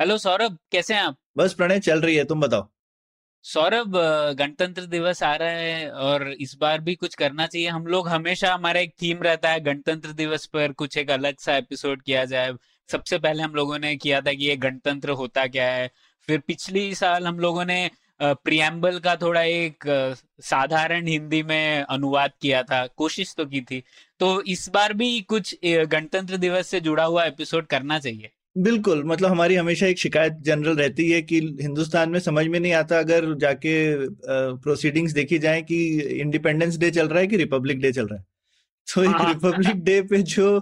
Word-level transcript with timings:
Hello 0.00 0.16
Saurabh 0.18 0.56
कैसे 0.72 0.94
हैं 0.94 1.00
आप? 1.02 1.16
बस 1.36 1.54
प्रणय 1.54 1.78
चल 1.78 2.00
रही 2.00 2.14
है। 2.16 2.24
तुम 2.24 2.40
बताओ। 2.40 2.66
सौरभ 3.44 3.96
गणतंत्र 4.38 4.82
दिवस 4.82 5.22
आ 5.22 5.34
रहा 5.36 5.48
है 5.48 5.90
और 5.90 6.26
इस 6.32 6.56
बार 6.60 6.80
भी 6.80 6.94
कुछ 6.94 7.14
करना 7.14 7.46
चाहिए। 7.46 7.68
हम 7.68 7.86
लोग 7.86 8.08
हमेशा 8.08 8.52
हमारा 8.54 8.80
एक 8.80 8.94
थीम 9.02 9.22
रहता 9.22 9.50
है 9.50 9.60
गणतंत्र 9.60 10.12
दिवस 10.12 10.46
पर 10.46 10.72
कुछ 10.72 10.96
एक 10.98 11.10
अलग 11.10 11.38
सा 11.40 11.56
एपिसोड 11.56 12.02
किया 12.02 12.24
जाए। 12.24 12.54
सबसे 12.88 13.18
पहले 13.18 13.42
हम 13.42 13.54
लोगों 13.54 13.78
ने 13.78 13.94
किया 13.96 14.20
था 14.20 14.32
कि 14.32 14.44
ये 14.44 14.56
गणतंत्र 14.56 15.10
होता 15.20 15.46
क्या 15.48 15.68
है। 15.72 15.90
फिर 16.28 16.38
पिछली 16.38 16.94
साल 16.94 17.26
हम 17.26 17.40
लोगों 17.40 17.64
ने 17.64 17.90
प्रियम्बल 18.22 18.98
का 18.98 19.16
थोड़ा 19.16 19.42
एक 19.42 19.84
साधारण 20.40 21.06
हिंदी 21.06 21.42
में 21.42 21.82
अनुवाद 21.82 22.32
किया 22.42 22.62
था। 22.62 22.86
कोशिश 22.86 23.34
तो 23.34 23.46
की 23.46 23.60
थी। 23.60 23.82
तो 24.20 24.42
इस 24.48 24.68
बार 24.74 24.92
भी 24.94 25.20
कुछ 25.20 25.56
गणतंत्र 25.64 26.36
दिवस 26.38 26.68
से 26.68 26.80
जुड़ा 26.80 27.04
हुआ 27.04 27.24
एपिसोड 27.26 27.66
करना 27.66 27.98
चाहिए। 27.98 28.30
बिल्कुल 28.56 29.02
मतलब 29.04 29.30
हमारी 29.30 29.54
हमेशा 29.54 29.86
एक 29.86 29.98
शिकायत 29.98 30.38
जनरल 30.42 30.76
रहती 30.76 31.10
है 31.10 31.20
कि 31.22 31.38
हिंदुस्तान 31.60 32.10
में 32.10 32.18
समझ 32.20 32.46
में 32.46 32.58
नहीं 32.60 32.72
आता 32.72 32.98
अगर 32.98 33.32
जाके 33.34 33.74
प्रोसीडिंग्स 34.56 35.12
देखी 35.12 35.38
जाए 35.38 35.62
कि 35.62 35.78
इंडिपेंडेंस 36.20 36.78
डे 36.78 36.90
चल 36.90 37.08
रहा 37.08 37.20
है 37.20 37.26
कि 37.26 37.36
रिपब्लिक 37.36 37.80
डे 37.80 37.92
चल 37.92 38.06
रहा 38.06 38.18
है 38.18 38.24
तो 38.94 39.02
एक 39.02 39.08
हाँ। 39.10 39.28
रिपब्लिक 39.28 39.82
डे 39.84 40.00
पे 40.02 40.18
जो 40.24 40.56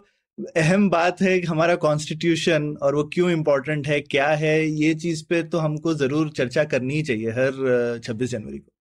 अहम 0.57 0.89
बात 0.91 1.21
है 1.23 1.41
हमारा 1.43 1.75
कॉन्स्टिट्यूशन 1.77 2.69
और 2.83 2.95
वो 2.95 3.05
क्यों 3.05 3.31
इम्पोर्टेंट 3.31 3.87
है 3.87 4.01
क्या 4.01 4.29
है 4.43 4.55
ये 4.67 4.95
चीज़ 4.97 5.25
पे 5.31 5.43
तो 5.45 5.59
हमको 5.59 5.95
ज़रूर 5.95 6.31
चर्चा 6.33 6.65
करनी 6.65 6.95
ही 6.95 7.03
चाहिए 7.03 7.31
हर 7.31 8.01
छब्बीस 8.05 8.31
जनवरी 8.31 8.59
को 8.59 8.78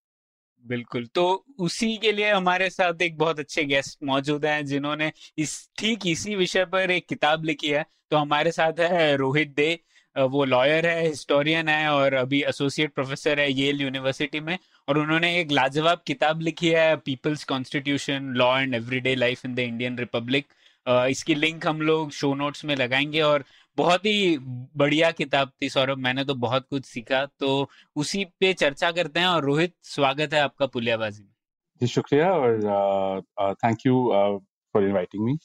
बिल्कुल। 0.68 1.06
तो 1.16 1.24
उसी 1.60 1.96
के 1.98 2.12
लिए 2.12 2.32
हमारे 2.32 2.70
साथ 2.70 3.02
एक 3.02 3.18
बहुत 3.18 3.40
अच्छे 3.40 3.64
गेस्ट 3.66 3.98
मौजूद 4.04 4.46
हैं, 4.46 4.66
जिन्होंने 4.66 5.12
इस, 5.38 5.70
ठीक 5.78 6.08
इसी 6.08 6.36
विषय 6.36 6.66
पर 6.66 6.92
एक 6.92 7.08
किताब 7.10 7.46
लिखी 7.46 7.70
है। 7.70 7.86
तो 8.12 8.18
हमारे 8.18 8.52
साथ 8.52 8.80
है 8.82 9.16
रोहित 9.18 9.54
दे। 9.56 9.80
वो 10.16 10.44
लॉयर 10.46 10.86
है 10.88 11.08
हिस्टोरियन 11.08 11.68
है 11.70 11.90
और 11.90 12.14
अभी 12.14 12.42
एसोसिएट 12.44 12.94
प्रोफेसर 12.94 13.40
है 13.40 13.52
येल 13.52 13.82
यूनिवर्सिटी 13.82 14.40
में। 14.40 14.58
और 14.88 14.98
उन्होंने 14.98 15.40
एक 15.40 15.52
लाजवाब 15.52 16.02
किताब 16.08 16.42
लिखी 16.42 16.70
है 16.70 16.96
People's 16.96 17.44
Constitution 17.44 18.34
law 18.38 18.58
and 18.60 18.76
everyday 18.76 19.16
life 19.16 19.46
in 19.46 19.56
the 19.56 19.60
Indian 19.60 19.98
republic 19.98 20.46
इसकी 20.88 21.36
लिंक 21.36 21.68
हम 21.68 21.82
लोग 21.82 22.12
शो 22.12 22.34
नोट्स 22.36 22.66
में 22.66 22.76
लगाएँगे 22.76 23.22
और 23.22 23.44
बहुत 23.78 24.06
ही 24.06 24.38
बढ़िया 24.78 25.12
किताब 25.12 25.52
थी 25.62 25.70
सौरभ 25.70 25.98
मैंने 26.00 26.24
तो 26.26 26.36
बहुत 26.36 26.68
कुछ 26.70 26.86
सीखा। 26.86 27.26
तो 27.26 27.70
उसी 27.96 28.24
पे 28.40 28.54
चर्चा 28.56 28.92
करते 28.92 29.20
हैं 29.20 29.28
और 29.28 29.44
रोहित 29.44 29.74
स्वागत 29.86 30.34
है 30.34 30.40
आपका 30.40 30.66
पुलियाबाजी 30.68 31.24
में। 31.24 31.30
जी 31.82 31.88
शुक्रिया 31.88 32.32
और 32.32 33.22
thank 33.56 33.86
you 33.86 34.08
for 34.74 34.84
inviting 34.84 35.26
me 35.26 35.38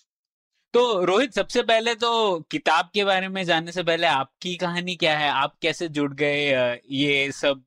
तो 0.75 0.83
रोहित 1.05 1.35
सबसे 1.35 1.63
पहले 1.63 1.95
तो 1.95 2.11
किताब 2.51 2.89
के 2.95 3.05
बारे 3.05 3.29
में 3.29 3.43
जानने 3.45 3.73
से 3.73 3.83
पहले 3.83 4.07
आपकी 4.07 4.55
कहानी 4.57 4.95
क्या 4.97 5.17
है? 5.19 5.29
आप 5.31 5.57
कैसे 5.63 5.89
जुड़ 5.89 6.13
गए 6.15 6.79
ये 6.93 7.31
सब 7.33 7.63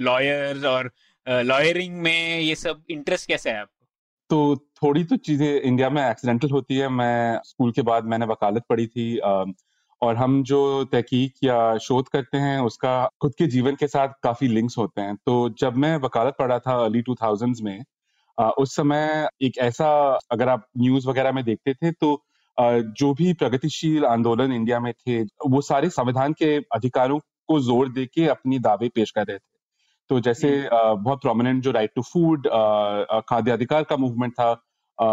लॉयर 0.00 0.66
और 0.66 0.90
लॉयरिंग 1.26 1.96
में 2.02 2.38
ये 2.40 2.54
सब 2.54 2.82
इंटरेस्ट 2.90 3.28
कैसे 3.28 3.50
है 3.50 3.60
आपको? 3.60 3.86
तो 4.30 4.56
थोड़ी 4.82 5.04
तो 5.04 5.16
चीज़ें 5.18 5.60
इंडिया 5.60 5.90
में 5.90 6.02
एक्सीडेंटल 6.02 6.50
होती 6.50 6.76
है। 6.76 6.88
मैं 6.90 7.40
स्कूल 7.44 7.72
के 7.72 7.82
बाद 7.82 8.04
मैंने 8.04 8.26
वकालत 8.26 8.64
पढ़ी 8.68 8.86
थी 8.86 9.16
और 10.02 10.16
हम 10.16 10.42
जो 10.44 10.60
तहकीक 10.92 11.34
या 11.44 11.56
शोध 11.78 12.08
करते 12.08 12.38
हैं 12.38 12.58
उसका 12.62 12.94
खुद 13.20 13.34
के 13.38 13.46
जीवन 13.48 13.74
के 13.76 13.86
साथ 13.88 14.08
काफ़ी 14.22 14.48
लिंक्स 14.48 14.78
होते 14.78 15.00
हैं। 15.00 15.16
तो 15.26 15.48
जब 15.60 15.76
मैं 15.78 15.96
वकालत 15.98 16.34
पढ़ा 16.38 16.58
था 16.58 16.76
अर्ली 16.84 17.02
टू 17.02 17.14
थाउज़ेंड 17.14 17.56
में 17.62 17.84
उस 18.58 18.74
समय 18.76 19.28
एक 19.42 19.58
ऐसा 19.60 19.88
अगर 20.32 20.48
आप 20.48 20.66
न्यूज़ 20.78 21.08
वगैरह 21.08 21.32
में 21.32 21.44
देखते 21.44 21.74
थे 21.74 21.90
तो 21.94 22.16
जो 22.94 23.12
भी 23.14 23.32
प्रगतिशील 23.34 24.04
आंदोलन 24.06 24.52
इंडिया 24.52 24.80
में 24.80 24.92
थे 24.94 25.22
वो 25.48 25.60
सारे 25.62 25.88
संविधान 25.90 26.32
के 26.32 26.56
अधिकारों 26.74 27.18
को 27.48 27.60
ज़ोर 27.60 27.88
दे 27.92 28.06
के 28.06 28.26
अपनी 28.28 28.58
दावे 28.60 28.88
पेश 28.94 29.10
कर 29.10 29.26
रहे 29.26 29.38
थे। 29.38 29.50
तो 30.10 30.20
जैसे 30.20 30.50
अ, 30.66 30.94
बहुत 30.94 31.20
प्रोमिनेंट 31.22 31.62
जो 31.64 31.70
राइट 31.72 31.92
टू 31.96 32.02
फ़ूड 32.04 32.48
खाद्य 33.28 33.52
अधिकार 33.52 33.84
का 33.84 33.96
मूवमेंट 33.98 34.32
था 34.34 34.52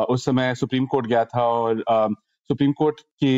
उस 0.10 0.26
समय 0.26 0.56
सुप्रीम 0.56 0.86
कोर्ट 0.88 1.08
गया 1.08 1.24
था 1.26 1.44
और 1.50 1.84
सुप्रीम 2.50 2.72
कोर्ट 2.72 3.00
के 3.24 3.32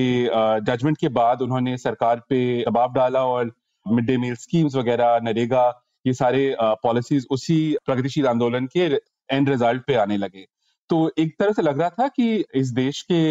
जजमेंट 0.66 0.98
के 0.98 1.08
बाद 1.16 1.42
उन्होंने 1.42 1.78
सरकार 1.78 2.20
पे 2.30 2.38
दबाव 2.64 2.94
डाला 2.94 3.24
और 3.26 3.52
मिड 3.86 4.06
डे 4.06 4.16
मील 4.18 4.36
स्कीम्स 4.36 4.76
वगैरह 4.76 5.20
नरेगा 5.24 5.64
ये 6.06 6.14
सारे 6.14 6.44
पॉलिसीज़ 6.84 7.26
उसी 7.32 7.58
प्रगतिशील 7.86 8.28
आंदोलन 8.28 8.68
के 8.68 8.86
एंड 9.30 9.50
रिज़ल्ट 9.50 9.84
पे 9.88 9.96
आने 9.96 10.18
लगे। 10.18 10.46
तो 10.90 11.12
एक 11.20 11.36
तरह 11.40 11.52
से 11.52 11.62
लग 11.62 11.80
रहा 11.80 11.90
था 11.90 12.08
कि 12.08 12.44
इस 12.56 12.72
देश 12.72 13.02
के 13.12 13.22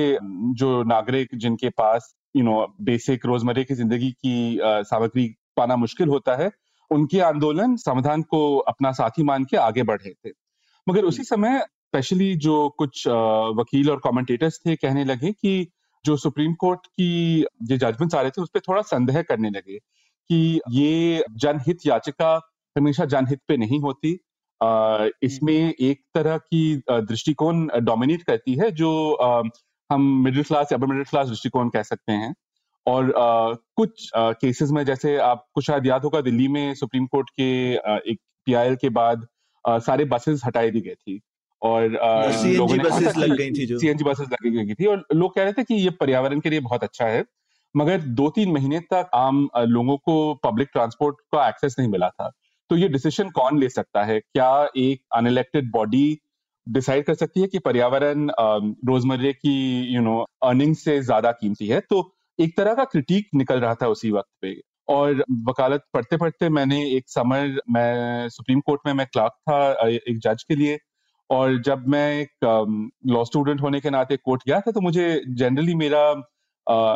जो 0.54 0.82
नागरिक 0.84 1.34
जिनके 1.34 1.68
पास 1.70 2.14
यू 2.36 2.42
नो 2.44 2.66
बेसिक 2.82 3.26
रोजमर्रे 3.26 3.64
की 3.64 3.74
ज़िंदगी 3.74 4.10
की 4.12 4.58
सामग्री 4.62 5.26
पाना 5.56 5.76
मुश्किल 5.76 6.08
होता 6.08 6.36
है 6.36 6.50
उनके 6.90 7.20
आंदोलन 7.22 7.76
संविधान 7.78 8.22
को 8.22 8.56
अपना 8.68 8.92
साथी 8.92 9.22
मान 9.22 9.44
के 9.44 9.56
आगे 9.58 9.82
बढ़ 9.82 10.00
रहे 10.00 10.12
थे। 10.12 10.32
मगर 10.86 11.04
उसी 11.04 11.24
समय 11.24 11.62
स्पेशली 11.92 12.34
जो 12.36 12.56
कुछ 12.78 13.06
वकील 13.58 13.90
और 13.90 14.00
कमेंटेटर्स 14.04 14.58
थे 14.66 14.74
कहने 14.76 15.04
लगे 15.04 15.30
कि 15.32 15.66
जो 16.04 16.16
सुप्रीम 16.16 16.52
कोर्ट 16.54 16.86
की 16.86 17.44
जो 17.62 17.76
जजमेंट्स 17.76 18.14
आ 18.14 18.20
रहे 18.20 18.30
थे 18.30 18.42
उस 18.42 18.50
पर 18.54 18.60
थोड़ा 18.60 18.82
संदेह 18.82 19.20
करने 19.22 19.48
लगे 19.50 19.78
कि 19.78 20.60
ये 20.70 21.24
जनहित 21.42 21.78
याचिका 21.86 22.28
हमेशा 22.76 23.04
जनहित 23.04 23.40
पे 23.48 23.56
नहीं 23.56 23.80
होती। 23.80 24.12
इसमें 25.26 25.54
एक 25.54 26.02
तरह 26.14 26.36
की 26.38 26.60
दृष्टिकोण 26.90 27.66
डोमिनेट 27.80 28.22
करती 28.22 28.54
है 28.54 28.70
जो 28.72 28.90
हम 29.90 30.02
मिडिल 30.24 30.42
क्लास 30.42 30.72
या 30.72 30.78
अपर 30.78 30.86
मिडिल 30.86 31.04
क्लास 31.04 31.28
दृष्टिकोण 31.28 31.68
कह 31.68 31.82
सकते 31.82 32.12
हैं। 32.12 32.34
और 32.86 33.12
कुछ 33.76 34.10
केसेस 34.16 34.70
में 34.70 34.84
जैसे 34.84 35.16
आपको 35.24 35.60
शायद 35.60 35.86
याद 35.86 36.04
होगा 36.04 36.20
दिल्ली 36.20 36.46
में 36.48 36.74
सुप्रीम 36.74 37.06
कोर्ट 37.06 37.30
के 37.30 37.50
एक 38.12 38.18
पीआईएल 38.46 38.76
के 38.76 38.88
बाद 39.00 39.26
सारे 39.64 40.04
बसेस 40.14 40.42
हटाई 40.46 40.70
दी 40.70 40.80
गई 40.80 40.94
थी। 40.94 41.20
और 41.62 41.94
अ, 41.96 42.30
CNG 42.32 42.56
लोगों 42.56 42.76
ने 42.76 42.82
लग 43.26 43.36
गई 43.38 43.50
थी 43.50 43.66
सीएनजी 43.78 44.04
बसेस 44.04 44.28
लगी 44.44 44.74
थी 44.74 44.86
और 44.86 45.04
लोग 45.14 45.34
कह 45.34 45.42
रहे 45.42 45.52
थे 45.52 45.64
कि 45.64 45.74
ये 45.74 45.90
पर्यावरण 45.90 46.40
के 46.40 46.50
लिए 46.50 46.60
बहुत 46.60 46.84
अच्छा 46.84 47.06
है 47.06 47.24
मगर 47.74 48.00
दो 48.00 48.28
तीन 48.30 48.52
महीने 48.52 48.78
तक 48.80 49.10
आम 49.14 49.48
लोगों 49.58 49.96
को 49.96 50.34
पब्लिक 50.34 50.68
ट्रांसपोर्ट 50.72 51.16
का 51.32 51.48
एक्सेस 51.48 51.76
नहीं 51.78 51.88
मिला 51.88 52.08
था। 52.08 52.30
तो 52.70 52.76
ये 52.76 52.88
डिसीज़न 52.88 53.28
कौन 53.30 53.58
ले 53.58 53.68
सकता 53.68 54.04
है? 54.04 54.18
क्या 54.20 54.68
एक 54.76 55.02
अनइलेक्टेड 55.16 55.70
बॉडी 55.72 56.18
डिसाइड 56.66 57.04
कर 57.04 57.14
सकती 57.14 57.40
है 57.40 57.46
कि 57.46 57.58
पर्यावरण 57.58 58.30
रोजमर्रे 58.88 59.32
की 59.32 59.54
यू 59.94 60.00
नो 60.00 60.18
अर्निंग 60.42 60.74
से 60.76 61.00
ज़्यादा 61.02 61.32
कीमती 61.32 61.66
है? 61.66 61.80
तो 61.80 62.14
एक 62.38 62.56
तरह 62.56 62.74
का 62.74 62.84
क्रिटिक 62.84 63.28
निकल 63.34 63.60
रहा 63.60 63.74
था 63.74 63.88
उसी 63.88 64.10
वक्त 64.10 64.28
पे। 64.42 64.54
और 64.88 65.24
वकालत 65.48 65.84
पढ़ते 65.94 66.16
पढ़ते 66.16 66.48
मैंने 66.48 66.78
एक 66.96 67.04
समर 67.08 67.60
मैं 67.70 68.28
सुप्रीम 68.28 68.60
कोर्ट 68.60 68.80
में 68.86 68.92
मैं 68.92 69.06
क्लार्क 69.06 69.32
था 69.50 69.88
एक 69.88 70.18
जज 70.18 70.42
के 70.48 70.56
लिए 70.56 70.78
और 71.30 71.60
जब 71.62 71.86
मैं 71.88 72.06
एक 72.20 72.30
लॉ 73.06 73.24
स्टूडेंट 73.24 73.60
होने 73.60 73.80
के 73.80 73.90
नाते 73.90 74.16
कोर्ट 74.16 74.42
गया 74.46 74.60
था 74.60 74.70
तो 74.70 74.80
मुझे 74.80 75.22
जनरली 75.28 75.74
मेरा 75.74 76.02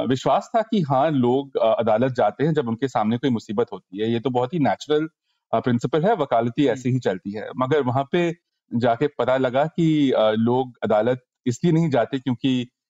विश्वास 0.08 0.50
था 0.56 0.62
कि 0.62 0.80
हाँ 0.82 1.10
लोग 1.10 1.56
अदालत 1.58 2.12
जाते 2.12 2.44
हैं 2.44 2.52
जब 2.54 2.68
उनके 2.68 2.88
सामने 2.88 3.18
कोई 3.18 3.30
मुसीबत 3.30 3.66
होती 3.72 4.02
है। 4.02 4.10
ये 4.12 4.20
तो 4.20 4.30
बहुत 4.30 4.54
ही 4.54 4.58
नेचुरल 4.58 5.08
प्रिंसिपल 5.52 6.04
है 6.04 6.14
वकालती 6.16 6.66
ऐसे 6.66 6.90
ही 6.90 6.98
चलती 6.98 7.32
है। 7.32 7.48
मगर 7.56 7.82
वहाँ 7.82 8.04
पे 8.12 8.30
जाके 8.70 9.06
पता 9.18 9.36
लगा 9.36 9.64
कि 9.66 10.12
लोग 10.18 10.76
अदालत 10.82 11.24
इसलिए 11.46 11.72
नहीं 11.72 11.90
जाते 11.90 12.18
क्योंकि 12.18 12.48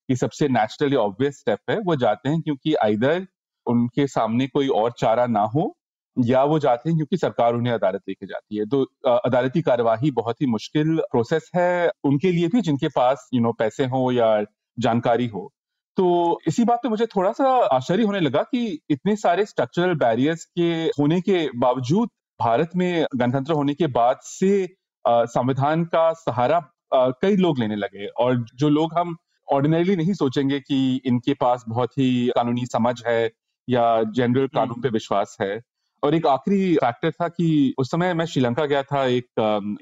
ये 0.09 0.17
सबसे 0.17 0.49
नेचुरल 0.49 0.93
या 0.95 1.01
ऑब्वियस 1.01 1.39
स्टेप 1.39 1.71
है। 1.71 1.79
वो 1.81 1.97
जाते 1.97 2.29
हैं 2.29 2.41
क्योंकि 2.43 2.75
आइदर 2.85 3.27
उनके 3.67 4.07
सामने 4.07 4.47
कोई 4.47 4.69
और 4.69 4.93
चारा 4.99 5.27
ना 5.27 5.43
हो 5.55 5.75
या 6.17 6.43
वो 6.45 6.59
जाते 6.59 6.89
हैं 6.89 6.97
क्योंकि 6.99 7.17
सरकार 7.17 7.55
उन्हें 7.55 7.73
अदालत 7.75 8.03
लेके 8.09 8.27
जाती 8.27 8.57
है। 8.57 8.67
तो 8.67 8.83
अदालती 9.17 9.63
कार्यवाही 9.63 10.11
बहुत 10.11 10.41
ही 10.43 10.47
मुश्किल 10.47 10.97
प्रोसेस 11.13 11.51
है 11.57 11.91
उनके 12.05 12.33
लिए 12.33 12.49
भी 12.49 12.61
जिनके 12.61 12.89
पास 12.89 13.29
यू 13.35 13.41
नो 13.41 13.53
पैसे 13.53 13.85
हो 13.85 14.11
या 14.13 14.45
जानकारी 14.79 15.27
हो। 15.27 15.51
तो 15.97 16.39
इसी 16.49 16.65
बात 16.65 16.79
पे 16.83 16.89
मुझे 16.89 17.07
थोड़ा 17.07 17.33
सा 17.33 17.49
आश्चर्य 17.67 18.03
होने 18.03 18.21
लगा 18.21 18.43
कि 18.43 18.79
इतने 18.91 19.17
सारे 19.17 19.45
स्ट्रक्चरल 19.47 19.95
बैरियर्स 19.95 20.45
के 20.45 20.71
होने 21.01 21.21
के 21.21 21.49
बावजूद 21.59 22.09
भारत 22.41 22.71
में 22.77 23.07
गणतंत्र 23.17 23.53
होने 23.53 23.75
के 23.75 23.87
बाद 23.87 24.17
से 24.23 24.77
संविधान 25.05 25.85
का 25.85 26.13
सहारा 26.13 26.61
कई 26.95 27.37
लोग 27.37 27.59
लेने 27.59 27.77
लगे। 27.77 28.07
और 28.07 28.45
जो 28.55 28.69
लोग 28.69 28.99
हम 28.99 29.17
ऑर्डिनरीली 29.49 29.97
नहीं 29.97 30.13
सोचेंगे 30.15 30.61
कि 30.61 31.01
इनके 31.07 31.35
पास 31.35 31.65
बहुत 31.69 31.99
ही 31.99 32.29
कानूनी 32.29 32.67
समझ 32.67 32.95
है 33.07 33.31
या 33.69 34.03
जनरल 34.17 34.47
कानून 34.47 34.81
पे 34.81 34.89
विश्वास 34.89 35.37
है 35.41 35.61
और 36.05 36.15
एक 36.15 36.27
आखिरी 36.27 36.75
फैक्टर 36.75 37.11
था 37.11 37.29
कि 37.29 37.75
उस 37.79 37.91
समय 37.91 38.13
मैं 38.15 38.25
श्रीलंका 38.27 38.65
गया 38.67 38.83
था 38.83 39.05
एक 39.07 39.27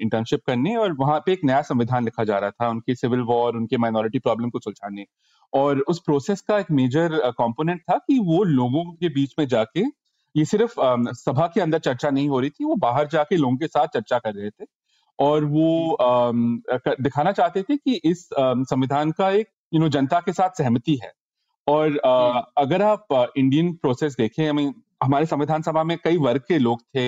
इंटर्नशिप 0.01 0.41
करने 0.47 0.75
और 0.75 0.93
वहाँ 0.99 1.19
पे 1.25 1.33
एक 1.33 1.39
नया 1.45 1.61
संविधान 1.61 2.03
लिखा 2.05 2.23
जा 2.23 2.37
रहा 2.39 2.51
था 2.51 2.69
उनके 2.69 2.95
सिविल 2.95 3.21
वॉर 3.21 3.55
उनके 3.55 3.77
माइनॉरिटी 3.77 4.19
प्रॉब्लम 4.19 4.49
को 4.49 4.59
सुलझाने। 4.59 5.05
और 5.53 5.79
उस 5.79 5.99
प्रोसेस 5.99 6.41
का 6.41 6.59
एक 6.59 6.71
मेजर 6.71 7.17
कंपोनेंट 7.31 7.81
था 7.81 7.97
कि 7.97 8.19
वो 8.19 8.43
लोगों 8.43 8.83
के 8.93 9.09
बीच 9.09 9.33
में 9.39 9.45
जाके 9.47 9.81
ये 10.35 10.45
सिर्फ़ 10.45 10.73
सभा 11.15 11.47
के 11.47 11.61
अंदर 11.61 11.79
चर्चा 11.79 12.09
नहीं 12.09 12.29
हो 12.29 12.39
रही 12.39 12.49
थी 12.49 12.65
वो 12.65 12.75
बाहर 12.75 13.07
जाके 13.07 13.37
लोगों 13.37 13.57
के 13.57 13.67
साथ 13.67 13.87
चर्चा 13.87 14.19
कर 14.19 14.33
रहे 14.33 14.49
थे। 14.49 14.65
और 15.19 15.45
वो 15.45 15.97
दिखाना 17.01 17.31
चाहते 17.31 17.63
थे 17.63 17.77
कि 17.77 17.99
इस 18.05 18.27
संविधान 18.39 19.11
का 19.11 19.29
एक 19.31 19.49
यू 19.73 19.79
नो 19.79 19.89
जनता 19.89 20.19
के 20.19 20.33
साथ 20.33 20.57
सहमति 20.57 20.99
है। 21.03 21.11
और 21.67 21.97
अगर 22.57 22.81
आप 22.81 23.31
इंडियन 23.37 23.73
प्रोसेस 23.73 24.15
देखें 24.17 24.45
आई 24.45 24.71
हमारे 25.03 25.25
संविधान 25.25 25.61
सभा 25.61 25.83
में 25.83 25.97
कई 26.03 26.17
वर्ग 26.17 26.41
के 26.47 26.57
लोग 26.59 26.81
थे 26.81 27.05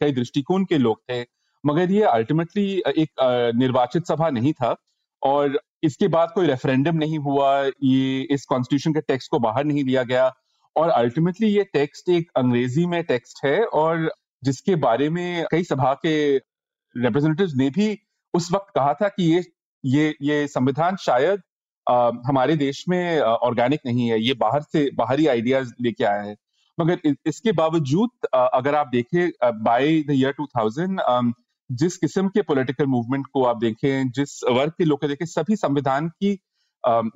कई 0.00 0.12
दृष्टिकोण 0.12 0.64
के 0.64 0.78
लोग 0.78 1.00
थे 1.10 1.20
मगर 1.64 1.90
ये 1.90 2.02
अल्टीमेटली 2.02 2.82
एक 2.98 3.10
निर्वाचित 3.56 4.06
सभा 4.06 4.28
नहीं 4.30 4.52
था 4.52 4.74
और 5.22 5.60
इसके 5.82 6.08
बाद 6.08 6.30
कोई 6.34 6.46
रेफरेंडम 6.46 6.96
नहीं 6.96 7.18
हुआ 7.18 7.50
ये 7.82 8.20
इस 8.30 8.44
कॉन्स्टिट्यूशन 8.44 8.92
के 8.92 9.00
टेक्स्ट 9.00 9.30
को 9.30 9.38
बाहर 9.38 9.64
नहीं 9.64 9.84
लिया 9.84 10.02
गया 10.02 10.32
और 10.76 10.90
अल्टीमेटली 10.90 11.48
ये 11.48 11.64
टेक्स्ट 11.64 12.08
एक 12.08 12.30
अंग्रेज़ी 12.36 12.86
में 12.86 13.02
टेक्स्ट 13.04 13.44
है 13.44 13.64
और 13.64 14.10
जिसके 14.44 14.74
बारे 14.76 15.08
में 15.08 15.46
कई 15.50 15.64
सभा 15.64 15.92
के 15.94 16.14
रिप्रेजेंटेटिव्स 16.36 17.54
ने 17.56 17.70
भी 17.70 17.98
उस 18.34 18.52
वक्त 18.52 18.72
कहा 18.74 18.92
था 18.94 19.08
कि 19.08 19.32
ये 19.32 19.44
ये 19.84 20.14
ये 20.22 20.46
संविधान 20.48 20.96
शायद 20.96 21.42
आ, 21.86 22.10
हमारे 22.26 22.56
देश 22.56 22.84
में 22.88 23.20
ऑर्गेनिक 23.20 23.80
नहीं 23.86 24.08
है 24.08 24.20
ये 24.20 24.34
बाहर 24.34 24.62
से 24.62 24.90
बाहरी 24.94 25.26
आइडियाज़ 25.26 25.72
लेके 25.80 26.04
आया 26.04 26.22
है। 26.22 26.36
मगर 26.80 27.14
इसके 27.26 27.52
बावजूद 27.52 28.26
अगर 28.34 28.74
आप 28.74 28.88
देखें 28.92 29.30
बाय 29.62 30.00
द 30.02 30.10
ईयर 30.10 30.34
2000 30.40 31.32
जिस 31.70 31.96
किस्म 31.96 32.28
के 32.28 32.42
पॉलिटिकल 32.42 32.86
मूवमेंट 32.86 33.26
को 33.32 33.44
आप 33.44 33.56
देखें, 33.56 34.10
जिस 34.10 34.40
वर्ग 34.50 34.72
के 34.78 34.84
लोग 34.84 35.04
देखें, 35.06 35.24
सभी 35.26 35.56
संविधान 35.56 36.08
की 36.08 36.32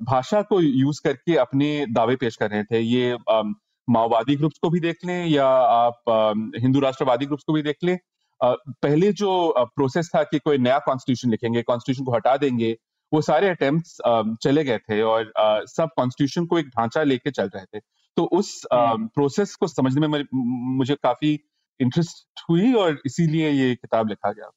भाषा 0.03 0.41
को 0.41 0.59
यूज़ 0.61 1.01
करके 1.03 1.35
अपने 1.37 1.85
दावे 1.89 2.15
पेश 2.15 2.35
कर 2.35 2.49
रहे 2.49 2.63
थे। 2.63 2.79
ये 2.79 3.17
माओवादी 3.87 4.35
ग्रुप्स 4.35 4.59
को 4.61 4.69
भी 4.69 4.79
देख 4.79 5.05
लें 5.05 5.25
या 5.27 5.47
आप 5.47 6.53
हिंदू 6.61 6.79
राष्ट्रवादी 6.79 7.25
ग्रुप्स 7.25 7.43
को 7.43 7.53
भी 7.53 7.61
देख 7.61 7.83
लें। 7.83 7.97
पहले 8.41 9.11
जो 9.13 9.33
प्रोसेस 9.75 10.09
था 10.15 10.23
कि 10.23 10.39
कोई 10.39 10.57
नया 10.57 10.77
कॉन्स्टिट्यूशन 10.85 11.31
लिखेंगे 11.31 11.61
कॉन्स्टिट्यूशन 11.63 12.05
को 12.05 12.11
हटा 12.11 12.35
देंगे, 12.37 12.71
वो 13.11 13.21
सारे 13.21 13.49
अटेम्प्ट 13.49 14.37
चले 14.43 14.63
गए 14.63 14.77
थे 14.89 15.01
और 15.03 15.31
सब 15.67 15.89
कॉन्स्टिट्यूशन 15.97 16.45
को 16.45 16.59
एक 16.59 16.67
ढांचा 16.69 17.03
लेके 17.03 17.31
चल 17.31 17.49
रहे 17.55 17.65
थे। 17.65 17.81
तो 18.17 18.23
उस 18.33 18.61
प्रोसेस 18.73 19.55
को 19.55 19.67
समझने 19.67 20.07
में 20.07 20.23
मुझे 20.77 20.95
काफ़ी 20.95 21.39
इंटरेस्ट 21.79 22.43
हुई 22.49 22.73
और 22.73 23.01
इसीलिए 23.05 23.49
ये 23.51 23.73
किताब 23.75 24.09
लिखा 24.09 24.31
गया। 24.31 24.51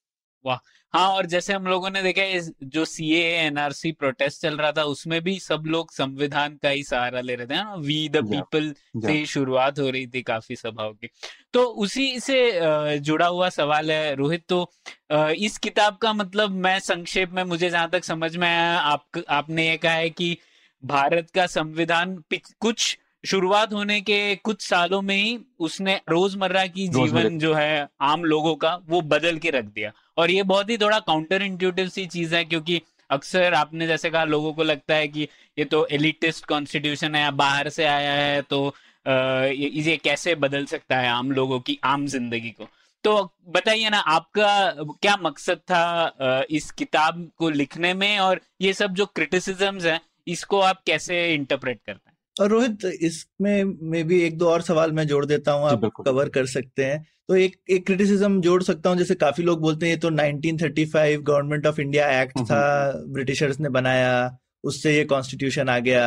वाह। 0.45 0.59
हाँ 0.95 1.09
और 1.09 1.27
जैसे 1.27 1.53
हम 1.53 1.67
लोगों 1.67 1.91
ने 1.91 2.03
देखा 2.03 2.23
इस 2.25 2.51
जो 2.65 2.85
सी 2.85 3.11
एनआरसी 3.15 3.91
प्रोटेस्ट 3.93 4.43
चल 4.43 4.57
रहा 4.57 4.71
था 4.73 4.83
उसमें 4.83 5.21
भी 5.23 5.39
सब 5.41 5.65
लोग 5.67 5.91
संविधान 5.93 6.55
का 6.63 6.69
ही 6.69 6.83
सहारा 6.83 7.21
ले 7.21 7.35
रहे 7.35 7.47
थे 7.47 7.55
ना? 7.55 7.75
वी 7.75 8.09
द 8.09 8.25
पीपल 8.25 8.73
से 8.97 9.25
शुरुआत 9.27 9.79
हो 9.79 9.89
रही 9.91 10.07
थी 10.07 10.23
काफ़ी 10.23 10.57
सभाओं 10.57 10.93
की। 10.93 11.09
तो 11.53 11.65
उसी 11.65 12.21
से 12.21 12.99
जुड़ा 12.99 13.27
हुआ 13.27 13.49
सवाल 13.49 13.91
है 13.91 14.15
रोहित 14.15 14.45
तो 14.49 14.71
इस 15.13 15.59
किताब 15.59 15.97
का 15.97 16.13
मतलब 16.13 16.51
मैं 16.59 16.79
संक्षेप 16.81 17.33
में 17.33 17.43
मुझे 17.45 17.71
जहाँ 17.71 17.91
तक 17.91 18.05
समझ 18.05 18.37
में 18.37 18.49
आया 18.49 18.79
आप 18.79 19.23
आपने 19.29 19.69
ये 19.69 19.77
कहा 19.77 19.93
है 19.93 20.11
कि 20.11 20.37
भारत 20.83 21.31
का 21.31 21.47
संविधान 21.49 22.17
कुछ 22.35 22.97
शुरुआत 23.25 23.73
होने 23.73 24.01
के 24.01 24.37
कुछ 24.37 24.63
सालों 24.63 25.01
में 25.03 25.17
ही 25.17 25.39
उसने 25.61 25.95
रोज़मर्रा 26.09 26.67
की 26.67 26.87
जीवन 26.89 27.39
जो 27.39 27.55
है 27.55 27.89
आम 28.01 28.25
लोगों 28.25 28.55
का 28.55 28.75
वो 28.89 29.01
बदल 29.03 29.39
के 29.39 29.51
रख 29.51 29.65
दिया। 29.65 29.93
और 30.17 30.31
ये 30.31 30.43
बहुत 30.43 30.71
ही 30.71 30.77
थोड़ा 30.79 30.99
काउंटर 30.99 31.43
इंट्यूटिव 31.43 31.89
सी 31.89 32.07
चीज़ 32.07 32.35
है 32.35 32.45
क्योंकि 32.45 32.81
अक्सर 33.11 33.55
आपने 33.55 33.87
जैसे 33.87 34.11
कहा 34.11 34.25
लोगों 34.25 34.53
को 34.53 34.63
लगता 34.63 34.95
है 34.95 35.09
कि 35.09 35.29
ये 35.59 35.65
तो 35.65 35.87
एलिटिस्ट 35.93 36.47
कॉन्स्टिट्यूशन 36.47 37.15
है 37.15 37.31
बाहर 37.33 37.69
से 37.69 37.85
आया 37.85 38.13
है 38.13 38.43
तो 38.43 38.75
ये, 39.07 39.69
ये 39.81 39.97
कैसे 39.97 40.35
बदल 40.35 40.65
सकता 40.67 40.97
है 40.97 41.09
आम 41.09 41.31
लोगों 41.33 41.61
की 41.61 41.79
आम 41.85 42.07
ज़िंदगी 42.07 42.51
को? 42.51 42.69
तो 43.05 43.33
बताइए 43.49 43.91
ना 43.91 43.99
आपका 43.99 44.71
क्या 45.03 45.17
मकसद 45.23 45.59
था 45.71 46.45
इस 46.51 46.71
किताब 46.71 47.29
को 47.39 47.51
लिखने 47.51 47.95
में? 47.95 48.19
और 48.19 48.41
ये 48.61 48.73
सब 48.73 48.95
जो 48.95 49.07
क्रिटिसिजम्स 49.07 49.85
है 49.85 50.01
इसको 50.29 50.61
आप 50.61 50.83
कैसे 50.87 51.35
इंटरप्रेट 51.35 51.81
करते 51.87 52.08
हैं? 52.08 52.08
और 52.39 52.49
रोहित 52.49 52.85
इसमें 53.03 53.65
मे 53.91 54.03
भी 54.03 54.21
एक 54.23 54.39
दो 54.39 54.49
और 54.49 54.63
सवाल 54.63 54.93
मैं 54.93 55.07
जोड़ 55.07 55.25
देता 55.27 55.53
हूँ 55.53 55.69
आप 55.69 55.85
कवर 56.07 56.29
कर 56.29 56.47
सकते 56.47 56.85
हैं। 56.85 57.07
तो 57.29 57.37
एक 57.37 57.57
एक 57.71 57.87
क्रिटिसिज्म 57.87 58.41
जोड़ 58.41 58.63
सकता 58.63 58.91
हूँ 58.91 58.99
जैसे 58.99 59.15
काफ़ी 59.15 59.45
लोग 59.45 59.61
बोलते 59.61 59.87
हैं 59.87 59.93
ये 59.93 59.99
तो 60.01 60.11
1935 60.11 61.19
गवर्नमेंट 61.23 61.67
ऑफ़ 61.67 61.81
इंडिया 61.81 62.09
एक्ट 62.23 62.39
था 62.41 62.93
ब्रिटिशर्स 63.09 63.61
ने 63.61 63.69
बनाया 63.69 64.39
उससे 64.65 64.97
ये 64.97 65.05
कॉन्स्टिट्यूशन 65.05 65.69
आ 65.69 65.79
गया। 65.81 66.05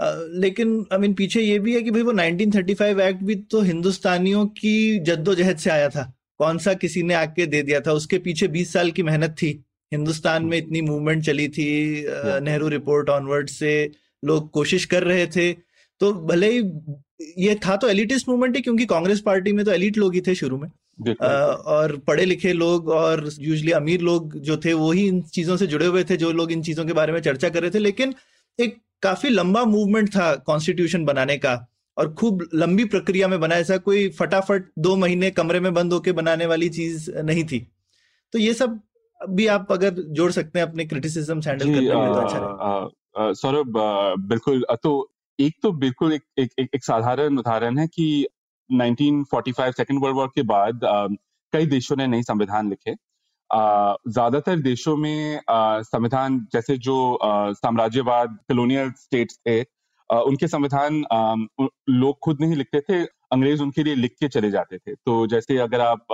आ, 0.00 0.10
लेकिन 0.34 0.84
आई 0.92 0.98
मीन 0.98 1.14
पीछे 1.14 1.40
ये 1.40 1.58
भी 1.58 1.74
है 1.74 1.82
कि 1.82 1.90
भाई 1.90 2.02
वो 2.02 2.12
1935 2.12 3.00
एक्ट 3.00 3.22
भी 3.22 3.34
तो 3.50 3.60
हिंदुस्तानियों 3.62 4.46
की 4.58 4.98
जद्दोजहद 5.06 5.56
से 5.56 5.70
आया 5.70 5.88
था। 5.88 6.12
कौन 6.38 6.58
सा 6.58 6.74
किसी 6.74 7.02
ने 7.02 7.14
आके 7.14 7.46
दे 7.46 7.62
दिया 7.62 7.80
था? 7.80 7.92
उसके 7.92 8.18
पीछे 8.18 8.48
20 8.48 8.72
साल 8.72 8.90
की 8.90 9.02
मेहनत 9.02 9.36
थी। 9.42 9.48
हिंदुस्तान 9.92 10.44
में 10.44 10.56
इतनी 10.58 10.80
मूवमेंट 10.82 11.24
चली 11.24 11.48
थी 11.48 11.68
नेहरू 12.42 12.68
रिपोर्ट 12.68 13.08
ऑनवर्ड 13.10 13.48
से। 13.50 13.90
लोग 14.22 14.50
कोशिश 14.50 14.84
कर 14.84 15.02
रहे 15.02 15.26
थे। 15.26 15.52
तो 16.00 16.12
भले 16.12 16.50
ही 16.50 16.58
ये 17.38 17.54
था 17.54 17.76
तो 17.76 17.88
एलिटिस्ट 17.88 18.28
मूवमेंट 18.28 18.56
ही 18.56 18.62
क्योंकि 18.62 18.86
कांग्रेस 18.86 19.20
पार्टी 19.20 19.52
में 19.52 19.64
तो 19.64 19.72
एलिट 19.72 19.98
लोग 19.98 20.14
ही 20.14 20.20
थे 20.20 20.34
शुरू 20.34 20.58
में। 20.58 20.68
आ, 21.22 21.26
और 21.26 21.96
पढ़े 21.96 22.24
लिखे 22.24 22.52
लोग 22.52 22.88
और 22.88 23.28
यूजली 23.40 23.70
अमीर 23.72 24.00
लोग 24.00 24.38
जो 24.38 24.56
थे 24.56 24.72
वो 24.72 24.90
ही 24.92 25.06
इन 25.08 25.20
चीज़ों 25.22 25.56
से 25.56 25.66
जुड़े 25.66 25.86
हुए 25.86 26.04
थे 26.04 26.16
जो 26.16 26.32
लोग 26.32 26.52
इन 26.52 26.62
चीज़ों 26.62 26.84
के 26.84 26.92
बारे 26.92 27.12
में 27.12 27.20
चर्चा 27.20 27.48
कर 27.48 27.62
रहे 27.62 27.70
थे। 27.70 27.78
लेकिन 27.78 28.14
एक 28.58 28.76
काफ़ी 29.02 29.28
लंबा 29.28 29.64
मूवमेंट 29.64 30.08
था 30.08 30.34
कॉन्स्टिट्यूशन 30.46 31.04
बनाने 31.04 31.36
का 31.36 31.54
और 31.96 32.12
खूब 32.14 32.48
लंबी 32.54 32.84
प्रक्रिया 32.84 33.28
में 33.28 33.40
बना 33.40 33.56
ऐसा 33.56 33.76
कोई 33.76 34.08
फटाफट 34.08 34.64
दो 34.78 34.96
महीने 34.96 35.30
कमरे 35.30 35.60
में 35.60 35.72
बंद 35.74 35.92
होके 35.92 36.12
बनाने 36.12 36.46
वाली 36.46 36.68
चीज़ 36.68 37.10
नहीं 37.10 37.44
थी। 37.44 37.66
तो 38.32 38.38
ये 38.38 38.54
सब 38.54 38.80
भी 39.30 39.46
आप 39.46 39.72
अगर 39.72 39.90
जोड़ 39.90 40.30
सकते 40.32 40.58
हैं 40.58 40.66
अपने 40.66 40.84
क्रिटिसिज्म 40.84 41.40
हैंडल 41.40 41.74
करने 41.74 41.94
में 41.94 42.12
तो 42.14 42.20
अच्छा 42.20 42.38
सौरभ 43.14 43.72
बिल्कुल 44.28 44.64
तो 44.82 44.92
एक 45.38 45.54
तो 45.62 45.72
बिल्कुल 45.72 46.12
एक 46.12 46.22
एक, 46.38 46.50
एक, 46.58 46.68
एक 46.74 46.84
साधारण 46.84 47.38
उदाहरण 47.38 47.78
है 47.78 47.86
कि 47.88 48.26
1945 48.70 49.76
सेकेंड 49.76 50.00
वर्ल्ड 50.02 50.16
वॉर 50.16 50.26
के 50.34 50.42
बाद 50.42 50.80
कई 51.52 51.66
देशों 51.66 51.96
ने 51.96 52.06
नई 52.06 52.22
संविधान 52.22 52.68
लिखे। 52.70 52.92
ज़्यादातर 53.50 54.58
देशों 54.60 54.96
में 54.96 55.40
संविधान 55.50 56.38
जैसे 56.52 56.76
जो 56.78 56.96
साम्राज्यवाद 57.22 58.38
कलोनियल 58.48 58.90
स्टेट्स 58.98 59.38
थे 59.48 59.60
उनके 60.10 60.48
संविधान 60.48 61.02
लोग 61.90 62.18
खुद 62.24 62.40
नहीं 62.40 62.56
लिखते 62.56 62.80
थे 62.80 63.02
अंग्रेज़ 63.32 63.62
उनके 63.62 63.82
लिए 63.82 63.94
लिख 63.94 64.14
के 64.20 64.28
चले 64.28 64.50
जाते 64.50 64.78
थे। 64.78 64.94
तो 64.96 65.26
जैसे 65.26 65.56
अगर 65.58 65.80
आप 65.80 66.06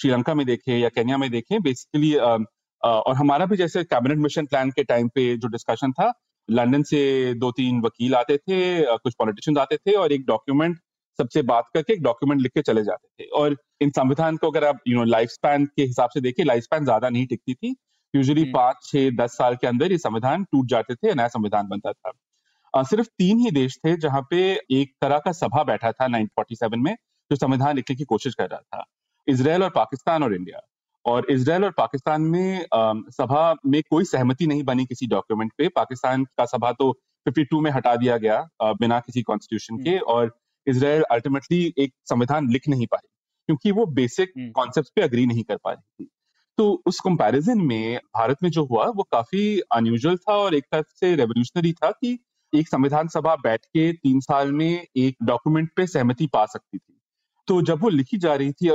श्रीलंका 0.00 0.34
में 0.34 0.46
देखें 0.46 0.78
या 0.78 0.88
केन्या 0.88 1.16
में 1.16 1.30
देखें 1.30 1.60
बेसिकली 1.62 2.14
और 2.14 3.14
हमारा 3.16 3.46
भी 3.46 3.56
जैसे 3.56 3.84
कैबिनेट 3.84 4.18
मिशन 4.18 4.46
प्लान 4.46 4.70
के 4.70 4.84
टाइम 4.84 5.08
पे 5.08 5.36
जो 5.36 5.48
डिस्कशन 5.48 5.92
था 5.92 6.12
लंदन 6.48 6.82
से 6.82 7.34
दो 7.34 7.50
तीन 7.50 7.80
वकील 7.80 8.14
आते 8.14 8.36
थे 8.38 8.60
कुछ 8.96 9.14
पॉलिटिशियंस 9.18 9.58
आते 9.58 9.76
थे 9.76 9.92
और 9.92 10.12
एक 10.12 10.24
डॉक्यूमेंट 10.26 10.78
सबसे 11.18 11.42
बात 11.42 11.64
करके 11.74 11.92
एक 11.92 12.02
डॉक्यूमेंट 12.02 12.40
लिख 12.42 12.52
के 12.52 12.62
चले 12.62 12.82
जाते 12.84 13.24
थे। 13.24 13.28
और 13.30 13.56
इन 13.80 13.90
संविधान 13.90 14.36
को 14.36 14.50
अगर 14.50 14.64
आप 14.64 14.78
यू 14.88 14.98
नो 14.98 15.04
लाइफ 15.04 15.28
स्पैन 15.28 15.64
के 15.76 15.82
हिसाब 15.82 16.10
से 16.14 16.20
देखें 16.20 16.44
लाइफ 16.44 16.62
स्पैन 16.62 16.84
ज़्यादा 16.84 17.08
नहीं 17.08 17.26
टिकती 17.26 17.54
थी। 17.54 17.74
Usually 18.14 18.42
hmm. 18.42 18.52
पाँच 18.52 18.76
छह 18.84 19.10
दस 19.16 19.36
साल 19.38 19.56
के 19.56 19.66
अंदर 19.66 19.92
ये 19.92 19.98
संविधान 19.98 20.44
टूट 20.44 20.66
जाते 20.66 20.94
थे 20.94 21.14
नया 21.14 21.28
संविधान 21.28 21.68
बनता 21.68 21.92
था। 21.92 22.12
आ, 22.74 22.82
सिर्फ़ 22.82 23.08
तीन 23.18 23.38
ही 23.38 23.50
देश 23.50 23.76
थे 23.76 23.96
जहाँ 23.96 24.20
पे 24.30 24.38
एक 24.70 24.92
तरह 25.02 25.18
का 25.18 25.32
सभा 25.32 25.62
बैठा 25.64 25.92
था 25.92 26.06
1947 26.08 26.82
में 26.84 26.94
जो 27.30 27.36
संविधान 27.36 27.76
लिखने 27.76 27.96
की 27.96 28.04
कोशिश 28.04 28.34
कर 28.34 28.48
रहा 28.50 28.60
था। 28.60 28.84
इसराइल 29.28 29.62
और 29.62 29.70
पाकिस्तान 29.70 30.22
और 30.22 30.34
इंडिया। 30.34 30.60
और 31.08 31.26
इसराइल 31.30 31.64
और 31.64 31.70
पाकिस्तान 31.70 32.22
में 32.22 32.66
सभा 33.12 33.42
में 33.66 33.82
कोई 33.90 34.04
सहमति 34.04 34.46
नहीं 34.46 34.62
बनी 34.64 34.84
किसी 34.86 35.06
डॉक्यूमेंट 35.06 35.52
पे 35.58 35.68
पाकिस्तान 35.76 36.24
का 36.38 36.44
सभा 36.46 36.72
तो 36.72 36.92
52 37.26 37.60
में 37.62 37.70
हटा 37.70 37.94
दिया 37.96 38.16
गया 38.16 38.72
बिना 38.74 38.98
किसी 39.00 39.22
कॉन्स्टिट्यूशन 39.22 39.82
के 39.84 39.90
हम्म। 39.90 40.12
और 40.14 40.36
इसराइल 40.66 41.02
अल्टीमेटली 41.10 41.62
एक 41.78 41.92
संविधान 42.04 42.50
लिख 42.50 42.68
नहीं 42.68 42.86
पाई 42.86 43.08
क्योंकि 43.48 43.70
वो 43.70 43.86
बेसिक 43.94 44.32
कॉन्सेप्ट 44.54 44.88
हम्म। 44.88 44.94
पे 44.96 45.02
अग्री 45.02 45.26
नहीं 45.26 45.42
कर 45.42 45.56
पा 45.56 45.72
रही 45.72 46.04
थी 46.04 46.08
तो 46.58 46.70
उस 46.86 47.00
कंपैरिजन 47.00 47.60
में 47.62 47.96
भारत 48.16 48.42
में 48.42 48.50
जो 48.50 48.64
हुआ 48.64 48.86
वो 48.92 49.02
काफ़ी 49.12 49.42
अनयूजल 49.72 50.16
था 50.18 50.36
और 50.36 50.54
एक 50.54 50.64
तरफ़ 50.72 50.86
से 50.94 51.14
रेवोल्यूशनरी 51.14 51.72
था 51.72 51.90
कि 51.92 52.18
एक 52.52 52.68
संविधान 52.68 53.08
सभा 53.08 53.34
बैठ 53.36 53.64
के 53.66 53.92
तीन 53.94 54.20
साल 54.20 54.52
में 54.52 54.70
एक 54.70 55.16
डॉक्यूमेंट 55.22 55.70
पे 55.76 55.86
सहमति 55.86 56.26
पा 56.26 56.44
सकती 56.46 56.78
थी 56.78 56.94
तो 57.48 57.60
जब 57.62 57.82
वो 57.82 57.88
लिखी 57.88 58.18
जा 58.18 58.34
रही 58.34 58.52
थी 58.52 58.68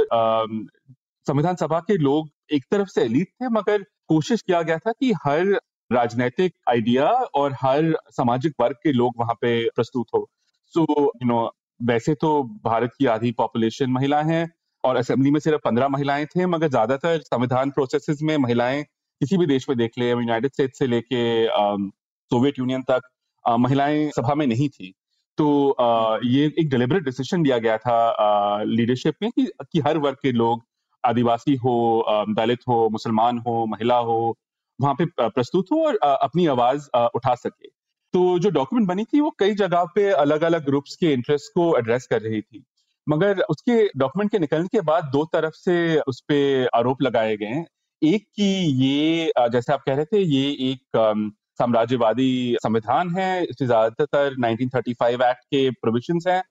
संविधान 1.28 1.56
सभा 1.56 1.80
के 1.80 1.98
लोग 1.98 2.30
एक 2.54 2.64
तरफ़ 2.72 2.88
से 2.88 3.02
एलिट 3.02 3.28
थे 3.42 3.50
मगर 3.50 3.84
कोशिश 4.08 4.42
किया 4.42 4.62
गया 4.62 4.78
था 4.78 4.92
कि 4.92 5.12
हर 5.26 5.46
राजनीतिक 5.92 6.54
आइडिया 6.70 7.06
और 7.36 7.54
हर 7.62 7.94
सामाजिक 8.12 8.54
वर्ग 8.62 8.76
के 8.84 8.92
लोग 8.92 9.14
वहाँ 9.20 9.34
पे 9.42 9.54
प्रस्तुत 9.76 10.08
हो। 10.16 10.28
सो 10.74 10.84
यू 11.24 11.28
नो 11.28 11.40
वैसे 11.80 12.14
तो 12.16 12.32
भारत 12.66 12.92
की 13.00 13.06
आधी 13.06 13.32
पॉपुलेशन 13.32 13.90
महिला 13.92 14.22
है 14.22 14.48
और 14.84 14.96
असेंबली 14.96 15.32
में 15.32 15.40
सिर्फ़ 15.40 15.62
पंद्रह 15.66 15.88
महिलाएँ 15.88 16.26
थे 16.26 16.46
मगर 16.46 16.68
ज़्यादातर 16.70 17.20
संविधान 17.22 17.70
प्रोसेस 17.72 18.20
में 18.22 18.38
महिलाएँ 18.38 18.84
किसी 18.84 19.38
भी 19.38 19.46
देश 19.46 19.70
में 19.70 19.78
देख 19.78 19.92
ले 20.00 20.10
यूनाइटेड 20.10 20.52
स्टेट 20.52 20.76
से 20.76 20.88
लेके 20.88 21.24
सोवियत 21.48 22.60
यूनियन 22.60 22.82
तक 22.90 23.02
महिलाएँ 23.46 24.10
सभा 24.12 24.36
में 24.36 24.46
नहीं 24.48 24.70
थी। 24.70 24.94
तो 25.38 25.70
आ, 25.72 26.18
ये 26.24 26.46
एक 26.60 26.70
डिलिबरेट 26.70 27.04
डिसीज़न 27.04 27.44
लिया 27.46 27.58
गया 27.58 27.78
था 27.78 28.64
लीडरशिप 28.64 29.16
में 29.22 29.32
कि, 29.32 29.46
कि 29.72 29.80
हर 29.80 29.98
वर्ग 29.98 30.18
के 30.24 30.32
लोग 30.32 30.64
आदिवासी 31.06 31.56
हो 31.58 32.06
दलित 32.30 32.60
हो, 32.68 32.90
मुसलमान 32.90 33.38
हो, 33.48 33.66
महिला 33.68 33.98
हो, 34.00 34.36
वहाँ 34.80 34.94
पे 34.96 35.06
प्रस्तुत 35.20 35.66
हो 35.72 35.86
और 35.86 35.98
अपनी 36.04 36.46
आवाज़ 36.48 36.90
उठा 37.16 37.36
सके। 37.36 37.68
तो 38.14 38.40
जो 38.40 38.50
डॉक्यूमेंट 38.52 38.88
बनी 38.88 39.04
थी 39.04 39.20
वो 39.22 39.30
कई 39.40 39.54
जगह 39.56 39.86
पे 39.96 40.10
अलग 40.14 40.42
अलग 40.44 40.66
ग्रुप्स 40.66 40.96
के 40.96 41.12
इंटरेस्ट 41.14 41.52
को 41.54 41.76
एड्रेस 41.78 42.08
कर 42.08 42.22
रही 42.22 42.42
थी। 42.42 42.64
मगर 43.08 43.40
उसके 43.50 43.84
डॉक्यूमेंट 43.98 44.32
के 44.32 44.40
निकलने 44.40 44.68
के 44.68 44.82
बाद 44.84 45.10
दो 45.14 45.24
तरफ़ 45.34 45.54
से 45.56 45.76
उस 46.08 46.20
पर 46.32 46.68
आरोप 46.76 47.02
लगाए 47.02 47.36
गए 47.38 47.64
एक 48.02 48.24
की 48.36 48.52
ये 48.78 49.32
जैसे 49.52 49.74
आप 49.74 49.84
कह 49.86 49.96
रहे 49.96 50.06
थे, 50.06 50.20
ये 50.20 50.72
एक 50.72 51.28
साम्राज्यवादी 51.60 52.58
संविधान 52.64 53.10
है 53.18 53.44
इसमें 53.44 53.68
ज़्यादातर 53.68 54.36
1935 54.38 55.22
एक्ट 55.22 55.44
के 55.46 55.70
प्रोविज़न 55.72 56.20
हैं 56.28 56.42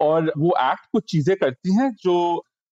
और 0.00 0.32
वो 0.38 0.54
एक्ट 0.62 0.86
कुछ 0.92 1.04
चीज़ें 1.10 1.36
करती 1.36 1.74
हैं 1.74 1.90
जो 2.02 2.16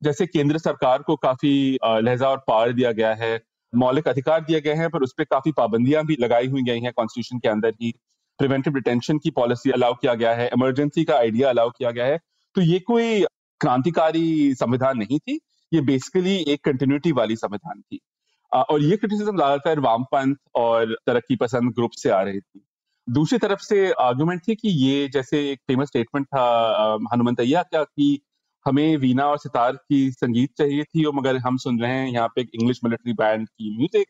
जैसे 0.03 0.27
केंद्र 0.27 0.59
सरकार 0.59 1.03
को 1.03 1.17
काफ़ी 1.17 1.79
लहजा 1.85 2.29
और 2.29 2.43
पावर 2.49 2.73
दिया 2.73 2.93
गया 2.93 3.15
है, 3.15 3.41
मौलिक 3.73 4.09
अधिकार 4.09 4.41
दिए 4.41 4.61
गए 4.61 4.75
हैं, 4.75 4.89
पर 4.91 5.03
उस 5.03 5.15
पर 5.19 5.25
काफ़ी 5.25 5.53
पाबंदियाँ 5.53 6.05
भी 6.07 6.17
लगाई 6.21 6.47
हुई 6.47 6.63
गई 6.63 6.81
हैं 6.81 6.93
कॉन्स्टिट्यूशन 6.93 7.39
के 7.39 7.49
अंदर 7.49 7.75
ही। 7.83 7.93
प्रिवेंटिव 8.39 8.75
डिटेंशन 8.75 9.19
की 9.19 9.31
पॉलिसी 9.31 9.71
अलाउ 9.71 9.95
किया 9.95 10.15
गया 10.15 10.35
है 10.35 10.47
इमरजेंसी 10.49 11.05
का 11.05 11.17
आइडिया 11.17 11.49
अलाउ 11.49 11.71
किया 11.71 11.91
गया 11.91 12.05
है। 12.07 12.19
तो 12.55 12.61
ये 12.63 12.79
कोई 12.79 13.25
क्रांतिकारी 13.61 14.55
संविधान 14.55 14.99
नहीं 14.99 15.19
थी, 15.19 15.39
ये 15.73 15.81
बेसिकली 15.81 16.37
एक 16.49 16.65
कंटिन्यूटी 16.65 17.13
वाली 17.13 17.37
संविधान 17.37 17.81
थी। 17.81 18.01
और 18.53 18.83
ये 18.83 18.97
क्रिटिसिज्म 18.97 19.37
ज़्यादातर 19.37 19.81
वामपंथ 19.81 20.37
और 20.55 20.95
तरक्की 21.07 21.37
पसंद 21.37 21.73
ग्रुप 21.75 21.91
से 21.93 22.11
आ 22.11 22.23
रही 22.23 22.41
थी। 22.41 22.65
दूसरी 23.09 23.39
तरफ़ 23.39 23.61
से 23.61 23.91
आर्गुमेंट 23.93 24.41
थी 24.49 24.55
कि 24.55 24.69
ये 24.69 25.09
जैसे 25.09 25.41
एक 25.51 25.59
फ़ेमस 25.67 25.89
स्टेटमेंट 25.89 26.27
था 26.27 26.45
हनुमंतैया 27.13 27.63
का 27.63 27.83
कि 27.85 28.21
हमें 28.69 28.97
वीणा 28.99 29.27
और 29.27 29.39
सितार 29.39 29.73
की 29.73 30.11
संगीत 30.13 30.51
चाहिए 30.59 30.85
थी, 30.85 31.05
और 31.05 31.15
मगर 31.15 31.37
हम 31.39 31.57
सुन 31.59 31.81
रहे 31.81 31.93
हैं 31.93 32.09
यहाँ 32.09 32.29
पे 32.37 32.43
इंग्लिश 32.43 32.81
मिलिट्री 32.85 33.13
बैंड 33.15 33.47
की 33.49 33.77
म्यूज़िक 33.77 34.07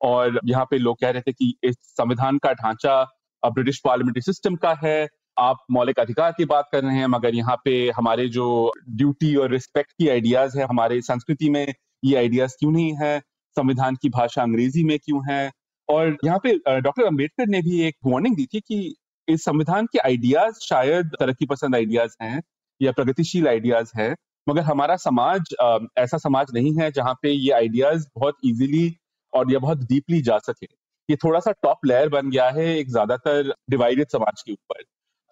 और 0.00 0.40
यहाँ 0.46 0.64
पे 0.70 0.78
लोग 0.78 1.00
कह 1.00 1.10
रहे 1.10 1.22
थे 1.22 1.32
कि 1.32 1.52
इस 1.64 1.76
संविधान 1.90 2.38
का 2.38 2.52
ढांचा 2.54 3.02
ब्रिटिश 3.42 3.80
पार्लियामेंट्री 3.84 4.22
सिस्टम 4.22 4.56
का 4.56 4.74
है। 4.82 5.08
आप 5.38 5.64
मौलिक 5.70 5.98
अधिकार 6.00 6.32
की 6.32 6.44
बात 6.46 6.68
कर 6.72 6.82
रहे 6.84 6.96
हैं, 6.96 7.06
मगर 7.08 7.34
यहाँ 7.34 7.56
पे 7.64 7.72
हमारे 7.96 8.28
जो 8.30 8.72
ड्यूटी 8.90 9.34
और 9.36 9.50
रिस्पेक्ट 9.50 9.92
की 9.92 10.08
आइडियाज़ 10.08 10.58
है, 10.58 10.66
हमारे 10.66 11.00
संस्कृति 11.02 11.50
में 11.50 11.66
ये 12.02 12.16
आइडियाज़ 12.16 12.56
क्यों 12.58 12.70
नहीं 12.72 12.92
है? 13.02 13.18
संविधान 13.56 13.96
की 14.02 14.08
भाषा 14.10 14.42
अंग्रेज़ी 14.42 14.84
में 14.84 14.98
क्यों 14.98 15.22
है? 15.30 15.50
और 15.88 16.16
यहाँ 16.24 16.38
पे 16.42 16.80
डॉक्टर 16.80 17.04
अंबेडकर 17.04 17.46
ने 17.48 17.60
भी 17.62 17.80
एक 17.82 17.96
वार्निंग 18.06 18.36
दी 18.36 18.46
थी 18.54 18.60
कि 18.60 18.94
इस 19.28 19.44
संविधान 19.44 19.86
के 19.92 19.98
आइडियाज़ 20.00 20.58
शायद 20.62 21.10
तरक्की 21.20 21.46
पसंद 21.46 21.74
आइडियाज़ 21.74 22.16
हैं 22.22 22.40
या 22.82 22.92
प्रगतिशील 22.92 23.48
आइडियाज़ 23.48 23.92
है 23.96 24.14
मगर 24.46 24.62
हमारा 24.62 24.96
समाज 24.98 25.54
आ, 25.62 25.78
ऐसा 25.98 26.18
समाज 26.18 26.46
नहीं 26.54 26.74
है 26.78 26.90
जहाँ 26.92 27.14
पे 27.22 27.30
ये 27.30 27.50
आइडियाज़ 27.52 28.06
बहुत 28.16 28.36
इजीली 28.44 28.94
और 29.32 29.52
या 29.52 29.58
बहुत 29.58 29.78
डीपली 29.84 30.20
जा 30.22 30.38
सके। 30.40 30.66
ये 31.08 31.16
थोड़ा 31.16 31.40
सा 31.40 31.52
टॉप 31.62 31.86
लेयर 31.86 32.08
बन 32.08 32.30
गया 32.30 32.48
है 32.50 32.66
एक 32.78 32.90
ज़्यादातर 32.90 33.52
डिवाइडेड 33.70 34.08
समाज 34.08 34.42
के 34.42 34.52
ऊपर। 34.52 34.82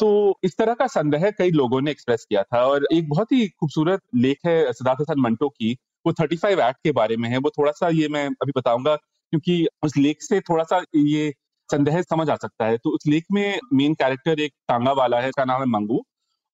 तो 0.00 0.38
इस 0.44 0.56
तरह 0.58 0.74
का 0.74 0.86
संदेह 0.86 1.30
कई 1.30 1.50
लोगों 1.50 1.80
ने 1.80 1.90
एक्सप्रेस 1.90 2.24
किया 2.28 2.42
था 2.42 2.62
और 2.66 2.86
एक 2.92 3.08
बहुत 3.08 3.32
ही 3.32 3.46
खूबसूरत 3.50 4.00
लेख 4.16 4.38
है 4.46 4.72
सिद्धार्थ 4.72 5.00
हसन 5.00 5.20
मंटो 5.20 5.48
की 5.48 5.76
वो 6.06 6.12
थर्टी 6.12 6.36
फाइव 6.36 6.60
एक्ट 6.60 6.78
के 6.84 6.92
बारे 6.92 7.16
में 7.16 7.28
है। 7.28 7.38
वो 7.38 7.50
थोड़ा 7.50 7.72
सा 7.72 7.88
ये 7.90 8.08
मैं 8.08 8.24
अभी 8.42 8.52
बताऊँगा 8.56 8.94
क्योंकि 8.96 9.66
उस 9.84 9.96
लेख 9.96 10.22
से 10.22 10.40
थोड़ा 10.40 10.64
सा 10.64 10.82
ये 10.96 11.32
संदेह 11.68 12.00
समझ 12.02 12.28
आ 12.30 12.36
सकता 12.36 12.66
है। 12.66 12.78
तो 12.78 12.90
उस 12.90 13.06
लेख 13.06 13.24
में 13.32 13.58
मेन 13.72 13.94
कैरेक्टर 13.94 14.40
एक 14.40 14.52
टांगा 14.68 14.92
वाला 14.92 15.20
है 15.20 15.28
उसका 15.28 15.44
नाम 15.44 15.60
है 15.60 15.66
मंगू। 15.70 16.02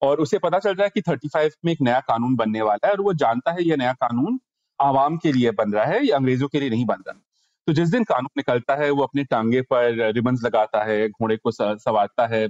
और 0.02 0.20
उसे 0.20 0.38
पता 0.38 0.58
चल 0.58 0.74
रहा 0.74 0.84
है 0.84 0.90
कि 0.94 1.00
35 1.02 1.56
में 1.64 1.72
एक 1.72 1.80
नया 1.80 2.00
कानून 2.00 2.34
बनने 2.36 2.62
वाला 2.62 2.86
है 2.86 2.92
और 2.92 3.00
वो 3.00 3.12
जानता 3.14 3.52
है 3.52 3.64
ये 3.64 3.76
नया 3.76 3.92
कानून 3.94 4.38
आवाम 4.78 5.16
के 5.16 5.32
लिए 5.32 5.50
बन 5.52 5.72
रहा 5.72 5.84
है, 5.84 6.04
या 6.06 6.16
अंग्रेज़ों 6.16 6.48
के 6.48 6.60
लिए 6.60 6.70
नहीं 6.70 6.84
बन 6.86 7.02
रहा। 7.06 7.20
तो 7.66 7.72
जिस 7.72 7.88
दिन 7.88 8.04
कानून 8.04 8.28
निकलता 8.36 8.74
है, 8.76 8.90
वो 8.90 9.02
अपने 9.02 9.24
टांगे 9.24 9.62
पर 9.62 10.12
रिबन्स 10.14 10.42
लगाता 10.44 10.82
है, 10.84 11.08
घोड़े 11.08 11.36
को 11.36 11.50
सवारता 11.52 12.26
है 12.26 12.48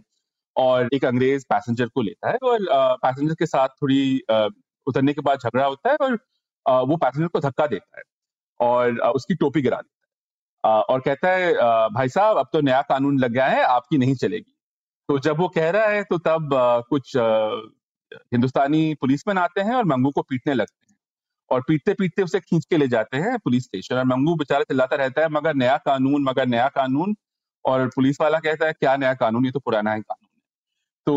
और 0.57 0.89
एक 0.95 1.05
अंग्रेज़ 1.05 1.45
पैसेंजर 1.51 1.87
को 1.87 2.03
लेता 2.03 2.31
है 2.31 2.39
और 2.43 2.67
पैसेंजर 3.03 3.35
के 3.35 3.47
साथ 3.47 3.69
थोड़ी 3.83 4.21
उतरने 4.87 5.13
के 5.13 5.21
बाद 5.21 5.39
झगड़ा 5.41 5.65
होता 5.65 5.91
है 5.91 5.97
और 5.97 6.19
वो 6.87 6.97
पैसेंजर 6.97 7.29
को 7.29 7.41
धक्का 7.41 7.67
देता 7.67 7.99
है 7.99 8.03
और 8.61 8.99
उसकी 9.11 9.35
टोपी 9.35 9.63
गिरा 9.63 9.77
देता 9.77 10.69
है। 10.69 10.81
और 10.83 11.01
कहता 11.01 11.31
है 11.31 11.53
भाई 11.91 12.09
साहब, 12.09 12.37
अब 12.39 12.49
तो 12.53 12.61
नया 12.61 12.81
कानून 12.85 13.19
लग 13.21 13.33
गया 13.33 13.47
है, 13.47 13.63
आपकी 13.65 13.99
नहीं 13.99 14.15
चलेगी। 14.17 14.56
तो 15.09 15.19
जब 15.19 15.39
वो 15.39 15.49
कह 15.49 15.71
रहा 15.71 15.87
है 15.87 16.03
तो 16.05 16.19
तब 16.19 16.49
कुछ 16.91 17.13
हिंदुस्तानी 17.17 18.95
पुलिसमैन 19.01 19.39
आते 19.39 19.61
हैं 19.61 19.75
और 19.75 19.85
मंगू 19.85 20.11
को 20.11 20.23
पीटने 20.23 20.55
लगते 20.55 20.85
हैं। 20.85 20.97
और 21.51 21.63
पीटते 21.69 21.95
पीटते 21.95 22.23
उसे 22.23 22.41
खींच 22.41 22.65
के 22.65 22.77
ले 22.77 22.89
जाते 22.89 23.17
हैं 23.19 23.39
पुलिस 23.39 23.65
स्टेशन 23.65 23.97
और 23.97 24.05
मंगू 24.07 24.35
बेचारा 24.37 24.65
चिल्लाता 24.65 24.97
रहता 24.97 25.23
है, 25.23 25.29
मगर 25.31 25.55
नया 25.55 25.77
कानून, 25.87 26.23
मगर 26.25 26.47
नया 26.47 26.69
कानून। 26.77 27.15
और 27.65 27.87
पुलिस 27.97 28.21
वाला 28.21 28.39
कहता 28.41 28.67
है, 28.67 28.73
क्या 28.73 28.97
नया 28.97 29.15
कानून? 29.17 29.45
ये 29.47 29.51
तो 29.53 29.61
पुराना 29.61 29.93
है 29.93 30.01
कानून 30.01 30.29
तो 31.07 31.15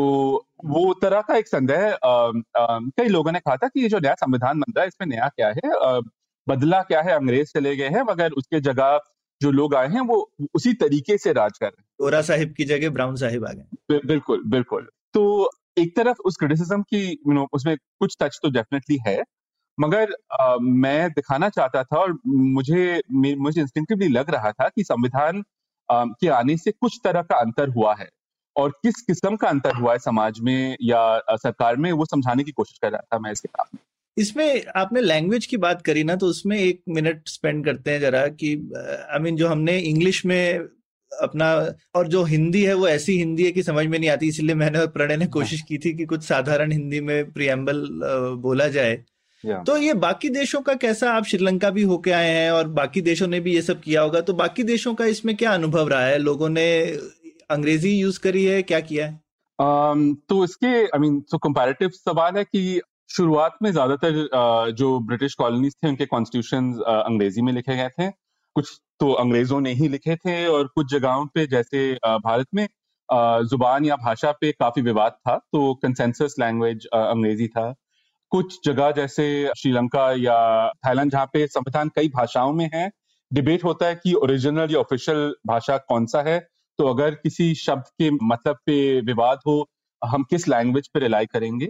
वो 0.68 0.94
तरह 0.94 1.22
का 1.22 1.36
एक 1.38 1.48
संदेह 1.48 1.98
कई 2.06 3.08
लोगों 3.08 3.32
ने 3.32 3.40
कहा 3.40 3.56
था 3.58 3.68
कि 3.68 3.82
ये 3.82 3.90
जो 3.90 4.00
नया 4.00 4.14
संविधान 4.16 4.60
बन 4.60 4.74
रहा 4.76 4.82
है, 4.84 4.88
इसमें 4.88 5.08
नया 5.08 5.28
क्या 5.30 5.48
है? 5.50 6.02
बदला 6.48 6.82
क्या 6.84 7.02
है? 7.02 7.14
अंग्रेज़ 7.14 7.52
चले 7.54 7.76
गए 7.76 7.90
हैं, 7.90 8.02
मगर 8.10 8.32
उसके 8.34 8.60
जगह 8.62 9.00
जो 9.42 9.52
लोग 9.52 9.76
आए 9.76 9.88
हैं, 9.90 10.02
वो 10.02 10.30
उसी 10.56 10.74
तरीके 10.76 11.18
से 11.18 11.34
राज 11.34 11.58
कर 11.58 11.68
रहे 11.68 11.82
हैं। 11.82 11.88
गोरा 12.00 12.22
साहिब 12.22 12.54
की 12.54 12.66
जगह 12.66 12.90
ब्राउन 12.90 13.16
साहिब 13.16 13.46
आ 13.46 13.52
गए। 13.52 13.98
बिल्कुल 14.08 14.44
बिल्कुल। 14.48 14.88
तो 15.14 15.52
एक 15.78 15.96
तरफ़ 15.96 16.18
उस 16.26 16.38
क्रिटिसिज्म 16.38 16.82
की 16.84 17.06
यू 17.08 17.34
नो 17.34 17.48
उसमें 17.54 17.76
कुछ 17.78 18.16
टच 18.22 18.40
तो 18.44 18.50
डेफिनेटली 18.50 19.00
है 19.08 19.24
मगर 19.78 20.14
आ, 20.34 20.56
मैं 20.58 21.10
दिखाना 21.10 21.50
चाहता 21.50 21.84
था 21.84 21.98
और 21.98 22.18
मुझे 22.28 23.02
मुझे 23.12 23.62
इंस्टिंक्टिवली 23.62 24.08
लग 24.08 24.30
रहा 24.30 24.52
था 24.52 24.68
कि 24.70 24.84
संविधान 24.84 25.44
के 25.90 26.28
आने 26.28 26.58
से 26.58 26.72
कुछ 26.72 27.00
तरह 27.04 27.22
का 27.22 27.36
अंतर 27.36 27.70
हुआ 27.70 27.96
है 27.96 28.10
और 28.56 28.70
किस 28.84 29.02
किस्म 29.02 29.36
का 29.36 29.48
अंतर 29.48 29.76
हुआ 29.76 29.92
है 29.92 30.00
समाज 30.00 30.40
में 30.40 30.78
या 30.82 31.04
सरकार 31.32 31.76
में 31.76 31.92
वो 31.92 32.06
समझाने 32.06 32.44
की 32.44 32.52
कोशिश 32.52 32.80
कर 32.82 32.92
रहा 32.92 33.02
था 33.14 33.20
मैं 33.20 33.32
इस 33.32 33.40
किताब 33.40 33.68
में 33.76 33.80
इसमें 34.18 34.66
आपने 34.76 35.02
लैंग्वेज 35.02 35.46
की 35.46 35.58
बात 35.58 35.82
करी 35.82 36.04
ना 36.04 36.16
तो 36.16 36.26
उसमें 36.26 36.58
एक 36.58 36.82
मिनट 36.90 37.28
स्पेंड 37.28 37.66
करते 37.66 37.92
हैं 37.92 38.00
जरा 38.00 38.28
कि 38.28 38.54
आई 38.78 39.20
मीन 39.20 39.36
जो 39.36 39.48
हमने 39.48 39.78
इंग्लिश 39.80 40.26
में 40.26 40.68
अपना 41.12 41.54
और 41.96 42.08
जो 42.08 42.24
हिंदी 42.24 42.64
है 42.64 42.74
वो 42.74 42.88
ऐसी 42.88 43.18
हिंदी 43.18 43.46
है 43.46 43.52
कि 43.52 43.64
समझ 43.64 43.86
में 43.86 43.98
नहीं 44.00 44.10
आती 44.10 44.28
इसलिए 44.28 44.56
मैंने 44.56 44.80
और 44.80 44.88
प्रणय 44.88 45.18
ने 45.18 45.26
हाँ। 45.26 45.32
कोशिश 45.32 45.62
की 45.62 45.78
थी 45.78 45.94
कि 45.94 46.06
कुछ 46.06 46.24
साधारण 46.24 46.72
हिंदी 46.72 47.00
में 47.02 47.32
प्रियम्बल 47.32 47.88
बोला 48.42 48.68
जाए। 48.70 48.96
तो 49.44 49.78
ये 49.78 49.94
बाकी 49.96 50.30
देशों 50.30 50.62
का 50.62 50.74
कैसा 50.76 51.12
आप 51.12 51.26
श्रीलंका 51.26 51.70
भी 51.70 51.84
होके 51.84 52.12
आए 52.12 52.30
हैं 52.30 52.52
और 52.52 52.68
बाकी 52.70 53.02
देशों 53.02 53.28
ने 53.28 53.40
भी 53.40 53.54
ये 53.56 53.62
सब 53.62 53.80
किया 53.82 54.02
होगा 54.02 54.22
तो 54.22 54.34
बाकी 54.36 54.64
देशों 54.66 54.94
का 54.94 55.06
इसमें 55.08 55.36
क्या 55.38 55.54
अनुभव 55.54 55.88
रहा 55.88 56.06
है? 56.06 56.18
लोगों 56.18 56.50
ने 56.50 56.68
अंग्रेज़ी 57.52 57.92
यूज़ 57.92 58.20
करी 58.20 58.44
है 58.46 58.62
क्या 58.64 58.80
किया 58.82 59.06
है? 59.06 59.20
um, 59.60 60.16
तो 60.30 60.44
इसके 60.44 60.68
आई 60.68 61.00
मीन 61.00 61.20
तो 61.32 61.38
कंपैरेटिव 61.38 61.90
सवाल 61.96 62.38
है 62.38 62.44
कि 62.44 62.82
शुरुआत 63.10 63.58
में 63.62 63.72
ज़्यादातर 63.72 64.74
जो 64.78 65.00
ब्रिटिश 65.02 65.34
कॉलोनीज 65.36 65.76
थे 65.76 65.88
उनके 65.88 66.06
कॉन्स्टिट्यूशन 66.08 66.72
अंग्रेज़ी 66.88 67.42
में 67.42 67.52
लिखे 67.54 67.76
गए 67.76 67.90
थे। 67.90 68.10
कुछ 68.56 68.70
तो 69.00 69.12
अंग्रेज़ों 69.14 69.60
ने 69.62 69.72
ही 69.74 69.88
लिखे 69.88 70.16
थे 70.18 70.46
और 70.48 70.68
कुछ 70.76 70.92
जगहों 70.92 71.26
पे 71.36 71.46
जैसे 71.48 71.94
भारत 72.20 72.48
में 72.56 72.68
ज़ुबान 73.50 73.86
या 73.86 73.96
भाषा 73.98 74.32
पे 74.42 74.52
काफ़ी 74.52 74.82
विवाद 74.82 75.12
था 75.28 75.36
तो 75.54 75.74
कंसेंसस 75.84 76.36
लैंग्वेज 76.40 76.86
अंग्रेज़ी 76.88 77.48
था। 77.48 77.74
कुछ 78.32 78.58
जगह 78.66 78.92
जैसे 78.92 79.26
श्रीलंका 79.58 80.12
या 80.20 80.38
थाईलैंड 80.88 81.12
जहाँ 81.12 81.26
पे 81.34 81.46
संविधान 81.48 81.90
कई 81.96 82.10
भाषाओं 82.10 82.54
में 82.54 82.70
है 82.74 82.90
डिबेट 83.32 83.64
होता 83.64 83.88
है 83.88 83.96
कि 83.96 84.14
ओरिजिनल 84.16 84.74
या 84.74 84.80
ऑफिशियल 84.80 85.34
भाषा 85.48 85.78
कौन 85.80 86.06
सा 86.08 86.22
है 86.24 86.40
तो 86.80 86.88
अगर 86.88 87.16
किसी 87.16 87.54
शब्द 87.56 87.84
के 88.02 88.10
मतलब 88.24 88.58
पे 88.66 88.78
विवाद 89.04 89.40
हो, 89.48 89.66
हम 90.02 90.24
किस 90.24 90.48
लैंग्वेज 90.48 90.88
पे 90.94 91.00
रिलाई 91.00 91.26
करेंगे? 91.26 91.70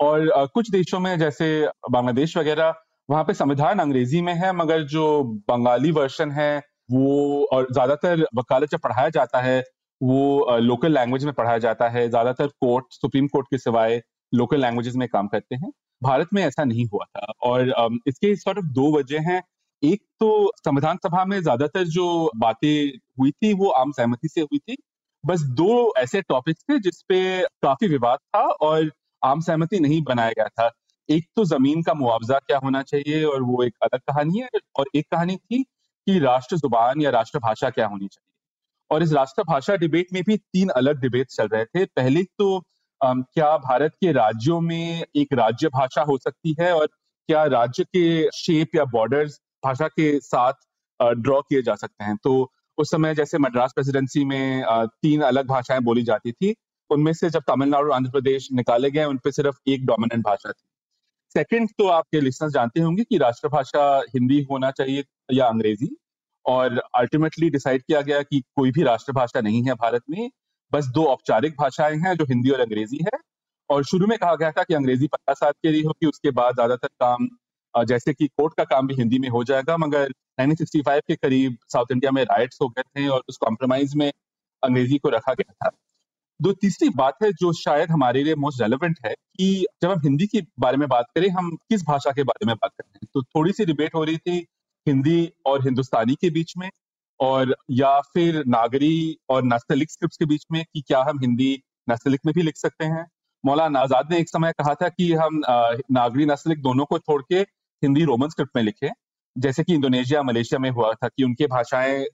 और 0.00 0.28
कुछ 0.54 0.70
देशों 0.70 1.00
में 1.00 1.18
जैसे 1.18 1.46
बांग्लादेश 1.90 2.36
वगैरह 2.36 2.74
वहाँ 3.10 3.24
पे 3.24 3.34
संविधान 3.34 3.78
अंग्रेज़ी 3.78 4.20
में 4.22 4.32
है, 4.34 4.52
मगर 4.52 4.82
जो 4.86 5.22
बंगाली 5.48 5.90
वर्षन 5.92 6.30
है, 6.32 6.58
वो 6.90 7.44
और 7.52 7.66
ज़्यादातर 7.72 8.24
वकालत 8.36 8.70
जब 8.70 8.80
पढ़ाया 8.80 9.08
जाता 9.08 9.40
है, 9.40 9.58
वो 10.00 10.58
लोकल 10.60 10.92
लैंग्वेज 10.92 11.24
में 11.24 11.32
पढ़ाया 11.34 11.58
जाता 11.58 11.88
है। 11.88 12.08
ज़्यादातर 12.08 12.46
कोर्ट 12.60 12.84
सुप्रीम 12.92 13.26
कोर्ट 13.28 13.46
के 13.50 13.58
सिवाय 13.58 14.00
लोकल 14.32 14.60
लैंग्वेजेस 14.60 14.94
में 14.96 15.08
काम 15.08 15.28
करते 15.28 15.54
हैं। 15.54 15.70
भारत 16.02 16.28
में 16.34 16.42
ऐसा 16.44 16.64
नहीं 16.64 16.86
हुआ 16.86 17.04
था 17.06 17.32
और 17.42 17.72
इसके 18.08 18.34
सॉर्ट 18.36 18.58
ऑफ़ 18.58 18.66
दो 18.74 18.90
वजह 18.98 19.30
हैं। 19.30 19.42
एक 19.82 20.02
तो 20.20 20.50
संविधान 20.58 20.96
सभा 21.04 21.24
में 21.24 21.40
ज़्यादातर 21.42 21.84
जो 21.88 22.30
बातें 22.36 22.98
हुई 23.18 23.30
थी, 23.32 23.52
वो 23.54 23.68
आम 23.70 23.92
सहमति 23.92 24.28
से 24.28 24.40
हुई 24.42 24.58
थी। 24.60 24.76
बस 25.24 25.40
दो 25.56 25.92
ऐसे 25.98 26.20
टॉपिक्स 26.22 26.62
थे 26.70 26.78
जिसपे 26.80 27.20
काफ़ी 27.62 27.88
विवाद 27.88 28.18
था 28.36 28.40
और 28.40 28.90
आम 29.22 29.40
सहमति 29.40 29.80
नहीं 29.80 30.02
बनाया 30.04 30.30
गया 30.30 30.48
था। 30.50 30.70
एक 31.10 31.24
तो 31.36 31.44
ज़मीन 31.44 31.82
का 31.82 31.94
मुआवजा 31.94 32.38
क्या 32.38 32.58
होना 32.64 32.82
चाहिए 32.82 33.22
और 33.24 33.42
वो 33.42 33.62
एक 33.64 33.74
अलग 33.82 34.00
कहानी 34.00 34.38
है? 34.40 34.48
और 34.78 34.86
एक 34.96 35.06
कहानी 35.12 35.36
थी 35.36 35.62
कि 35.62 36.18
राष्ट्र 36.20 36.56
ज़ुबान 36.56 37.00
या 37.02 37.10
राष्ट्रभाषा 37.10 37.70
क्या 37.70 37.86
होनी 37.86 38.06
चाहिए? 38.06 38.34
और 38.90 39.02
इस 39.02 39.12
राष्ट्रभाषा 39.12 39.76
डिबेट 39.76 40.06
में 40.12 40.22
भी 40.26 40.36
तीन 40.36 40.68
अलग 40.76 41.00
डिबेट 41.00 41.28
चल 41.30 41.48
रहे 41.48 41.64
थे। 41.66 41.84
पहले 41.86 42.22
तो 42.38 42.60
क्या 43.00 43.56
भारत 43.58 43.92
के 44.00 44.12
राज्यों 44.12 44.60
में 44.60 45.04
एक 45.16 45.32
राज्य 45.34 45.68
भाषा 45.74 46.02
हो 46.02 46.16
सकती 46.18 46.54
है 46.60 46.72
और 46.74 46.86
क्या 47.28 47.44
राज्य 47.48 47.84
के 47.86 48.30
शेप 48.34 48.74
या 48.76 48.84
बॉर्डर्स 48.92 49.40
भाषा 49.64 49.88
के 49.88 50.18
साथ 50.20 50.52
ड्रॉ 51.00 51.40
किए 51.42 51.62
जा 51.62 51.74
सकते 51.76 52.04
हैं? 52.04 52.16
तो 52.24 52.50
उस 52.78 52.90
समय 52.90 53.14
जैसे 53.14 53.38
मद्रास 53.38 53.72
प्रेसिडेंसी 53.74 54.24
में 54.24 54.64
तीन 55.02 55.20
अलग 55.22 55.46
भाषाएँ 55.48 55.80
बोली 55.82 56.02
जाती 56.04 56.32
थी। 56.32 56.54
उनमें 56.90 57.12
से 57.12 57.30
जब 57.30 57.42
तमिलनाडु 57.48 57.86
और 57.88 57.92
आंध्र 57.94 58.10
प्रदेश 58.10 58.48
निकाले 58.52 58.90
गए 58.90 59.04
उन 59.04 59.18
पर 59.24 59.30
सिर्फ़ 59.30 59.58
एक 59.68 59.86
डोमिनेंट 59.86 60.24
भाषा 60.24 60.52
थी। 60.52 60.62
सेकंड 61.34 61.68
तो 61.78 61.86
आपके 61.88 62.20
लिसनर्स 62.20 62.52
जानते 62.52 62.80
होंगे 62.80 63.04
कि 63.04 63.18
राष्ट्रभाषा 63.18 63.82
हिंदी 64.14 64.40
होना 64.50 64.70
चाहिए 64.72 65.04
या 65.32 65.46
अंग्रेज़ी, 65.46 65.88
और 66.44 66.78
अल्टीमेटली 66.96 67.50
डिसाइड 67.50 67.82
किया 67.82 68.00
गया 68.02 68.22
कि 68.22 68.40
कोई 68.56 68.70
भी 68.70 68.82
राष्ट्रभाषा 68.82 69.40
नहीं 69.40 69.62
है 69.64 69.74
भारत 69.76 70.02
में, 70.10 70.30
बस 70.72 70.86
दो 70.94 71.04
औपचारिक 71.06 71.52
भाषाएँ 71.60 71.96
हैं 71.98 72.14
जो 72.16 72.24
हिंदी 72.24 72.50
और 72.50 72.60
अंग्रेज़ी 72.60 72.98
है। 73.04 73.18
और 73.70 73.84
शुरू 73.84 74.06
में 74.06 74.16
कहा 74.18 74.34
गया 74.36 74.50
था 74.50 74.62
कि 74.62 74.74
अंग्रेज़ी 74.74 75.06
पंद्रह 75.06 75.34
साल 75.34 75.52
के 75.62 75.70
लिए 75.70 75.82
होगी, 75.82 76.06
उसके 76.06 76.30
बाद 76.32 76.54
ज़्यादातर 76.54 76.88
काम 77.00 77.28
जैसे 77.74 78.12
कि 78.14 78.26
कोर्ट 78.28 78.54
का 78.56 78.64
काम 78.66 78.86
भी 78.86 78.94
हिंदी 78.94 79.18
में 79.18 79.28
हो 79.28 79.42
जाएगा, 79.44 79.76
मगर 79.76 80.12
1965 80.38 81.02
के 81.08 81.16
करीब 81.16 81.56
साउथ 81.68 81.92
इंडिया 81.92 82.10
में 82.12 82.22
राइट्स 82.24 82.58
हो 82.62 82.68
गए 82.68 82.82
थे 82.82 83.06
और 83.08 83.22
उस 83.28 83.36
कॉम्प्रोमाइज 83.36 83.94
में 83.96 84.10
अंग्रेज़ी 84.62 84.98
को 84.98 85.08
रखा 85.08 85.34
गया 85.34 85.52
था। 85.54 85.70
दो 86.42 86.52
तीसरी 86.52 86.88
बात 86.88 87.14
है 87.22 87.30
जो 87.32 87.52
शायद 87.52 87.90
हमारे 87.90 88.22
लिए 88.24 88.34
मोस्ट 88.34 88.60
रेलिवेंट 88.62 88.98
है 89.06 89.12
कि 89.12 89.66
जब 89.82 89.90
हम 89.90 90.00
हिंदी 90.04 90.26
के 90.26 90.40
बारे 90.60 90.76
में 90.76 90.88
बात 90.88 91.06
करें, 91.14 91.28
हम 91.28 91.50
किस 91.70 91.82
भाषा 91.82 92.10
के 92.10 92.22
बारे 92.22 92.46
में 92.46 92.54
बात 92.54 92.70
करते 92.70 92.98
हैं? 92.98 93.08
तो 93.14 93.22
थोड़ी 93.24 93.52
सी 93.52 93.64
डिबेट 93.64 93.94
हो 93.94 94.04
रही 94.04 94.16
थी 94.18 94.36
हिंदी 94.86 95.32
और 95.46 95.64
हिंदुस्तानी 95.64 96.14
के 96.14 96.30
बीच 96.30 96.52
में 96.58 96.68
और 97.20 97.54
या 97.70 97.98
फिर 98.14 98.42
नागरी 98.46 99.16
और 99.30 99.44
नस्तलिक 99.44 99.90
स्क्रिप्ट 99.90 100.14
के 100.14 100.24
बीच 100.24 100.44
में 100.52 100.64
कि 100.74 100.80
क्या 100.80 101.02
हम 101.02 101.18
हिंदी 101.20 101.52
नस्तलिक 101.88 102.20
में 102.26 102.32
भी 102.34 102.42
लिख 102.42 102.56
सकते 102.56 102.84
हैं? 102.84 103.04
मौलाना 103.44 103.80
आज़ाद 103.80 104.08
ने 104.10 104.18
एक 104.18 104.28
समय 104.28 104.52
कहा 104.52 104.74
था 104.74 104.88
कि 104.88 105.12
हम 105.12 105.40
नागरी 105.92 106.26
नस्तलिक 106.26 106.62
दोनों 106.62 106.84
को 106.84 106.98
छोड़ 106.98 107.22
के 107.22 107.40
हिंदी 107.82 108.04
रोमन 108.04 108.28
स्क्रिप्ट 108.28 108.56
में 108.56 108.62
लिखे। 108.62 108.90
जैसे 109.36 109.62
कि 109.64 109.74
इंडोनेशिया, 109.74 110.22
मलेशिया 110.22 110.58
में 110.58 110.70
हुआ 110.70 110.92
था 110.94 111.08
कि 111.08 111.24
उनके 111.24 111.46
भाषाएँ 111.46 112.04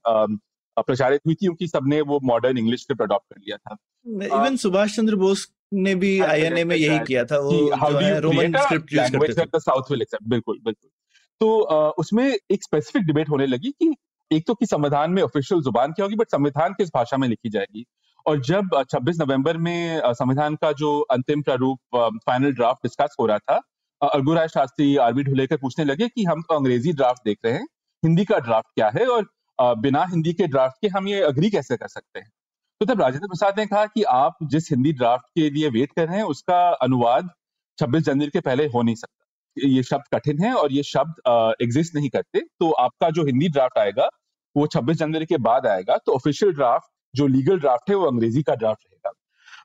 प्रचारित 0.79 1.21
हुई 1.27 1.35
थी 1.35 1.47
क्योंकि 1.47 1.67
सबने 1.69 2.01
वो 2.03 2.21
मॉडर्न 2.25 2.59
इंग्लिश 2.59 2.81
स्क्रिप्ट 2.81 3.03
अडॉप्ट 3.03 3.33
कर 3.33 3.41
लिया 3.41 3.57
था। 3.57 3.77
इवन 4.37 4.57
सुभाष 4.57 4.97
चंद्र 4.97 5.17
बोस 5.17 5.47
ने 5.75 5.95
भी 5.95 6.19
आईएनए 6.23 6.65
में 6.65 6.77
यही 6.77 6.99
किया 7.07 7.25
था 7.25 7.39
वो 7.39 7.53
रोमन 8.21 8.57
स्क्रिप्ट 8.57 8.93
यूज़ 8.93 9.13
करते 9.13 9.45
थे। 9.45 9.61
साउथ 9.61 9.91
विल 9.91 10.03
एक्सेप्ट 10.03 10.29
बिल्कुल 10.29 10.59
बिल्कुल। 10.65 10.91
तो 11.41 11.93
उसमें 11.99 12.27
एक 12.27 12.63
स्पेसिफिक 12.63 13.07
डिबेट 13.07 13.29
होने 13.29 13.47
लगी 13.47 13.71
कि 13.73 13.95
एक 14.31 14.47
तो 14.47 14.55
कि 14.55 14.67
संविधान 14.67 15.11
में 15.11 15.23
ऑफिशियल 15.23 15.61
ज़ुबान 15.63 15.93
क्या 15.93 16.05
होगी 16.05 16.17
बट 16.17 16.31
संविधान 16.31 16.73
किस 16.73 16.89
भाषा 16.95 17.17
में 17.17 17.29
लिखी 17.29 17.51
जाएगी? 17.51 17.85
और 18.27 18.41
जब 18.41 18.71
26 18.91 19.21
नवंबर 19.21 19.57
में 19.57 20.01
संविधान 20.07 20.55
का 20.57 20.71
जो 20.73 20.99
अंतिम 21.11 21.43
प्रारूप 21.43 21.97
फाइनल 22.27 22.53
ड्राफ्ट 22.53 22.87
डिस्कस 22.87 23.17
हो 23.21 23.27
रहा 23.27 23.39
था 23.39 23.61
अरगुराय 24.01 24.49
शास्त्री 24.49 24.97
आरबी 24.97 25.23
ढुलेकर 25.23 25.57
पूछने 25.57 25.85
लगे 25.85 26.09
कि 26.09 26.25
हम 26.25 26.43
तो 26.43 26.55
अंग्रेज़ी 26.55 26.93
ड्राफ्ट 26.93 27.23
देख 27.25 27.39
रहे 27.45 27.55
हैं 27.55 27.67
हिंदी 28.03 28.25
का 28.25 28.39
ड्राफ्ट 28.39 28.69
क्या 28.75 28.89
है? 28.97 29.07
और 29.07 29.27
बिना 29.61 30.05
हिंदी 30.05 30.33
के 30.33 30.47
ड्राफ्ट 30.47 30.77
के 30.81 30.89
हम 30.89 31.09
ये 31.09 31.21
अग्री 31.23 31.51
कैसे 31.51 31.77
कर 31.77 31.89
सकते 31.89 32.21
हैं? 32.21 32.31
तो 32.81 32.87
तब 32.87 33.01
राजेंद्र 33.03 33.29
प्रसाद 33.29 33.59
ने 33.59 33.67
कहा 33.67 33.85
कि 33.87 34.03
आप 34.05 34.37
जिस 34.45 34.71
हिंदी 34.71 34.93
ड्राफ्ट 34.93 35.27
के 35.35 35.49
लिए 35.51 35.69
वेट 35.71 35.93
कर 35.97 36.09
रहे 36.09 36.17
हैं, 36.17 36.25
उसका 36.25 36.59
अनुवाद 36.83 37.29
26 37.79 38.05
जनवरी 38.05 38.31
के 38.31 38.41
पहले 38.41 38.67
हो 38.67 38.83
नहीं 38.83 38.95
सकता। 38.95 39.25
ये 39.57 39.83
शब्द 39.83 40.15
कठिन 40.15 40.43
है 40.43 40.53
और 40.55 40.73
ये 40.73 40.83
शब्द 40.83 41.55
एग्जिस्ट 41.63 41.95
नहीं 41.95 42.09
करते। 42.09 42.41
तो 42.41 42.71
आपका 42.81 43.11
जो 43.11 43.25
हिंदी 43.25 43.49
ड्राफ्ट 43.49 43.79
आएगा, 43.79 44.09
वो 44.57 44.67
26 44.67 44.97
जनवरी 44.97 45.27
के 45.27 45.37
बाद 45.39 45.67
आएगा। 45.67 45.97
तो 45.97 46.13
ऑफिशियल 46.13 46.53
ड्राफ्ट 46.53 46.91
जो 47.15 47.27
लीगल 47.27 47.59
ड्राफ्ट 47.61 47.91
है, 47.91 47.97
वो 47.97 48.07
अंग्रेज़ी 48.07 48.43
का 48.43 48.55
ड्राफ्ट 48.55 48.85
रहेगा। 48.87 49.13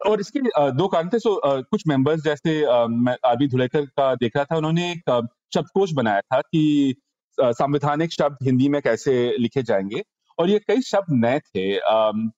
और 0.09 0.19
इसके 0.19 0.39
दो 0.71 0.87
कारण 0.87 1.09
थे। 1.09 1.19
सो 1.19 1.39
कुछ 1.45 1.83
मेंबर्स 1.87 2.23
जैसे 2.23 2.51
मैं 2.89 3.15
आरबी 3.25 3.47
धुलेकर 3.47 3.85
का 3.97 4.13
देख 4.15 4.35
रहा 4.35 4.45
था। 4.45 4.57
उन्होंने 4.57 4.91
एक 4.91 5.29
शब्दकोश 5.53 5.91
बनाया 5.93 6.21
था 6.21 6.39
कि 6.41 6.95
संवैधानिक 7.39 8.11
शब्द 8.11 8.37
हिंदी 8.43 8.69
में 8.69 8.81
कैसे 8.81 9.13
लिखे 9.39 9.63
जाएँगे? 9.63 10.03
और 10.37 10.49
ये 10.49 10.59
कई 10.67 10.81
शब्द 10.81 11.13
नए 11.15 11.39
थे। 11.39 11.75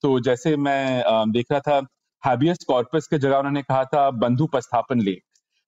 तो 0.01 0.19
जैसे 0.19 0.55
मैं 0.57 1.03
देख 1.31 1.45
रहा 1.51 1.59
था 1.59 1.85
हैबियस 2.23 2.57
कॉर्पस 2.67 3.07
के 3.07 3.17
जगह 3.17 3.37
उन्होंने 3.37 3.61
कहा 3.61 3.83
था, 3.85 4.09
बंधु 4.11 4.45
प्रस्थापन 4.47 5.01
लेख। 5.01 5.21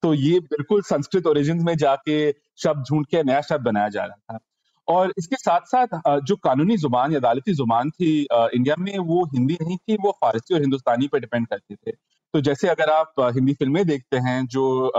तो 0.03 0.13
ये 0.13 0.39
बिल्कुल 0.39 0.81
संस्कृत 0.81 1.27
ओरिजिन 1.27 1.63
में 1.63 1.75
जाके 1.77 2.31
शब्द 2.57 2.83
ढूंढ 2.89 3.05
के 3.05 3.23
नया 3.23 3.41
शब्द 3.41 3.65
बनाया 3.65 3.89
जा 3.89 4.03
रहा 4.05 4.33
था। 4.33 4.39
और 4.87 5.13
इसके 5.17 5.35
साथ 5.35 5.61
साथ 5.65 6.19
जो 6.21 6.35
कानूनी 6.35 6.77
ज़ुबान 6.77 7.11
या 7.11 7.19
अदालती 7.19 7.53
ज़ुबान 7.53 7.89
थी 7.91 8.09
इंडिया 8.33 8.75
में 8.79 8.97
वो 8.97 9.23
हिंदी 9.25 9.57
नहीं 9.61 9.77
थी, 9.77 9.95
वो 9.95 10.11
फारसी 10.21 10.53
और 10.53 10.61
हिंदुस्तानी 10.61 11.07
पर 11.07 11.19
डिपेंड 11.19 11.47
करते 11.47 11.75
थे। 11.75 11.91
तो 12.33 12.41
जैसे 12.41 12.67
अगर 12.67 12.89
आप 12.89 13.13
हिंदी 13.35 13.53
फ़िल्में 13.53 13.85
देखते 13.85 14.17
हैं, 14.17 14.45
जो 14.47 14.91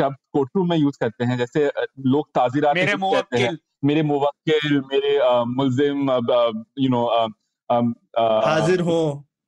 शब्द 0.00 0.16
कोर्टरूम 0.32 0.68
में 0.70 0.76
यूज़ 0.76 0.96
करते 1.00 1.24
हैं 1.24 1.36
जैसे 1.38 1.66
लोग 2.06 2.28
ताजीरात 2.30 2.76
मेरे 2.76 2.94
कहते 2.94 3.38
हैं। 3.38 3.56
मेरे 3.84 4.02
मुवक्किल 4.04 4.80
मेरे 4.92 5.18
मुलजिम 5.48 6.10
यू 6.78 6.88
नो 6.90 7.04
हाजिर 8.18 8.80
हो 8.80 8.98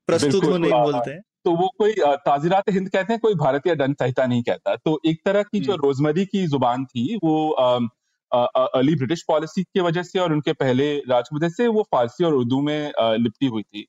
प्रस्तुत 0.08 0.44
हो 0.44 0.56
नहीं 0.56 0.72
बोलते 0.72 1.10
हैं। 1.10 1.20
तो 1.44 1.50
वो 1.56 1.68
कोई 1.78 1.92
ताजीरात 2.24 2.70
हिंद 2.70 2.88
कहते 2.88 3.12
हैं 3.12 3.20
कोई 3.20 3.34
भारतीय 3.36 3.74
दंड 3.76 3.96
संहिता 3.96 4.26
नहीं 4.26 4.42
कहता। 4.42 4.74
तो 4.76 4.98
एक 5.06 5.20
तरह 5.24 5.42
की 5.42 5.60
जो 5.60 5.74
रोजमरी 5.76 6.24
की 6.26 6.46
ज़ुबान 6.46 6.84
थी 6.86 7.16
वो 7.24 7.34
अर्ली 8.32 8.94
ब्रिटिश 8.94 9.22
पॉलिसी 9.28 9.62
की 9.64 9.80
वजह 9.80 10.02
से 10.02 10.18
और 10.18 10.32
उनके 10.32 10.52
पहले 10.54 10.88
राज 11.08 11.28
वजह 11.34 11.48
से 11.50 11.66
वो 11.68 11.82
फारसी 11.92 12.24
और 12.24 12.34
उर्दू 12.34 12.60
में 12.62 12.92
लिपटी 12.98 13.46
हुई 13.46 13.62
थी। 13.62 13.86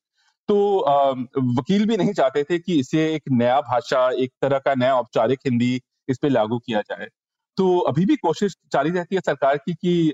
तो 0.50 0.58
वकील 1.58 1.86
भी 1.86 1.98
नहीं 1.98 2.14
चाहते 2.14 2.44
थे 2.44 2.60
कि 2.60 2.80
इसे 2.80 3.06
एक 3.16 3.24
नया 3.32 3.60
भाषा 3.64 4.10
एक 4.18 4.32
तरह 4.42 4.60
का 4.60 4.74
नया 4.76 4.96
औपचारिक 4.96 5.40
हिंदी 5.46 5.80
इस 6.10 6.18
पे 6.18 6.30
लागू 6.30 6.58
किया 6.60 6.82
जाए। 6.82 7.08
तो 7.58 7.78
अभी 7.88 8.06
भी 8.06 8.16
कोशिश 8.18 8.56
जारी 8.74 8.90
रहती 8.92 9.16
है 9.16 9.22
सरकार 9.26 9.58
की 9.60 9.74
कि 9.76 10.14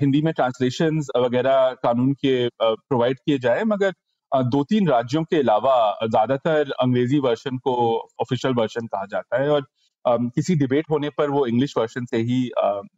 हिंदी 0.00 0.22
में 0.22 0.32
ट्रांसलेशन 0.34 0.98
वगैरह 1.18 1.76
कानून 1.82 2.12
के 2.14 2.48
प्रोवाइड 2.62 3.18
किए 3.18 3.38
जाए, 3.38 3.62
मगर 3.64 3.92
दो 4.32 4.62
तीन 4.64 4.88
राज्यों 4.88 5.22
के 5.24 5.36
अलावा 5.36 5.76
ज़्यादातर 6.04 6.70
अंग्रेज़ी 6.72 7.18
वर्षन 7.20 7.56
को 7.58 7.74
ऑफिशियल 8.20 8.54
वर्जन 8.54 8.86
कहा 8.86 9.06
जाता 9.06 9.42
है 9.42 9.48
और 9.50 9.66
किसी 10.04 10.54
डिबेट 10.56 10.84
होने 10.90 11.10
पर 11.10 11.30
वो 11.30 11.46
इंग्लिश 11.46 11.74
वर्जन 11.78 12.04
से 12.04 12.16
ही 12.18 12.38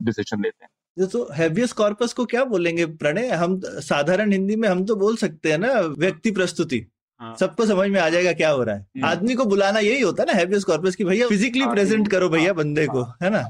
डिसीज़न 0.03 0.43
लेते 0.43 0.64
हैं। 0.64 1.09
तो 1.09 1.27
हैवियस 1.35 1.73
कॉर्पस 1.73 2.12
को 2.12 2.25
क्या 2.27 2.45
बोलेंगे 2.47 2.87
प्रणय? 2.87 3.29
हम 3.31 3.61
साधारण 3.62 4.33
हिंदी 4.33 4.57
में 4.57 4.69
हम 4.69 4.85
तो 4.85 4.97
बोल 4.97 5.17
सकते 5.17 5.51
हैं 5.53 5.59
ना, 5.59 5.73
व्यक्ति 5.99 6.31
प्रस्तुति। 6.33 6.81
हाँ। 7.20 7.37
सबको 7.37 7.66
समझ 7.66 7.88
में 7.90 8.00
आ 8.00 8.09
जाएगा 8.09 8.33
क्या 8.33 8.50
हो 8.50 8.62
रहा 8.62 8.74
है। 8.74 8.81
हम्म। 8.81 9.05
आदमी 9.05 9.35
को 9.35 9.44
बुलाना 9.44 9.79
यही 9.79 10.00
होता 10.00 10.24
है 10.29 10.44
ना 10.44 10.59
कॉर्पस 10.59 10.96
की 10.96 11.05
भैया 11.05 11.29
फिजिकली 11.29 11.66
प्रेजेंट 11.66 12.09
करो 12.09 12.29
भैया 12.29 12.46
हाँ, 12.46 12.55
बंदे 12.55 12.87
को 12.87 13.03
हाँ, 13.03 13.16
है 13.22 13.31
ना? 13.31 13.42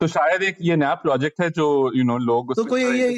तो 0.00 0.06
शायद 0.06 0.42
एक 0.42 0.56
ये 0.60 0.76
नया 0.76 0.94
प्रोजेक्ट 0.94 1.40
है 1.40 1.50
जो 1.50 1.92
यू 1.94 2.04
नो 2.04 2.18
लोग 2.18 2.54
तो 2.54 2.64
कोई 2.64 2.84
ये 2.84 3.08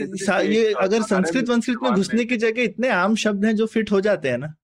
ये 0.46 0.72
अगर 0.72 1.02
संस्कृत 1.02 1.48
वंस्कृत 1.48 1.78
में 1.82 1.92
घुसने 1.92 2.24
की 2.24 2.36
जगह 2.36 2.62
इतने 2.62 2.88
आम 2.88 3.14
शब्द 3.14 3.44
हैं 3.44 3.56
जो 3.56 3.66
फिट 3.66 3.92
हो 3.92 4.00
जाते 4.00 4.28
हैं 4.28 4.38
ना। 4.38 4.54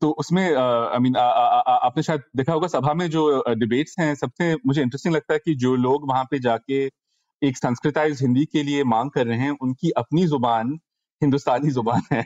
तो 0.00 0.10
उसमें 0.10 0.56
आई 0.56 0.98
मीन 0.98 1.16
आपने 1.16 2.02
शायद 2.02 2.22
देखा 2.36 2.52
होगा 2.52 2.66
सभा 2.66 2.94
में 2.94 3.10
जो 3.10 3.44
डिबेट्स 3.48 3.98
हैं 3.98 4.14
सबसे 4.14 4.54
मुझे 4.54 4.82
इंटरेस्टिंग 4.82 5.14
लगता 5.14 5.34
है 5.34 5.40
कि 5.44 5.54
जो 5.54 5.74
लोग 5.76 6.08
वहाँ 6.08 6.24
पे 6.24 6.38
जाके 6.38 6.84
एक 7.42 7.56
संस्कृताइज 7.56 8.22
हिंदी 8.22 8.44
के 8.44 8.62
लिए 8.62 8.84
मांग 8.84 9.10
कर 9.10 9.26
रहे 9.26 9.38
हैं 9.38 9.56
उनकी 9.60 9.90
अपनी 9.90 10.26
ज़ुबान 10.26 10.78
हिंदुस्तानी 11.22 11.70
ज़ुबान 11.70 12.02
है। 12.12 12.22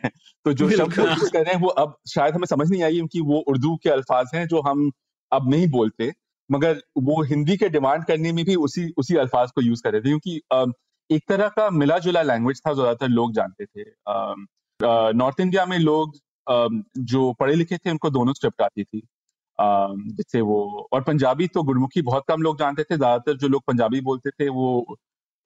तो 0.47 0.53
जो 0.53 0.69
शब्द 0.71 0.99
यूज़ 0.99 1.31
कर 1.33 1.39
रहे 1.39 1.55
हैं 1.55 1.61
वो 1.61 1.69
अब 1.81 1.97
शायद 2.09 2.35
हमें 2.35 2.47
समझ 2.47 2.71
नहीं 2.71 2.83
आई 2.83 2.95
क्योंकि 2.95 3.21
वो 3.23 3.39
उर्दू 3.49 3.75
के 3.83 3.91
अल्फाज 3.91 4.31
हैं 4.35 4.47
जो 4.49 4.61
हम 4.63 4.91
अब 5.33 5.51
नहीं 5.51 5.69
बोलते 5.71 6.13
मगर 6.51 6.81
वो 7.03 7.23
हिंदी 7.25 7.57
के 7.57 7.69
डिमांड 7.71 8.05
करने 8.05 8.33
में 8.33 8.45
भी 8.45 8.55
उसी 8.65 8.89
उसी 8.99 9.17
अल्फाज 9.19 9.51
को 9.51 9.63
यूज़ 9.63 9.83
कर 9.83 9.93
रहे 9.93 10.01
थे। 10.01 10.09
क्योंकि 10.09 10.41
एक 11.11 11.23
तरह 11.29 11.49
का 11.51 11.69
मिला 11.73 11.99
जुला 12.01 12.23
लैंग्वेज 12.23 12.61
था 12.67 12.73
ज़्यादातर 12.75 13.09
लोग 13.11 13.33
जानते 13.35 13.65
थे। 13.67 13.85
नॉर्थ 15.15 15.41
इंडिया 15.41 15.65
में 15.67 15.79
लोग 15.79 16.17
जो 17.07 17.33
पढ़े 17.41 17.55
लिखे 17.55 17.77
थे 17.77 17.91
उनको 17.91 18.11
दोनों 18.11 18.33
स्क्रिप्ट 18.33 18.63
आती 18.63 18.85
थी। 18.85 19.01
जैसे 19.59 20.41
वो 20.43 20.89
और 20.93 21.03
पंजाबी 21.03 21.47
तो 21.49 21.63
गुरमुखी 21.63 22.03
बहुत 22.03 22.25
कम 22.29 22.43
लोग 22.43 22.59
जानते 22.59 22.83
थे 22.83 22.97
ज़्यादातर 22.97 23.37
जो 23.37 23.49
लोग 23.49 23.63
पंजाबी 23.67 24.01
बोलते 24.03 24.31
थे 24.31 24.49
वो 24.51 24.97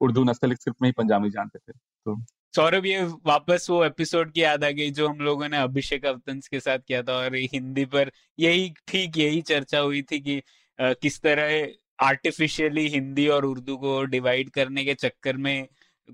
उर्दू 0.01 0.25
नस्तलिक 0.25 0.59
स्क्रिप्ट 0.59 0.83
में 0.83 0.89
ही 0.89 0.93
पंजाबी 0.99 1.31
जानते 1.31 1.59
थे। 1.59 1.73
तो 1.73 2.15
सौरभ 2.55 2.87
ये 2.87 3.03
वापस 3.27 3.67
वो 3.71 3.85
एपिसोड 3.85 4.33
की 4.33 4.43
याद 4.43 4.65
आ 4.65 4.71
गई 4.71 4.91
जो 4.91 5.09
हम 5.09 5.19
लोगों 5.21 5.49
ने 5.49 5.57
अभिषेक 5.57 6.07
अवतंस 6.07 6.49
के 6.49 6.61
साथ 6.61 6.79
किया 6.79 7.03
था 7.03 7.13
और 7.13 7.35
हिंदी 7.53 7.85
पर 7.85 8.11
यही 8.39 8.73
ठीक 8.89 9.19
यही 9.19 9.43
चर्चा 9.43 9.79
हुई 9.79 10.03
थी 10.03 10.21
कि 10.21 10.43
आ, 10.79 10.93
किस 10.93 11.21
तरह 11.21 12.07
आर्टिफिशियली 12.07 12.89
हिंदी 12.89 13.27
और 13.29 13.45
उर्दू 13.45 13.77
को 13.77 14.03
डिवाइड 14.05 14.51
करने 14.51 14.85
के 14.85 14.95
चक्कर 14.95 15.37
में 15.37 15.67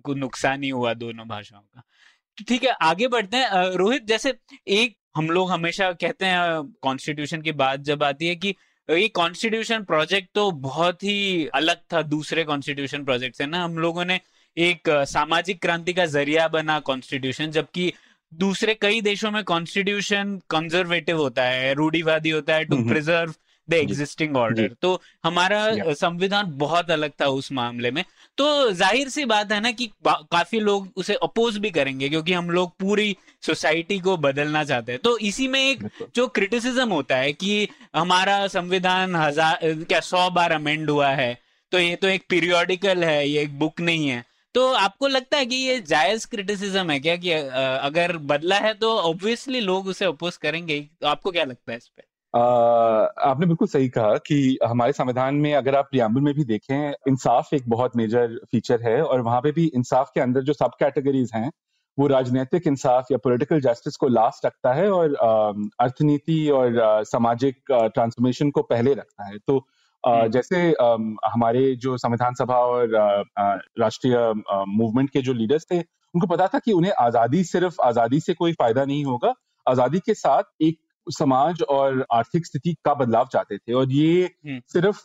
को 0.05 0.14
नुकसान 0.14 0.62
ही 0.62 0.68
हुआ 0.68 0.94
दोनों 0.94 1.27
भाषाओं 1.29 1.61
का। 1.61 1.83
तो 2.38 2.44
ठीक 2.49 2.64
है 2.64 2.70
आगे 2.83 3.09
बढ़ते 3.09 3.37
हैं। 3.37 3.51
रोहित 3.77 4.05
जैसे 4.05 4.35
एक 4.68 4.97
हम 5.16 5.31
लोग 5.31 5.51
हमेशा 5.51 5.92
कहते 5.92 6.27
हैं 6.27 6.62
कॉन्स्टिट्यूशन 6.83 7.42
की 7.42 7.53
बात 7.53 7.81
जब 7.81 8.03
आती 8.03 8.27
है 8.29 8.37
कि 8.37 8.55
ये 8.90 9.09
कॉन्स्टिट्यूशन 9.09 9.85
प्रोजेक्ट 9.85 10.29
तो 10.35 10.51
बहुत 10.51 11.03
ही 11.05 11.47
अलग 11.55 11.81
था 11.92 12.03
दूसरे 12.03 12.44
कॉन्स्टिट्यूशन 12.44 13.05
प्रोजेक्ट 13.05 13.37
से 13.37 13.47
ना। 13.47 13.62
हम 13.64 13.79
लोगों 13.79 14.05
ने 14.05 14.20
एक 14.57 14.88
सामाजिक 15.09 15.61
क्रांति 15.62 15.93
का 15.93 16.07
ज़रिया 16.07 16.49
बना 16.49 16.79
कॉन्स्टिट्यूशन 16.81 17.51
जबकि 17.51 17.93
दूसरे 18.33 18.75
कई 18.75 19.01
देशों 19.01 19.31
में 19.31 19.43
कॉन्स्टिट्यूशन 19.45 20.38
कंजर्वेटिव 20.51 21.17
होता 21.17 21.43
है 21.45 21.73
रूढ़ीवादी 21.75 22.31
होता 22.31 22.55
है 22.55 22.64
to 22.64 22.77
preserve 22.85 23.35
the 23.69 23.75
existing 23.75 24.37
order 24.37 24.75
तो 24.83 25.01
हमारा 25.25 25.93
संविधान 25.95 26.51
बहुत 26.59 26.90
अलग 26.90 27.11
था 27.21 27.27
उस 27.29 27.51
मामले 27.53 27.90
में। 27.90 28.03
तो 28.38 28.71
ज़ाहिर 28.73 29.09
सी 29.09 29.25
बात 29.25 29.53
है 29.53 29.61
ना 29.61 29.71
कि 29.73 29.87
काफ़ी 30.07 30.61
लोग 30.61 30.88
उसे 30.97 31.14
अपोज 31.23 31.57
भी 31.59 31.71
करेंगे 31.71 32.09
क्योंकि 32.09 32.33
हम 32.33 32.51
लोग 32.51 32.73
पूरी 32.81 33.17
सोसाइटी 33.43 33.99
को 34.01 34.17
बदलना 34.19 34.64
चाहते 34.64 34.93
हैं। 34.93 35.01
तो 35.05 35.17
इसी 35.21 35.49
में 35.49 35.61
एक 35.61 35.88
जो 36.14 36.27
क्रिटिसिज्म 36.29 36.88
होता 36.88 37.17
है 37.17 37.33
कि 37.33 37.69
हमारा 37.97 38.47
संविधान 38.49 39.17
हज़ार 39.17 39.59
क्या 39.64 40.01
सौ 40.03 40.29
बार 40.31 40.53
अमेंड 40.53 40.90
हुआ 40.90 41.09
है 41.12 41.37
तो 41.73 41.79
ये 41.79 41.97
तो 41.97 42.09
एक 42.09 42.25
पीरियोडिकल 42.31 43.05
है 43.05 43.29
ये 43.29 43.43
एक 43.43 43.59
बुक 43.59 43.81
नहीं 43.81 44.09
है। 44.09 44.23
तो 44.55 44.73
आपको 44.73 45.09
लगता 45.09 45.37
है 45.37 45.47
कि 45.47 45.57
ये 45.57 45.81
जायज़ 45.81 46.27
क्रिटिसिज्म 46.27 46.90
है 46.90 47.01
क्या 47.01 47.17
कि 47.17 47.31
अगर 47.33 48.17
बदला 48.17 48.57
है 48.57 48.75
तो 48.75 48.97
ऑब्वियसली 48.99 49.61
लोग 49.61 49.87
उसे 49.87 50.05
अपोज 50.05 50.37
करेंगे 50.37 50.81
तो 51.01 51.07
आपको 51.07 51.31
क्या 51.31 51.45
लगता 51.45 51.73
है 51.73 51.79
इस 51.79 51.88
पर 51.88 52.03
आपने 53.23 53.47
बिल्कुल 53.47 53.69
सही 53.69 53.88
कहा 53.88 54.17
कि 54.17 54.59
हमारे 54.67 54.93
संविधान 54.93 55.35
में 55.35 55.55
अगर 55.55 55.75
आप 55.75 55.88
प्रियम्बल 55.90 56.21
में 56.21 56.35
भी 56.35 56.45
देखें, 56.45 56.93
इंसाफ 57.09 57.53
एक 57.55 57.69
बहुत 57.69 57.97
मेजर 57.97 58.38
फीचर 58.53 58.83
है 58.83 59.03
और 59.03 59.21
वहाँ 59.21 59.40
पे 59.40 59.53
भी 59.53 59.71
इंसाफ 59.75 60.11
के 60.14 60.21
अंदर 60.21 60.43
जो 60.43 60.53
सब 60.53 60.71
कैटेगरीज 60.81 61.31
हैं, 61.35 61.51
वो 61.99 62.07
राजनीतिक 62.07 62.67
इंसाफ 62.67 63.07
या 63.12 63.19
पॉलिटिकल 63.19 63.61
जस्टिस 63.61 63.97
को 63.97 64.09
लास्ट 64.09 64.47
रखता 64.47 64.73
है 64.73 64.90
और 64.90 65.14
अर्थनीति 65.81 66.49
और 66.49 67.05
सामाजिक 67.05 67.62
ट्रांसफॉर्मेशन 67.71 68.51
को 68.51 68.62
पहले 68.62 68.95
रखता 68.95 69.25
है। 69.25 69.38
तो 69.38 69.67
हम्म। 70.07 70.29
जैसे 70.29 70.57
हमारे 71.27 71.75
जो 71.77 71.97
संविधान 71.99 72.35
सभा 72.35 72.57
और 72.59 73.25
राष्ट्रीय 73.81 74.17
मूवमेंट 74.69 75.11
के 75.11 75.23
जो 75.23 75.33
लीडर्स 75.33 75.67
थे 75.71 75.79
उनको 75.79 76.27
पता 76.27 76.47
था 76.47 76.59
कि 76.59 76.73
उन्हें 76.73 76.93
आज़ादी 77.01 77.43
सिर्फ़ 77.45 77.81
आज़ादी 77.85 78.21
से 78.21 78.35
कोई 78.35 78.53
फ़ायदा 78.53 78.85
नहीं 78.85 79.05
होगा। 79.05 79.33
आज़ादी 79.67 79.99
के 79.99 80.14
साथ 80.14 80.43
एक 80.62 80.79
समाज 81.07 81.62
और 81.71 82.05
आर्थिक 82.12 82.47
स्थिति 82.47 82.75
का 82.85 82.95
बदलाव 82.95 83.29
चाहते 83.33 83.57
थे। 83.59 83.73
और 83.73 83.93
ये 83.93 84.25
हम्म। 84.25 84.61
सिर्फ़ 84.73 85.01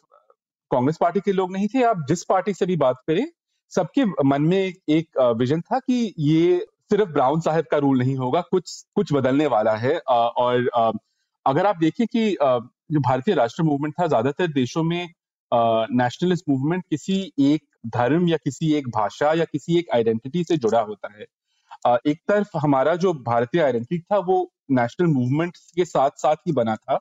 कांग्रेस 0.71 0.97
पार्टी 1.01 1.19
के 1.19 1.31
लोग 1.31 1.51
नहीं 1.53 1.67
थे। 1.67 1.83
आप 1.83 2.05
जिस 2.09 2.23
पार्टी 2.23 2.53
से 2.53 2.65
भी 2.65 2.75
बात 2.77 3.01
करें 3.07 3.25
सबके 3.71 4.05
मन 4.25 4.41
में 4.41 4.73
एक 4.89 5.19
विजन 5.37 5.61
था 5.61 5.79
कि 5.79 6.13
ये 6.19 6.57
सिर्फ़ 6.91 7.09
ब्राउन 7.09 7.39
साहब 7.41 7.65
का 7.71 7.77
रूल 7.77 7.99
नहीं 7.99 8.15
होगा। 8.17 8.41
कुछ 8.51 8.71
कुछ 8.95 9.13
बदलने 9.13 9.47
वाला 9.47 9.75
है। 9.77 9.97
और 9.99 10.69
अगर 11.45 11.65
आप 11.65 11.77
देखें 11.77 12.05
कि 12.07 12.31
जो 12.89 12.99
भारतीय 12.99 13.35
राष्ट्र 13.35 13.63
मूवमेंट 13.63 13.93
था, 13.99 14.07
ज़्यादातर 14.07 14.47
देशों 14.47 14.83
में 14.83 15.07
नेशनलिस्ट 15.51 16.45
मूवमेंट 16.49 16.83
किसी 16.89 17.21
एक 17.39 17.61
धर्म 17.87 18.27
या 18.27 18.37
किसी 18.37 18.73
एक 18.73 18.87
भाषा 18.89 19.33
या 19.33 19.45
किसी 19.45 19.77
एक 19.79 19.89
आइडेंटिटी 19.95 20.43
से 20.43 20.57
जुड़ा 20.57 20.81
होता 20.81 21.13
है। 21.13 21.25
एक 22.07 22.19
तरफ़ 22.27 22.57
हमारा 22.57 22.95
जो 22.95 23.13
भारतीय 23.13 23.61
आइडेंटिटी 23.61 24.01
था, 24.01 24.17
वो 24.17 24.51
नेशनल 24.71 25.07
मूवमेंट 25.07 25.57
के 25.75 25.85
साथ 25.85 26.09
साथ 26.17 26.35
ही 26.47 26.51
बना 26.51 26.75
था 26.75 26.99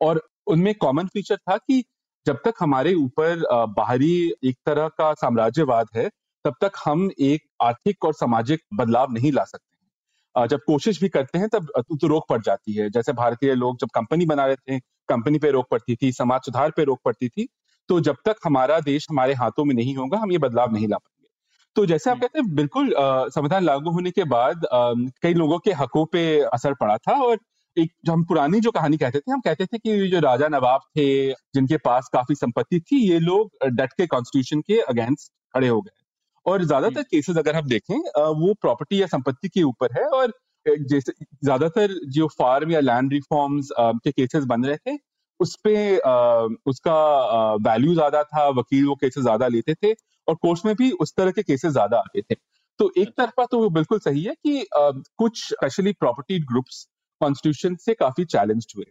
और 0.00 0.22
उनमें 0.46 0.74
कॉमन 0.74 1.06
फीचर 1.06 1.36
था 1.36 1.56
कि 1.56 1.82
जब 2.26 2.38
तक 2.44 2.54
हमारे 2.60 2.94
ऊपर 2.94 3.44
बाहरी 3.76 4.14
एक 4.44 4.56
तरह 4.66 4.88
का 4.88 5.12
साम्राज्यवाद 5.14 5.86
है, 5.96 6.08
तब 6.44 6.54
तक 6.60 6.72
हम 6.84 7.10
एक 7.20 7.42
आर्थिक 7.62 8.04
और 8.04 8.14
सामाजिक 8.14 8.60
बदलाव 8.74 9.12
नहीं 9.12 9.32
ला 9.32 9.44
सकते। 9.44 9.71
जब 10.36 10.60
कोशिश 10.66 11.00
भी 11.00 11.08
करते 11.08 11.38
हैं 11.38 11.48
तब 11.48 11.66
तो 11.92 12.06
रोक 12.08 12.24
पड़ 12.28 12.40
जाती 12.42 12.72
है। 12.72 12.88
जैसे 12.90 13.12
भारतीय 13.14 13.54
लोग 13.54 13.78
जब 13.80 13.88
कंपनी 13.94 14.26
बना 14.26 14.46
रहे 14.46 14.56
थे 14.56 14.78
कंपनी 15.08 15.38
पे 15.38 15.50
रोक 15.50 15.66
पड़ती 15.70 15.96
थी 15.96 16.12
समाज 16.12 16.40
सुधार 16.40 16.70
पे 16.70 16.84
रोक 16.84 17.00
पड़ती 17.04 17.28
थी 17.28 17.48
तो 17.88 18.00
जब 18.00 18.16
तक 18.24 18.36
हमारा 18.44 18.78
देश 18.82 19.06
हमारे 19.10 19.34
हाथों 19.34 19.64
में 19.64 19.74
नहीं 19.74 19.94
होगा 19.96 20.18
हम 20.18 20.32
ये 20.32 20.38
बदलाव 20.38 20.72
नहीं 20.72 20.88
ला 20.88 20.96
पाएँगे। 20.96 21.28
तो 21.76 21.86
जैसे 21.86 22.10
आप 22.10 22.20
कहते 22.20 22.38
हैं 22.38 22.54
बिल्कुल 22.54 22.92
संविधान 23.30 23.64
लागू 23.64 23.90
होने 23.90 24.10
के 24.10 24.24
बाद 24.26 24.66
कई 25.22 25.34
लोगों 25.34 25.58
के 25.58 25.72
हकों 25.72 26.04
पे 26.06 26.22
असर 26.44 26.74
पड़ा 26.74 26.96
था 26.98 27.22
और 27.24 27.38
एक 27.76 27.92
जो 28.04 28.12
हम 28.12 28.24
पुरानी 28.24 28.60
जो 28.60 28.70
कहानी 28.70 28.96
कहते 28.96 29.18
थे 29.18 29.32
हम 29.32 29.40
कहते 29.40 29.66
थे 29.66 29.78
कि 29.78 30.08
जो 30.08 30.20
राजा 30.20 30.48
नवाब 30.48 30.80
थे 30.96 31.06
जिनके 31.32 31.76
पास 31.76 32.08
काफ़ी 32.12 32.34
संपत्ति 32.34 32.80
थी 32.82 32.96
ये 33.02 33.18
लोग 33.20 33.66
डट 33.70 33.92
के 33.92 34.06
कॉन्स्टिट्यूशन 34.06 34.60
के 34.60 34.78
अगेंस्ट 34.82 35.32
खड़े 35.54 35.68
हो 35.68 35.80
गए। 35.80 36.01
और 36.46 36.64
ज़्यादातर 36.64 37.02
केसेस 37.02 37.36
अगर 37.38 37.56
हम 37.56 37.68
देखें 37.68 37.96
वो 38.40 38.52
प्रॉपर्टी 38.60 39.00
या 39.02 39.06
संपत्ति 39.06 39.48
के 39.48 39.62
ऊपर 39.62 39.98
है 39.98 40.04
और 40.10 40.32
जैसे 40.66 41.12
ज़्यादातर 41.44 41.94
जो 42.10 42.26
फार्म 42.38 42.70
या 42.70 42.80
लैंड 42.80 43.12
रिफॉर्म्स 43.12 43.68
के 43.78 44.10
केसेस 44.12 44.44
बन 44.46 44.64
रहे 44.64 44.76
थे 44.88 44.96
उस 45.40 45.56
पे 45.64 45.74
उसका 46.66 46.94
वैल्यू 47.62 47.94
ज़्यादा 47.94 48.22
था 48.24 48.48
वकील 48.50 48.86
वो 48.86 48.94
केसेस 48.94 49.22
ज़्यादा 49.24 49.48
लेते 49.48 49.74
थे 49.74 49.92
और 50.28 50.34
कोर्ट्स 50.36 50.64
में 50.66 50.74
भी 50.76 50.90
उस 51.00 51.14
तरह 51.16 51.30
के 51.30 51.42
केसेस 51.42 51.72
ज़्यादा 51.72 51.98
आते 51.98 52.22
थे। 52.22 52.34
तो 52.80 52.90
एक 52.92 53.08
अच्छा। 53.08 53.24
तरफा 53.24 53.44
तो 53.46 53.58
वो 53.58 53.68
बिल्कुल 53.70 53.98
सही 54.00 54.22
है 54.24 54.34
कि 54.46 54.64
कुछ 54.74 55.42
स्पेशली 55.44 55.92
प्रॉपर्टी 55.94 56.38
ग्रुप्स 56.46 56.86
कॉन्स्टिट्यूशन 57.20 57.74
से 57.80 57.94
काफ़ी 57.94 58.24
चैलेंज 58.26 58.66
हुए। 58.76 58.84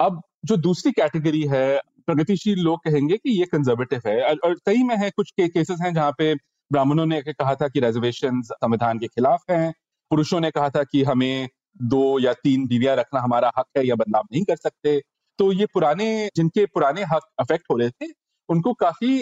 अब 0.00 0.20
जो 0.46 0.56
दूसरी 0.58 0.92
कैटेगरी 0.94 1.42
है 1.48 1.66
प्रगतिशील 2.08 2.60
लोग 2.62 2.80
कहेंगे 2.84 3.16
कि 3.18 3.38
ये 3.40 3.46
कंजर्वेटिव 3.52 4.02
है 4.06 4.20
और 4.34 4.56
सही 4.58 4.82
में 4.84 4.96
है 4.98 5.10
कुछ 5.12 5.30
के, 5.32 5.48
केसेस 5.48 5.78
हैं 5.82 5.94
जहाँ 5.94 6.12
पे 6.18 6.34
ब्राह्मणों 6.70 7.06
ने 7.06 7.20
कहा 7.22 7.54
था 7.54 7.68
कि 7.68 7.80
रेजर्वेशन 7.80 8.40
संविधान 8.42 8.98
के 8.98 9.06
खिलाफ 9.06 9.50
हैं। 9.50 9.72
पुरुषों 10.10 10.40
ने 10.40 10.50
कहा 10.50 10.68
था 10.70 10.82
कि 10.82 11.02
हमें 11.04 11.48
दो 11.82 12.18
या 12.18 12.32
तीन 12.32 12.66
बीवियाँ 12.66 12.96
रखना 12.96 13.20
हमारा 13.20 13.50
हक 13.58 13.66
है 13.76 13.86
या 13.86 13.94
बदलाव 13.94 14.24
नहीं 14.32 14.44
कर 14.44 14.56
सकते। 14.56 15.00
तो 15.38 15.52
ये 15.52 15.66
पुराने, 15.66 16.28
जिनके 16.36 16.66
पुराने 16.66 17.02
हक 17.02 17.22
अफेक्ट 17.40 17.64
हो 17.70 17.76
रहे 17.76 17.90
थे, 17.90 18.06
उनको 18.48 18.72
काफ़ी 18.74 19.18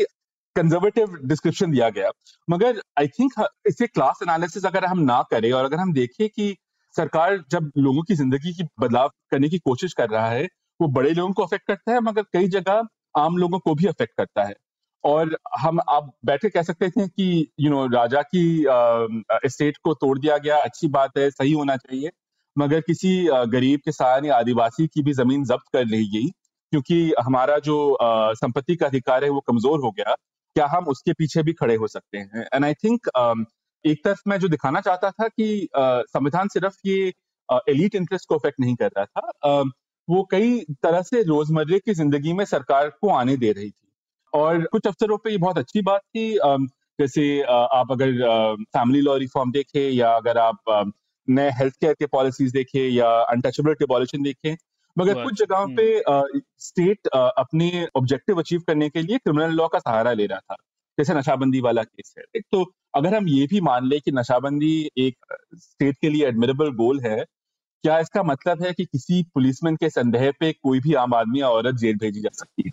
कंजर्वेटिव 0.57 1.17
डिस्क्रिप्शन 1.25 1.71
दिया 1.71 1.89
गया। 1.89 2.11
मगर 2.51 2.81
आई 2.99 3.09
थिंक 3.09 3.33
इसे 3.67 3.87
क्लास 3.87 4.19
एनालिसिस 4.23 4.65
अगर 4.67 4.85
हम 4.85 4.99
ना 4.99 5.23
करें 5.31 5.53
और 5.53 5.65
अगर 5.65 5.77
हम 5.77 5.93
देखें 5.93 6.29
कि 6.29 6.57
सरकार 6.95 7.39
जब 7.51 7.71
लोगों 7.79 8.03
की 8.03 8.15
ज़िंदगी 8.15 8.53
की 8.53 8.65
बदलाव 8.81 9.09
करने 9.31 9.49
की 9.49 9.59
कोशिश 9.59 9.93
कर 9.93 10.09
रहा 10.11 10.29
है, 10.29 10.45
वो 10.81 10.89
बड़े 10.89 11.11
लोगों 11.11 11.33
को 11.33 11.43
अफेक्ट 11.43 11.67
करता 11.67 11.93
है, 11.93 12.01
मगर 12.01 12.23
कई 12.23 12.49
जगह 12.49 12.83
आम 13.19 13.37
लोगों 13.37 13.59
को 13.59 13.75
भी 13.75 13.87
अफेक्ट 13.87 14.15
करता 14.17 14.45
है। 14.45 14.55
और 15.05 15.37
हम 15.61 15.81
आप 15.91 16.13
बैठे 16.27 16.49
कह 16.51 16.63
सकते 16.63 16.89
थे 16.91 17.07
कि 17.09 17.25
यू 17.61 17.65
you 17.65 17.71
नो 17.71 17.83
know, 17.83 17.95
राजा 17.95 18.23
की 18.25 19.49
स्टेट 19.49 19.77
को 19.85 19.95
तोड़ 19.95 20.19
दिया 20.19 20.37
गया 20.39 20.57
अच्छी 20.61 20.89
बात 20.91 21.19
है 21.19 21.31
सही 21.31 21.53
होना 21.53 21.77
चाहिए। 21.77 22.11
मगर 22.57 22.81
किसी 22.83 23.15
गरीब 23.51 23.81
किसान 23.85 24.25
या 24.25 24.37
आदिवासी 24.37 24.87
की 24.87 25.03
भी 25.03 25.13
ज़मीन 25.15 25.45
जब्त 25.45 25.73
कर 25.73 25.85
ली 25.87 26.05
गई 26.11 26.29
क्योंकि 26.73 27.13
हमारा 27.25 27.59
जो 27.61 27.77
संपत्ति 28.37 28.77
का 28.77 28.87
अधिकार 28.87 29.25
है 29.25 29.31
वो 29.31 29.41
कमज़ोर 29.41 29.81
हो 29.81 29.91
गया 29.91 30.15
क्या 30.57 30.67
हम 30.67 30.85
उसके 30.87 31.13
पीछे 31.13 31.43
भी 31.43 31.53
खड़े 31.53 31.75
हो 31.77 31.87
सकते 31.89 32.19
हैं? 32.19 32.47
एंड 32.55 32.65
आई 32.65 32.75
थिंक 32.75 33.09
एक 33.85 34.05
तरफ़ 34.05 34.21
मैं 34.29 34.39
जो 34.39 34.49
दिखाना 34.49 34.81
चाहता 34.81 35.11
था 35.11 35.29
कि 35.29 35.69
संविधान 35.77 36.49
सिर्फ़ 36.49 36.77
ये 36.87 37.13
एलिट 37.69 37.95
इंटरेस्ट 37.95 38.29
को 38.29 38.35
अफेक्ट 38.35 38.61
नहीं 38.61 38.75
कर 38.77 38.91
रहा 38.99 39.05
था 39.07 39.63
वो 40.09 40.23
कई 40.31 40.59
तरह 40.83 41.03
से 41.03 41.23
रोजमर्रे 41.25 41.79
की 41.79 41.95
ज़िंदगी 41.95 42.33
में 42.33 42.45
सरकार 42.45 42.89
को 43.01 43.09
आने 43.13 43.37
दे 43.37 43.53
रही 43.53 43.71
थी। 43.71 43.82
और 44.33 44.65
कुछ 44.67 44.87
अफसरों 44.87 45.19
पे 45.19 45.31
ये 45.31 45.39
बहुत 45.39 45.59
अच्छी 45.59 45.83
बात 45.83 46.01
थी 46.01 46.31
जैसे 46.99 47.25
आप 47.43 47.93
अगर 47.93 48.13
फैमिली 48.69 49.01
लॉ 49.01 49.17
रिफॉर्म 49.19 49.53
देखें 49.53 49.91
या 49.91 50.11
अगर 50.13 50.39
आप 50.39 50.93
नए 51.29 51.51
हेल्थ 51.51 51.75
केयर 51.75 51.95
के 51.95 52.07
पॉलिसीज़ 52.09 52.53
देखें 52.53 52.81
या 52.81 53.09
अनटचेबिलिटी 53.23 53.87
पॉलिसी 53.87 54.23
देखें 54.23 54.55
मगर 54.97 55.23
कुछ 55.23 55.39
जगहों 55.39 55.65
हम्म। 55.65 55.77
पे 55.77 56.41
स्टेट 56.61 57.07
अपने 57.07 57.87
ऑब्जेक्टिव 57.97 58.39
अचीव 58.39 58.63
करने 58.67 58.89
के 58.89 59.03
लिए 59.03 59.19
क्रिमिनल 59.19 59.55
लॉ 59.55 59.69
का 59.69 59.79
सहारा 59.79 60.13
ले 60.13 60.27
रहा 60.27 60.39
था 60.41 60.57
जैसे 60.99 61.15
नशाबंदी 61.15 61.61
वाला 61.61 61.83
केस 61.83 62.15
है 62.19 62.41
तो 62.43 62.65
अगर 62.95 63.15
हम 63.15 63.29
ये 63.29 63.47
भी 63.47 63.61
मान 63.63 63.89
लें 63.89 64.01
कि 64.01 64.13
नशाबंदी 64.13 64.75
एक 64.99 65.35
स्टेट 65.57 65.97
के 65.97 66.09
लिए 66.11 66.27
एडमिरेबल 66.27 66.71
गोल 66.75 67.01
है 67.01 67.25
क्या 67.85 67.99
इसका 67.99 68.23
मतलब 68.23 68.63
है 68.63 68.73
कि 68.73 68.85
किसी 68.85 69.23
पुलिसमैन 69.35 69.77
के 69.77 69.91
संदेह 69.91 70.31
पे 70.41 70.53
कोई 70.55 70.81
भी 70.81 70.95
आम 70.97 71.15
आदमी 71.15 71.41
या 71.41 71.49
औरत 71.51 71.77
जेल 71.77 71.97
भेजी 71.99 72.21
जा 72.21 72.31
सकती 72.35 72.63
है 72.67 72.73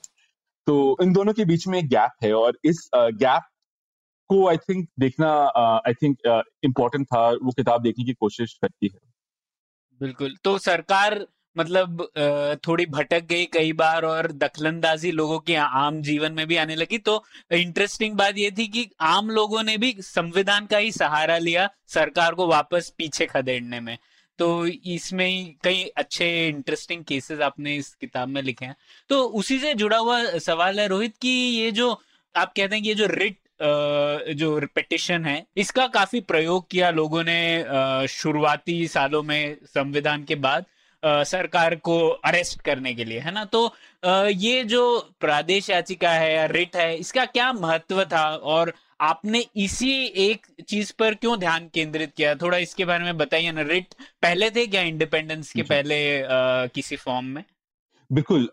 तो 0.69 0.97
इन 1.01 1.13
दोनों 1.13 1.33
के 1.33 1.45
बीच 1.45 1.67
में 1.67 1.77
एक 1.79 1.87
गैप 1.89 2.11
है 2.23 2.31
और 2.33 2.57
इस 2.63 2.89
गैप 2.95 3.43
को 4.29 4.47
आई 4.47 4.57
थिंक 4.59 4.87
देखना 4.99 5.29
आई 5.87 5.93
थिंक 5.93 6.43
इम्पोर्टेंट 6.63 7.05
था 7.05 7.21
वो 7.33 7.51
किताब 7.51 7.81
देखने 7.81 8.05
की 8.05 8.13
कोशिश 8.13 8.53
करती 8.61 8.87
है। 8.87 8.99
बिल्कुल। 10.01 10.35
तो 10.43 10.57
सरकार 10.57 11.25
मतलब 11.55 12.01
थोड़ी 12.67 12.85
भटक 12.85 13.23
गई 13.25 13.45
कई 13.45 13.71
बार 13.73 14.05
और 14.05 14.31
दखलंदाजी 14.33 15.11
लोगों 15.11 15.39
के 15.39 15.55
आम 15.55 16.01
जीवन 16.01 16.33
में 16.33 16.45
भी 16.47 16.55
आने 16.57 16.75
लगी। 16.75 16.97
तो 16.99 17.23
इंटरेस्टिंग 17.51 18.15
बात 18.15 18.37
यह 18.37 18.51
थी 18.57 18.67
कि 18.67 18.89
आम 19.01 19.29
लोगों 19.31 19.63
ने 19.63 19.77
भी 19.77 19.95
संविधान 20.01 20.65
का 20.65 20.77
ही 20.77 20.91
सहारा 20.91 21.37
लिया 21.39 21.69
सरकार 21.87 22.35
को 22.35 22.47
वापस 22.47 22.93
पीछे 22.97 23.25
खदेड़ने 23.25 23.79
में। 23.79 23.97
तो 24.39 24.65
इसमें 24.67 25.55
कई 25.63 25.83
अच्छे 25.97 26.27
इंटरेस्टिंग 26.47 27.03
केसेस 27.03 27.39
आपने 27.41 27.75
इस 27.75 27.93
किताब 27.95 28.27
में 28.27 28.41
लिखे 28.41 28.65
हैं। 28.65 28.75
तो 29.09 29.23
उसी 29.39 29.59
से 29.59 29.73
जुड़ा 29.73 29.97
हुआ 29.97 30.23
सवाल 30.39 30.79
है 30.79 30.87
रोहित 30.87 31.17
कि 31.21 31.29
ये 31.29 31.71
जो 31.71 31.91
आप 32.35 32.53
कहते 32.57 32.75
हैं 32.75 32.83
कि 32.83 32.89
ये 32.89 32.95
जो 32.95 33.07
रिट 33.07 33.37
जो 34.33 34.57
रिपिटिशन 34.59 35.25
है, 35.25 35.45
इसका 35.57 35.85
काफ़ी 35.89 36.19
प्रयोग 36.23 36.69
किया 36.71 36.89
लोगों 36.91 37.23
ने 37.23 38.07
शुरुआती 38.09 38.87
सालों 38.87 39.21
में 39.23 39.57
संविधान 39.67 40.23
के 40.23 40.35
बाद 40.37 40.65
सरकार 41.03 41.75
को 41.75 41.97
अरेस्ट 42.07 42.61
करने 42.61 42.93
के 42.93 43.05
लिए, 43.05 43.19
है 43.19 43.31
ना? 43.31 43.43
तो 43.45 43.73
ये 44.29 44.63
जो 44.63 44.99
प्रादेश 45.19 45.69
याचिका 45.69 46.11
है 46.11 46.33
या 46.35 46.45
रिट 46.47 46.75
है, 46.75 46.95
इसका 46.97 47.25
क्या 47.27 47.51
महत्व 47.53 48.03
था 48.05 48.23
और 48.35 48.73
आपने 48.99 49.43
इसी 49.55 49.91
एक 50.21 50.45
चीज़ 50.67 50.91
पर 50.99 51.13
क्यों 51.15 51.37
ध्यान 51.39 51.67
केंद्रित 51.73 52.11
किया? 52.17 52.33
थोड़ा 52.35 52.57
इसके 52.57 52.85
बारे 52.85 53.03
में 53.03 53.17
बताइए 53.17 53.51
ना। 53.51 53.61
रिट 53.61 53.93
पहले 54.21 54.49
थे 54.51 54.65
क्या 54.67 54.81
इंडिपेंडेंस 54.81 55.51
के 55.51 55.63
पहले 55.63 55.99
आ, 56.23 56.65
किसी 56.67 56.95
फॉर्म 56.95 57.25
में? 57.25 57.43
बिल्कुल 58.09 58.49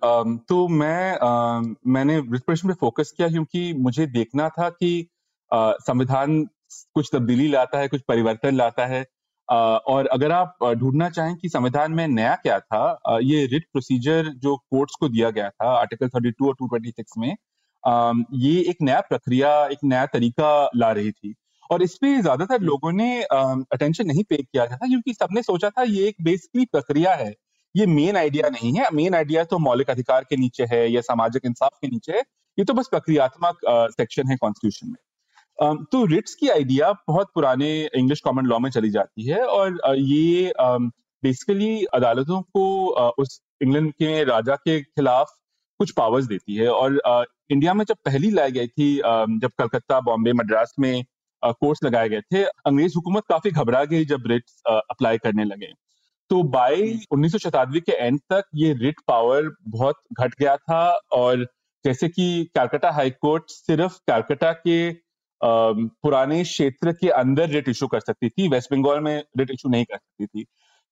तो 0.49 0.67
मैं 0.69 1.73
मैंने 1.93 2.19
रिस्पिरेशन 2.21 2.69
पे 2.69 2.75
फोकस 2.75 3.13
किया 3.17 3.29
क्योंकि 3.29 3.73
मुझे 3.79 4.07
देखना 4.07 4.49
था 4.49 4.69
कि 4.71 5.09
संविधान 5.51 6.43
कुछ 6.95 7.09
तब्दीली 7.13 7.49
लाता 7.49 7.79
है 7.79 7.89
कुछ 7.89 8.01
परिवर्तन 8.09 8.57
लाता 8.57 8.87
है। 8.87 9.05
और 9.49 10.07
अगर 10.07 10.33
आप 10.33 10.65
ढूंढना 10.79 11.09
चाहें 11.11 11.35
कि 11.37 11.49
संविधान 11.49 11.93
में 11.93 12.07
नया 12.09 12.35
क्या 12.37 12.59
था 12.61 13.19
ये 13.23 13.45
रिट 13.47 13.65
प्रोसीजर 13.73 14.29
जो 14.37 14.57
कोर्ट्स 14.57 14.95
को 15.01 15.09
दिया 15.09 15.31
गया 15.31 15.49
था 15.51 15.69
आर्टिकल 15.79 16.09
32 16.09 16.49
और 16.49 16.55
226 16.55 17.19
में 17.19 17.35
ये 17.87 18.61
एक 18.71 18.77
नया 18.83 19.01
प्रक्रिया 19.01 19.51
एक 19.67 19.79
नया 19.85 20.07
तरीका 20.07 20.49
ला 20.77 20.91
रही 20.93 21.11
थी। 21.13 21.35
और 21.71 21.83
इस 21.83 21.95
पे 21.97 22.17
ज़्यादातर 22.21 22.61
लोगों 22.63 22.93
ने 22.93 23.09
अटेंशन 23.23 24.07
नहीं 24.07 24.23
पे 24.25 24.37
किया 24.37 24.67
था 24.67 24.77
क्योंकि 24.79 25.13
सबने 25.15 25.43
सोचा 25.43 25.71
था 25.71 25.83
ये 25.83 26.07
एक 26.09 26.17
बेसिकली 26.25 26.65
प्रक्रिया 26.65 27.15
है। 27.15 27.33
ये 27.75 27.87
मेन 27.87 28.17
आइडिया 28.17 28.49
नहीं 28.49 28.73
है। 28.73 28.89
मेन 28.95 29.15
आइडिया 29.15 29.45
तो 29.45 29.59
मौलिक 29.59 29.91
अधिकार 29.91 30.25
के 30.31 30.37
नीचे 30.37 30.65
है 30.73 30.87
या 30.93 31.01
सामाजिक 31.03 31.47
इंसाफ 31.47 31.79
के 31.83 31.89
नीचे 31.89 32.13
है। 32.13 32.23
ये 32.59 32.65
तो 32.65 32.75
बस 32.75 32.89
प्रक्रियात्मक 32.91 33.59
सेक्शन 33.93 34.31
है 34.31 34.37
कॉन्स्टिट्यूशन 34.37 34.89
में। 34.89 35.85
तो 35.93 36.05
रिट्स 36.07 36.35
की 36.35 36.49
आइडिया 36.49 36.93
बहुत 37.09 37.31
पुराने 37.35 37.69
इंग्लिश 37.97 38.21
कॉमन 38.21 38.47
लॉ 38.47 38.59
में 38.59 38.71
चली 38.71 38.91
जाती 38.91 39.27
है 39.27 39.43
और 39.47 39.81
ये 39.97 40.53
बेसिकली 40.61 41.85
अदालतों 41.95 42.41
को 42.43 42.65
उस 43.19 43.41
इंग्लैंड 43.63 43.93
के 43.93 44.23
राजा 44.25 44.57
के 44.59 44.81
खिलाफ 44.83 45.35
कुछ 45.81 45.91
पावर्स 45.93 46.25
देती 46.27 46.57
है। 46.57 46.69
और 46.69 47.27
इंडिया 47.51 47.75
में 47.75 47.85
जब 47.85 47.97
पहली 48.05 48.31
लाई 48.31 48.53
गई 48.53 48.67
थी 48.69 48.95
जब 48.97 49.51
कलकत्ता 49.59 50.01
बॉम्बे 50.01 50.33
मद्रास 50.33 50.75
में 50.79 51.05
कोर्स 51.43 51.83
लगाए 51.85 52.09
गए 52.09 52.21
थे 52.33 52.43
अंग्रेज़ 52.45 52.93
हुकूमत 52.97 53.25
काफ़ी 53.29 53.51
घबरा 53.51 53.85
गई 53.85 54.05
जब 54.05 54.23
रिट्स 54.27 54.63
अप्लाई 54.67 55.19
करने 55.19 55.45
लगे। 55.45 55.73
तो 56.31 56.43
बाई 56.53 56.99
उन्नीस 57.13 57.37
शताब्दी 57.39 57.81
के 57.81 57.93
एंड 57.95 58.19
तक 58.31 58.45
ये 58.55 58.73
रिट 58.75 59.01
पावर 59.09 59.51
बहुत 59.69 60.01
घट 60.13 60.35
गया 60.41 60.57
था 60.59 60.83
और 61.13 61.45
जैसे 61.85 62.09
कि 62.09 62.45
कैलकाटा 62.55 62.91
हाई 62.91 63.11
कोर्ट 63.13 63.51
सिर्फ़ 63.51 63.99
कैलकाटा 64.07 64.53
के 64.53 64.79
पुराने 65.41 66.43
क्षेत्र 66.45 66.93
के 66.93 67.09
अंदर 67.13 67.49
रिट 67.49 67.69
इशू 67.69 67.87
कर 67.87 68.01
सकती 68.01 68.29
थी 68.29 68.49
वेस्ट 68.49 68.73
बंगाल 68.73 69.01
में 69.01 69.17
रिट 69.39 69.51
इशू 69.51 69.69
नहीं 69.69 69.85
कर 69.85 69.97
सकती 69.97 70.27
थी। 70.27 70.45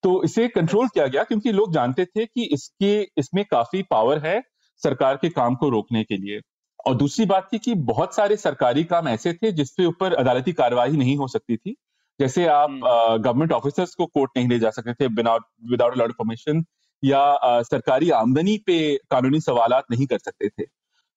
तो 0.02 0.22
इसे 0.24 0.46
कंट्रोल 0.50 0.88
किया 0.88 1.06
गया 1.06 1.22
क्योंकि 1.24 1.52
लोग 1.52 1.72
जानते 1.74 2.04
थे 2.06 2.24
कि 2.26 2.48
इसके 2.54 2.92
इसमें 3.18 3.44
काफ़ी 3.50 3.82
पावर 3.90 4.18
है। 4.26 4.42
सरकार 4.84 5.16
के 5.16 5.28
काम 5.30 5.54
को 5.54 5.68
रोकने 5.68 6.04
के 6.04 6.16
लिए। 6.16 6.40
और 6.86 6.94
दूसरी 6.94 7.26
बात 7.26 7.48
थी 7.52 7.58
कि 7.58 7.74
बहुत 7.88 8.14
सारे 8.14 8.36
सरकारी 8.36 8.84
काम 8.84 9.08
ऐसे 9.08 9.32
थे 9.32 9.52
जिसके 9.52 9.86
ऊपर 9.86 10.14
अदालती 10.14 10.52
कार्यवाही 10.52 10.96
नहीं 10.96 11.16
हो 11.16 11.28
सकती 11.28 11.56
थी। 11.56 11.74
जैसे 12.20 12.46
आप 12.46 12.70
गवर्नमेंट 12.70 13.52
हम्म। 13.52 13.60
ऑफिसर्स 13.60 13.94
को 13.94 14.06
कोर्ट 14.06 14.30
नहीं 14.36 14.48
ले 14.48 14.58
जा 14.58 14.70
सकते 14.70 14.94
थे 14.94 15.06
विदाउट 15.14 15.96
लॉर्ड 15.96 16.12
परमिशन 16.12 16.64
या 17.02 17.20
आ, 17.20 17.62
सरकारी 17.62 18.10
आमदनी 18.10 18.56
पे 18.66 18.76
कानूनी 19.10 19.40
सवाल 19.40 19.72
नहीं 19.90 20.06
कर 20.06 20.18
सकते 20.18 20.48
थे। 20.48 20.66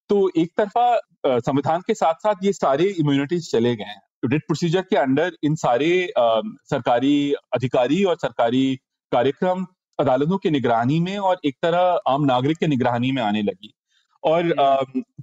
तो 0.09 0.17
एक 0.37 0.51
तरफा 0.57 0.87
संविधान 1.27 1.81
के 1.87 1.93
साथ 1.93 2.13
साथ 2.13 2.43
ये 2.43 2.53
सारे 2.53 2.83
इम्यूनिटीज 2.99 3.51
चले 3.51 3.75
गए 3.75 3.83
हैं। 3.83 4.01
रिट 4.25 4.41
प्रोसीजर 4.41 4.81
के 4.81 4.97
अंडर 4.97 5.31
इन 5.43 5.55
सारे 5.55 5.91
आ, 6.17 6.41
सरकारी 6.69 7.33
अधिकारी 7.53 8.03
और 8.03 8.17
सरकारी 8.21 8.65
कार्यक्रम 9.11 9.65
अदालतों 9.99 10.37
की 10.37 10.49
निगरानी 10.49 10.99
में 10.99 11.17
और 11.17 11.39
एक 11.45 11.55
तरह 11.61 11.99
आम 12.07 12.25
नागरिक 12.25 12.57
की 12.57 12.67
निगरानी 12.67 13.11
में 13.11 13.21
आने 13.23 13.41
लगी 13.41 13.73
और 14.23 14.59
आ। 14.59 14.75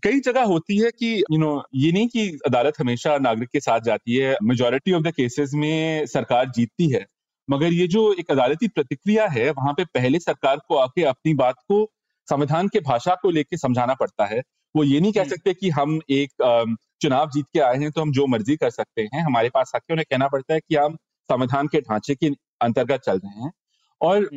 कई 0.05 0.21
जगह 0.21 0.43
होती 0.43 0.79
है 0.79 0.91
कि 0.91 1.25
यू 1.33 1.39
नो 1.39 1.63
ये 1.75 1.93
नहीं 1.93 2.09
कि 2.09 2.29
अदालत 2.47 2.75
हमेशा 2.81 3.19
नागरिक 3.19 3.49
के 3.49 3.61
साथ 3.61 3.81
जाती 3.81 4.17
है 4.17 4.37
मेजोरिटी 4.43 4.93
ऑफ़ 4.93 5.03
द 5.03 5.13
केसेस 5.13 5.51
में 5.55 6.07
सरकार 6.07 6.51
जीतती 6.51 6.91
है 6.91 7.07
मगर 7.49 7.73
ये 7.73 7.87
जो 7.87 8.13
एक 8.13 8.31
अदालती 8.31 8.69
प्रतिक्रिया 8.69 9.27
है 9.27 9.51
वहाँ 9.51 9.73
पे 9.73 9.85
पहले 9.85 10.19
सरकार 10.19 10.61
को 10.69 10.77
आके 10.77 11.03
अपनी 11.05 11.35
बात 11.35 11.55
को 11.69 11.91
संविधान 12.29 12.69
के 12.69 12.81
भाषा 12.81 13.15
को 13.15 13.31
लेके 13.31 13.57
समझाना 13.57 13.95
पड़ता 13.95 14.27
है 14.27 14.43
वो 14.75 14.85
ये 14.85 15.01
नहीं 15.01 15.13
कह। 15.13 15.25
सकते 15.25 15.55
कि 15.55 15.71
हम 15.71 16.01
एक 16.11 16.31
चुनाव 17.03 17.31
जीत 17.31 17.47
के 17.53 17.61
आए 17.61 17.77
हैं 17.77 17.91
तो 17.91 18.01
हम 18.01 18.13
जो 18.13 18.27
मर्ज़ी 18.27 18.57
कर 18.57 18.71
सकते 18.71 19.03
हैं 19.03 19.23
हमारे 19.23 19.49
पास 19.49 19.73
आके 19.75 19.93
उन्हें 19.95 20.05
कहना 20.11 20.29
पड़ता 20.29 20.55
है 20.55 20.61
कि 20.61 20.77
हम 20.77 20.97
संविधान 21.29 21.67
के 21.67 21.81
ढांचे 21.81 22.15
के 22.15 22.31
अंतर्गत 22.61 23.01
चल 23.01 23.19
रहे 23.19 23.43
हैं 23.43 23.53
और। 24.01 24.29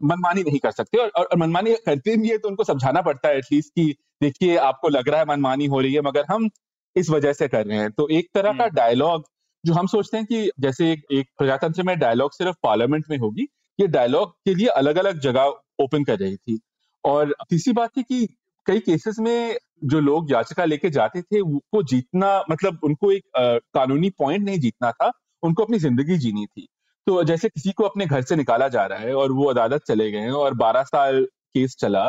मनमानी 0.00 0.42
नहीं 0.42 0.58
कर 0.58 0.70
सकते 0.70 0.98
और, 0.98 1.08
और 1.08 1.36
मनमानी 1.38 1.74
करते 1.86 2.16
भी 2.16 2.28
है 2.28 2.38
तो 2.38 2.48
उनको 2.48 2.64
समझाना 2.64 3.02
पड़ता 3.02 3.28
है 3.28 3.38
एटलीस्ट 3.38 3.72
कि 3.74 3.94
देखिए 4.22 4.56
आपको 4.58 4.88
लग 4.88 5.08
रहा 5.08 5.20
है 5.20 5.26
मनमानी 5.26 5.66
हो 5.66 5.80
रही 5.80 5.94
है 5.94 6.00
मगर 6.00 6.24
हम 6.30 6.48
इस 6.96 7.10
वजह 7.10 7.32
से 7.32 7.48
कर 7.48 7.66
रहे 7.66 7.78
हैं। 7.78 7.90
तो 7.90 8.08
एक 8.08 8.28
तरह 8.34 8.52
का 8.52 8.66
डायलॉग 8.68 9.12
हम्म। 9.12 9.24
जो 9.64 9.74
हम 9.74 9.86
सोचते 9.86 10.16
हैं 10.16 10.26
कि 10.26 10.50
जैसे 10.60 10.90
एक, 10.92 11.04
एक 11.12 11.28
प्रजातंत्र 11.38 11.82
में 11.82 11.98
डायलॉग 11.98 12.32
सिर्फ़ 12.32 12.56
पार्लियामेंट 12.62 13.04
में 13.10 13.16
होगी 13.18 13.46
ये 13.78 13.86
डायलॉग 13.88 14.30
के 14.44 14.54
लिए 14.54 14.66
अलग 14.66 14.96
अलग 14.96 15.20
जगह 15.20 15.52
ओपन 15.80 16.04
कर 16.04 16.18
रही 16.18 16.36
थी। 16.36 16.58
और 17.04 17.34
तीसरी 17.50 17.72
बात 17.72 17.90
थी 17.96 18.02
कि 18.02 18.26
कई 18.66 18.80
केसेस 18.80 19.16
में 19.20 19.56
जो 19.84 20.00
लोग 20.00 20.32
याचिका 20.32 20.64
लेके 20.64 20.90
जाते 20.90 21.22
थे 21.22 21.40
उनको 21.40 21.82
जीतना 21.82 22.42
मतलब 22.50 22.78
उनको 22.84 23.12
एक 23.12 23.24
आ, 23.36 23.58
कानूनी 23.74 24.10
पॉइंट 24.10 24.44
नहीं 24.44 24.58
जीतना 24.58 24.90
था 24.92 25.10
उनको 25.42 25.64
अपनी 25.64 25.78
ज़िंदगी 25.78 26.16
जीनी 26.18 26.46
थी। 26.46 26.66
तो 27.06 27.22
जैसे 27.24 27.48
किसी 27.48 27.72
को 27.72 27.84
अपने 27.84 28.06
घर 28.06 28.22
से 28.22 28.36
निकाला 28.36 28.68
जा 28.68 28.84
रहा 28.86 28.98
है 28.98 29.14
और 29.14 29.32
वो 29.32 29.44
अदालत 29.50 29.82
चले 29.88 30.10
गए 30.12 30.28
और 30.40 30.54
12 30.56 30.82
साल 30.84 31.24
केस 31.54 31.76
चला 31.80 32.08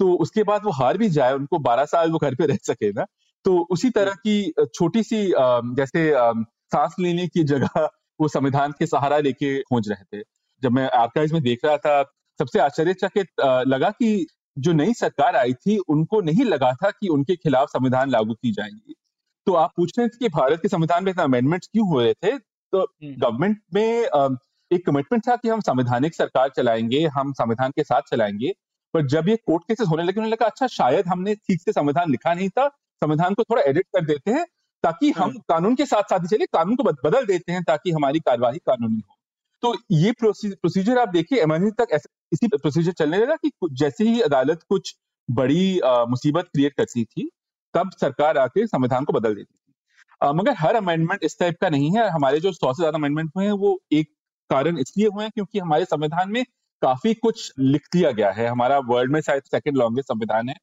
तो 0.00 0.12
उसके 0.16 0.42
बाद 0.42 0.62
वो 0.64 0.70
हार 0.72 0.98
भी 0.98 1.08
जाए, 1.10 1.32
उनको 1.34 1.58
12 1.60 1.84
साल 1.84 2.10
वो 2.12 2.18
घर 2.18 2.34
पे 2.34 2.46
रह 2.46 2.58
सके 2.62 2.90
ना 2.92 3.04
तो 3.44 3.58
उसी 3.70 3.90
तरह 3.90 4.12
की 4.26 4.52
छोटी 4.74 5.02
सी 5.02 5.26
जैसे 5.76 6.10
सांस 6.72 6.94
लेने 7.00 7.26
की 7.28 7.44
जगह 7.44 7.88
वो 8.20 8.28
संविधान 8.28 8.72
के 8.78 8.86
सहारा 8.86 9.18
लेके 9.18 9.58
खोज 9.62 9.88
रहे 9.90 10.04
थे। 10.12 10.22
जब 10.62 10.72
मैं 10.72 10.88
आर्काइव 10.90 11.32
में 11.32 11.42
देख 11.42 11.64
रहा 11.64 11.76
था, 11.76 12.02
सबसे 12.40 12.58
आश्चर्यचकित 12.60 13.26
लगा 13.66 13.90
कि 13.92 14.26
जो 14.56 14.72
नई 14.72 14.92
सरकार 14.94 15.36
आई 15.36 15.52
थी, 15.54 15.76
उनको 15.78 16.20
नहीं 16.20 16.44
लगा 16.44 16.72
था 16.74 16.90
कि 16.90 17.08
उनके 17.08 17.36
खिलाफ 17.36 17.68
संविधान 17.68 18.10
लागू 18.10 18.34
की 18.34 18.52
जाएँगी। 18.52 18.94
तो 19.46 19.54
आप 19.54 19.72
पूछ 19.76 19.98
रहे 19.98 20.08
थे 20.08 20.18
कि 20.18 20.28
भारत 20.30 20.62
के 20.62 20.68
संविधान 20.68 21.04
में 21.04 21.10
इतना 21.12 21.24
अमेंडमेंट 21.24 21.64
क्यों 21.64 21.88
हो 21.88 22.00
रहे 22.00 22.14
थे? 22.14 22.36
तो 22.72 22.86
गवर्नमेंट 23.02 23.56
हम्म। 23.56 24.30
में 24.30 24.36
एक 24.70 24.86
कमिटमेंट 24.86 25.26
था 25.28 25.36
कि 25.36 25.48
हम 25.48 25.60
संवैधानिक 25.60 26.14
सरकार 26.14 26.48
चलाएँगे 26.48 27.06
हम 27.06 27.32
संविधान 27.32 27.70
के 27.70 27.84
साथ 27.84 28.02
चलाएँगे 28.02 28.52
पर 28.94 29.06
जब 29.06 29.28
ये 29.28 29.36
कोर्ट 29.36 29.62
केसेस 29.62 29.88
होने 29.88 30.02
लगे 30.02 30.20
उन्होंने 30.20 30.30
लगा 30.30 30.46
अच्छा 30.46 30.66
शायद 30.66 31.08
हमने 31.08 31.34
ठीक 31.34 31.60
से 31.60 31.72
संविधान 31.72 32.10
लिखा 32.10 32.34
नहीं 32.34 32.48
था 32.48 32.68
संविधान 33.02 33.34
को 33.34 33.42
थोड़ा 33.42 33.62
एडिट 33.62 33.86
कर 33.86 34.04
देते 34.04 34.30
हैं 34.30 34.44
ताकि 34.84 35.10
हम 35.10 35.30
हाँ। 35.30 35.40
कानून 35.48 35.74
के 35.74 35.86
साथ 35.86 36.02
साथ 36.02 36.26
चले 36.26 36.46
कानून 36.46 36.76
को 36.76 36.84
बदल 36.84 37.26
देते 37.26 37.52
हैं 37.52 37.62
ताकि 37.62 37.90
हमारी 37.90 38.20
कार्यवाही 38.20 38.58
कानूनी 38.58 39.02
हो 39.08 39.16
तो 39.62 39.74
ये 39.92 40.12
प्रोसीजर 40.12 40.98
आप 40.98 41.08
देखिए 41.08 41.42
इमरजेंसी 41.42 41.70
तक 41.78 41.98
इसी 42.32 42.48
प्रोसीजर 42.48 42.92
चलने 42.92 43.18
लगा 43.18 43.36
कि 43.36 43.50
जैसे 43.72 44.04
ही 44.04 44.20
अदालत 44.20 44.62
कुछ 44.68 44.94
बड़ी 45.28 45.80
मुसीबत 45.84 46.44
क्रिएट 46.44 46.74
करती 46.76 47.04
थी 47.04 47.28
तब 47.74 47.90
सरकार 48.00 48.38
आके 48.38 48.66
संविधान 48.66 49.04
को 49.04 49.12
बदल 49.12 49.34
देती 49.34 49.59
मगर 50.20 50.54
हर 50.58 50.74
अमेंडमेंट 50.76 51.24
इस 51.24 51.38
टाइप 51.38 51.56
का 51.60 51.68
नहीं 51.68 51.90
है। 51.96 52.08
हमारे 52.10 52.40
जो 52.40 52.52
सौ 52.52 52.72
से 52.72 52.82
ज़्यादा 52.82 52.98
अमेंडमेंट 52.98 53.30
हुए 53.36 53.44
हैं, 53.44 53.52
वो 53.52 53.80
एक 53.92 54.08
कारण 54.50 54.78
इसलिए 54.78 55.06
हुए 55.06 55.24
हैं 55.24 55.30
क्योंकि 55.34 55.58
हमारे 55.58 55.84
संविधान 55.84 56.30
में 56.32 56.44
काफ़ी 56.82 57.14
कुछ 57.16 57.52
लिख 57.58 57.88
दिया 57.92 58.10
गया 58.12 58.30
है। 58.30 58.46
हमारा 58.46 58.78
वर्ल्ड 58.86 59.12
में 59.12 59.20
शायद 59.20 59.42
सेकंड 59.46 59.76
लॉन्गेस्ट 59.76 60.08
संविधान 60.08 60.48
है। 60.48 60.54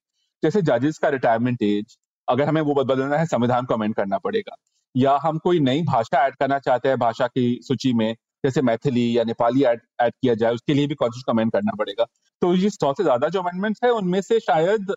जैसे 0.44 0.62
जजेस 0.62 0.98
का 0.98 1.10
रिटायरमेंट 1.10 1.64
एज 1.64 1.98
अगर 2.28 2.48
हमें 2.48 2.62
वो 2.62 2.74
बदलना 2.76 3.18
है, 3.18 3.26
संविधान 3.26 3.66
को 3.66 3.74
अमेंड 3.74 3.96
करना 3.96 4.18
पड़ेगा। 4.18 4.56
या 4.96 5.18
हम 5.24 5.38
कोई 5.38 5.60
नई 5.60 5.82
भाषा 5.84 6.26
ऐड 6.26 6.36
करना 6.36 6.60
चाहते 6.60 6.90
हैं, 6.90 6.98
भाषा 7.00 7.28
की 7.28 7.60
सूची 7.64 7.94
में, 7.94 8.14
जैसे 8.44 8.62
मैथिली 8.62 9.18
या 9.18 9.24
नेपाली 9.24 9.64
ऐड 9.64 9.82
ऐड 10.02 10.14
किया 10.14 10.34
जाए, 10.34 10.54
उसके 10.54 10.74
लिए 10.74 10.88
भी 10.88 10.96
कॉन्स्टिट्यूशन 10.96 11.32
अमेंड 11.32 11.52
करना 11.52 11.72
पड़ेगा। 11.80 12.06
तो 12.42 12.54
ये 12.56 12.70
सौ 12.70 12.94
से 12.94 13.04
ज़्यादा 13.04 13.30
जो 13.30 13.42
अमेंडमेंट्स 13.42 13.80
है, 13.84 13.92
उनमें 13.92 14.22
से 14.22 14.40
शायद 14.40 14.94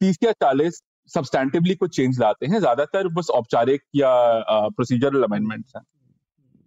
तीस 0.00 0.18
या 0.24 0.32
चालीस 0.34 0.82
सब्सटैंटिवली 1.10 1.74
कुछ 1.74 1.96
चेंज 1.96 2.20
लाते 2.20 2.46
हैं 2.46 2.58
ज़्यादातर 2.58 3.08
बस 3.08 3.30
औपचारिक 3.30 3.82
या 3.96 4.10
प्रोसीजरल 4.68 5.22
अमेंडमेंट्स 5.22 5.76
हैं। 5.76 5.84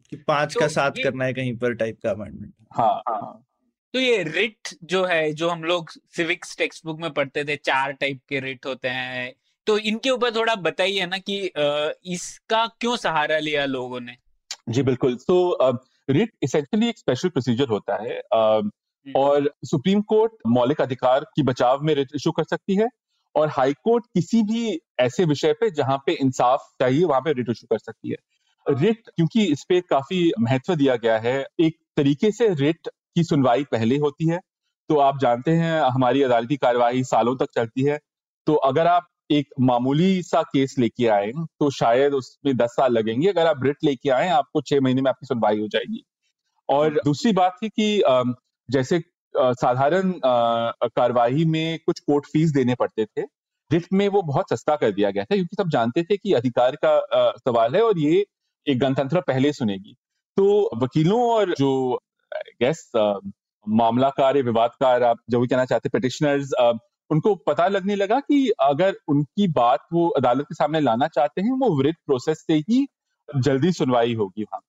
कि 0.09 0.15
पाँच 0.17 0.53
तो 0.53 0.59
का 0.59 0.67
साथ 0.67 0.91
करना 1.03 1.25
है 1.25 1.33
कहीं 1.33 1.57
पर 1.57 1.73
टाइप 1.73 1.97
का 2.03 2.11
अमेंडमेंट 2.11 2.53
हाँ। 2.73 3.01
हाँ। 3.09 3.45
तो 3.93 3.99
ये 3.99 4.23
रिट 4.23 4.69
जो 4.83 5.03
है 5.05 5.31
जो 5.33 5.49
हम 5.49 5.63
लोग 5.63 5.89
सिविक्स 6.15 6.57
टेक्स्ट 6.57 6.85
बुक 6.85 6.99
में 7.01 7.11
पढ़ते 7.11 7.43
थे 7.43 7.55
चार 7.55 7.91
टाइप 7.91 8.19
के 8.29 8.39
रिट 8.39 8.65
होते 8.65 8.87
हैं। 8.87 9.33
तो 9.67 9.77
इनके 9.77 10.09
ऊपर 10.09 10.35
थोड़ा 10.35 10.55
बताइए 10.55 11.05
ना 11.05 11.17
कि 11.29 11.37
इसका 12.13 12.65
क्यों 12.79 12.95
सहारा 12.97 13.37
लिया 13.37 13.65
लोगों 13.65 13.99
ने? 13.99 14.15
जी 14.69 14.83
बिल्कुल। 14.83 15.15
तो 15.27 15.57
रिट 16.09 16.31
इसेंशियली 16.43 16.89
एक 16.89 16.97
स्पेशल 16.97 17.29
प्रोसीजर 17.29 17.67
होता 17.67 18.01
है 18.03 18.21
हम्म। 18.33 19.13
और 19.15 19.53
सुप्रीम 19.65 20.01
कोर्ट 20.01 20.31
मौलिक 20.47 20.81
अधिकार 20.81 21.25
की 21.35 21.43
बचाव 21.43 21.81
में 21.81 21.93
रिट 21.95 22.15
इशू 22.15 22.31
कर 22.31 22.43
सकती 22.43 22.75
है 22.75 22.87
और 23.35 23.49
हाई 23.49 23.73
कोर्ट 23.83 24.05
किसी 24.13 24.41
भी 24.43 24.79
ऐसे 24.99 25.25
विषय 25.25 25.53
पे 25.53 25.69
जहाँ 25.71 25.97
पे 26.05 26.13
इंसाफ 26.13 26.67
चाहिए 26.79 27.03
वहाँ 27.03 27.21
पे 27.21 27.33
रिट 27.33 27.49
इशू 27.49 27.67
कर 27.67 27.77
सकती 27.79 28.09
है। 28.09 28.15
रिट 28.65 29.09
क्योंकि 29.15 29.43
इस 29.43 29.63
पे 29.69 29.79
काफ़ी 29.81 30.31
महत्व 30.39 30.75
दिया 30.75 30.95
गया 30.95 31.17
है। 31.19 31.37
एक 31.59 31.77
तरीके 31.97 32.31
से 32.31 32.47
रिट 32.55 32.87
की 32.87 33.23
सुनवाई 33.23 33.63
पहले 33.63 33.97
होती 33.97 34.29
है 34.29 34.39
तो 34.89 34.97
आप 34.99 35.19
जानते 35.19 35.51
हैं 35.51 35.79
हमारी 35.83 36.21
अदालती 36.23 36.55
कार्यवाही 36.57 37.03
सालों 37.03 37.35
तक 37.37 37.47
चलती 37.55 37.83
है। 37.83 37.99
तो 38.47 38.53
अगर 38.65 38.87
आप 38.87 39.07
एक 39.31 39.49
मामूली 39.61 40.21
सा 40.23 40.41
केस 40.43 40.75
लेके 40.79 41.07
आए 41.07 41.31
तो 41.59 41.69
शायद 41.71 42.13
उसमें 42.13 42.55
दस 42.57 42.69
साल 42.69 42.93
लगेंगे। 42.93 43.27
अगर 43.27 43.47
आप 43.47 43.63
रिट 43.63 43.77
लेके 43.83 44.09
आए 44.09 44.29
आपको 44.29 44.61
छह 44.61 44.79
महीने 44.81 45.01
में 45.01 45.09
आपकी 45.09 45.25
सुनवाई 45.25 45.59
हो 45.59 45.67
जाएगी। 45.67 46.03
और 46.69 46.99
दूसरी 47.05 47.31
बात 47.33 47.57
थी 47.63 47.69
कि 47.69 48.01
जैसे 48.69 48.99
साधारण 49.35 50.13
कार्यवाही 50.25 51.45
में 51.45 51.79
कुछ 51.85 51.99
कोर्ट 51.99 52.25
फ़ीस 52.25 52.51
देने 52.51 52.75
पड़ते 52.75 53.05
थे। 53.05 53.21
रिट 53.71 53.87
में 53.93 54.07
वो 54.09 54.21
बहुत 54.21 54.49
सस्ता 54.49 54.75
कर 54.75 54.91
दिया 54.91 55.11
गया 55.11 55.23
था 55.23 55.35
क्योंकि 55.35 55.55
सब 55.55 55.69
जानते 55.69 56.03
थे 56.03 56.17
कि 56.17 56.33
अधिकार 56.33 56.75
का 56.85 56.89
आ, 56.89 57.31
सवाल 57.37 57.75
है 57.75 57.81
और 57.81 57.99
ये 57.99 58.25
एक 58.67 58.79
गणतंत्र 58.79 59.21
पहले 59.21 59.53
सुनेगी। 59.53 59.95
तो 60.37 60.69
वकीलों 60.83 61.21
और 61.31 61.53
जो 61.53 61.99
गैस 62.61 62.91
मामलाकार 63.67 64.37
या 64.37 64.43
विवादकार 64.43 65.03
आप 65.03 65.17
जो 65.29 65.39
भी 65.39 65.47
कहना 65.47 65.65
चाहते 65.65 65.89
पिटिशनर्स 65.89 66.53
उनको 67.09 67.35
पता 67.35 67.67
लगने 67.67 67.95
लगा 67.95 68.19
कि 68.19 68.49
अगर 68.61 68.95
उनकी 69.07 69.47
बात 69.47 69.85
वो 69.93 70.07
अदालत 70.09 70.45
के 70.45 70.55
सामने 70.55 70.79
लाना 70.79 71.07
चाहते 71.07 71.41
हैं 71.41 71.51
वो 71.51 71.69
वृत 71.79 71.95
प्रोसेस 72.05 72.43
से 72.47 72.53
ही 72.69 72.85
जल्दी 73.29 73.71
सुनवाई 73.71 74.13
होगी 74.13 74.43
वहाँ। 74.43 74.61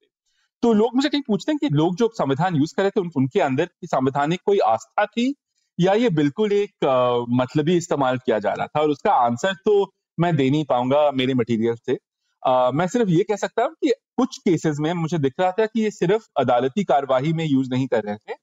तो 0.63 0.73
लोग 0.73 0.95
मुझे 0.97 1.09
कहीं 1.09 1.23
पूछते 1.27 1.53
हैं 1.53 1.59
कि 1.59 1.69
लोग 1.75 1.95
जो 1.97 2.09
संविधान 2.15 2.57
यूज़ 2.57 2.75
कर 2.77 2.83
रहे 2.83 2.91
थे 2.91 3.01
उन, 3.01 3.11
उनके 3.17 3.41
अंदर 3.41 3.67
की 3.67 3.87
संवैधानिक 3.87 4.41
कोई 4.47 4.59
आस्था 4.67 5.05
थी? 5.07 5.35
या 5.79 5.93
ये 5.95 6.09
बिल्कुल 6.11 6.53
एक 6.53 6.85
आ, 6.85 7.25
मतलबी 7.37 7.77
इस्तेमाल 7.77 8.19
किया 8.19 8.39
जा 8.39 8.53
रहा 8.53 8.67
था? 8.67 8.81
और 8.81 8.91
उसका 8.91 9.13
आंसर 9.17 9.55
तो 9.65 9.91
मैं 10.19 10.35
दे 10.37 10.49
नहीं 10.51 10.65
पाऊँगा 10.65 11.11
मेरे 11.13 11.35
मटेरियल 11.35 11.75
से। 11.87 11.97
आ, 12.43 12.71
मैं 12.71 12.87
सिर्फ़ 12.87 13.09
ये 13.11 13.23
कह 13.25 13.37
सकता 13.37 13.63
हूँ 13.65 13.75
कि 13.85 13.93
कुछ 14.19 14.37
केसेस 14.39 14.77
में 14.81 14.93
मुझे 14.95 15.19
दिख 15.19 15.33
रहा 15.41 15.51
था 15.53 15.67
कि 15.67 15.83
ये 15.83 15.91
सिर्फ़ 15.91 16.27
अदालती 16.41 16.85
कार्यवाही 16.85 17.33
में 17.33 17.45
यूज़ 17.47 17.71
नहीं 17.71 17.87
कर 17.89 18.03
रहे 18.05 18.17
थे। 18.17 18.35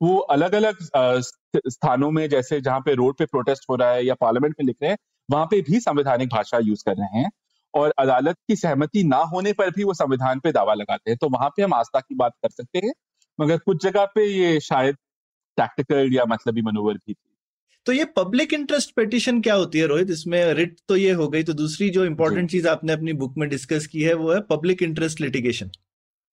वो 0.00 0.16
अलग 0.32 0.54
अलग 0.54 0.78
स्थानों 1.68 2.10
में 2.10 2.28
जैसे 2.28 2.60
जहाँ 2.60 2.80
पे 2.80 2.94
रोड 2.94 3.16
पे 3.18 3.26
प्रोटेस्ट 3.26 3.64
हो 3.70 3.76
रहा 3.76 3.90
है 3.92 4.04
या 4.06 4.14
पार्लियामेंट 4.20 4.54
में 4.60 4.66
लिख 4.66 4.76
रहे 4.82 4.90
हैं 4.90 4.98
वहाँ 5.28 5.46
पे 5.46 5.60
भी 5.62 5.80
संवैधानिक 5.80 6.28
भाषा 6.30 6.58
यूज़ 6.62 6.82
कर 6.86 6.96
रहे 6.96 7.18
हैं। 7.18 7.30
और 7.76 7.92
अदालत 7.98 8.36
की 8.48 8.56
सहमति 8.56 9.02
ना 9.04 9.18
होने 9.28 9.52
पर 9.52 9.70
भी 9.70 9.84
वो 9.84 9.94
संविधान 9.94 10.40
पे 10.40 10.52
दावा 10.52 10.74
लगाते 10.74 11.10
हैं। 11.10 11.18
तो 11.18 11.28
वहाँ 11.30 11.48
पे 11.50 11.62
हम 11.62 11.74
आस्था 11.74 12.00
की 12.00 12.14
बात 12.14 12.32
कर 12.42 12.50
सकते 12.52 12.78
हैं 12.78 12.92
मगर 13.38 13.58
कुछ 13.60 13.82
जगह 13.84 14.04
पे 14.14 14.26
ये 14.26 14.58
शायद 14.62 14.96
टैक्टिकल 15.58 16.12
या 16.12 16.24
मतलबी 16.28 16.62
मनोवर 16.62 16.94
भी 16.96 17.12
थी। 17.12 17.22
तो 17.86 17.92
ये 17.92 18.04
पब्लिक 18.16 18.52
इंटरेस्ट 18.54 18.94
पिटिशन 18.96 19.40
क्या 19.40 19.54
होती 19.54 19.78
है 19.78 19.86
रोहित? 19.86 20.10
इसमें 20.10 20.52
रिट 20.54 20.76
तो 20.88 20.96
ये 20.96 21.12
हो 21.12 21.28
गई 21.28 21.42
तो 21.42 21.52
दूसरी 21.54 21.88
जो 21.90 22.04
इंपॉर्टेंट 22.04 22.50
चीज़ 22.50 22.68
आपने 22.68 22.92
अपनी 22.92 23.12
बुक 23.14 23.34
में 23.38 23.48
डिस्कस 23.48 23.86
की 23.86 24.02
है 24.02 24.14
वो 24.14 24.32
है 24.32 24.40
पब्लिक 24.50 24.82
इंटरेस्ट 24.82 25.20
लिटिगेशन 25.20 25.70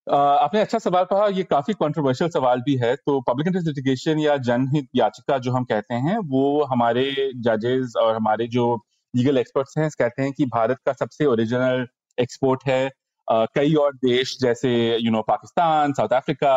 आपने 0.07 0.61
अच्छा 0.61 0.77
सवाल 0.79 1.03
कहा 1.03 1.27
ये 1.29 1.43
काफ़ी 1.43 1.73
कंट्रोवर्शियल 1.73 2.29
सवाल 2.29 2.61
भी 2.61 2.75
है। 2.77 2.95
तो 2.95 3.19
पब्लिक 3.21 3.47
इंटरेस्ट 3.47 3.67
लिटिगेशन 3.67 4.19
या 4.19 4.37
जनहित 4.47 4.87
याचिका 4.95 5.37
जो 5.37 5.51
हम 5.51 5.63
कहते 5.65 5.95
हैं 6.05 6.17
वो 6.29 6.63
हमारे 6.63 7.05
जजेस 7.41 7.93
और 7.97 8.15
हमारे 8.15 8.47
जो 8.47 8.65
लीगल 9.15 9.37
एक्सपर्ट्स 9.37 9.77
हैं 9.77 9.89
कहते 9.89 10.21
हैं 10.21 10.31
कि 10.31 10.45
भारत 10.45 10.77
का 10.85 10.93
सबसे 10.93 11.25
ओरिजिनल 11.25 11.87
एक्सपोर्ट 12.17 12.61
है 12.67 12.91
uh, 13.27 13.47
कई 13.55 13.73
और 13.73 13.95
देश 13.95 14.37
जैसे 14.41 14.97
you 14.97 15.11
know 15.11 15.21
Pakistan 15.21 15.93
South 15.93 16.13
Africa 16.13 16.55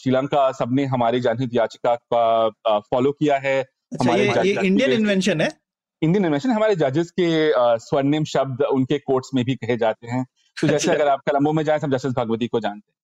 Sri Lanka 0.00 0.50
सबने 0.52 0.84
हमारी 0.84 1.20
जनहित 1.20 1.50
याचिका 1.54 1.94
का 2.14 2.78
फॉलो 2.80 3.12
किया 3.12 3.36
है 3.38 3.60
अच्छा, 3.62 4.14
ये, 4.14 4.26
ये 4.26 4.66
इंडियन 4.66 4.92
इन्वेंशन 4.92 5.40
है? 5.40 5.48
इंडियन 6.02 6.24
इन्वेंशन 6.24 6.50
हमारे 6.50 6.74
जजेस 6.76 7.10
के 7.10 7.28
स्वर्णिम 7.78 8.24
शब्द 8.24 8.62
उनके 8.62 8.98
कोर्ट्स 8.98 9.30
में 9.34 9.44
भी 9.44 9.54
कहे 9.54 9.76
जाते 9.76 10.06
हैं। 10.06 10.24
तो 10.56 10.68
जैसे 10.68 10.90
अच्छा। 10.90 10.92
अगर 10.92 11.10
आप 11.10 11.20
कलम्बो 11.26 11.52
में 11.52 11.64
जाए 11.64 11.78
हम 11.78 11.90
जस्टिस 11.90 12.12
भगवती 12.12 12.46
को 12.46 12.60
जानते 12.60 12.90
हैं। 12.90 12.96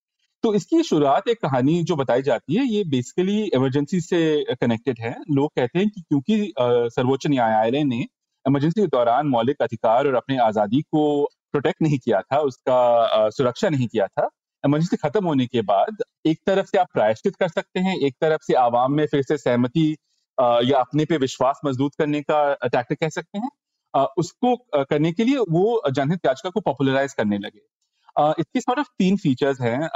तो 0.43 0.55
इसकी 0.55 0.83
शुरुआत 0.83 1.29
एक 1.29 1.41
कहानी 1.43 1.83
जो 1.83 1.97
बताई 1.97 2.23
जाती 2.23 2.55
है 2.55 2.65
ये 2.67 2.85
बेसिकली 2.85 3.43
इमरजेंसी 3.45 4.01
से 4.01 4.21
कनेक्टेड 4.61 5.01
है। 5.01 5.15
लोग 5.31 5.51
कहते 5.57 5.79
हैं 5.79 5.89
कि 5.89 6.01
क्योंकि 6.01 6.53
सर्वोच्च 6.97 7.27
न्यायालय 7.27 7.85
ने 7.85 8.05
इमरजेंसी 8.51 8.81
के 8.81 8.87
दौरान 8.89 9.27
मौलिक 9.29 9.63
अधिकार 9.63 10.07
और 10.07 10.15
अपनी 10.15 10.37
आज़ादी 10.41 10.81
को 10.83 11.03
प्रोटेक्ट 11.53 11.83
नहीं 11.83 11.99
किया 11.99 12.21
था, 12.23 12.39
उसका 12.41 13.29
सुरक्षा 13.31 13.69
नहीं 13.69 13.87
किया 13.89 14.07
था। 14.09 14.29
इमरजेंसी 14.65 14.97
खत्म 14.99 15.25
होने 15.25 15.47
के 15.47 15.63
बाद 15.65 16.03
एक 16.27 16.39
तरफ़ 16.47 16.67
से 16.67 16.79
आप 16.79 16.89
प्रायश्चित 16.95 17.37
कर 17.37 17.49
सकते 17.49 17.81
हैं, 17.81 17.97
एक 17.99 18.15
तरफ़ 18.21 18.43
से 18.47 18.55
आवाम 18.57 18.93
में 18.93 19.07
फिर 19.07 19.23
से 19.23 19.37
सहमति 19.39 19.89
या 20.39 20.79
अपने 20.79 21.05
पे 21.05 21.17
विश्वास 21.19 21.61
मज़बूत 21.65 21.95
करने 21.99 22.21
का 22.23 22.43
टैक्टिक 22.65 22.99
कह 22.99 23.09
सकते 23.11 23.39
हैं। 23.39 23.51
उसको 24.19 24.57
करने 24.75 25.13
के 25.13 25.25
लिए 25.25 25.39
वो 25.51 25.83
जनहित 25.93 26.27
याचिका 26.27 26.51
को 26.51 26.61
पॉपुलराइज 26.61 27.13
करने 27.15 27.39
लगे। 27.39 27.61
इसकी 28.21 28.61
सॉर्ट 28.61 28.79
ऑफ़ 28.79 28.87
तीन 28.99 29.17
फीचर्स 29.17 29.61
हैं 29.61 29.89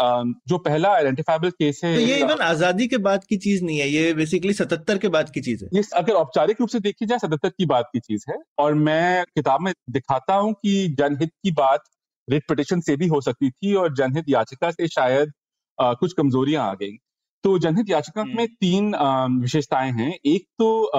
जो 0.49 0.59
पहला 0.61 0.93
आइडेंटिफाइबल 0.95 1.51
केस 1.53 1.81
है 1.85 1.95
तो 1.95 2.01
ये 2.01 2.19
इवन 2.19 2.41
आज़ादी 2.43 2.87
के 2.89 2.99
बाद 2.99 3.25
की 3.25 3.37
चीज़ 3.39 3.65
नहीं 3.65 3.79
है 3.79 3.89
ये 3.89 4.13
बेसिकली 4.15 4.53
सतहत्तर 4.53 4.99
के 4.99 5.09
बाद 5.09 5.31
की 5.31 5.41
चीज़ 5.41 5.65
है। 5.65 5.71
ये 5.75 5.83
अगर 5.97 6.13
औपचारिक 6.15 6.61
रूप 6.61 6.69
से 6.69 6.81
देखी 6.81 7.07
जाए 7.07 7.19
सतहत्तर 7.19 7.49
की 7.49 7.67
बात 7.67 7.89
की 7.93 8.01
चीज़ 8.01 8.25
है 8.31 8.37
और 8.59 8.75
मैं 8.83 9.25
किताब 9.27 9.61
में 9.61 9.73
दिखाता 9.91 10.35
हूँ 10.37 10.53
कि 10.55 10.89
जनहित 10.99 11.31
की 11.43 11.51
बात 11.53 11.85
रिट 12.29 12.43
पिटिशन 12.49 12.81
से 12.81 12.97
भी 12.97 13.07
हो 13.07 13.21
सकती 13.21 13.51
थी 13.51 13.75
और 13.75 13.95
जनहित 13.95 14.25
याचिका 14.29 14.71
से 14.71 14.89
शायद 14.89 15.33
कुछ 15.79 16.13
कमजोरियाँ 16.13 16.69
आ 16.71 16.75
गई। 16.75 16.97
तो 17.45 17.59
जनहित 17.59 17.91
याचिका 17.91 18.25
में 18.25 18.33
हम्म। 18.35 18.47
तीन 18.61 18.95
विशेषताएँ 19.41 19.91
हैं। 19.93 20.13
एक 20.27 20.47
तो 20.59 20.91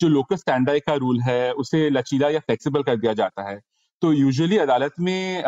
जो 0.00 0.08
लोकल 0.08 0.36
स्टैंडर्ड 0.36 0.82
का 0.82 0.94
रूल 0.96 1.20
है 1.20 1.52
उसे 1.54 1.88
लचीला 1.90 2.28
या 2.30 2.38
फ्लेक्सिबल 2.40 2.82
कर 2.82 2.96
दिया 2.96 3.12
जाता 3.14 3.48
है। 3.48 3.58
तो 4.02 4.12
यूजुअली 4.12 4.58
अदालत 4.58 4.92
में 5.00 5.42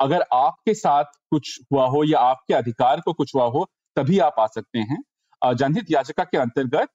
अगर 0.00 0.24
आपके 0.32 0.74
साथ 0.74 1.04
कुछ 1.30 1.58
हुआ 1.72 1.86
हो 1.86 2.04
या 2.04 2.18
आपके 2.18 2.54
अधिकार 2.54 3.00
को 3.00 3.12
कुछ 3.12 3.34
हुआ 3.34 3.46
हो 3.46 3.66
तभी 3.96 4.18
आप 4.18 4.34
आ 4.38 4.46
सकते 4.46 4.78
हैं। 4.78 5.02
जनहित 5.42 5.86
याचिका 5.90 6.24
के 6.24 6.38
अंतर्गत 6.38 6.88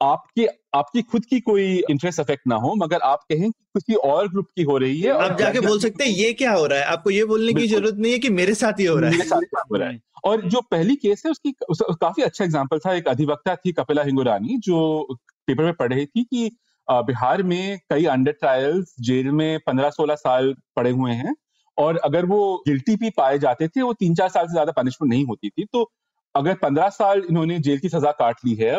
आपकी 0.00 0.46
आपकी 0.74 1.02
खुद 1.02 1.24
की 1.24 1.40
कोई 1.40 1.64
इंटरेस्ट 1.90 2.20
अफेक्ट 2.20 2.46
ना 2.46 2.56
हो 2.56 2.74
मगर 2.74 3.00
आप 3.00 3.18
कहें 3.22 3.50
किसी 3.50 3.94
और 3.94 4.28
ग्रुप 4.28 4.46
की 4.56 4.62
हो 4.62 4.78
रही 4.78 5.00
है 5.00 5.10
आप 5.22 5.38
जाके 5.38 5.60
बोल 5.60 5.78
सकते 5.80 6.04
हैं 6.04 6.10
ये 6.10 6.32
क्या 6.32 6.52
हो 6.52 6.66
रहा 6.66 6.78
है? 6.78 6.84
आपको 6.84 7.10
ये 7.10 7.24
बोलने 7.24 7.52
की 7.52 7.66
ज़रूरत 7.66 7.94
नहीं 7.94 8.12
है 8.12 8.18
कि 8.18 8.30
मेरे 8.30 8.54
साथ 8.54 8.80
ही 8.80 8.84
हो 8.84 8.96
रहा 8.96 9.10
है। 9.10 9.16
मेरे 9.16 9.28
साथ 9.28 9.60
हो 9.72 9.76
रहा 9.76 9.88
है? 9.88 10.00
और 10.24 10.48
जो 10.48 10.60
पहली 10.60 10.96
केस 10.96 11.22
है 11.26 11.30
उसकी 11.30 11.54
उस, 11.68 11.82
काफ़ी 12.00 12.22
अच्छा 12.22 12.44
एग्ज़ाम्पल 12.44 12.78
था। 12.78 12.94
एक 12.94 13.08
अधिवक्ता 13.08 13.56
थी 13.56 13.72
कपिला 13.72 14.02
हिंगुरानी 14.02 14.58
जो 14.58 15.06
पेपर 15.46 15.64
में 15.64 15.74
पढ़ 15.74 15.92
रही 15.92 16.06
थी 16.06 16.24
कि 16.24 16.50
बिहार 16.88 17.42
में 17.44 17.78
कई 17.90 18.04
अंडर 18.06 18.32
ट्रायल्स 18.32 18.94
जेल 19.00 19.30
में 19.32 19.58
पंद्रह 19.66 19.90
सोलह 19.90 20.14
साल 20.16 20.54
पड़े 20.76 20.90
हुए 20.90 21.12
हैं 21.14 21.34
और 21.78 21.96
अगर 22.04 22.26
वो 22.26 22.40
गिल्टी 22.66 22.96
भी 22.96 23.10
पाए 23.10 23.38
जाते 23.38 23.68
थे, 23.68 23.82
वो 23.82 23.92
तीन 23.94 24.14
चार 24.14 24.28
साल 24.28 24.46
से 24.46 24.52
ज़्यादा 24.52 24.72
पनिशमेंट 24.72 25.12
नहीं 25.12 25.24
होती 25.26 25.48
थी। 25.50 25.64
तो 25.64 25.90
अगर 26.34 26.54
पंद्रह 26.56 26.88
साल 26.90 27.22
इन्होंने 27.30 27.58
जेल 27.60 27.78
की 27.78 27.88
सजा 27.88 28.10
काट 28.18 28.44
ली 28.44 28.54
है 28.56 28.74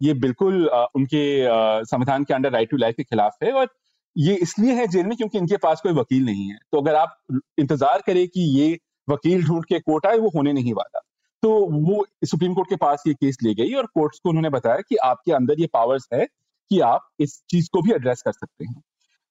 ये 0.00 0.14
बिल्कुल 0.16 0.66
उनके 0.96 1.24
संविधान 1.86 2.24
के 2.24 2.34
अंडर 2.34 2.50
राइट 2.52 2.70
टू 2.70 2.76
लाइफ 2.76 2.94
के 2.96 3.02
खिलाफ 3.04 3.36
है 3.42 3.52
और 3.52 3.68
ये 4.16 4.34
इसलिए 4.42 4.74
है 4.74 4.86
जेल 4.86 5.06
में 5.06 5.16
क्योंकि 5.16 5.38
इनके 5.38 5.56
पास 5.56 5.80
कोई 5.80 5.92
वकील 5.92 6.24
नहीं 6.24 6.48
है। 6.48 6.58
तो 6.72 6.80
अगर 6.80 6.94
आप 6.94 7.16
इंतज़ार 7.58 8.02
करें 8.06 8.26
कि 8.28 8.40
ये 8.58 8.78
वकील 9.08 9.44
ढूंढ 9.44 9.64
के 9.64 9.78
कोर्ट 9.80 10.06
आए, 10.06 10.18
वो 10.18 10.30
होने 10.34 10.52
नहीं 10.52 10.72
वाला। 10.74 11.00
तो 11.42 11.50
वो 11.82 12.04
सुप्रीम 12.24 12.54
कोर्ट 12.54 12.68
के 12.68 12.76
पास 12.76 13.02
ये 13.06 13.14
केस 13.14 13.38
ले 13.42 13.54
गई 13.54 13.72
और 13.74 13.86
कोर्ट्स 13.94 14.18
को 14.18 14.28
उन्होंने 14.28 14.50
बताया 14.50 14.80
कि 14.88 14.96
आपके 15.04 15.32
अंदर 15.32 15.60
ये 15.60 15.66
पावर्स 15.72 16.08
है 16.12 16.26
कि 16.70 16.80
आप 16.82 17.08
इस 17.20 17.40
चीज़ 17.50 17.68
को 17.72 17.82
भी 17.82 17.92
एड्रेस 17.92 18.22
कर 18.22 18.32
सकते 18.32 18.64
हैं। 18.64 18.80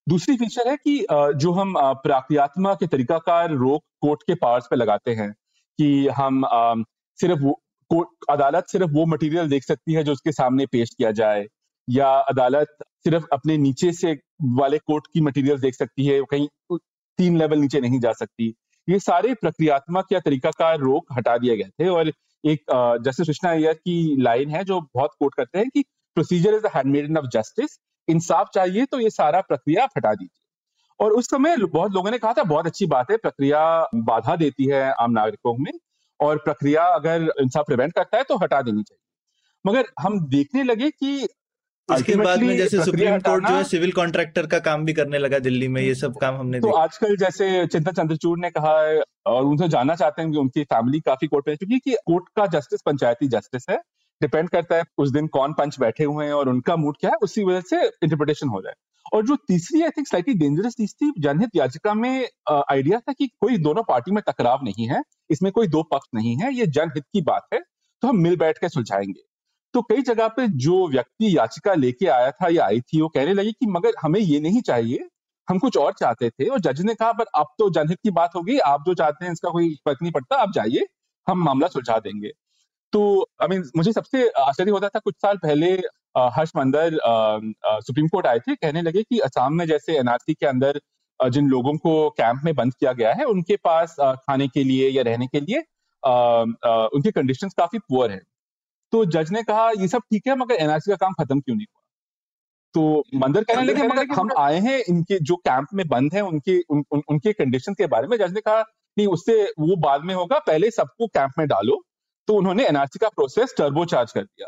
दूसरी 0.07 0.35
फीचर 0.37 0.69
है 0.69 0.75
कि 0.77 0.99
जो 1.37 1.51
हम 1.53 1.73
प्राक्रियात्मक 2.03 2.79
के 2.79 2.87
तरीकाकार 2.87 3.51
रोक 3.53 3.83
कोर्ट 4.01 4.23
के 4.27 4.35
पावर्स 4.35 4.67
पे 4.69 4.75
लगाते 4.75 5.11
हैं 5.15 5.31
कि 5.79 6.07
हम 6.17 6.41
सिर्फ़ 7.19 7.41
वो 7.41 8.01
अदालत 8.29 8.67
सिर्फ़ 8.67 8.91
वो 8.91 9.05
मटेरियल 9.05 9.49
देख 9.49 9.63
सकती 9.63 9.93
है 9.93 10.03
जो 10.03 10.11
उसके 10.11 10.31
सामने 10.31 10.65
पेश 10.67 10.89
किया 10.89 11.11
जाए 11.13 11.45
या 11.87 12.09
अदालत 12.29 12.75
सिर्फ़ 13.05 13.25
अपने 13.33 13.57
नीचे 13.57 13.91
से 13.93 14.13
वाले 14.57 14.77
कोर्ट 14.79 15.07
की 15.13 15.21
मटेरियल 15.21 15.59
देख 15.59 15.75
सकती 15.75 16.05
है 16.05 16.21
कहीं 16.31 16.47
तीन 17.19 17.37
लेवल 17.37 17.59
नीचे 17.59 17.79
नहीं 17.81 17.99
जा 17.99 18.11
सकती। 18.13 18.47
ये 18.87 18.99
सारे 18.99 19.33
प्रक्रियात्मक 19.33 20.11
या 20.13 20.19
तरीकाकार 20.19 20.79
रोक 20.79 21.13
हटा 21.17 21.37
दिए 21.37 21.57
गए 21.57 21.69
थे 21.79 21.87
और 21.89 22.11
एक 22.43 22.63
जस्टिस 23.05 23.27
कृष्णा 23.27 23.51
अय्यर 23.51 23.73
की 23.75 24.21
लाइन 24.21 24.49
है 24.49 24.63
जो 24.63 24.79
बहुत 24.95 25.11
कोट 25.19 25.35
करते 25.35 25.59
हैं 25.59 25.69
कि 25.69 25.83
procedure 26.15 26.53
is 26.53 26.67
handmaiden 26.75 27.17
of 27.17 27.25
justice 27.33 27.79
इंसाफ 28.07 28.49
चाहिए 28.53 28.85
तो 28.85 28.99
ये 28.99 29.09
सारा 29.09 29.41
प्रक्रिया 29.41 29.87
हटा 29.97 30.13
दीजिए। 30.13 30.39
और 30.99 31.13
उस 31.13 31.29
समय 31.29 31.55
बहुत 31.57 31.91
लोगों 31.91 32.11
ने 32.11 32.17
कहा 32.17 32.33
था 32.33 32.43
बहुत 32.45 32.65
अच्छी 32.67 32.85
बात 32.87 33.11
है 33.11 33.17
प्रक्रिया 33.17 33.61
बाधा 34.07 34.35
देती 34.35 34.65
है 34.65 34.81
आम 34.93 35.11
नागरिकों 35.11 35.55
में 35.59 35.71
और 36.19 36.37
प्रक्रिया 36.39 36.83
अगर 36.95 37.31
इंसाफ 37.41 37.65
प्रिवेंट 37.67 37.93
करता 37.93 38.17
है 38.17 38.23
तो 38.23 38.37
हटा 38.37 38.61
देनी 38.61 38.83
चाहिए। 38.83 38.99
मगर 39.65 39.85
हम 39.99 40.19
देखने 40.29 40.63
लगे 40.63 40.89
कि 40.91 41.15
इसके 41.89 42.15
बाद 42.15 42.41
में 42.41 42.55
जैसे 42.57 42.83
सुप्रीम 42.83 43.17
कोर्ट 43.19 43.47
जो 43.47 43.55
है 43.55 43.63
सिविल 43.63 43.91
कॉन्ट्रैक्टर 43.91 44.45
का 44.47 44.59
काम 44.59 44.83
भी 44.85 44.93
करने 44.93 45.19
लगा 45.19 45.39
दिल्ली 45.39 45.67
में 45.67 45.81
ये 45.81 45.95
सब 45.95 46.17
काम 46.17 46.35
हमने 46.35 46.59
तो 46.59 46.71
आजकल 46.75 47.15
जैसे 47.17 47.65
चिंता 47.67 47.91
चंद्रचूड़ 47.91 48.37
ने 48.39 48.49
कहा 48.49 48.79
है 48.81 49.01
और 49.25 49.43
उनसे 49.45 49.67
जानना 49.69 49.95
चाहते 49.95 50.21
हैं 50.21 50.31
कि 50.31 50.37
उनकी 50.37 50.63
फैमिली 50.63 50.99
काफ़ी 50.99 51.27
कोर्ट 51.27 51.47
में 51.47 51.55
चुकी 51.55 51.79
कि 51.79 51.95
कोर्ट 52.05 52.29
का 52.35 52.45
जस्टिस 52.57 52.81
पंचायती 52.81 53.27
जस्टिस 53.27 53.69
है 53.69 53.77
डिपेंड 54.21 54.49
करता 54.49 54.75
है 54.75 54.83
उस 54.97 55.11
दिन 55.11 55.27
कौन 55.29 55.53
पंच 55.53 55.79
बैठे 55.79 56.03
हुए 56.03 56.25
हैं 56.25 56.33
और 56.33 56.49
उनका 56.49 56.75
मूड 56.75 56.97
क्या 56.99 57.09
है, 57.09 57.17
उसी 57.23 57.43
वजह 57.43 57.61
से 57.61 57.85
इंटरप्रिटेशन 57.85 58.49
हो 58.49 58.61
जाए 58.61 58.73
और 59.13 59.25
जो 59.25 59.35
तीसरी 59.47 59.81
आई 59.83 59.89
थिंक 59.89 60.07
स्लाइटली 60.07 60.33
डेंजरस 60.35 60.75
चीज़ 60.75 60.93
थी, 60.93 61.11
जनहित 61.19 61.55
याचिका 61.55 61.93
में 61.93 62.27
आइडिया 62.49 62.99
था 62.99 63.13
कि 63.13 63.27
कोई 63.41 63.57
दोनों 63.59 63.83
पार्टी 63.83 64.11
में 64.11 64.21
टकराव 64.27 64.63
नहीं 64.63 64.87
है, 64.87 65.01
इसमें 65.29 65.51
कोई 65.51 65.67
दो 65.67 65.83
पक्ष 65.91 66.07
नहीं 66.15 66.35
है, 66.37 66.53
ये 66.53 66.65
जनहित 66.67 67.03
की 67.05 67.21
बात 67.23 67.47
है 67.53 67.59
तो 68.03 68.07
हम 68.07 68.17
मिल 68.19 68.35
बैठ 68.37 68.57
के 68.57 68.69
सुलझाएँगे। 68.69 69.21
तो 69.73 69.81
कई 69.81 70.01
जगह 70.03 70.27
पे 70.29 70.47
जो 70.59 70.87
व्यक्ति 70.89 71.37
याचिका 71.37 71.73
लेके 71.73 72.07
आया 72.09 72.31
था 72.31 72.47
या 72.49 72.65
आई 72.65 72.81
थी, 72.81 73.01
वो 73.01 73.07
कहने 73.09 73.33
लगी 73.33 73.51
कि 73.51 73.65
मगर 73.67 73.93
हमें 74.01 74.19
ये 74.19 74.39
नहीं 74.39 74.61
चाहिए, 74.61 75.07
हम 75.47 75.59
कुछ 75.59 75.77
और 75.77 75.93
चाहते 75.93 76.29
थे, 76.29 76.47
और 76.47 76.59
जज 76.61 76.81
ने 76.81 76.93
कहा, 76.95 77.11
पर 77.11 77.25
अब 77.35 77.47
तो 77.59 77.69
जनहित 77.71 77.97
की 78.03 78.11
बात 78.11 78.35
होगी, 78.35 78.57
आप 78.59 78.83
जो 78.87 78.93
चाहते 78.93 79.25
हैं 79.25 79.31
इसका 79.31 79.49
कोई 79.49 79.73
फ़र्क 79.85 80.01
नहीं 80.01 80.11
पड़ता, 80.11 80.35
आप 80.37 80.51
जाइए, 80.55 80.85
हम 81.27 81.43
मामला 81.43 81.67
सुलझा 81.67 81.97
देंगे। 81.99 82.31
तो 82.93 83.01
आई 83.41 83.47
मीन 83.47 83.63
मुझे 83.77 83.91
सबसे 83.91 84.27
आश्चर्य 84.39 84.71
होता 84.71 84.89
था 84.89 84.99
कुछ 84.99 85.15
साल 85.15 85.37
पहले 85.37 85.71
हर्ष 86.33 86.51
मंदर 86.55 86.97
सुप्रीम 87.81 88.07
कोर्ट 88.07 88.27
आए 88.27 88.39
थे 88.39 88.55
कहने 88.55 88.81
लगे 88.81 89.03
कि 89.03 89.19
असम 89.19 89.53
में 89.53 89.65
जैसे 89.67 89.97
एनआरसी 89.99 90.33
के 90.33 90.45
अंदर 90.45 90.79
जिन 91.19 91.47
लोगों 91.47 91.73
को 91.77 92.09
कैंप 92.09 92.41
में 92.45 92.53
बंद 92.55 92.73
किया 92.73 92.91
गया 92.93 93.13
है 93.13 93.25
उनके 93.25 93.55
पास 93.63 93.95
खाने 94.01 94.47
के 94.47 94.63
लिए 94.63 94.89
या 94.89 95.03
रहने 95.03 95.27
के 95.27 95.39
लिए 95.39 95.59
उनके 96.95 97.11
कंडीशन 97.11 97.49
काफ़ी 97.57 97.79
पुअर 97.79 98.11
है। 98.11 98.21
तो 98.93 99.03
जज 99.07 99.31
ने 99.31 99.43
कहा 99.43 99.69
ये 99.71 99.87
सब 99.87 100.01
ठीक 100.11 100.27
है 100.27 100.35
मगर 100.35 100.55
एनआरसी 100.55 100.91
का 100.91 100.95
काम 100.97 101.13
खत्म 101.13 101.39
क्यों 101.39 101.55
नहीं 101.55 101.65
हुआ? 101.65 101.81
तो 102.73 103.19
मंदिर 103.19 103.43
कहने 103.43 103.63
लगे 103.63 103.87
मगर 103.87 104.13
हम 104.13 104.29
आए 104.39 104.59
हैं 104.59 104.77
इनके 104.89 105.19
जो 105.21 105.35
कैंप 105.37 105.67
में 105.73 105.87
बंद 105.87 106.13
है 106.13 106.21
उनके 106.21 106.59
उन, 106.59 106.83
उन, 106.91 107.01
उनके 107.09 107.33
कंडीशन 107.33 107.73
के 107.73 107.87
बारे 107.87 108.07
में। 108.07 108.17
जज 108.17 108.33
ने 108.33 108.41
कहा 108.41 108.61
नहीं 108.97 109.07
उससे 109.07 109.43
वो 109.59 109.75
बाद 109.81 110.03
में 110.03 110.13
होगा 110.15 110.39
पहले 110.47 110.71
सबको 110.71 111.07
कैंप 111.09 111.31
में 111.37 111.47
डालो 111.47 111.81
तो 112.27 112.33
उन्होंने 112.33 112.65
एनआरसी 112.65 112.99
का 112.99 113.09
प्रोसेस 113.09 113.53
टर्बो 113.57 113.85
चार्ज 113.85 114.11
कर 114.11 114.21
दिया। 114.21 114.47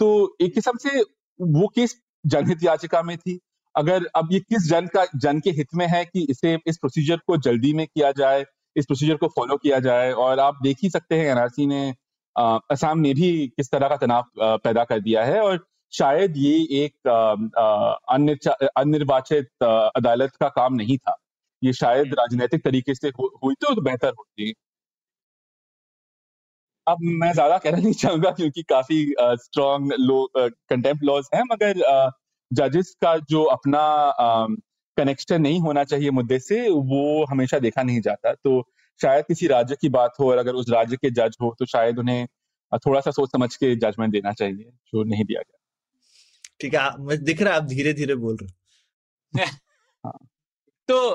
तो 0.00 0.36
एक 0.40 0.54
किस्म 0.54 0.78
से 0.78 1.00
वो 1.40 1.66
केस 1.74 1.96
जनहित 2.24 2.62
याचिका 2.64 3.02
में 3.02 3.16
थी। 3.18 3.38
अगर 3.74 4.06
अब 4.16 4.28
ये 4.32 4.40
किस 4.40 4.68
जन 4.68 4.86
का 4.86 5.04
जन 5.16 5.40
के 5.40 5.50
हित 5.50 5.74
में 5.74 5.86
है 5.88 6.04
कि 6.04 6.26
इसे 6.30 6.58
इस 6.66 6.78
प्रोसीजर 6.78 7.16
को 7.26 7.36
जल्दी 7.38 7.72
में 7.74 7.86
किया 7.86 8.10
जाए 8.12 8.44
इस 8.76 8.86
प्रोसीजर 8.86 9.16
को 9.16 9.28
फॉलो 9.28 9.56
किया 9.56 9.78
जाए 9.80 10.12
और 10.14 10.40
आप 10.40 10.58
देख 10.62 10.78
ही 10.82 10.90
सकते 10.90 11.14
हैं 11.14 11.26
एनआरसी 11.26 11.66
ने 11.66 11.94
असम 12.36 12.98
में 12.98 13.14
भी 13.14 13.46
किस 13.48 13.70
तरह 13.70 13.88
का 13.88 13.96
तनाव 13.96 14.24
पैदा 14.38 14.84
कर 14.84 15.00
दिया 15.00 15.24
है 15.24 15.40
और 15.40 15.64
शायद 15.92 16.36
ये 16.36 16.54
एक 16.76 17.08
अनिर्वाचित 18.78 19.48
अदालत 19.62 20.36
का 20.40 20.48
काम 20.50 20.74
नहीं 20.74 20.96
था। 20.98 21.16
ये 21.62 21.72
शायद 21.72 22.14
राजनीतिक 22.14 22.64
तरीके 22.64 22.94
से 22.94 23.08
हुई 23.08 23.54
तो 23.60 23.80
बेहतर 23.80 24.12
होती। 24.18 24.52
अब 26.86 26.98
मैं 27.00 27.32
ज़्यादा 27.32 27.58
कहना 27.58 27.76
नहीं 27.78 27.92
चाहूँगा 27.92 28.30
क्योंकि 28.30 28.62
काफ़ी 28.62 29.14
स्ट्रॉन्ग 29.20 29.92
लो 30.00 30.16
कंटेम्प्ट 30.36 31.04
लॉज 31.04 31.28
हैं 31.34 31.42
मगर 31.42 31.80
जजेस 32.50 32.94
का 33.02 33.16
जो 33.30 33.42
अपना 33.52 33.82
कनेक्शन 34.96 35.42
नहीं 35.42 35.60
होना 35.60 35.84
चाहिए 35.84 36.10
मुद्दे 36.10 36.38
से 36.38 36.68
वो 36.68 37.24
हमेशा 37.24 37.58
देखा 37.58 37.82
नहीं 37.82 38.00
जाता। 38.00 38.32
तो 38.34 38.60
शायद 39.00 39.24
किसी 39.24 39.46
राज्य 39.46 39.76
की 39.80 39.88
बात 39.88 40.12
हो 40.20 40.30
और 40.30 40.38
अगर 40.38 40.54
उस 40.54 40.68
राज्य 40.70 40.96
के 40.96 41.10
जज 41.10 41.36
हो 41.42 41.54
तो 41.58 41.66
शायद 41.66 41.98
उन्हें 41.98 42.26
थोड़ा 42.86 43.00
सा 43.00 43.10
सोच 43.10 43.32
समझ 43.32 43.54
के 43.56 43.74
जजमेंट 43.76 44.12
देना 44.12 44.32
चाहिए 44.32 44.70
जो 44.86 45.04
नहीं 45.04 45.24
दिया 45.24 45.40
गया। 45.40 45.58
ठीक 46.60 46.74
है 46.74 47.16
दिख 47.24 47.42
रहा 47.42 47.54
है 47.54 47.60
आप 47.60 47.66
धीरे 47.66 47.92
धीरे 47.92 48.14
बोल 48.16 48.36
रहे 48.36 49.44
हाँ। 50.04 50.18
तो 50.88 51.08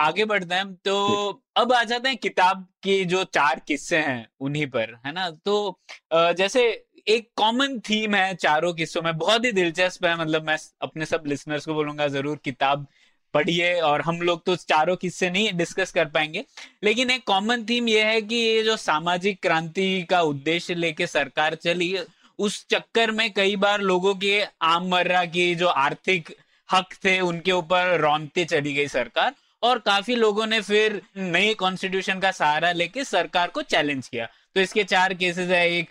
आगे 0.00 0.24
बढ़ते 0.24 0.54
हैं 0.54 0.72
तो 0.74 1.42
अब 1.56 1.72
आ 1.72 1.82
जाते 1.84 2.08
हैं 2.08 2.16
किताब 2.18 2.66
के 2.82 3.04
जो 3.04 3.22
चार 3.24 3.60
किस्से 3.68 3.96
हैं 3.96 4.26
उन्हीं 4.40 4.66
पर 4.66 4.94
है 5.06 5.12
ना? 5.12 5.30
तो 5.30 5.78
जैसे 6.12 6.62
एक 7.08 7.28
कॉमन 7.36 7.78
थीम 7.80 8.14
है 8.14 8.34
चारों 8.34 8.72
किस्सों 8.74 9.02
में 9.02 9.16
बहुत 9.18 9.44
ही 9.44 9.52
दिलचस्प 9.52 10.04
है 10.04 10.16
मतलब 10.20 10.46
मैं 10.46 10.56
अपने 10.82 11.06
सब 11.06 11.22
लिसनर्स 11.26 11.66
को 11.66 11.74
बोलूँगा 11.74 12.08
ज़रूर 12.08 12.38
किताब 12.44 12.86
पढ़िए 13.34 13.74
और 13.80 14.00
हम 14.00 14.20
लोग 14.22 14.44
तो 14.46 14.56
चारों 14.56 14.96
किस्से 14.96 15.30
नहीं 15.30 15.52
डिस्कस 15.56 15.92
कर 15.92 16.04
पाएँगे। 16.04 16.44
लेकिन 16.84 17.10
एक 17.10 17.24
कॉमन 17.26 17.64
थीम 17.64 17.88
ये 17.88 18.04
है 18.04 18.20
कि 18.22 18.36
ये 18.36 18.62
जो 18.62 18.76
सामाजिक 18.76 19.40
क्रांति 19.42 20.02
का 20.10 20.20
उद्देश्य 20.22 20.74
लेके 20.74 21.06
सरकार 21.06 21.54
चली 21.54 21.96
उस 22.38 22.64
चक्कर 22.70 23.10
में 23.10 23.32
कई 23.32 23.56
बार 23.56 23.80
लोगों 23.80 24.14
के 24.14 24.40
आम 24.62 24.88
मर्रा 24.88 25.24
की 25.24 25.54
जो 25.54 25.68
आर्थिक 25.68 26.34
हक 26.70 26.94
थे, 27.04 27.18
उनके 27.20 27.52
ऊपर 27.52 27.96
रौनते 28.00 28.44
चली 28.46 28.72
गई 28.74 28.88
सरकार 28.88 29.34
और 29.62 29.78
काफ़ी 29.80 30.14
लोगों 30.16 30.46
ने 30.46 30.60
फिर 30.62 31.00
नए 31.18 31.54
कॉन्स्टिट्यूशन 31.54 32.20
का 32.20 32.30
सहारा 32.32 32.72
लेके 32.72 33.04
सरकार 33.04 33.48
को 33.48 33.62
चैलेंज 33.64 34.08
किया। 34.08 34.26
तो 34.54 34.60
इसके 34.60 34.84
चार 34.84 35.14
केसेस 35.14 35.48
है, 35.50 35.68
एक 35.70 35.88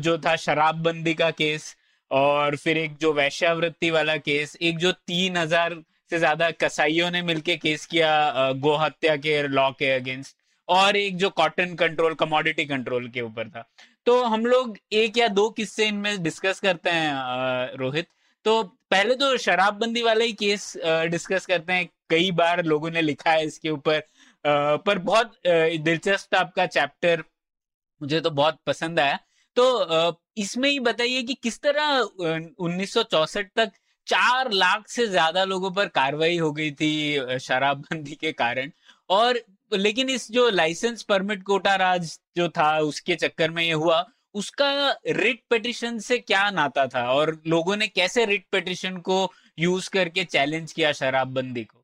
जो 0.00 0.16
था 0.18 0.34
शराबबंदी 0.38 1.14
का 1.14 1.30
केस 1.32 1.74
और 2.10 2.56
फिर 2.56 2.78
एक 2.78 2.96
जो 3.00 3.12
वैश्यावृत्ति 3.12 3.90
वाला 3.90 4.16
केस 4.18 4.56
एक 4.62 4.78
जो 4.78 4.92
तीन 4.92 5.36
हज़ार 5.36 5.74
से 6.10 6.18
ज़्यादा 6.18 6.50
कसाईयों 6.60 7.10
ने 7.10 7.22
मिलके 7.22 7.56
केस 7.56 7.86
किया 7.86 8.50
गो 8.54 8.74
हत्या 8.76 9.16
के 9.16 9.42
लॉ 9.48 9.70
के 9.72 9.90
अगेंस्ट 9.90 10.36
और 10.68 10.96
एक 10.96 11.16
जो 11.16 11.30
कॉटन 11.32 11.74
कंट्रोल 11.74 12.14
कमोडिटी 12.14 12.64
कंट्रोल 12.64 13.08
के 13.08 13.20
ऊपर 13.20 13.48
था। 13.48 13.64
तो 14.06 14.22
हम 14.24 14.46
लोग 14.46 14.76
एक 14.92 15.18
या 15.18 15.28
दो 15.30 15.48
किस्से 15.50 15.86
इनमें 15.86 16.22
डिस्कस 16.22 16.60
करते 16.60 16.90
हैं 16.90 17.76
रोहित। 17.78 18.06
तो 18.44 18.62
पहले 18.92 19.14
तो 19.16 19.36
शराबबंदी 19.38 20.02
वाला 20.02 20.24
ही 20.24 20.32
केस 20.34 20.72
डिस्कस 21.10 21.46
करते 21.46 21.72
हैं। 21.72 21.88
कई 22.10 22.30
बार 22.32 22.64
लोगों 22.64 22.90
ने 22.90 23.02
लिखा 23.02 23.30
है 23.30 23.44
इसके 23.46 23.70
ऊपर। 23.70 24.02
पर 24.44 24.98
बहुत 25.00 25.38
दिलचस्प 25.46 26.34
आपका 26.34 26.66
चैप्टर 26.68 27.22
मुझे 28.00 28.20
तो 28.20 28.30
बहुत 28.32 28.58
पसंद 28.66 29.00
आया। 29.00 29.18
तो 29.56 30.18
इसमें 30.36 30.68
ही 30.68 30.78
बताइए 30.80 31.22
कि 31.22 31.34
किस 31.34 31.60
तरह 31.60 31.98
उन्नीस 32.58 32.96
तक 32.98 33.70
चार 34.06 34.50
लाख 34.52 34.88
से 34.88 35.06
ज़्यादा 35.06 35.44
लोगों 35.44 35.70
पर 35.70 35.88
कार्रवाई 35.90 36.38
हो 36.38 36.50
गई 36.52 36.70
थी 36.72 37.38
शराबबंदी 37.40 38.14
के 38.14 38.32
कारण। 38.34 38.70
और, 39.10 39.40
लेकिन 39.72 40.08
इस 40.10 40.30
जो 40.32 40.48
लाइसेंस 40.50 41.02
परमिट 41.02 41.42
कोटा 41.42 41.74
राज 41.76 42.18
जो 42.36 42.48
था, 42.48 42.78
उसके 42.80 43.14
चक्कर 43.16 43.50
में 43.50 43.62
ये 43.62 43.72
हुआ। 43.74 44.04
उसका 44.34 44.90
रिट 45.06 45.40
पिटिशन 45.50 45.98
से 45.98 46.18
क्या 46.18 46.50
नाता 46.50 46.86
था? 46.86 47.04
और 47.12 47.36
लोगों 47.46 47.76
ने 47.76 47.88
कैसे 47.88 48.24
रिट 48.24 48.46
पिटिशन 48.52 48.96
को 48.96 49.30
यूज़ 49.58 49.90
करके 49.90 50.24
चैलेंज 50.24 50.72
किया 50.72 50.92
शराबबंदी 50.92 51.64
को? 51.64 51.78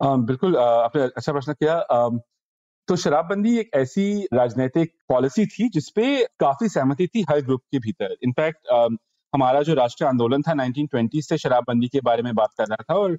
आ, 0.00 0.16
बिल्कुल 0.16 0.56
आपने 0.56 1.02
अच्छा 1.02 1.32
प्रश्न 1.32 1.52
किया। 1.52 1.74
आ, 1.74 2.08
तो 2.88 2.96
शराबबंदी 2.96 3.58
एक 3.58 3.70
ऐसी 3.74 4.28
राजनीतिक 4.34 4.92
पॉलिसी 5.08 5.46
थी 5.46 5.68
जिसपे 5.68 6.24
काफ़ी 6.40 6.68
सहमति 6.68 7.06
थी 7.06 7.24
हर 7.30 7.40
ग्रुप 7.40 7.62
के 7.72 7.78
भीतर। 7.78 8.16
इनफैक्ट 8.22 8.68
हमारा 9.32 9.62
जो 9.62 9.74
राष्ट्रीय 9.74 10.08
आंदोलन 10.08 10.42
था 10.42 10.52
1920 10.52 11.28
से 11.28 11.38
शराबबंदी 11.38 11.88
के 11.88 12.00
बारे 12.00 12.22
में 12.22 12.34
बात 12.34 12.50
कर 12.58 12.66
रहा 12.66 12.84
था 12.90 12.94
और 12.94 13.18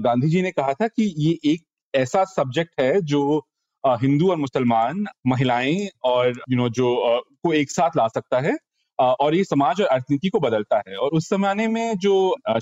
गांधी 0.00 0.28
जी 0.28 0.42
ने 0.42 0.50
कहा 0.50 0.72
था 0.72 0.88
कि 0.88 1.14
ये 1.18 1.52
एक 1.52 1.64
ऐसा 1.94 2.24
सब्जेक्ट 2.24 2.80
है 2.80 3.00
जो 3.02 3.22
हिंदू 4.02 4.30
और 4.30 4.36
मुसलमान 4.36 5.04
महिलाएँ 5.26 5.88
और 6.04 6.28
यू 6.50 6.56
नो 6.56 6.68
जो 6.70 6.94
को 7.42 7.52
एक 7.54 7.70
साथ 7.70 7.96
ला 7.96 8.06
सकता 8.08 8.40
है 8.40 8.56
और 8.98 9.34
ये 9.34 9.44
समाज 9.44 9.80
और 9.80 9.86
अर्थनीति 9.88 10.28
को 10.28 10.40
बदलता 10.40 10.82
है। 10.88 10.96
और 10.96 11.10
उस 11.12 11.30
जमाने 11.30 11.66
में 11.68 11.96
जो 11.98 12.14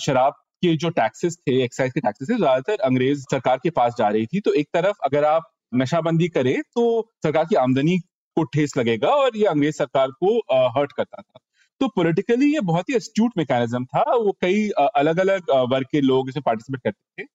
शराब 0.02 0.32
के 0.62 0.74
जो 0.76 0.88
टैक्सेस 0.92 1.36
थे 1.38 1.62
एक्साइज 1.64 1.92
के 1.92 2.00
टैक्सेस 2.00 2.28
थे, 2.30 2.36
ज़्यादातर 2.36 2.80
अंग्रेज़ 2.84 3.24
सरकार 3.30 3.58
के 3.62 3.70
पास 3.72 3.94
जा 3.98 4.08
रही 4.08 4.26
थी। 4.26 4.40
तो 4.40 4.52
एक 4.54 4.68
तरफ़ 4.74 4.96
अगर 5.04 5.24
आप 5.24 5.50
नशाबंदी 5.74 6.28
करें 6.30 6.60
तो 6.64 6.84
सरकार 7.22 7.44
की 7.44 7.56
आमदनी 7.56 7.98
को 8.36 8.42
ठेस 8.46 8.76
लगेगा 8.78 9.08
और 9.08 9.36
ये 9.36 9.44
अंग्रेज़ 9.46 9.76
सरकार 9.76 10.10
को 10.22 10.38
हर्ट 10.70 10.92
करता 10.92 11.22
था। 11.22 11.40
तो 11.80 11.88
पॉलिटिकली 11.96 12.52
ये 12.54 12.60
बहुत 12.62 12.88
ही 12.90 12.94
अस्ट्यूट 12.94 13.32
मैकेनिज्म 13.38 13.84
था। 13.86 14.02
वो 14.14 14.32
कई 14.42 14.68
अलग 14.78 15.18
अलग 15.20 15.50
वर्ग 15.70 15.86
के 15.92 16.00
लोग 16.02 16.28
इसमें 16.28 16.42
पार्टिसिपेट 16.46 16.80
करते 16.82 17.22
थे। 17.22 17.26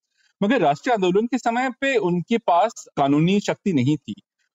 मगर 0.44 0.62
राष्ट्रीय 0.62 0.94
आंदोलन 0.94 1.26
के 1.28 1.38
समय 1.38 1.70
पे 1.82 1.96
उनके 1.98 2.38
पास 2.38 2.86
कानूनी 2.98 3.40
शक्ति 3.40 3.74
नहीं 3.74 3.98
थी। 3.98 4.14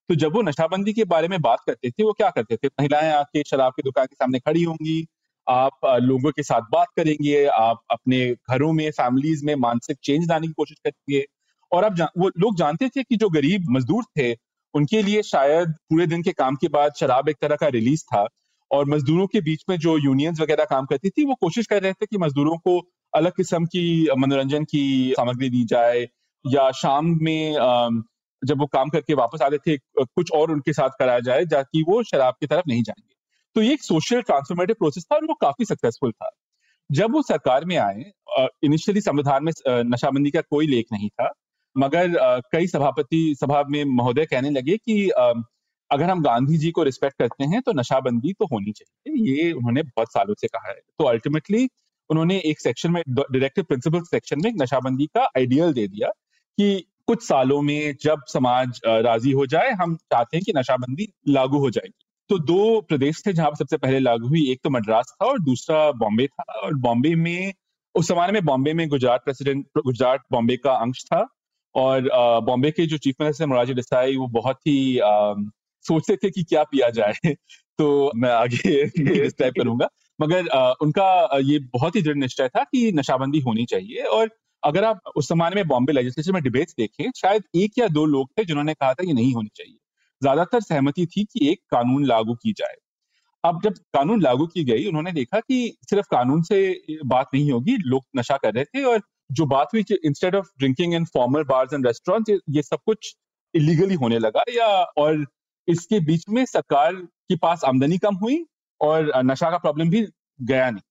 तो 0.08 0.14
जब 0.14 0.34
वो 0.34 0.42
नशाबंदी 0.42 0.92
के 0.92 1.04
बारे 1.04 1.28
में 1.28 1.40
बात 1.40 1.58
करते 1.66 1.90
थे, 1.90 2.04
वो 2.04 2.12
क्या 2.12 2.30
करते 2.30 2.56
थे? 2.56 2.66
महिलाएँ 2.68 3.12
आके 3.12 3.42
शराब 3.46 3.72
की 3.72 3.82
दुकान 3.82 4.06
के 4.06 4.14
सामने 4.14 4.38
खड़ी 4.38 4.62
होंगी, 4.62 5.06
आप 5.48 5.78
लोगों 6.02 6.30
के 6.30 6.42
साथ 6.42 6.60
बात 6.72 6.86
करेंगे, 6.96 7.44
आप 7.46 7.80
अपने 7.90 8.34
घरों 8.50 8.72
में 8.72 8.90
फैमिलीज़ 8.90 9.44
में 9.46 9.54
मानसिक 9.54 9.98
चेंज 10.04 10.28
लाने 10.30 10.46
की 10.46 10.52
कोशिश 10.52 10.78
करेंगे। 10.78 11.24
और 11.72 11.84
आप 11.84 12.12
वो 12.18 12.28
लोग 12.28 12.56
जानते 12.56 12.88
थे 12.88 13.02
कि 13.02 13.16
जो 13.16 13.28
गरीब 13.28 13.66
मजदूर 13.70 14.04
थे, 14.18 14.32
उनके 14.74 15.02
लिए 15.02 15.22
शायद 15.22 15.68
पूरे 15.68 16.06
दिन 16.06 16.22
के 16.22 16.32
काम 16.32 16.56
के 16.56 16.68
बाद 16.68 16.92
शराब 17.00 17.28
एक 17.28 17.36
तरह 17.42 17.56
का 17.56 17.68
रिलीज़ 17.68 18.02
था। 18.04 18.28
और 18.70 18.86
मजदूरों 18.86 19.26
के 19.26 19.40
बीच 19.40 19.64
में 19.68 19.76
जो 19.78 19.98
यूनियंस 19.98 20.40
वगैरह 20.40 20.64
काम 20.64 20.86
करती 20.86 21.10
थी, 21.10 21.24
वो 21.24 21.34
कोशिश 21.34 21.66
कर 21.66 21.82
रहे 21.82 21.92
थे 21.92 22.06
कि 22.06 22.18
मजदूरों 22.18 22.56
को 22.58 22.80
अलग 23.14 23.32
किस्म 23.32 23.64
की 23.66 24.08
मनोरंजन 24.18 24.64
की 24.64 25.14
सामग्री 25.16 25.50
दी 25.50 25.64
जाए, 25.64 26.06
या 26.44 26.70
शाम 26.72 27.06
में 27.22 27.52
जब 28.42 28.58
वो 28.60 28.66
काम 28.66 28.88
करके 28.88 29.14
वापस 29.14 29.42
आते 29.42 29.58
थे, 29.58 29.76
कुछ 29.98 30.30
और 30.32 30.50
उनके 30.50 30.72
साथ 30.72 30.90
कराया 30.98 31.20
जाए 31.20 31.44
ताकि 31.44 31.82
वो 31.88 32.02
शराब 32.02 32.34
की 32.40 32.46
तरफ़ 32.46 32.64
नहीं 32.68 32.82
जाएँगे। 32.82 33.14
तो 33.56 33.62
ये 33.62 33.72
एक 33.72 33.82
सोशल 33.82 34.22
ट्रांसफॉर्मेटिव 34.22 34.76
प्रोसेस 34.78 35.04
था 35.04 35.16
और 35.16 35.24
वो 35.24 35.34
काफ़ी 35.34 35.64
सक्सेसफुल 35.64 36.12
था। 36.12 36.30
जब 36.90 37.12
वो 37.12 37.22
सरकार 37.22 37.64
में 37.64 37.76
आए 37.76 38.04
इनिशियली 38.64 39.00
संविधान 39.00 39.44
में 39.44 39.52
नशाबंदी 39.84 40.30
का 40.30 40.40
कोई 40.40 40.66
लेख 40.66 40.86
नहीं 40.92 41.08
था, 41.08 41.30
मगर 41.76 42.40
कई 42.52 42.66
सभापति 42.66 43.34
सभा 43.40 43.62
में 43.68 43.84
महोदय 43.86 44.26
कहने 44.26 44.50
लगे 44.50 44.76
कि 44.76 45.08
अगर 45.10 46.10
हम 46.10 46.22
गांधी 46.22 46.58
जी 46.58 46.70
को 46.70 46.82
रिस्पेक्ट 46.82 47.18
करते 47.18 47.44
हैं 47.44 47.60
तो 47.62 47.72
नशाबंदी 47.72 48.32
तो 48.32 48.46
होनी 48.46 48.72
चाहिए। 48.72 49.24
ये 49.28 49.52
उन्होंने 49.52 49.82
बहुत 49.82 50.12
सालों 50.12 50.34
से 50.40 50.46
कहा 50.46 50.68
है। 50.68 50.80
तो 50.98 51.04
अल्टीमेटली 51.04 51.68
उन्होंने 52.10 52.38
एक 52.38 52.60
सेक्शन 52.60 52.90
में 52.90 53.02
डायरेक्टिव 53.08 53.64
प्रिंसिपल 53.64 54.00
सेक्शन 54.00 54.40
में 54.44 54.52
नशाबंदी 54.54 55.06
का 55.06 55.24
आइडियल 55.24 55.72
दे 55.72 55.88
दिया 55.88 56.08
कि 56.60 56.84
कुछ 57.06 57.22
सालों 57.22 57.62
में 57.62 57.94
जब 58.02 58.20
समाज 58.28 58.80
राज़ी 58.86 59.32
हो 59.32 59.46
जाए, 59.46 59.70
हम 59.70 59.96
चाहते 59.96 60.36
हैं 60.36 60.44
कि 60.46 60.52
नशाबंदी 60.56 61.12
लागू 61.28 61.58
हो 61.58 61.70
जाएगी। 61.70 62.04
तो 62.28 62.38
दो 62.38 62.80
प्रदेश 62.80 63.22
थे 63.26 63.32
जहाँ 63.32 63.50
सबसे 63.58 63.76
पहले 63.76 63.98
लागू 63.98 64.28
हुई, 64.28 64.50
एक 64.50 64.60
तो 64.64 64.70
मद्रास 64.70 65.14
था 65.22 65.26
और 65.26 65.38
दूसरा 65.38 65.92
बॉम्बे 65.92 66.26
था। 66.26 66.42
और 66.42 66.74
बॉम्बे 66.74 67.14
में, 67.14 67.52
उस 67.94 68.08
जमाने 68.08 68.32
में 68.32 68.44
बॉम्बे 68.44 68.74
में 68.74 68.88
गुजरात 68.88 69.20
प्रेसिडेंट 69.24 69.66
गुजरात 69.84 70.22
बॉम्बे 70.32 70.56
का 70.56 70.72
अंश 70.72 71.04
था। 71.04 71.26
और 71.74 72.10
बॉम्बे 72.40 72.70
के 72.70 72.86
जो 72.86 72.98
चीफ 72.98 73.14
मिनिस्टर 73.20 73.46
मोरारजी 73.46 73.74
देसाई, 73.74 74.16
वो 74.16 74.26
बहुत 74.26 74.56
ही 74.56 75.00
सोचते 75.82 76.16
थे 76.16 76.30
कि 76.30 76.42
क्या 76.42 76.62
पिया 76.62 76.90
जाए। 76.90 77.34
तो 77.78 78.12
मैं 78.16 78.30
आगे 78.30 78.84
डिस्क्राइब 79.22 79.54
करूँगा। 79.54 79.88
मगर 80.20 80.46
उनका 80.82 81.38
ये 81.42 81.58
बहुत 81.72 81.96
ही 81.96 82.02
दृढ़ 82.02 82.16
निश्चय 82.16 82.48
था 82.48 82.62
कि 82.64 82.90
नशाबंदी 82.92 83.40
होनी 83.40 83.64
चाहिए 83.64 84.02
और 84.08 84.30
अगर 84.62 84.84
आप 84.84 85.00
उस 85.16 85.28
जमाने 85.28 85.56
में 85.56 85.66
बॉम्बे 85.68 85.92
लेजिस्लेचर 85.92 86.32
में 86.32 86.42
डिबेट्स 86.42 86.74
देखें, 86.78 87.10
शायद 87.16 87.42
एक 87.56 87.78
या 87.78 87.88
दो 87.88 88.04
लोग 88.06 88.28
थे 88.38 88.44
जिन्होंने 88.44 88.74
कहा 88.74 88.92
था 88.94 89.06
ये 89.06 89.12
नहीं 89.12 89.34
होनी 89.34 89.48
चाहिए। 89.56 89.76
ज़्यादातर 90.22 90.60
सहमति 90.60 91.06
थी 91.06 91.24
कि 91.24 91.48
एक 91.50 91.60
कानून 91.70 92.04
लागू 92.06 92.34
की 92.34 92.52
जाए। 92.52 92.76
अब 93.44 93.60
जब 93.64 93.74
कानून 93.94 94.22
लागू 94.22 94.46
की 94.46 94.64
गई, 94.64 94.86
उन्होंने 94.86 95.12
देखा 95.12 95.40
कि 95.40 95.76
सिर्फ़ 95.90 96.06
कानून 96.10 96.42
से 96.42 96.60
बात 97.06 97.28
नहीं 97.34 97.50
होगी, 97.52 97.76
लोग 97.78 98.04
नशा 98.16 98.36
कर 98.36 98.54
रहे 98.54 98.64
थे 98.64 98.84
और 98.84 99.00
जो 99.32 99.46
बात 99.46 99.68
हुई 99.74 99.84
instead 100.04 100.34
of 100.34 100.46
drinking 100.58 100.94
in 100.94 101.04
formal 101.04 101.44
bars 101.44 101.72
and 101.74 101.86
restaurant 101.86 102.40
ये 102.48 102.62
सब 102.62 102.78
कुछ 102.86 103.14
इलीगली 103.54 103.94
होने 103.94 104.18
लगा 104.18 104.42
या 104.54 104.66
और 104.98 105.24
इसके 105.68 106.00
बीच 106.00 106.24
में 106.28 106.44
सरकार 106.44 106.94
के 106.94 107.36
पास 107.36 107.64
आमदनी 107.64 107.98
कम 107.98 108.14
हुई 108.14 108.44
और 108.80 109.12
नशा 109.24 109.50
का 109.50 109.58
प्रॉब्लम 109.58 109.90
भी 109.90 110.06
गया 110.42 110.70
नहीं। 110.70 110.82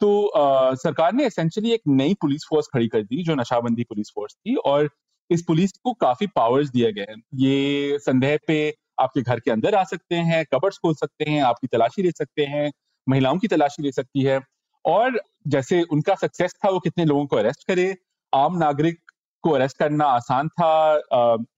तो 0.00 0.26
आ, 0.26 0.74
सरकार 0.74 1.12
ने 1.12 1.26
एसेंशियली 1.26 1.72
एक 1.72 1.80
नई 1.88 2.14
पुलिस 2.14 2.44
फोर्स 2.50 2.66
खड़ी 2.72 2.88
कर 2.88 3.02
दी 3.02 3.22
जो 3.22 3.34
नशाबंदी 3.34 3.84
पुलिस 3.84 4.10
फोर्स 4.14 4.34
थी 4.34 4.54
और 4.56 4.88
इस 5.30 5.42
पुलिस 5.42 5.72
को 5.72 5.92
काफ़ी 5.92 6.26
पावर्स 6.26 6.70
दिए 6.70 6.92
गए 6.92 7.06
हैं। 7.10 7.22
ये 7.34 7.98
संदेह 7.98 8.38
पे 8.46 8.74
आपके 9.00 9.22
घर 9.22 9.40
के 9.40 9.50
अंदर 9.50 9.74
आ 9.74 9.82
सकते 9.84 10.16
हैं 10.16 10.44
कबर्स 10.52 10.78
खोल 10.78 10.94
सकते 10.94 11.30
हैं 11.30 11.42
आपकी 11.42 11.66
तलाशी 11.66 12.02
ले 12.02 12.10
सकते 12.10 12.44
हैं 12.44 12.72
महिलाओं 13.06 13.38
की 13.38 13.48
तलाशी 13.48 13.82
ले 13.82 13.92
सकती 13.92 14.22
है 14.22 14.40
और 14.84 15.20
जैसे 15.48 15.82
उनका 15.82 16.14
सक्सेस 16.14 16.54
था 16.64 16.70
वो 16.70 16.78
कितने 16.78 17.04
लोगों 17.04 17.26
को 17.26 17.36
अरेस्ट 17.36 17.66
करे। 17.66 17.94
आम 18.32 18.56
नागरिक 18.58 18.98
को 19.44 19.50
अरेस्ट 19.50 19.78
करना 19.78 20.04
आसान 20.06 20.48
था 20.48 20.98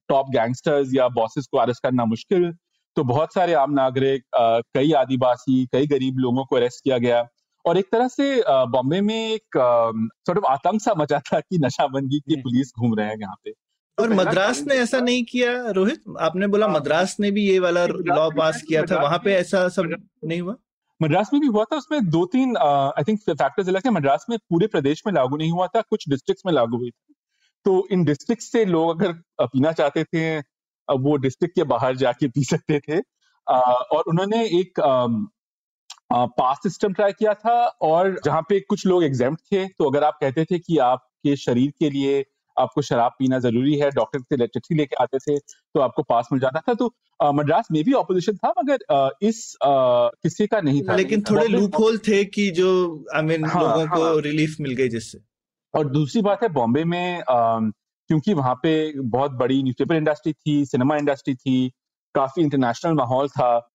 टॉप 0.08 0.30
गैंगस्टर्स 0.30 0.94
या 0.94 1.08
बॉसेस 1.08 1.46
को 1.46 1.58
अरेस्ट 1.58 1.82
करना 1.82 2.04
मुश्किल 2.04 2.52
तो 2.96 3.04
बहुत 3.04 3.34
सारे 3.34 3.54
आम 3.54 3.72
नागरिक 3.72 4.22
कई 4.74 4.92
आदिवासी 4.94 5.64
कई 5.72 5.86
गरीब 5.86 6.18
लोगों 6.18 6.44
को 6.44 6.56
अरेस्ट 6.56 6.84
किया 6.84 6.98
गया। 6.98 7.26
और 7.64 7.78
एक 7.78 7.86
तरह 7.92 8.08
से 8.08 8.42
बॉम्बे 8.68 9.00
में 9.00 9.14
एक 9.16 9.56
सॉर्ट 9.56 10.38
ऑफ़ 10.38 10.46
आतंक 10.46 10.80
सा 10.82 10.94
मचा 10.98 11.18
था 11.26 11.40
कि 11.40 11.58
नशाबंदी 11.58 12.20
की 12.20 12.36
पुलिस 12.42 12.72
घूम 12.78 12.94
रहे 12.94 13.06
हैं 13.06 13.16
यहाँ 13.20 13.36
पे। 13.44 13.50
और 13.98 14.08
तो 14.08 14.14
मद्रास 14.14 14.60
ने 14.62 14.74
ऐसा 14.74 14.98
नहीं 15.00 15.24
किया 15.24 15.52
रोहित? 15.70 16.02
आपने 16.20 16.46
बोला 16.46 16.66
हाँ। 16.66 16.74
मद्रास 16.74 17.16
ने 17.20 17.30
भी 17.30 17.46
ये 17.48 17.58
वाला 17.58 17.84
लॉ 17.86 18.28
पास 18.30 18.62
किया 18.62 18.82
था 18.82 19.00
वहाँ 19.02 19.18
पे 19.24 19.34
ऐसा 19.34 19.68
सब 19.70 19.94
नहीं 20.24 20.40
हुआ? 20.40 20.54
मद्रास 21.00 21.30
में 21.32 21.40
भी 21.40 21.46
हुआ 21.48 21.64
था 21.64 21.76
उसमें 21.76 22.08
दो 22.10 22.24
तीन 22.32 22.56
आई 22.56 23.02
थिंक 23.02 23.20
फैक्टर्स 23.20 23.68
अलग 23.68 23.84
थे 23.84 23.90
मद्रास 23.90 24.26
में 24.30 24.38
पूरे 24.40 24.66
प्रदेश 24.66 25.02
में 25.06 25.12
लागू 25.14 25.36
नहीं 25.36 25.50
हुआ 25.50 25.66
था 25.66 25.80
कुछ 25.80 26.08
डिस्ट्रिक्ट्स 26.08 26.46
में 26.46 26.52
लागू 26.52 26.76
हुई 26.76 26.90
थी। 26.90 27.14
तो 27.66 27.86
इन 27.92 28.04
डिस्ट्रिक्ट 28.04 28.42
से 28.42 28.64
लोग 28.64 29.02
अगर 29.02 29.12
पीना 29.42 29.72
चाहते 29.72 30.04
थे 30.04 30.40
वो 30.88 31.16
डिस्ट्रिक्ट 31.16 31.54
के 31.54 31.64
बाहर 31.64 31.96
जाके 31.96 32.28
पी 32.28 32.44
सकते 32.44 32.80
थे। 32.80 33.00
और 33.46 34.04
उन्होंने 34.08 34.44
एक 34.50 34.80
पास 36.12 36.58
सिस्टम 36.62 36.92
ट्राई 36.92 37.12
किया 37.12 37.34
था 37.34 37.56
और 37.82 38.18
जहाँ 38.24 38.42
पे 38.48 38.60
कुछ 38.60 38.86
लोग 38.86 39.04
एग्ज़ाम 39.04 39.34
थे 39.36 39.66
तो 39.68 39.90
अगर 39.90 40.04
आप 40.04 40.18
कहते 40.20 40.44
थे 40.44 40.58
कि 40.58 40.78
आपके 40.84 41.36
शरीर 41.36 41.72
के 41.78 41.90
लिए 41.90 42.24
आपको 42.56 42.82
शराब 42.82 43.12
पीना 43.18 43.38
ज़रूरी 43.38 43.74
है 43.78 43.90
डॉक्टर 43.90 44.20
से 44.20 44.46
चिट्ठी 44.46 44.74
लेके 44.74 44.96
आते 45.02 45.18
थे 45.18 45.38
तो 45.38 45.80
आपको 45.80 46.02
पास 46.02 46.28
मिल 46.32 46.40
जाता 46.40 46.60
था 46.68 46.74
तो 46.74 46.86
मद्रास 47.32 47.68
में 47.72 47.82
भी 47.84 47.92
ऑपोजिशन 47.92 48.36
था 48.36 48.52
मगर 48.58 48.78
आ, 48.90 49.08
इस 49.22 49.56
किसी 49.64 50.46
का 50.46 50.60
नहीं 50.60 50.82
था। 50.82 50.96
लेकिन 50.96 51.22
थोड़े 51.30 51.46
लूप 51.48 51.78
होल 51.78 51.98
थे 51.98 52.24
कि 52.26 52.50
जो 52.50 52.70
आई 53.14 53.22
मीन 53.22 53.44
हाँ, 53.44 53.62
लोगों 53.62 53.86
हाँ, 53.86 53.96
को 53.96 54.18
रिलीफ 54.20 54.56
मिल 54.60 54.74
गई 54.74 54.88
जिससे। 54.88 55.18
और 55.74 55.88
दूसरी 55.90 56.22
बात 56.22 56.42
है 56.42 56.48
बॉम्बे 56.50 56.84
में 56.84 57.22
क्योंकि 58.10 58.34
वहाँ 58.34 58.54
पे 58.62 58.72
बहुत 59.02 59.32
बड़ी 59.34 59.62
न्यूज़पेपर 59.62 59.96
इंडस्ट्री 59.96 60.32
थी 60.32 60.64
सिनेमा 60.66 60.96
इंडस्ट्री 60.96 61.34
थी, 61.34 61.68
काफ़ी 62.14 62.42
इंटरनेशनल 62.42 62.94
माहौल 62.94 63.28
था। 63.28 63.70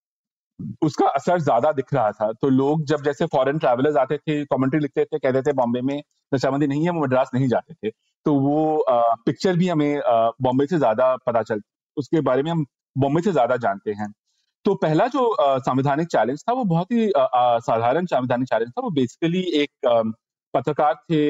उसका 0.84 1.07
असर 1.09 1.39
ज़्यादा 1.41 1.71
दिख 1.71 1.93
रहा 1.93 2.11
था। 2.11 2.32
तो 2.34 2.49
लोग 2.49 2.84
जब 2.86 3.03
जैसे 3.03 3.25
फॉरेन 3.25 3.59
ट्रैवलर्स 3.59 3.95
आते 3.97 4.17
थे 4.17 4.43
कमेंट्री 4.45 4.80
लिखते 4.80 5.05
थे, 5.05 5.19
कहते 5.19 5.41
थे 5.41 5.53
बॉम्बे 5.53 5.82
में 5.82 6.01
नशाबंदी 6.32 6.67
नहीं 6.67 6.84
है, 6.84 6.91
वो 6.91 7.03
मद्रास 7.03 7.30
नहीं 7.34 7.47
जाते 7.47 7.73
थे। 7.75 7.91
तो 8.25 8.34
वो 8.39 8.86
पिक्चर 9.25 9.55
भी 9.57 9.67
हमें 9.69 9.99
बॉम्बे 10.41 10.65
से 10.67 10.77
ज़्यादा 10.77 11.15
पता 11.27 11.41
चल, 11.43 11.61
उसके 11.97 12.21
बारे 12.21 12.43
में 12.43 12.51
हम 12.51 12.65
बॉम्बे 12.95 13.21
से 13.21 13.32
ज़्यादा 13.32 13.55
जानते 13.57 13.91
हैं। 13.93 14.11
तो 14.65 14.73
पहला 14.77 15.07
जो 15.07 15.36
संवैधानिक 15.41 16.07
चैलेंज 16.07 16.43
था, 16.43 16.53
वो 16.53 16.63
बहुत 16.65 16.91
ही 16.91 17.09
साधारण 17.17 18.05
संवैधानिक 18.07 18.47
चैलेंज 18.49 18.71
था। 18.71 18.82
वो 18.82 18.89
बेसिकली 18.91 19.41
एक 19.61 19.71
पत्रकार 20.54 20.93
थे 21.04 21.22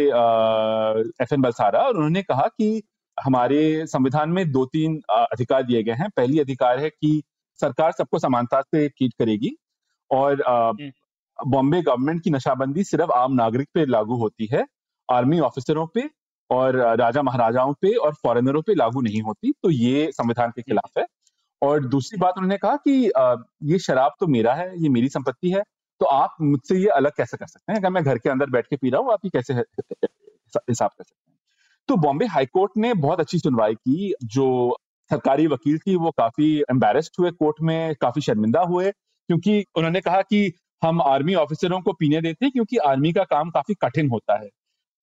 एफ़ 1.24 1.34
एन 1.34 1.42
बलसारा 1.42 1.80
और 1.80 1.96
उन्होंने 1.96 2.22
कहा 2.24 2.48
कि 2.50 2.82
हमारे 3.18 3.86
संविधान 3.88 4.30
में 4.30 4.52
दो 4.52 4.66
तीन 4.66 5.00
अधिकार 5.12 5.64
दिए 5.64 5.84
गए 5.84 5.94
हैं। 5.94 6.10
पहली 6.18 6.40
अधिकार 6.40 6.80
है 6.80 6.90
कि 6.90 7.22
सरकार 7.60 7.92
सबको 7.92 8.20
समानता 8.20 8.62
से 8.62 8.88
ट्रीट 8.90 9.14
करेगी 9.20 9.56
और। 10.12 10.44
बॉम्बे 11.40 11.82
गवर्नमेंट 11.82 12.24
की 12.24 12.30
नशाबंदी 12.30 12.84
सिर्फ़ 12.84 13.12
आम 13.12 13.34
नागरिक 13.34 13.68
पे 13.74 13.86
लागू 13.86 14.16
होती 14.18 14.48
है 14.52 14.66
आर्मी 15.10 15.40
ऑफिसरों 15.40 15.86
पे 15.88 16.04
और 16.50 16.76
राजा 17.00 17.22
महाराजाओं 17.22 17.74
पे 17.74 17.94
और 17.98 18.14
फॉरेनरों 18.24 18.62
पे 18.62 18.74
लागू 18.76 19.02
नहीं 19.02 19.22
होती 19.22 19.52
तो 19.64 19.70
ये 19.70 20.12
संविधान 20.12 20.52
के 20.52 20.62
खिलाफ 20.62 20.98
है। 20.98 21.06
और 21.62 21.86
दूसरी 21.88 22.18
बात 22.20 22.34
उन्होंने 22.38 22.58
कहा 22.58 22.76
कि 22.88 23.12
ये 23.72 23.80
शराब 23.80 24.16
तो 24.20 24.28
मेरा 24.28 24.54
है 24.54 24.72
ये 24.84 24.90
मेरी 24.90 25.10
संपत्ति 25.10 25.50
है 25.52 25.64
तो 26.02 26.06
आप 26.08 26.36
मुझसे 26.42 26.78
ये 26.78 26.88
अलग 26.92 27.12
कैसे 27.18 27.38
कर 27.38 27.48
सकते 27.48 27.72
हैं? 27.72 27.80
अगर 27.80 27.90
मैं 27.90 28.04
घर 28.04 28.18
के 28.18 28.30
अंदर 28.30 28.50
बैठ 28.50 28.68
के 28.68 28.76
पी 28.76 28.90
रहा 28.90 29.02
हूँ 29.02 29.12
आप 29.14 29.26
ये 29.26 29.30
कैसे 29.34 29.54
हिसाब 29.54 30.90
कर 30.90 31.04
सकते 31.04 31.32
हैं। 31.32 31.38
तो 31.90 31.96
बॉम्बे 31.98 32.26
हाईकोर्ट 32.28 32.72
ने 32.78 32.94
बहुत 32.96 33.20
अच्छी 33.20 33.40
सुनवाई 33.40 33.76
की। 33.76 34.14
जो 34.26 34.78
सरकारी 35.12 35.48
वकील 35.48 35.78
थी 35.80 35.96
वो 35.96 36.12
काफ़ी 36.12 36.48
एम्बेरस्ड 36.72 37.12
हुए 37.20 37.32
कोर्ट 37.32 37.62
में 37.62 37.96
काफ़ी 38.02 38.22
शर्मिंदा 38.22 38.62
हुए 38.64 38.92
क्योंकि 38.92 39.64
उन्होंने 39.76 40.02
कहा 40.02 40.22
कि 40.24 40.52
हम 40.82 41.02
आर्मी 41.02 41.36
ऑफिसरों 41.36 41.80
को 41.82 41.94
पीने 41.94 42.22
देते 42.22 42.46
हैं 42.46 42.52
क्योंकि 42.52 42.78
आर्मी 42.88 43.14
का 43.14 43.24
काम 43.26 43.50
काफ़ी 43.50 43.74
कठिन 43.82 44.10
होता 44.10 44.38
है। 44.40 44.50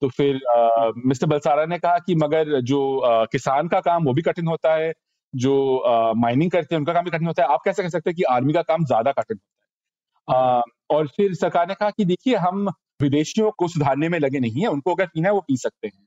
तो 0.03 0.09
फिर 0.09 0.41
आ, 0.51 0.91
मिस्टर 1.07 1.27
बलसारा 1.27 1.65
ने 1.67 1.79
कहा 1.79 1.99
कि 1.99 2.15
मगर 2.15 2.61
जो 2.63 2.99
आ, 3.01 3.25
किसान 3.25 3.69
का 3.69 3.81
काम 3.81 4.05
वो 4.05 4.13
भी 4.15 4.23
कठिन 4.23 4.47
होता 4.49 4.75
है 4.75 4.93
जो 5.35 6.15
माइनिंग 6.17 6.51
करते 6.51 6.75
हैं 6.75 6.81
उनका 6.81 6.93
काम 6.93 7.05
भी 7.05 7.11
कठिन 7.11 7.27
होता 7.27 7.43
है। 7.43 7.49
आप 7.49 7.61
कैसे 7.65 7.83
कह 7.83 7.89
सकते 7.89 8.11
हैं 8.11 8.17
कि 8.17 8.23
आर्मी 8.33 8.53
का 8.53 8.63
काम 8.65 8.85
ज़्यादा 8.85 9.13
कठिन 9.13 9.39
होता 10.29 10.39
है? 10.39 10.59
आ, 10.59 10.63
और 10.91 11.07
फिर 11.07 11.35
सरकार 11.35 11.69
ने 11.69 11.75
कहा 11.75 11.91
कि 11.91 12.05
देखिए 12.05 12.37
हम 12.39 12.69
विदेशियों 13.03 13.51
को 13.59 13.69
सुधारने 13.69 14.09
में 14.09 14.19
लगे 14.19 14.41
नहीं 14.41 14.63
है 14.63 14.69
उनको 14.69 14.95
अगर 14.95 15.07
पीना 15.07 15.29
है 15.29 15.35
वो 15.35 15.41
पी 15.41 15.57
सकते 15.57 15.87
हैं। 15.87 16.07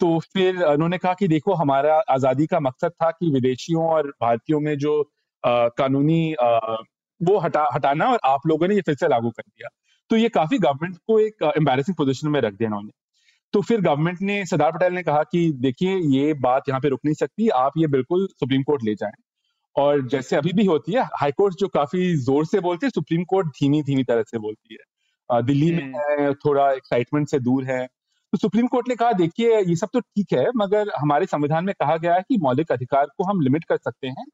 तो 0.00 0.18
फिर 0.34 0.62
उन्होंने 0.64 0.98
कहा 0.98 1.14
कि 1.14 1.28
देखो 1.28 1.54
हमारा 1.54 1.94
आज़ादी 2.10 2.46
का 2.46 2.60
मकसद 2.60 2.92
था 2.92 3.10
कि 3.10 3.30
विदेशियों 3.30 3.88
और 3.88 4.08
भारतीयों 4.20 4.60
में 4.60 4.76
जो 4.78 5.00
आ, 5.44 5.68
कानूनी 5.68 6.34
आ, 6.34 6.58
वो 7.20 7.38
हटा 7.38 7.66
हटाना 7.74 8.10
और 8.12 8.18
आप 8.24 8.46
लोगों 8.46 8.68
ने 8.68 8.74
ये 8.74 8.80
फिर 8.80 8.94
से 8.94 9.08
लागू 9.08 9.30
कर 9.30 9.42
दिया। 9.42 9.68
तो 10.10 10.16
ये 10.16 10.28
काफ़ी 10.28 10.58
गवर्नमेंट 10.58 10.96
को 11.06 11.18
एक 11.20 11.42
एम्बेसिंग 11.56 11.96
पोजिशन 11.96 12.28
में 12.28 12.40
रख 12.40 12.54
दिया 12.54 12.68
उन्होंने 12.68 12.90
तो 13.54 13.60
फिर 13.62 13.80
गवर्नमेंट 13.80 14.20
ने 14.22 14.44
सरदार 14.46 14.72
पटेल 14.72 14.92
ने 14.92 15.02
कहा 15.02 15.22
कि 15.22 15.40
देखिए 15.52 15.96
ये 16.10 16.32
बात 16.40 16.68
यहाँ 16.68 16.80
पे 16.80 16.88
रुक 16.88 17.00
नहीं 17.04 17.14
सकती 17.14 17.48
आप 17.56 17.72
ये 17.78 17.86
बिल्कुल 17.86 18.26
सुप्रीम 18.30 18.62
कोर्ट 18.62 18.84
ले 18.84 18.94
जाएँ। 18.94 19.12
और 19.76 20.06
जैसे 20.08 20.36
अभी 20.36 20.52
भी 20.52 20.64
होती 20.64 20.92
है 20.92 21.02
हाई 21.14 21.32
कोर्ट 21.32 21.54
जो 21.54 21.68
काफ़ी 21.68 22.14
ज़ोर 22.18 22.46
से 22.46 22.60
बोलती 22.60 22.86
है 22.86 22.90
सुप्रीम 22.90 23.24
कोर्ट 23.24 23.48
धीमी 23.50 23.82
धीमी 23.82 24.04
तरह 24.04 24.22
से 24.22 24.38
बोलती 24.38 24.74
है। 24.74 25.42
दिल्ली 25.42 25.70
में 25.72 25.82
हम्म। 25.82 26.22
है 26.22 26.32
थोड़ा 26.36 26.70
एक्साइटमेंट 26.72 27.28
से 27.28 27.38
दूर 27.40 27.64
है। 27.64 27.86
तो 28.32 28.38
सुप्रीम 28.38 28.66
कोर्ट 28.66 28.88
ने 28.88 28.94
कहा 28.96 29.12
देखिए 29.12 29.60
ये 29.60 29.76
सब 29.76 29.88
तो 29.92 30.00
ठीक 30.00 30.32
है 30.32 30.46
मगर 30.56 30.90
हमारे 30.98 31.26
संविधान 31.26 31.64
में 31.64 31.74
कहा 31.80 31.96
गया 31.96 32.14
है 32.14 32.22
कि 32.28 32.38
मौलिक 32.38 32.72
अधिकार 32.72 33.06
को 33.18 33.24
हम 33.24 33.40
लिमिट 33.40 33.64
कर 33.64 33.76
सकते 33.78 34.08
हैं 34.08 34.24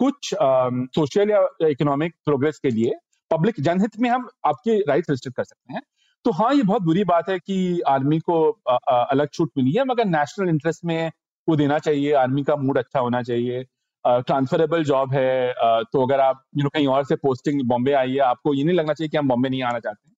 कुछ 0.00 0.34
सोशल 0.34 1.30
या 1.30 1.46
इकोनॉमिक 1.68 2.14
प्रोग्रेस 2.24 2.58
के 2.58 2.70
लिए। 2.70 2.92
पब्लिक 3.30 3.60
जनहित 3.60 3.98
में 4.00 4.08
हम 4.10 4.28
आपके 4.46 4.78
राइट 4.88 5.10
रिस्ट्रिक्ट 5.10 5.36
कर 5.36 5.44
सकते 5.44 5.74
हैं। 5.74 5.82
तो 6.24 6.30
हाँ 6.32 6.52
ये 6.54 6.62
बहुत 6.62 6.82
बुरी 6.82 7.04
बात 7.04 7.28
है 7.28 7.38
कि 7.38 7.80
आर्मी 7.88 8.18
को 8.20 8.40
अलग 8.70 9.28
छूट 9.32 9.50
मिली 9.56 9.72
है 9.72 9.84
मगर 9.84 10.04
नेशनल 10.06 10.48
इंटरेस्ट 10.48 10.84
में 10.84 11.10
वो 11.48 11.56
देना 11.56 11.78
चाहिए 11.78 12.12
आर्मी 12.14 12.42
का 12.42 12.56
मूड 12.56 12.78
अच्छा 12.78 13.00
होना 13.00 13.22
चाहिए। 13.22 13.64
ट्रांसफरेबल 14.04 14.84
जॉब 14.84 15.12
है 15.12 15.52
तो 15.84 16.04
अगर 16.04 16.20
आप 16.20 16.42
यू 16.56 16.62
नो 16.62 16.68
कहीं 16.68 16.86
और 16.88 17.04
से 17.04 17.16
पोस्टिंग 17.16 17.62
बॉम्बे 17.68 17.92
आई 17.94 18.10
है, 18.10 18.18
आपको 18.20 18.54
ये 18.54 18.64
नहीं 18.64 18.76
लगना 18.76 18.94
चाहिए 18.94 19.08
कि 19.08 19.16
हम 19.16 19.28
बॉम्बे 19.28 19.48
नहीं 19.48 19.62
आना 19.62 19.78
चाहते 19.80 20.10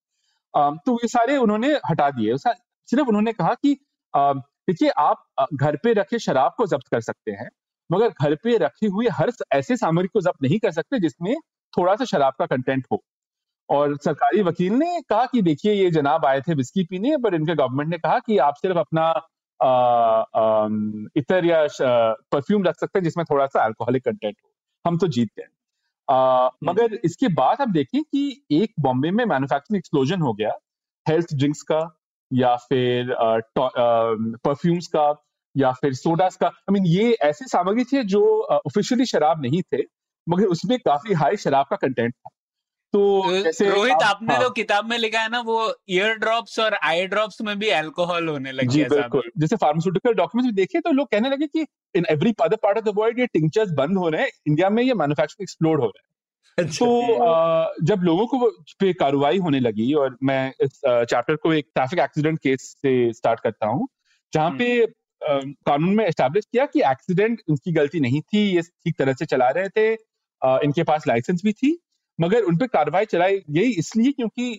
तो 0.87 0.95
ये 0.95 1.09
सारे 1.09 1.37
उन्होंने 1.39 1.73
हटा 1.91 2.11
दिए। 2.13 2.37
सिर्फ़ 2.37 3.09
उन्होंने 3.09 3.33
कहा 3.33 3.55
कि 3.57 3.77
देखिए, 4.15 4.89
आप 4.91 5.25
घर 5.55 5.77
पे 5.77 5.93
रखे 5.93 6.19
शराब 6.19 6.53
को 6.57 6.67
जब्त 6.67 6.89
कर 6.89 7.01
सकते 7.01 7.33
हैं, 7.33 7.49
मगर 7.91 8.09
घर 8.11 8.35
पे 8.35 8.57
रखी 8.59 8.87
हुई 8.89 9.09
हर 9.13 9.33
ऐसे 9.53 9.77
सामग्री 9.77 10.09
को 10.09 10.21
जब्त 10.21 10.43
नहीं 10.43 10.59
कर 10.59 10.71
सकते 10.73 10.99
जिसमें 11.01 11.35
थोड़ा 11.73 11.95
सा 11.97 12.05
शराब 12.05 12.33
का 12.39 12.47
कंटेंट 12.47 12.87
हो। 12.93 13.03
और 13.69 13.97
सरकारी 13.97 14.43
वकील 14.43 14.73
ने 14.75 15.01
कहा 15.03 15.25
कि, 15.27 15.43
देखिए, 15.43 15.73
ये 15.75 15.91
जनाब 15.91 16.27
आए 16.27 16.41
थे 16.41 16.55
विस्की 16.55 16.85
पीने 16.85 17.17
पर 17.17 17.35
इनके 17.35 17.55
गवर्नमेंट 17.55 17.91
ने 17.91 17.99
कहा 17.99 18.19
कि 18.19 18.39
आप 18.41 18.55
सिर्फ़ 18.55 18.79
अपना 18.79 19.13
इतर 21.19 21.45
या 21.45 21.67
परफ्यूम 22.33 22.65
रख 22.65 22.79
सकते 22.81 22.99
हैं 22.99 23.05
जिसमें 23.05 23.25
थोड़ा 23.31 23.47
सा 23.47 23.65
अल्कोहलिक 23.65 24.05
कंटेंट 24.05 24.37
हो। 24.45 24.51
हम 24.85 24.99
तो 24.99 25.09
जीत 25.09 25.31
गए 25.39 25.47
हम्म। 26.09 26.71
मगर 26.71 26.99
इसके 27.05 27.29
बाद 27.35 27.61
हम 27.61 27.73
देखें 27.73 28.03
कि 28.03 28.45
एक 28.53 28.73
बॉम्बे 28.81 29.11
में 29.11 29.25
मैन्युफैक्चरिंग 29.25 29.79
एक्सप्लोजन 29.79 30.21
हो 30.21 30.33
गया 30.33 30.51
हेल्थ 31.07 31.35
ड्रिंक्स 31.35 31.63
का 31.63 31.81
या 32.31 32.55
फिर 32.69 33.15
परफ्यूम्स 33.59 34.87
का 34.87 35.07
या 35.55 35.73
फिर 35.73 35.93
सोडास 35.95 36.37
का। 36.37 36.47
आई 36.47 36.63
I 36.69 36.73
मीन 36.73 36.83
mean, 36.83 36.95
ये 36.95 37.13
ऐसे 37.23 37.47
सामग्री 37.47 37.85
थे 37.85 38.03
जो 38.05 38.23
ऑफिशियली 38.45 39.07
शराब 39.07 39.43
नहीं 39.43 39.63
थे 39.63 39.83
मगर 40.27 40.47
उसमें 40.47 40.79
काफ़ी 40.79 41.15
हाई 41.15 41.37
शराब 41.37 41.67
का 41.71 41.77
कंटेंट 41.77 42.15
था। 42.15 42.31
तो 42.95 43.01
रोहित 43.27 44.03
आपने 44.05 44.35
हाँ, 44.35 44.43
जो 44.43 44.51
किताब 44.51 44.89
में 44.91 44.97
लिखा 44.99 45.21
है 45.21 45.29
ना 45.29 45.41
वो 45.41 45.57
ईयर 45.91 46.15
ड्रॉप्स 46.17 46.59
और 46.59 46.75
आई 46.75 47.07
ड्रॉप्स 47.07 47.41
में 47.43 47.59
भी 47.59 47.69
अल्कोहल 47.71 48.29
होने 48.29 48.53
लग 48.53 48.69
गया 48.69 48.89
बिल्कुल। 48.89 49.31
जैसे 49.39 49.57
फार्मास्यूटिकल 49.57 50.15
डॉक्यूमेंट्स 50.15 50.47
में 50.47 50.55
देखे 50.55 50.81
तो 50.81 50.93
लोग 50.93 51.09
कहने 51.11 51.31
लगे 51.31 51.47
कि 51.47 51.67
in 51.95 52.07
every 52.11 52.35
other 52.43 52.57
part 52.57 52.79
of 52.79 52.85
the 52.85 52.93
world 52.97 53.19
ये 53.19 53.27
टिंचर्स 53.27 53.71
बंद 53.73 53.99
हो 53.99 54.09
रहे 54.09 54.23
हैं 54.23 54.31
इंडिया 54.47 54.71
में 54.71 54.83
ये 54.83 54.95
मैन्युफैक्चरिंग 54.95 55.45
एक्सप्लोड 55.45 55.81
हो 55.81 55.87
रहा 55.87 56.03
है। 56.03 56.13
अच्छा, 56.59 56.87
तो 56.87 57.25
आ, 57.25 57.67
जब 57.83 58.03
लोगों 58.03 58.27
को 58.27 58.51
पे 58.81 58.93
कार्रवाई 58.93 59.39
होने 59.39 59.61
लगी 59.61 59.93
और 59.95 60.17
मैं 60.23 60.53
इस 60.63 60.81
चैप्टर 60.85 61.37
को 61.37 61.53
एक 61.53 61.67
ट्रैफ़िक 61.75 62.01
एक्सीडेंट 62.01 62.39
केस 62.39 62.75
से 62.83 63.13
स्टार्ट 63.13 63.41
करता 63.41 63.67
हूँ 63.67 63.89
जहाँ 64.33 64.51
पे 64.51 64.87
कानून 65.23 65.95
में 65.95 66.05
एस्टेब्लिश 66.07 66.45
किया 66.45 66.67
कि 66.67 66.81
एक्सीडेंट 66.87 67.43
उनकी 67.49 67.73
गलती 67.73 68.01
नहीं 68.01 68.21
थी 68.23 68.51
ये 68.57 68.63
ठीक 68.63 68.99
तरह 68.99 69.13
से 69.13 69.27
चला 69.27 69.49
रहे 69.51 69.69
थे 69.69 69.93
इनके 70.65 70.83
पास 70.83 71.07
लाइसेंस 71.09 71.43
भी 71.45 71.53
थी 71.53 71.79
मगर 72.19 72.43
उन 72.43 72.57
पर 72.57 72.67
कार्रवाई 72.67 73.05
चलाई 73.05 73.39
गई 73.51 73.71
इसलिए 73.79 74.13
क्योंकि 74.13 74.53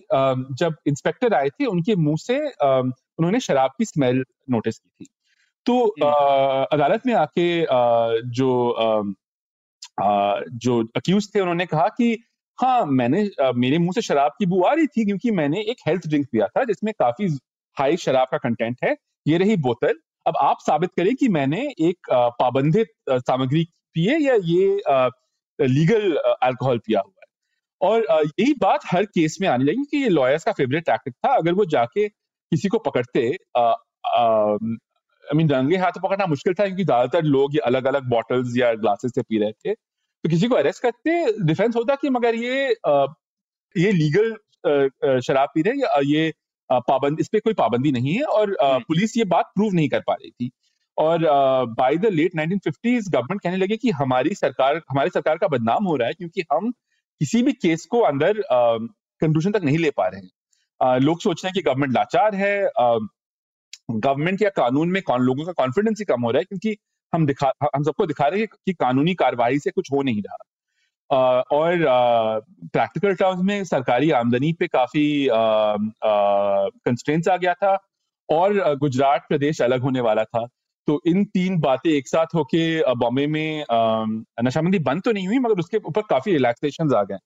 जब 0.60 0.74
इंस्पेक्टर 0.86 1.34
आए 1.34 1.48
थे 1.50 1.66
उनके 1.66 1.94
मुँह 1.96 2.16
से 2.20 2.38
उन्होंने 2.38 3.40
शराब 3.40 3.70
की 3.78 3.84
स्मेल 3.84 4.24
नोटिस 4.50 4.78
की 4.78 4.88
थी। 4.90 5.08
तो 5.66 5.78
अदालत 6.72 7.06
में 7.06 7.14
आके 7.14 7.48
जो 8.30 8.50
जो 10.58 10.82
अक्यूज 10.96 11.28
थे 11.34 11.40
उन्होंने 11.40 11.66
कहा 11.66 11.88
कि 11.88 12.16
हाँ 12.58 12.84
मैंने 12.86 13.28
मेरे 13.56 13.78
मुँह 13.78 13.92
से 13.92 14.02
शराब 14.02 14.32
की 14.38 14.46
बू 14.46 14.62
आ 14.62 14.72
रही 14.74 14.86
थी 14.86 15.04
क्योंकि 15.04 15.30
मैंने 15.30 15.60
एक 15.70 15.76
हेल्थ 15.86 16.06
ड्रिंक 16.08 16.26
पिया 16.32 16.46
था 16.46 16.64
जिसमें 16.64 16.92
काफ़ी 16.98 17.26
हाई 17.76 17.96
शराब 17.96 18.28
का 18.30 18.38
कंटेंट 18.38 18.76
है 18.84 18.96
ये 19.26 19.38
रही 19.38 19.56
बोतल। 19.56 19.94
अब 20.26 20.36
आप 20.40 20.58
साबित 20.60 20.90
करें 20.96 21.14
कि 21.14 21.28
मैंने 21.28 21.60
एक 21.80 22.10
पाबंदित 22.12 22.88
सामग्री 23.10 23.64
पिए 23.94 24.16
या 24.18 24.34
ये 24.44 24.80
लीगल 25.58 26.14
अल्कोहल 26.42 26.78
पिया 26.78 27.00
हुआ 27.00 27.15
और 27.80 28.04
यही 28.12 28.54
बात 28.60 28.80
हर 28.86 29.04
केस 29.06 29.36
में 29.40 29.48
आने 29.48 29.64
लगी 29.64 29.84
कि 29.90 30.02
ये 30.02 30.08
लॉयर्स 30.08 30.44
का 30.44 30.52
फेवरेट 30.52 30.84
टैक्टिक 30.86 31.14
था। 31.14 31.34
अगर 31.36 31.52
वो 31.54 31.64
जाके 31.66 32.08
किसी 32.08 32.68
को 32.68 32.78
पकड़ते 32.80 33.28
आई 33.58 35.36
मीन 35.36 35.48
रंगे 35.50 35.76
हाथ 35.76 35.92
पकड़ना 36.02 36.26
मुश्किल 36.26 36.54
था 36.54 36.64
क्योंकि 36.66 36.84
ज़्यादातर 36.84 37.22
लोग 37.24 37.54
ये 37.54 37.60
अलग 37.66 37.84
अलग 37.86 38.08
बॉटल्स 38.10 38.56
या 38.56 38.72
ग्लासेस 38.74 39.12
से 39.14 39.22
पी 39.22 39.38
रहे 39.38 39.52
थे। 39.52 39.74
तो 39.74 40.28
किसी 40.28 40.48
को 40.48 40.54
अरेस्ट 40.54 40.82
करते 40.82 41.42
डिफेंस 41.44 41.76
होता 41.76 41.94
कि 41.94 42.10
मगर 42.10 42.34
ये 42.34 42.74
आ, 42.86 43.06
ये 43.74 43.92
लीगल 43.92 45.20
शराब 45.20 45.48
पी 45.54 45.62
रहे 45.62 45.80
या 45.80 46.00
ये 46.04 46.32
पाबंदी 46.70 47.20
इस 47.20 47.28
पे 47.28 47.40
कोई 47.40 47.54
पाबंदी 47.54 47.92
नहीं 47.92 48.14
है 48.14 48.22
और 48.24 48.56
हम्म। 48.62 48.80
पुलिस 48.88 49.16
ये 49.16 49.24
बात 49.26 49.50
प्रूव 49.54 49.72
नहीं 49.74 49.88
कर 49.88 50.00
पा 50.06 50.14
रही 50.14 50.30
थी। 50.30 50.50
और 50.98 51.24
by 51.70 51.96
the 51.96 52.06
late 52.12 52.34
1950s 52.34 53.08
government 53.12 53.40
कहने 53.42 53.56
लगे 53.56 53.76
कि 53.76 53.90
हमारी 53.92 54.34
सरकार 54.34 54.80
हमारी 54.90 55.10
सरकार 55.10 55.38
का 55.38 55.48
बदनाम 55.48 55.84
हो 55.84 55.96
रहा 55.96 56.08
है 56.08 56.14
क्योंकि 56.14 56.42
हम 56.52 56.72
किसी 57.20 57.42
भी 57.42 57.52
केस 57.52 57.84
को 57.86 58.00
अंदर 58.02 58.42
कंक्लूजन 58.52 59.52
तक 59.52 59.64
नहीं 59.64 59.78
ले 59.78 59.90
पा 59.90 60.06
रहे 60.06 60.20
हैं। 60.20 60.98
लोग 61.00 61.20
सोच 61.20 61.44
रहे 61.44 61.48
हैं 61.48 61.54
कि 61.54 61.62
गवर्नमेंट 61.62 61.92
लाचार 61.92 62.34
है। 62.34 62.68
गवर्नमेंट 63.90 64.42
या 64.42 64.50
कानून 64.50 64.88
में 64.88 65.02
कौन, 65.02 65.20
लोगों 65.20 65.44
का 65.44 65.52
कॉन्फिडेंस 65.52 65.98
ही 65.98 66.04
कम 66.04 66.22
हो 66.22 66.30
रहा 66.30 66.38
है 66.38 66.44
क्योंकि 66.44 66.76
हम 67.12 67.26
दिखा, 67.26 67.52
हम 67.76 67.82
सबको 67.82 68.06
दिखा 68.06 68.26
रहे 68.26 68.40
हैं 68.40 68.48
कि 68.66 68.72
कानूनी 68.72 69.14
कार्रवाई 69.14 69.58
से 69.58 69.70
कुछ 69.70 69.92
हो 69.92 70.02
नहीं 70.02 70.22
रहा। 70.22 70.36
और 71.52 71.76
प्रैक्टिकल 72.72 73.14
टर्म्स 73.14 73.42
में 73.42 73.64
सरकारी 73.64 74.10
आमदनी 74.10 74.52
पे 74.52 74.66
काफ़ी 74.66 75.28
कंस्टेंट्स 76.04 77.28
आ 77.28 77.36
गया 77.36 77.54
था 77.54 77.76
और 78.28 78.76
गुजरात 78.76 79.26
प्रदेश 79.28 79.60
अलग 79.62 79.80
होने 79.80 80.00
वाला 80.00 80.24
था। 80.24 80.46
तो 80.86 81.00
इन 81.06 81.24
तीन 81.24 81.58
बातें 81.60 81.90
एक 81.90 82.08
साथ 82.08 82.34
होके 82.34 82.94
बॉम्बे 82.94 83.26
में 83.26 83.64
नशाबंदी 84.42 84.78
बंद 84.80 85.02
तो 85.02 85.12
नहीं 85.12 85.26
हुई 85.26 85.38
मगर 85.38 85.60
उसके 85.60 85.76
ऊपर 85.78 86.02
काफ़ी 86.10 86.32
रिलैक्सेशन 86.32 86.94
आ 86.94 87.02
गए। 87.02 87.18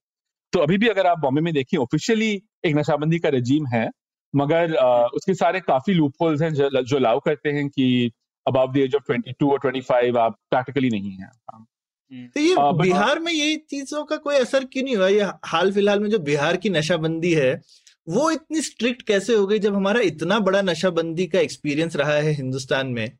तो 0.52 0.60
अभी 0.60 0.78
भी 0.78 0.88
अगर 0.88 1.06
आप 1.06 1.18
बॉम्बे 1.18 1.40
में 1.40 1.52
देखिए 1.54 1.80
ऑफिशियली 1.80 2.30
एक 2.64 2.76
नशाबंदी 2.76 3.18
का 3.18 3.28
रजीम 3.28 3.66
है 3.66 3.88
मगर 4.34 4.72
उसके 5.14 5.34
सारे 5.34 5.60
काफ़ी 5.60 5.94
लूप 5.94 6.14
होल्स 6.22 6.42
हैं 6.42 6.52
जो 6.54 6.96
अलाउ 6.96 7.20
करते 7.20 7.50
हैं 7.50 7.68
कि 7.68 8.10
अबाव 8.46 8.72
द 8.72 8.76
एज 8.76 8.94
ऑफ़ 8.94 9.12
22 9.12 9.50
और 9.50 9.58
25 9.60 10.16
आप 10.18 10.36
प्रैक्टिकली 10.50 10.88
नहीं 10.90 11.10
है। 11.10 11.28
हम्म। 11.52 12.26
तो 12.26 12.40
ये 12.40 12.54
आ, 12.54 12.70
बिहार 12.72 13.18
में 13.18 13.32
ये 13.32 13.56
चीज़ों 13.70 14.04
का 14.04 14.16
कोई 14.16 14.36
असर 14.36 14.64
क्यों 14.64 14.84
नहीं 14.84 14.96
हुआ? 14.96 15.08
ये 15.08 15.30
हाल 15.46 15.72
फ़िलहाल 15.72 16.00
में 16.00 16.10
जो 16.10 16.18
बिहार 16.20 16.56
की 16.56 16.70
नशाबंदी 16.70 17.32
है 17.34 17.52
वो 18.08 18.30
इतनी 18.30 18.60
स्ट्रिक्ट 18.62 19.02
कैसे 19.02 19.34
हो 19.34 19.46
गई 19.46 19.58
जब 19.58 19.74
हमारा 19.74 20.00
इतना 20.02 20.38
बड़ा 20.40 20.62
नशाबंदी 20.62 21.26
का 21.26 21.40
एक्सपीरियंस 21.40 21.96
रहा 21.96 22.14
है 22.14 22.32
हिंदुस्तान 22.32 22.86
में? 22.86 23.10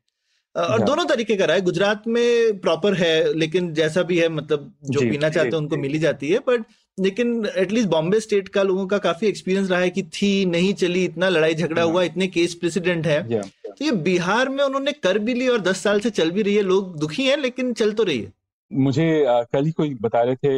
और 0.55 0.81
दोनों 0.81 1.05
तरीके 1.05 1.35
का 1.35 1.45
रहा 1.45 1.55
है 1.55 1.61
गुजरात 1.61 2.07
में 2.07 2.59
प्रॉपर 2.59 2.93
है 2.93 3.33
लेकिन 3.33 3.73
जैसा 3.73 4.01
भी 4.03 4.17
है 4.19 4.27
मतलब 4.29 4.71
जो 4.85 4.99
पीना 5.01 5.29
चाहते 5.29 5.49
हैं 5.49 5.57
उनको 5.57 5.77
मिली 5.77 5.99
जाती 5.99 6.29
है 6.29 6.39
बट 6.47 6.63
लेकिन 6.97 7.45
एटलीस्ट 7.57 7.89
बॉम्बे 7.89 8.19
स्टेट 8.19 8.47
का 8.47 8.63
लोगों 8.63 8.85
का 8.87 8.97
काफ़ी 8.97 9.27
एक्सपीरियंस 9.27 9.69
रहा 9.69 9.79
है 9.79 9.89
कि 9.89 10.03
थी 10.13 10.33
नहीं 10.45 10.73
चली 10.73 11.03
इतना 11.05 11.29
लड़ाई 11.29 11.55
झगड़ा 11.55 11.81
हुआ 11.81 12.03
इतने 12.03 12.27
केस 12.27 12.55
प्रेसिडेंट 12.55 13.07
है। 13.07 13.21
तो 13.31 13.85
ये 13.85 13.91
बिहार 14.03 14.49
में 14.49 14.63
उन्होंने 14.63 14.91
कर 14.93 15.19
भी 15.19 15.33
ली 15.33 15.47
और 15.47 15.61
दस 15.61 15.83
साल 15.83 15.99
से 15.99 16.09
चल 16.09 16.31
भी 16.31 16.41
रही 16.41 16.55
है 16.55 16.61
लोग 16.63 16.97
दुखी 16.99 17.25
हैं 17.25 17.37
लेकिन 17.37 17.73
चल 17.73 17.93
तो 17.93 18.03
रही 18.03 18.19
है। 18.19 18.31
मुझे 18.71 19.07
कल 19.53 19.65
ही 19.65 19.71
कोई 19.71 19.93
बता 20.01 20.21
रहे 20.21 20.35
थे 20.35 20.49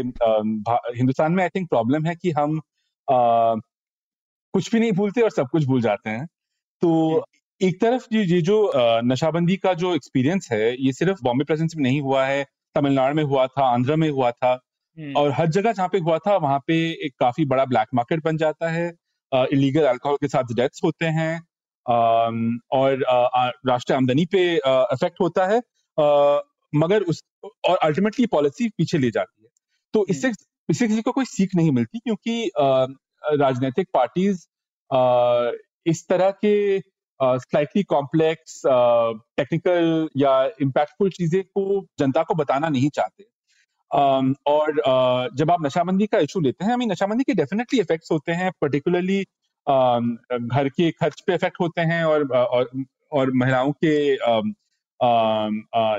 हिंदुस्तान 0.98 1.32
में 1.32 1.44
आई 1.44 1.50
थिंक 1.50 1.70
प्रॉब्लम 1.70 2.06
है 2.06 2.16
कि 2.16 2.32
हम 2.32 2.60
कुछ 3.08 4.72
भी 4.72 4.80
नहीं 4.80 4.92
भूलते 4.92 5.22
और 5.22 5.32
सब 5.32 5.48
कुछ 5.52 5.66
भूल 5.66 5.82
जाते 5.82 6.10
हैं। 6.10 6.26
तो 6.26 7.24
एक 7.62 7.80
तरफ़ 7.82 8.06
ये 8.12 8.24
ये 8.26 8.42
जो 8.42 8.56
नशाबंदी 9.06 9.56
का 9.58 9.74
जो 9.76 9.94
एक्सपीरियंस 9.96 10.48
है 10.52 10.76
ये 10.76 10.92
सिर्फ़ 10.94 11.22
बॉम्बे 11.24 11.46
प्रेजेंस 11.46 11.76
में 11.76 11.84
नहीं 11.84 12.02
हुआ 12.02 12.26
है 12.26 12.44
तमिलनाडु 12.76 13.16
में 13.16 13.24
हुआ 13.24 13.46
था 13.48 13.66
आंध्र 13.66 13.96
में 13.96 14.10
हुआ 14.10 14.32
था 14.34 14.52
हम्म। 14.98 15.14
और 15.18 15.32
हर 15.32 15.48
जगह 15.50 15.72
जहाँ 15.72 15.88
पे 15.90 16.00
हुआ 16.00 16.18
था 16.18 16.36
वहाँ 16.38 16.60
पे 16.68 16.76
एक 17.06 17.14
काफ़ी 17.20 17.46
बड़ा 17.46 17.66
ब्लैक 17.66 17.88
मार्केट 17.94 18.24
बन 18.24 18.38
जाता 18.38 18.70
है 18.70 18.88
इलीगल 19.32 19.86
अल्कोहल 19.86 20.18
के 20.18 20.28
साथ 20.28 20.54
डेथ्स 20.56 20.84
होते 20.84 21.06
हैं 21.14 21.34
और 22.74 23.04
राष्ट्रीय 23.68 23.98
आमदनी 23.98 24.26
पे 24.32 24.44
इफ़ेक्ट 24.56 25.22
होता 25.22 25.46
है 25.48 25.62
मगर 26.74 27.04
उस 27.06 27.24
और 27.44 27.78
अल्टीमेटली 27.80 28.26
पॉलिसी 28.28 28.70
पीछे 28.72 28.98
ले 28.98 29.12
जाती 29.12 29.44
है 29.44 29.50
तो 29.94 30.00
हम्म। 30.00 30.12
इससे 30.12 30.32
इससे 30.70 30.88
किसी 30.88 31.02
को 31.02 31.12
कोई 31.12 31.26
सीख 31.28 31.56
नहीं 31.56 31.72
मिलती 31.72 32.00
क्योंकि 32.00 32.52
राजनीतिक 32.58 33.88
पार्टीज़ 33.94 34.46
इस 35.86 36.08
तरह 36.08 36.32
के 36.38 36.54
स्लाइटली 37.20 37.84
कॉम्प्लेक्स 37.84 38.62
टेक्निकल 38.66 40.10
या 40.18 40.34
इम्पैक्टफुल 40.62 41.10
चीज़ें 41.10 41.44
को 41.44 41.86
जनता 42.00 42.24
को 42.24 42.36
बताना 42.36 42.70
नहीं 42.70 42.90
चाहते। 42.90 43.24
um, 43.92 44.34
और 44.48 44.70
uh, 44.72 45.36
जब 45.38 45.52
आप 45.52 45.66
नशाबंदी 45.66 46.06
का 46.08 46.20
इशू 46.20 46.40
लेते 46.40 46.66
हैं 46.66 46.74
हमें 46.74 46.86
नशाबंदी 46.88 47.24
के 47.24 47.34
डेफिनेटली 47.34 47.80
इफेक्ट्स 47.80 48.12
होते 48.12 48.32
हैं 48.32 48.52
पर्टिकुलरली 48.62 49.22
घर 49.68 50.70
के 50.70 50.90
खर्च 50.92 51.22
पे 51.28 51.34
इफ़ेक्ट 51.34 51.58
होते 51.62 51.82
हैं 51.82 52.04
और 52.04 52.28
और, 52.28 52.70
और 53.12 53.32
महिलाओं 53.34 53.72
के 53.84 54.16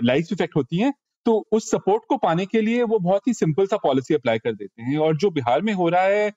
लाइफ 0.06 0.32
इफ़ेक्ट 0.32 0.56
होती 0.56 0.78
हैं। 0.78 0.92
तो 1.26 1.36
उस 1.52 1.70
सपोर्ट 1.70 2.02
को 2.08 2.16
पाने 2.16 2.46
के 2.46 2.60
लिए 2.60 2.82
वो 2.82 2.98
बहुत 2.98 3.28
ही 3.28 3.34
सिंपल 3.34 3.66
सा 3.66 3.76
पॉलिसी 3.76 4.14
अप्लाई 4.14 4.38
कर 4.38 4.52
देते 4.52 4.82
हैं। 4.82 4.98
और 4.98 5.16
जो 5.16 5.30
बिहार 5.30 5.62
में 5.62 5.72
हो 5.72 5.88
रहा 5.88 6.02
है 6.02 6.32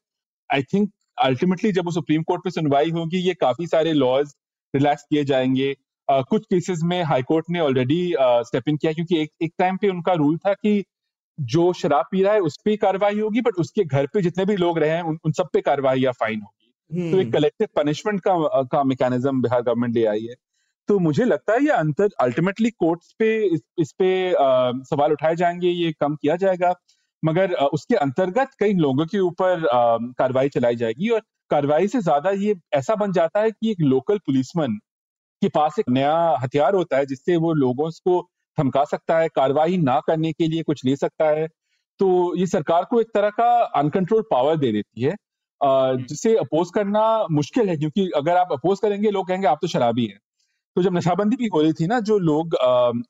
आई 0.50 0.64
थिंक 0.64 0.92
अल्टीमेटली 1.22 1.72
जब 1.72 1.86
वो 1.86 1.92
सुप्रीम 1.92 2.24
कोर्ट 2.24 2.42
में 2.46 2.52
सुनवाई 2.52 2.90
होगी 2.92 3.18
ये 3.18 3.34
काफ़ी 3.34 3.68
सारे 3.68 3.94
लॉज 3.94 4.34
रिलैक्स 4.78 5.04
किए 5.04 5.24
जाएँगे। 5.24 5.76
uh, 6.08 6.24
कुछ 6.30 6.46
केसेस 6.46 6.80
में 6.84 7.02
हाईकोर्ट 7.04 7.46
ने 7.50 7.60
ऑलरेडी 7.60 8.14
स्टेप 8.20 8.70
इन 8.70 8.78
किया 8.78 8.94
क्योंकि 8.94 9.22
एक 9.22 9.32
एक 9.42 9.54
टाइम 9.58 9.78
पे 9.78 9.90
उनका 9.90 10.14
रूल 10.14 10.38
था 10.38 10.54
कि 10.54 10.84
जो 11.40 11.74
शराब 11.74 12.06
पी 12.12 12.22
रहा 12.24 12.34
है 12.34 12.40
उस 12.40 12.58
पर 12.58 12.76
कार्रवाई 12.76 13.20
होगी 13.20 13.42
बट 13.42 13.60
उसके 13.60 13.84
घर 13.84 14.06
पे 14.06 14.22
जितने 14.22 14.46
भी 14.46 14.56
लोग 14.56 14.80
रहे 14.80 14.90
हैं 14.90 15.02
उन, 15.02 15.18
उन 15.26 15.32
सब 15.32 15.48
पे 15.54 15.62
कार्रवाई 15.62 16.00
या 16.00 16.12
फाइन 16.12 16.42
होगी। 16.42 17.12
तो 17.12 17.20
एक 17.20 17.32
कलेक्टिव 17.34 17.68
हम्म। 17.70 17.84
पनिशमेंट 17.84 18.20
का 18.28 18.64
का 18.64 18.84
मैकेनिज्म 18.84 19.42
बिहार 19.42 19.62
गवर्नमेंट 19.62 19.96
ले 19.96 20.06
आई 20.06 20.26
है। 20.26 20.36
तो 20.88 21.00
मुझे 21.00 21.26
लगता 21.26 21.54
है 21.54 21.64
ये 21.64 21.70
अंतर 21.70 22.10
अल्टीमेटली 22.22 22.70
कोर्ट्स 22.70 23.16
पे 23.20 23.30
इस, 23.46 23.62
इस 23.78 23.92
पे 23.92 24.34
आ, 24.34 24.72
सवाल 24.90 25.12
उठाए 25.12 25.36
जाएँगे 25.36 25.68
ये 25.68 25.92
कम 26.00 26.16
किया 26.16 26.36
जाएगा। 26.36 26.74
मगर 27.26 27.54
आ, 27.56 27.66
उसके 27.66 27.96
अंतर्गत 27.96 28.50
कई 28.60 28.74
लोगों 28.74 29.06
के 29.06 29.20
ऊपर 29.20 29.68
कार्रवाई 30.20 30.50
चलाई 30.50 30.76
जाएगी 30.76 31.10
और 31.10 31.22
कार्रवाई 31.50 31.88
से 31.88 32.02
ज़्यादा 32.02 32.32
ये 32.32 32.56
ऐसा 32.74 32.96
बन 32.96 33.12
जाता 33.12 33.42
है 33.42 33.52
कि 33.52 33.72
एक 33.72 33.82
लोकल 33.82 34.18
पुलिसमैन 34.18 34.78
के 35.42 35.50
पास 35.50 35.80
एक 35.80 35.90
नया 35.90 36.16
हथियार 36.44 36.76
होता 36.76 36.98
है 36.98 37.06
जिससे 37.06 37.36
वो 37.38 37.54
लोगों 37.56 37.90
को 38.06 38.22
धमका 38.58 38.84
सकता 38.86 39.18
है 39.20 39.28
कार्रवाई 39.30 39.78
ना 39.78 40.00
करने 40.08 40.32
के 40.34 40.48
लिए 40.48 40.64
कुछ 40.64 40.86
ले 40.86 40.96
सकता 40.96 41.30
है। 41.30 41.48
तो 42.00 42.36
ये 42.38 42.46
सरकार 42.48 42.86
को 42.86 43.02
एक 43.02 43.08
तरह 43.14 43.30
का 43.30 43.50
अनकंट्रोल 43.76 44.22
पावर 44.32 44.58
दे 44.58 44.72
देती 44.72 45.02
है। 45.02 45.16
जिसे 46.08 46.36
अपोज 46.38 46.70
करना 46.76 47.04
मुश्किल 47.32 47.70
है 47.70 47.76
क्योंकि 47.78 48.10
अगर 48.16 48.38
आप 48.38 48.52
अपोज 48.52 48.80
करेंगे 48.80 49.12
लोग 49.12 49.28
कहेंगे 49.28 49.48
आप 49.48 49.60
तो 49.62 49.68
शराबी 49.68 50.06
हैं। 50.06 50.20
तो 50.76 50.82
जब 50.84 50.96
नशाबंदी 50.98 51.36
भी 51.36 51.48
हो 51.54 51.62
रही 51.62 51.74
थी 51.74 51.88
ना 51.88 52.00
जो 52.02 52.18
लोग 52.20 52.56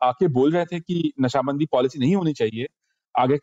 आके 0.04 0.28
बोल 0.30 0.52
रहे 0.52 0.66
थे 0.66 0.80
कि 0.80 1.12
नशाबंदी 1.22 1.66
पॉलिसी 1.66 2.00
नहीं 2.00 2.16
होनी 2.16 2.34
चाहिए 2.34 2.68
आगे 3.18 3.38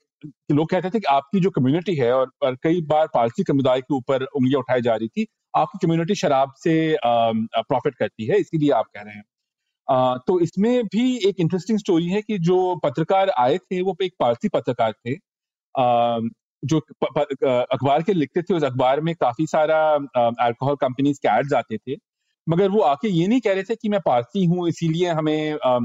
लोग 0.52 0.68
कहते 0.70 0.90
थे 0.90 1.00
कि 1.00 1.06
आपकी 1.10 1.40
जो 1.40 1.50
कम्युनिटी 1.50 1.94
है 1.96 2.12
और, 2.12 2.30
और 2.42 2.56
कई 2.62 2.80
बार 2.88 3.06
पारसी 3.14 3.42
समुदाय 3.48 3.80
के 3.80 3.94
ऊपर 3.94 4.22
उंगलियाँ 4.24 4.60
उठाई 4.60 4.80
जा 4.82 4.94
रही 4.96 5.08
थी 5.08 5.26
आपकी 5.56 5.78
कम्युनिटी 5.86 6.14
शराब 6.16 6.52
से 6.58 6.74
प्रॉफिट 7.04 7.94
करती 7.96 8.26
है 8.26 8.38
इसीलिए 8.40 8.70
आप 8.72 8.86
कह 8.96 9.02
रहे 9.02 9.14
हैं। 9.14 9.24
आ, 9.88 10.16
तो 10.18 10.40
इसमें 10.40 10.84
भी 10.86 11.16
एक 11.28 11.40
इंटरेस्टिंग 11.40 11.78
स्टोरी 11.78 12.08
है 12.08 12.22
कि 12.22 12.38
जो 12.40 12.58
पत्रकार 12.84 13.30
आए 13.40 13.58
थे 13.60 13.80
वो 13.82 13.96
एक 14.04 14.14
पारसी 14.20 14.48
पत्रकार 14.50 14.92
थे। 14.94 15.14
आ, 15.74 16.18
जो 16.62 16.78
अखबार 16.78 18.02
के 18.02 18.14
लिखते 18.14 18.42
थे 18.42 18.54
उस 18.54 18.64
अखबार 18.64 19.00
में 19.02 19.14
काफ़ी 19.16 19.46
सारा 19.48 19.80
अल्कोहल 20.46 20.76
कंपनीज़ 20.82 21.18
के 21.22 21.28
एड्स 21.38 21.52
आते 21.54 21.78
थे। 21.78 21.96
मगर 22.46 22.70
वो 22.70 22.80
आके 22.84 23.08
ये 23.10 23.26
नहीं 23.28 23.40
कह 23.40 23.54
रहे 23.54 23.62
थे 23.64 23.76
कि 23.76 23.88
मैं 23.90 24.00
पारसी 24.06 24.44
हूँ 24.46 24.68
इसीलिए 24.68 25.10
हमें 25.12 25.58
आ, 25.66 25.78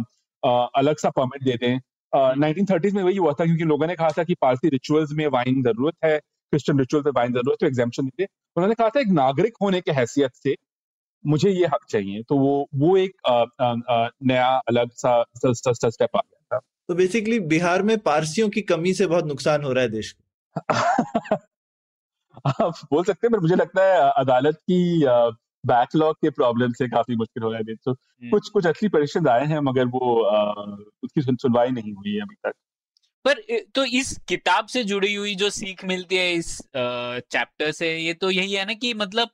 अलग 0.78 0.98
सा 0.98 1.10
परमिट 1.12 1.44
दे 1.44 1.58
दें। 1.58 1.80
नाइनटीन 2.16 2.66
थर्टीज 2.66 2.94
में 2.96 3.04
वही 3.04 3.18
हुआ 3.18 3.32
था 3.32 3.46
क्योंकि 3.46 3.64
लोगों 3.64 3.88
ने 3.88 3.96
कहा 3.96 4.10
था 4.10 4.24
कि 4.24 4.36
पारसी 4.42 4.70
रिचुअल्स 4.70 5.12
में 5.12 5.28
वाइन 5.28 5.64
ज़रूरत 5.64 5.96
है 6.06 6.20
क्रिश्चियन 6.20 6.80
रिचुअल्स 6.80 7.06
में 7.06 7.14
वाइन 7.16 7.32
ज़रूरत 7.32 7.52
है 7.52 7.56
तो 7.56 7.68
एग्जामेशन 7.68 8.06
देते 8.06 8.24
उन्होंने 8.58 8.76
कहा 8.76 8.90
था 8.90 9.00
एक 9.00 9.08
नागरिक 9.08 9.54
होने 9.62 9.82
के 9.82 9.92
हैसियत 9.92 10.32
से 10.36 10.56
मुझे 11.26 11.50
ये 11.50 11.66
हक 11.66 11.80
चाहिए। 11.90 12.24
तो 12.24 12.38
वो 12.38 12.68
वो 12.76 12.98
एक 12.98 13.12
आ, 13.28 13.46
आ, 13.62 13.76
आ, 13.90 14.10
नया 14.24 14.48
अलग 14.48 14.90
सा 14.92 15.24
स्टेप 15.46 16.10
आ 16.16 16.20
गया 16.20 16.58
था। 16.58 16.60
तो 16.88 16.96
बेसिकली 16.96 17.40
बिहार 17.40 17.84
में 17.84 17.98
पारसियों 18.00 18.50
की 18.50 18.62
कमी 18.62 18.94
से 18.94 19.08
बहुत 19.08 19.26
नुकसान 19.26 19.64
हो 19.64 19.74
रहा 19.74 19.84
है 19.84 19.90
देश 19.90 20.12
को 20.12 20.24
आप 22.48 22.74
बोल 22.92 23.04
सकते 23.04 23.28
हैं 23.28 23.32
पर 23.32 23.40
मुझे 23.40 23.56
लगता 23.56 23.84
है 23.84 24.12
अदालत 24.12 24.56
की 24.56 25.04
बैकलॉग 25.64 26.16
के 26.16 26.30
प्रॉब्लम 26.30 26.74
से 26.74 26.88
काफ़ी 26.88 27.16
मुश्किल 27.16 27.44
हो 27.44 27.52
रहा 27.52 27.76
तो। 27.76 27.94
कुछ 28.32 28.50
कुछ 28.50 28.66
असली 28.68 28.90
परीक्षण 28.90 29.28
आए 29.28 29.46
हैं 29.46 29.60
मगर 29.60 29.86
वो 29.88 30.16
उसकी 31.04 31.22
सुनवाई 31.22 31.70
नहीं 31.70 31.94
हुई 31.94 32.14
है 32.16 32.22
अभी 32.22 32.36
तक। 32.46 32.54
पर 33.26 33.42
तो 33.76 33.84
इस 33.86 34.18
किताब 34.28 34.68
से 34.68 34.84
जुड़ी 34.84 35.14
हुई 35.14 35.36
जो 35.36 35.50
सीख 35.50 35.84
मिलती 35.86 36.16
है 36.16 36.32
इस 36.34 36.58
चैप्टर 36.76 37.72
से 37.72 37.98
ये 37.98 38.14
तो 38.14 38.30
यही 38.32 38.54
है 38.54 38.66
ना 38.66 38.74
कि 38.74 38.94
मतलब 38.94 39.30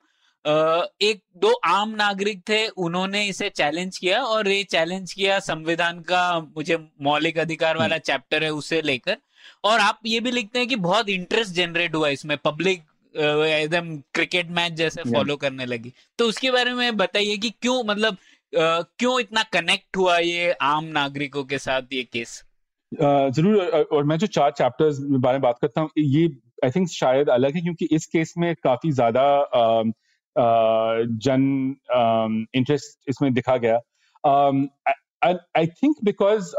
एक 1.02 1.22
दो 1.38 1.52
आम 1.66 1.90
नागरिक 1.90 2.42
थे 2.50 2.68
उन्होंने 2.68 3.26
इसे 3.28 3.50
चैलेंज 3.50 3.98
किया 3.98 4.22
और 4.24 4.48
ये 4.48 4.64
चैलेंज 4.64 5.14
किया 5.14 5.40
संविधान 5.40 6.00
का 6.02 6.40
मुझे 6.40 6.78
मौलिक 7.02 7.38
अधिकार 7.40 7.78
वाला 7.78 7.98
चैप्टर 8.00 8.44
है 8.44 8.50
उसे 8.54 8.82
लेकर। 8.82 9.18
और 9.64 9.80
आप 9.80 10.00
ये 10.06 10.20
भी 10.20 10.32
लिखते 10.32 10.60
हैं 10.60 10.68
कि 10.68 10.76
बहुत 10.76 11.10
इंटरेस्ट 11.10 11.54
जनरेट 11.54 11.96
हुआ 11.96 12.10
इसमें 12.10 12.38
पब्लिक 12.38 12.84
एकदम 13.16 13.96
क्रिकेट 14.14 14.50
मैच 14.52 14.74
जैसे 14.74 15.04
फॉलो 15.12 15.36
करने 15.38 15.66
लगी। 15.66 15.94
तो 16.20 16.26
उसके 16.26 16.52
बारे 16.52 16.74
में 16.74 16.98
बताइए 16.98 17.38
कि 17.38 17.50
क्यों 17.52 17.84
मतलब 17.84 18.18
क्यों 18.54 19.20
इतना 19.20 19.44
कनेक्ट 19.54 19.98
हुआ 19.98 20.18
ये 20.20 20.52
आम 20.64 20.84
नागरिकों 20.94 21.44
के 21.46 21.58
साथ 21.60 21.94
ये 21.94 22.04
केस 22.04 22.42
ज़रूर 22.92 23.88
और 23.94 24.04
मैं 24.04 24.18
जो 24.18 24.28
चार 24.30 24.52
चैप्टर्स 24.52 24.98
बारे 25.02 25.38
में 25.38 25.42
बात 25.42 25.58
करता 25.62 25.82
हूँ 25.82 25.90
ये 25.98 26.26
आई 26.64 26.72
थिंक 26.72 26.88
शायद 26.90 27.30
अलग 27.30 27.56
है 27.56 27.62
क्योंकि 27.62 27.88
इस 27.92 28.06
केस 28.06 28.34
में 28.38 28.54
काफ़ी 28.64 28.92
ज़्यादा 28.92 29.24
जन 31.24 31.44
इंटरेस्ट 32.56 33.10
इसमें 33.10 33.34
दिखा 33.34 33.58
गया। 33.58 33.80
आई 35.24 35.68
थिंक 35.68 35.96
बिकॉज़ 36.04 36.52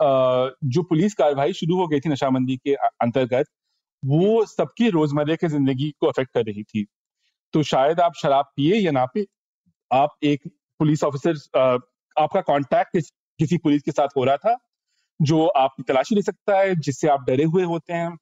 जो 0.66 0.82
पुलिस 0.82 1.14
कार्रवाई 1.14 1.52
शुरू 1.52 1.76
हो 1.76 1.86
गई 1.88 2.00
थी 2.00 2.10
नशाबंदी 2.10 2.56
के 2.56 2.74
अंतर्गत 2.74 3.46
वो 4.06 4.44
सबकी 4.46 4.88
रोज़मर्रा 4.90 5.34
की 5.36 5.48
ज़िंदगी 5.48 5.90
को 6.00 6.06
अफेक्ट 6.06 6.32
कर 6.34 6.44
रही 6.44 6.62
थी। 6.64 6.86
तो 7.54 7.62
शायद 7.64 8.00
आप 8.00 8.14
शराब 8.16 8.44
पिए 8.56 8.76
या 8.76 8.90
ना 8.92 9.04
पिए 9.06 9.26
आप 9.90 10.16
एक 10.24 10.48
पुलिस 10.80 11.04
ऑफिसर 11.04 11.36
आपका 12.16 12.40
कांटेक्ट 12.42 12.98
किसी 13.40 13.58
पुलिस 13.58 13.82
के 13.82 13.92
साथ 13.92 14.08
हो 14.16 14.24
रहा 14.24 14.36
था 14.38 14.56
जो 15.20 15.46
आपकी 15.58 15.82
तलाशी 15.84 16.14
ले 16.14 16.22
सकता 16.22 16.58
है 16.58 16.74
जिससे 16.76 17.08
आप 17.08 17.24
डरे 17.28 17.44
हुए 17.46 17.64
होते 17.64 17.92
हैं। 17.92 18.16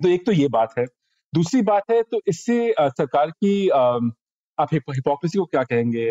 तो 0.00 0.08
एक 0.08 0.26
तो 0.26 0.32
ये 0.32 0.48
बात 0.50 0.74
है। 0.78 0.84
दूसरी 1.32 1.62
बात 1.62 1.90
है 1.90 2.02
तो 2.02 2.20
इससे 2.28 2.74
सरकार 2.80 3.30
की 3.30 3.68
आप 3.68 4.68
हिपोक्रेसी 4.72 5.38
को 5.38 5.44
क्या 5.46 5.62
कहेंगे 5.64 6.06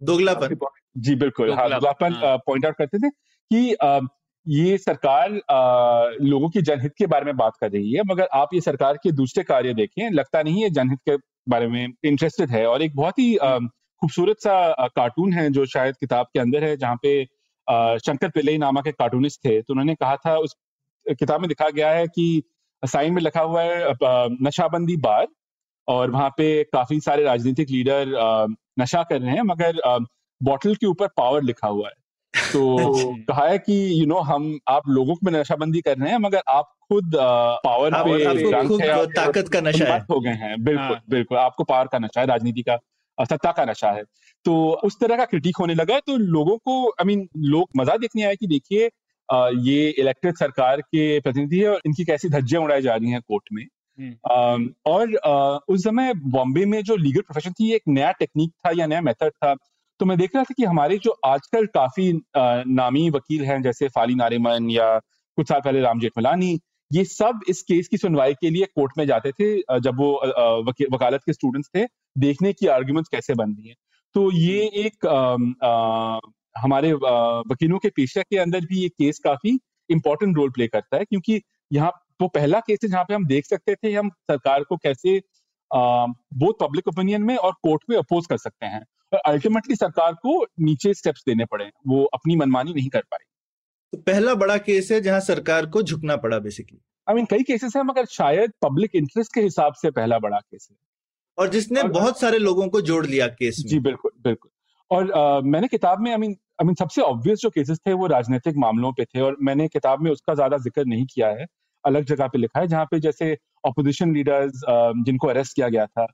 दोगलापन। 0.00 0.56
जी 0.98 1.14
बिल्कुल। 1.16 1.52
हाँ 1.52 1.68
दोगलापन 1.70 2.20
पॉइंट 2.46 2.66
आउट 2.66 2.76
करते 2.76 2.98
थे 2.98 3.10
कि 3.10 3.74
ये 4.46 4.76
सरकार 4.78 5.32
आ, 5.50 6.10
लोगों 6.20 6.48
की 6.50 6.62
जनहित 6.62 6.92
के 6.98 7.06
बारे 7.06 7.24
में 7.24 7.36
बात 7.36 7.52
कर 7.60 7.70
रही 7.70 7.92
है 7.92 8.02
मगर 8.06 8.28
आप 8.34 8.54
ये 8.54 8.60
सरकार 8.60 8.96
के 9.02 9.10
दूसरे 9.12 9.42
कार्य 9.44 9.74
देखें 9.74 10.10
लगता 10.10 10.42
नहीं 10.42 10.62
है 10.62 10.70
जनहित 10.70 10.98
के 11.08 11.16
बारे 11.48 11.66
में 11.68 11.86
इंटरेस्टेड 12.04 12.50
है। 12.50 12.64
और 12.66 12.82
एक 12.82 12.96
बहुत 12.96 13.18
ही 13.18 13.34
खूबसूरत 13.36 14.36
सा 14.40 14.86
कार्टून 14.88 15.32
है 15.32 15.48
जो 15.52 15.66
शायद 15.66 15.96
किताब 16.00 16.26
के 16.32 16.40
अंदर 16.40 16.64
है 16.64 16.76
जहाँ 16.76 16.96
पे 17.02 17.24
शंकर 17.98 18.28
पिल्लई 18.30 18.56
नामक 18.58 18.86
एक 18.88 18.94
कार्टूनिस्ट 18.98 19.40
थे। 19.44 19.60
तो 19.62 19.72
उन्होंने 19.74 19.94
कहा 19.94 20.16
था 20.16 20.36
उस 20.38 20.54
किताब 21.06 21.40
में 21.40 21.48
लिखा 21.48 21.68
गया 21.70 21.90
है 21.90 22.06
कि 22.08 22.42
साइन 22.82 23.14
में 23.14 23.22
लिखा 23.22 23.40
हुआ 23.40 23.62
है 23.62 23.94
नशाबंदी 24.42 24.96
बार 24.98 25.26
और 25.88 26.10
वहाँ 26.10 26.28
पे 26.30 26.62
काफ़ी 26.64 27.00
सारे 27.00 27.24
राजनीतिक 27.24 27.70
लीडर 27.70 28.14
नशा 28.80 29.02
कर 29.02 29.20
रहे 29.20 29.34
हैं 29.34 29.42
मगर 29.44 29.80
बॉटल 30.40 30.74
के 30.74 30.86
ऊपर 30.86 31.08
पावर 31.16 31.42
लिखा 31.42 31.68
हुआ 31.68 31.88
है। 31.88 32.01
तो 32.34 32.76
अच्छा। 32.78 33.24
कहा 33.24 33.46
है 33.48 33.58
कि 33.58 33.74
यू 33.74 33.96
you 33.96 34.08
नो 34.08 34.14
know, 34.14 34.24
हम 34.26 34.58
आप 34.68 34.88
लोगों 34.88 35.14
को 35.14 35.30
नशाबंदी 35.30 35.80
कर 35.80 35.96
रहे 35.98 36.10
हैं 36.10 36.18
मगर 36.18 36.42
आप 36.48 36.72
खुद 36.82 37.16
पावर 37.64 37.94
पे 38.04 39.06
ताकत 39.14 39.48
का 39.48 39.60
नशा 39.60 39.92
है 39.92 39.98
हो 40.10 40.20
गए 40.20 40.34
हैं 40.36 40.62
बिल्कुल 40.64 40.84
हाँ। 40.84 41.02
बिल्कुल 41.10 41.38
आपको 41.38 41.64
पावर 41.64 41.86
का 41.86 41.98
नशा 41.98 42.20
है 42.20 42.26
राजनीति 42.26 42.62
का 42.62 42.78
सत्ता 43.18 43.52
का 43.52 43.64
नशा 43.64 43.90
है 43.90 44.02
तो 44.44 44.54
उस 44.84 44.98
तरह 45.00 45.16
का 45.16 45.24
क्रिटिक 45.24 45.56
होने 45.60 45.74
लगा 45.74 45.94
है 45.94 46.00
तो 46.06 46.16
लोगों 46.16 46.56
को 46.58 46.76
आई 46.90 47.04
मीन 47.04 47.28
लोग 47.48 47.68
मज़ा 47.76 47.96
देखने 47.96 48.22
आए 48.22 48.36
कि 48.36 48.46
देखिए 48.46 48.90
ये 49.62 49.88
इलेक्टेड 49.90 50.36
सरकार 50.36 50.80
के 50.80 51.04
प्रतिनिधि 51.20 51.58
है 51.58 51.68
और 51.68 51.80
इनकी 51.86 52.04
कैसी 52.04 52.28
धज्जियाँ 52.28 52.62
उड़ाई 52.62 52.82
जा 52.82 52.94
रही 52.94 53.10
हैं 53.10 53.20
कोर्ट 53.20 53.52
में 53.52 53.64
हम्म। 53.98 54.70
और 54.86 55.14
उस 55.68 55.84
समय 55.84 56.12
बॉम्बे 56.28 56.64
में 56.66 56.82
जो 56.82 56.96
लीगल 56.96 57.20
प्रोफेशन 57.20 57.52
थी 57.52 57.72
एक 57.74 57.82
नया 57.88 58.10
टेक्निक 58.12 58.50
था 58.56 58.70
या 58.78 58.86
नया 58.86 59.00
मेथड 59.00 59.30
था 59.34 59.54
तो 60.02 60.06
मैं 60.06 60.16
देख 60.18 60.30
रहा 60.34 60.44
था 60.44 60.54
कि 60.56 60.64
हमारे 60.64 60.96
जो 60.98 61.10
आजकल 61.24 61.66
काफ़ी 61.66 62.12
नामी 62.36 63.10
वकील 63.10 63.44
हैं 63.44 63.60
जैसे 63.62 63.88
फाली 63.88 64.14
नारिमन 64.14 64.70
या 64.70 64.86
कुछ 65.38 65.48
साल 65.48 65.60
पहले 65.60 65.80
राम 65.80 66.00
जेठमलानी 66.00 66.48
ये 66.90 67.04
सब 67.04 67.40
इस 67.48 67.62
केस 67.62 67.88
की 67.88 67.96
सुनवाई 67.96 68.34
के 68.34 68.50
लिए 68.50 68.64
कोर्ट 68.74 68.92
में 68.98 69.06
जाते 69.06 69.32
थे 69.32 69.46
जब 69.80 69.98
वो 69.98 70.08
वकालत 70.92 71.20
के 71.26 71.32
स्टूडेंट्स 71.32 71.70
थे 71.76 71.84
देखने 72.18 72.52
की 72.52 72.66
आर्ग्यूमेंट्स 72.66 73.08
कैसे 73.08 73.34
बन 73.34 73.52
रही 73.52 73.68
है। 73.68 73.74
तो 74.14 74.30
ये 74.32 74.60
एक 74.76 75.06
आ, 75.06 75.36
आ, 75.68 76.18
हमारे 76.58 76.92
वकीलों 76.92 77.78
के 77.78 77.88
पेशा 77.88 78.22
के 78.22 78.38
अंदर 78.38 78.60
भी 78.60 78.82
ये 78.82 78.88
केस 78.88 79.18
काफ़ी 79.18 79.58
इंपॉर्टेंट 79.90 80.36
रोल 80.36 80.50
प्ले 80.50 80.68
करता 80.68 80.96
है 80.96 81.04
क्योंकि 81.04 81.40
यहाँ 81.72 81.90
वो 82.22 82.28
पहला 82.28 82.60
केस 82.60 82.78
है 82.84 82.90
जहाँ 82.90 83.04
पे 83.04 83.14
हम 83.14 83.26
देख 83.26 83.46
सकते 83.46 83.74
थे 83.74 83.92
हम 83.92 84.10
सरकार 84.30 84.64
को 84.64 84.76
कैसे 84.76 85.20
बहुत 85.70 86.56
पब्लिक 86.60 86.88
ओपिनियन 86.88 87.22
में 87.22 87.36
और 87.36 87.52
कोर्ट 87.62 87.82
में 87.90 87.96
अपोज 87.96 88.26
कर 88.26 88.36
सकते 88.36 88.66
हैं। 88.66 88.84
अल्टीमेटली 89.18 89.76
सरकार 89.76 90.12
को 90.22 90.42
नीचे 90.60 90.94
स्टेप्स 90.94 91.22
देने 91.26 91.44
पड़े 91.44 91.70
वो 91.86 92.04
अपनी 92.14 92.36
मनमानी 92.36 92.72
नहीं 92.74 92.88
कर 92.88 93.00
पाई 93.10 93.24
तो 93.92 93.98
पहला 94.02 94.34
बड़ा 94.34 94.56
केस 94.60 94.90
है 94.92 95.00
जहाँ 95.00 95.20
सरकार 95.20 95.66
को 95.66 95.82
झुकना 95.82 96.16
पड़ा 96.16 96.38
बेसिकली 96.38 96.78
आई 97.06 97.14
मीन 97.14 97.24
कई 97.24 97.42
केसेस 97.42 97.76
हैं 97.76 97.82
मगर 97.82 98.04
शायद 98.10 98.52
पब्लिक 98.62 98.94
इंटरेस्ट 98.94 99.34
के 99.34 99.40
हिसाब 99.40 99.74
से 99.74 99.90
पहला 99.90 100.18
बड़ा 100.18 100.38
केस 100.38 100.68
है। 100.70 100.76
और 101.38 101.48
जिसने 101.48 101.80
और, 101.80 101.88
बहुत 101.88 102.20
सारे 102.20 102.38
लोगों 102.38 102.68
को 102.68 102.80
जोड़ 102.80 103.04
लिया 103.06 103.26
केस 103.28 103.56
में। 103.58 103.68
जी 103.70 103.78
बिल्कुल 103.80 104.10
बिल्कुल। 104.24 104.50
और 104.90 105.10
आ, 105.12 105.40
मैंने 105.40 105.68
किताब 105.68 106.00
में 106.00 106.10
आई 106.10 106.16
मीन 106.16 106.36
आई 106.60 106.66
मीन 106.66 106.74
सबसे 106.74 107.02
ऑब्वियस 107.02 107.38
जो 107.38 107.50
केसेस 107.50 107.78
थे 107.86 107.92
वो 107.92 108.06
राजनीतिक 108.06 108.56
मामलों 108.56 108.92
पे 108.92 109.04
थे 109.04 109.20
और 109.20 109.36
मैंने 109.42 109.68
किताब 109.68 110.02
में 110.02 110.10
उसका 110.10 110.34
ज़्यादा 110.34 110.56
ज़िक्र 110.58 110.84
नहीं 110.86 111.06
किया 111.06 111.28
है। 111.30 111.46
अलग 111.84 112.04
जगह 112.04 112.26
पे 112.26 112.38
लिखा 112.38 112.60
है 112.60 112.66
जहाँ 112.68 112.84
पे 112.84 113.00
जैसे 113.00 113.32
अपोजिशन 113.66 114.14
लीडर्स 114.14 114.60
जिनको 115.06 115.28
अरेस्ट 115.28 115.54
किया 115.56 115.68
गया 115.68 115.86
था। 115.86 116.06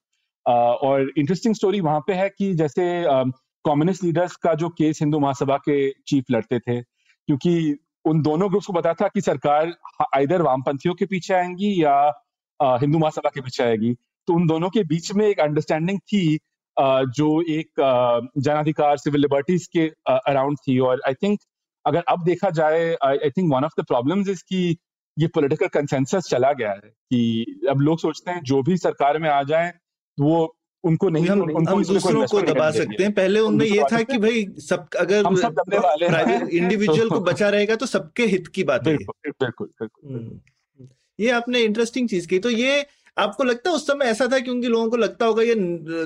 और 0.49 1.11
इंटरेस्टिंग 1.19 1.55
स्टोरी 1.55 1.81
वहाँ 1.81 2.01
पे 2.07 2.13
है 2.15 2.29
कि 2.29 2.53
जैसे 2.55 2.83
कम्युनिस्ट 3.65 4.05
लीडर्स 4.05 4.37
का 4.37 4.55
जो 4.55 4.69
केस 4.79 4.99
हिंदू 5.03 5.19
महासभा 5.21 5.57
के 5.59 5.91
चीफ 6.09 6.25
लड़ते 6.31 6.59
थे, 6.59 6.81
क्योंकि 6.81 7.77
उन 8.05 8.23
दोनों 8.23 8.49
ग्रुप्स 8.51 8.67
को 8.67 8.73
पता 8.73 8.93
था 8.95 9.09
कि 9.09 9.21
सरकार 9.21 9.73
इधर 10.21 10.43
वामपंथियों 10.43 10.95
के 10.95 11.07
पीछे 11.07 11.35
आएँगी 11.35 11.75
या 11.83 11.97
हिंदू 12.61 12.99
महासभा 12.99 13.31
के 13.35 13.41
पीछे 13.41 13.63
आएगी। 13.65 13.93
तो 14.29 14.35
उन 14.35 14.47
दोनों 14.47 14.69
के 14.71 14.85
बीच 14.85 15.13
में 15.15 15.27
एक 15.27 15.41
अंडरस्टैंडिंग 15.41 15.99
थी 16.13 16.39
जो 16.77 17.29
एक 17.51 17.81
जनाधिकार 18.39 18.97
सिविल 18.99 19.21
लिबर्टीज 19.21 19.67
के 19.77 19.87
अराउंड 20.11 20.59
थी। 20.69 20.79
और 20.79 21.01
आई 21.07 21.15
थिंक 21.23 21.39
अगर 21.85 22.03
अब 22.09 22.25
देखा 22.25 22.51
जाए 22.51 22.95
I 23.05 23.31
think 23.37 23.53
one 23.55 23.65
of 23.65 23.81
the 23.81 23.85
problem 23.85 24.21
is 24.31 24.43
कि 24.49 24.77
ये 25.17 25.27
पॉलिटिकल 25.35 25.69
कंसेंसस 25.75 26.29
चला 26.31 26.53
गया 26.53 26.71
है 26.71 26.91
कि 27.11 27.61
अब 27.71 27.81
लोग 27.81 27.99
सोचते 27.99 28.31
हैं 28.31 28.43
जो 28.45 28.63
भी 28.63 28.77
सरकार 28.77 29.19
में 29.19 29.29
आ 29.31 29.43
जाए 29.43 29.73
वो 30.21 30.55
उनको 30.85 31.09
नहीं 31.09 31.27
हम, 31.27 31.41
उनको 31.43 31.71
हम 31.71 31.83
दूसरों 31.85 32.27
को 32.27 32.41
दबा 32.43 32.71
सकते 32.71 33.03
हैं। 33.03 33.13
पहले 33.15 33.41
उनमें 33.41 33.65
ये 33.67 33.83
था 33.93 34.03
कि 34.03 34.19
भाई 34.19 34.45
सब 34.61 34.89
अगर 34.99 35.23
प्राइवेट 35.25 36.49
इंडिविजुअल 36.51 37.09
को 37.11 37.21
बचा 37.21 37.49
रहेगा 37.49 37.77
तो 37.77 37.87
सबके 37.87 38.27
हित 38.27 38.47
की 38.49 38.65
बात 38.65 38.87
है 38.87 38.97
बिल्कुल 38.97 39.33
बिल्कुल 39.41 39.69
बिल्कुल 39.81 40.39
ये 41.19 41.31
आपने 41.31 41.61
इंटरेस्टिंग 41.61 42.09
चीज़ 42.09 42.29
की। 42.29 42.39
तो 42.39 42.51
ये 42.51 42.87
आपको 43.17 43.45
लगता 43.45 43.71
है 43.71 43.77
उस 43.77 43.87
समय 43.87 44.05
ऐसा 44.05 44.27
था 44.27 44.39
क्योंकि 44.39 44.69
लोगों 44.69 44.91
को 44.91 44.97
लगता 44.97 45.27
होगा 45.27 45.43
ये 45.43 45.55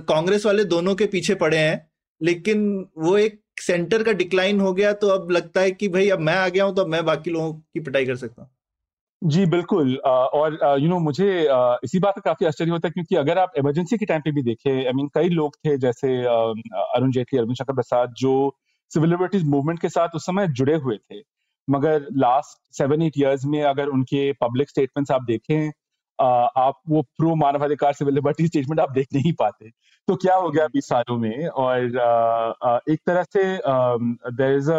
कांग्रेस 0.08 0.46
वाले 0.46 0.64
दोनों 0.64 0.94
के 0.94 1.06
पीछे 1.06 1.34
पड़े 1.34 1.58
हैं 1.58 1.90
लेकिन 2.20 2.64
वो 2.98 3.16
एक 3.18 3.40
सेंटर 3.60 4.02
का 4.02 4.12
डिक्लाइन 4.12 4.60
हो 4.60 4.72
गया 4.72 4.92
तो 4.92 5.08
अब 5.08 5.30
लगता 5.30 5.60
है 5.60 5.70
कि 5.70 5.88
भाई 5.88 6.08
अब 6.08 6.20
मैं 6.20 6.34
आ 6.34 6.48
गया 6.48 6.64
हूँ 6.64 6.74
तो 6.74 6.82
अब 6.82 6.88
मैं 6.88 7.04
बाकी 7.04 7.30
लोगों 7.30 7.52
की 7.52 7.80
पिटाई 7.80 8.06
कर 8.06 8.16
सकता 8.16 8.42
हूँ। 8.42 8.50
जी 9.22 9.44
बिल्कुल। 9.46 9.94
और 9.96 10.58
यू 10.80 10.88
नो 10.88 10.98
मुझे 10.98 11.26
इसी 11.84 11.98
बात 11.98 12.14
का 12.14 12.20
काफ़ी 12.20 12.46
आश्चर्य 12.46 12.70
होता 12.70 12.88
है 12.88 12.92
क्योंकि 12.92 13.16
अगर 13.16 13.38
आप 13.38 13.52
इमरजेंसी 13.58 13.96
के 13.98 14.06
टाइम 14.06 14.20
पे 14.20 14.30
भी 14.32 14.42
देखें 14.42 14.70
आई 14.72 14.92
मीन 14.92 15.08
कई 15.14 15.28
लोग 15.30 15.56
थे 15.66 15.76
जैसे 15.78 16.08
अरुण 16.26 17.10
जेटली 17.12 17.38
अरविंद 17.38 17.56
शंकर 17.56 17.74
प्रसाद 17.74 18.14
जो 18.18 18.32
सिविल 18.90 19.10
लिबर्टीज 19.10 19.44
मूवमेंट 19.48 19.80
के 19.80 19.88
साथ 19.88 20.16
उस 20.16 20.26
समय 20.26 20.48
जुड़े 20.50 20.74
हुए 20.76 20.96
थे। 20.96 21.20
मगर 21.68 22.06
लास्ट 22.16 22.76
सेवन 22.76 23.02
एट 23.02 23.12
ईयर्स 23.18 23.44
में 23.46 23.62
अगर 23.64 23.88
उनके 23.88 24.32
पब्लिक 24.40 24.70
स्टेटमेंट्स 24.70 25.10
आप 25.10 25.22
देखें 25.24 25.70
आप 26.18 26.80
वो 26.88 27.02
प्रो 27.18 27.34
मानवाधिकार 27.36 27.92
सिविल 27.92 28.14
लिबर्टी 28.14 28.46
स्टेटमेंट 28.46 28.80
आप 28.80 28.90
देख 28.92 29.06
नहीं 29.14 29.32
पाते। 29.38 29.70
तो 30.08 30.16
क्या 30.16 30.34
हो 30.34 30.50
गया 30.50 30.66
बीस 30.66 30.88
सालों 30.88 31.16
में? 31.18 31.46
और 31.46 31.84
एक 32.90 33.00
तरह 33.06 33.22
से 33.22 33.44
देर 34.32 34.56
इज़ 34.56 34.70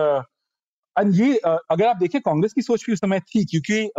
ये 0.97 1.37
अगर 1.45 1.85
आप 1.87 1.97
देखें 1.97 2.19
कांग्रेस 2.21 2.53
की 2.53 2.61
सोच 2.61 2.85
भी 2.85 2.93
उस 2.93 2.99
समय 2.99 3.19
थी 3.19 3.43
क्योंकि 3.45 3.89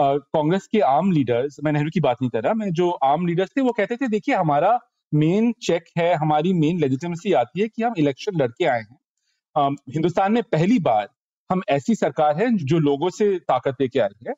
कांग्रेस 0.00 0.66
के 0.66 0.80
आम 0.80 1.12
लीडर्स 1.12 1.56
मैं 1.64 1.72
नेहरू 1.72 1.90
की 1.90 2.00
बात 2.00 2.16
नहीं 2.22 2.30
कर 2.30 2.42
रहा 2.42 2.54
मैं 2.54 2.70
जो 2.72 2.90
आम 3.04 3.26
लीडर्स 3.26 3.50
थे 3.56 3.60
वो 3.60 3.72
कहते 3.72 3.96
थे 3.96 4.08
देखिए 4.08 4.34
हमारा 4.34 4.78
मेन 5.12 5.52
चेक 5.62 5.84
है 5.98 6.14
हमारी 6.14 6.52
मेन 6.52 6.80
लेजिटिमेसी 6.80 7.32
आती 7.32 7.60
है 7.60 7.68
कि 7.68 7.82
हम 7.82 7.94
इलेक्शन 7.98 8.32
लड़के 8.36 8.64
आए 8.64 8.80
हैं। 8.80 9.70
हिंदुस्तान 9.92 10.32
में 10.32 10.42
पहली 10.42 10.78
बार 10.78 11.08
हम 11.50 11.62
ऐसी 11.68 11.94
सरकार 11.94 12.36
है 12.36 12.50
जो 12.56 12.78
लोगों 12.78 13.10
से 13.10 13.38
ताकत 13.38 13.76
लेके 13.80 14.00
आई 14.00 14.28
है। 14.28 14.34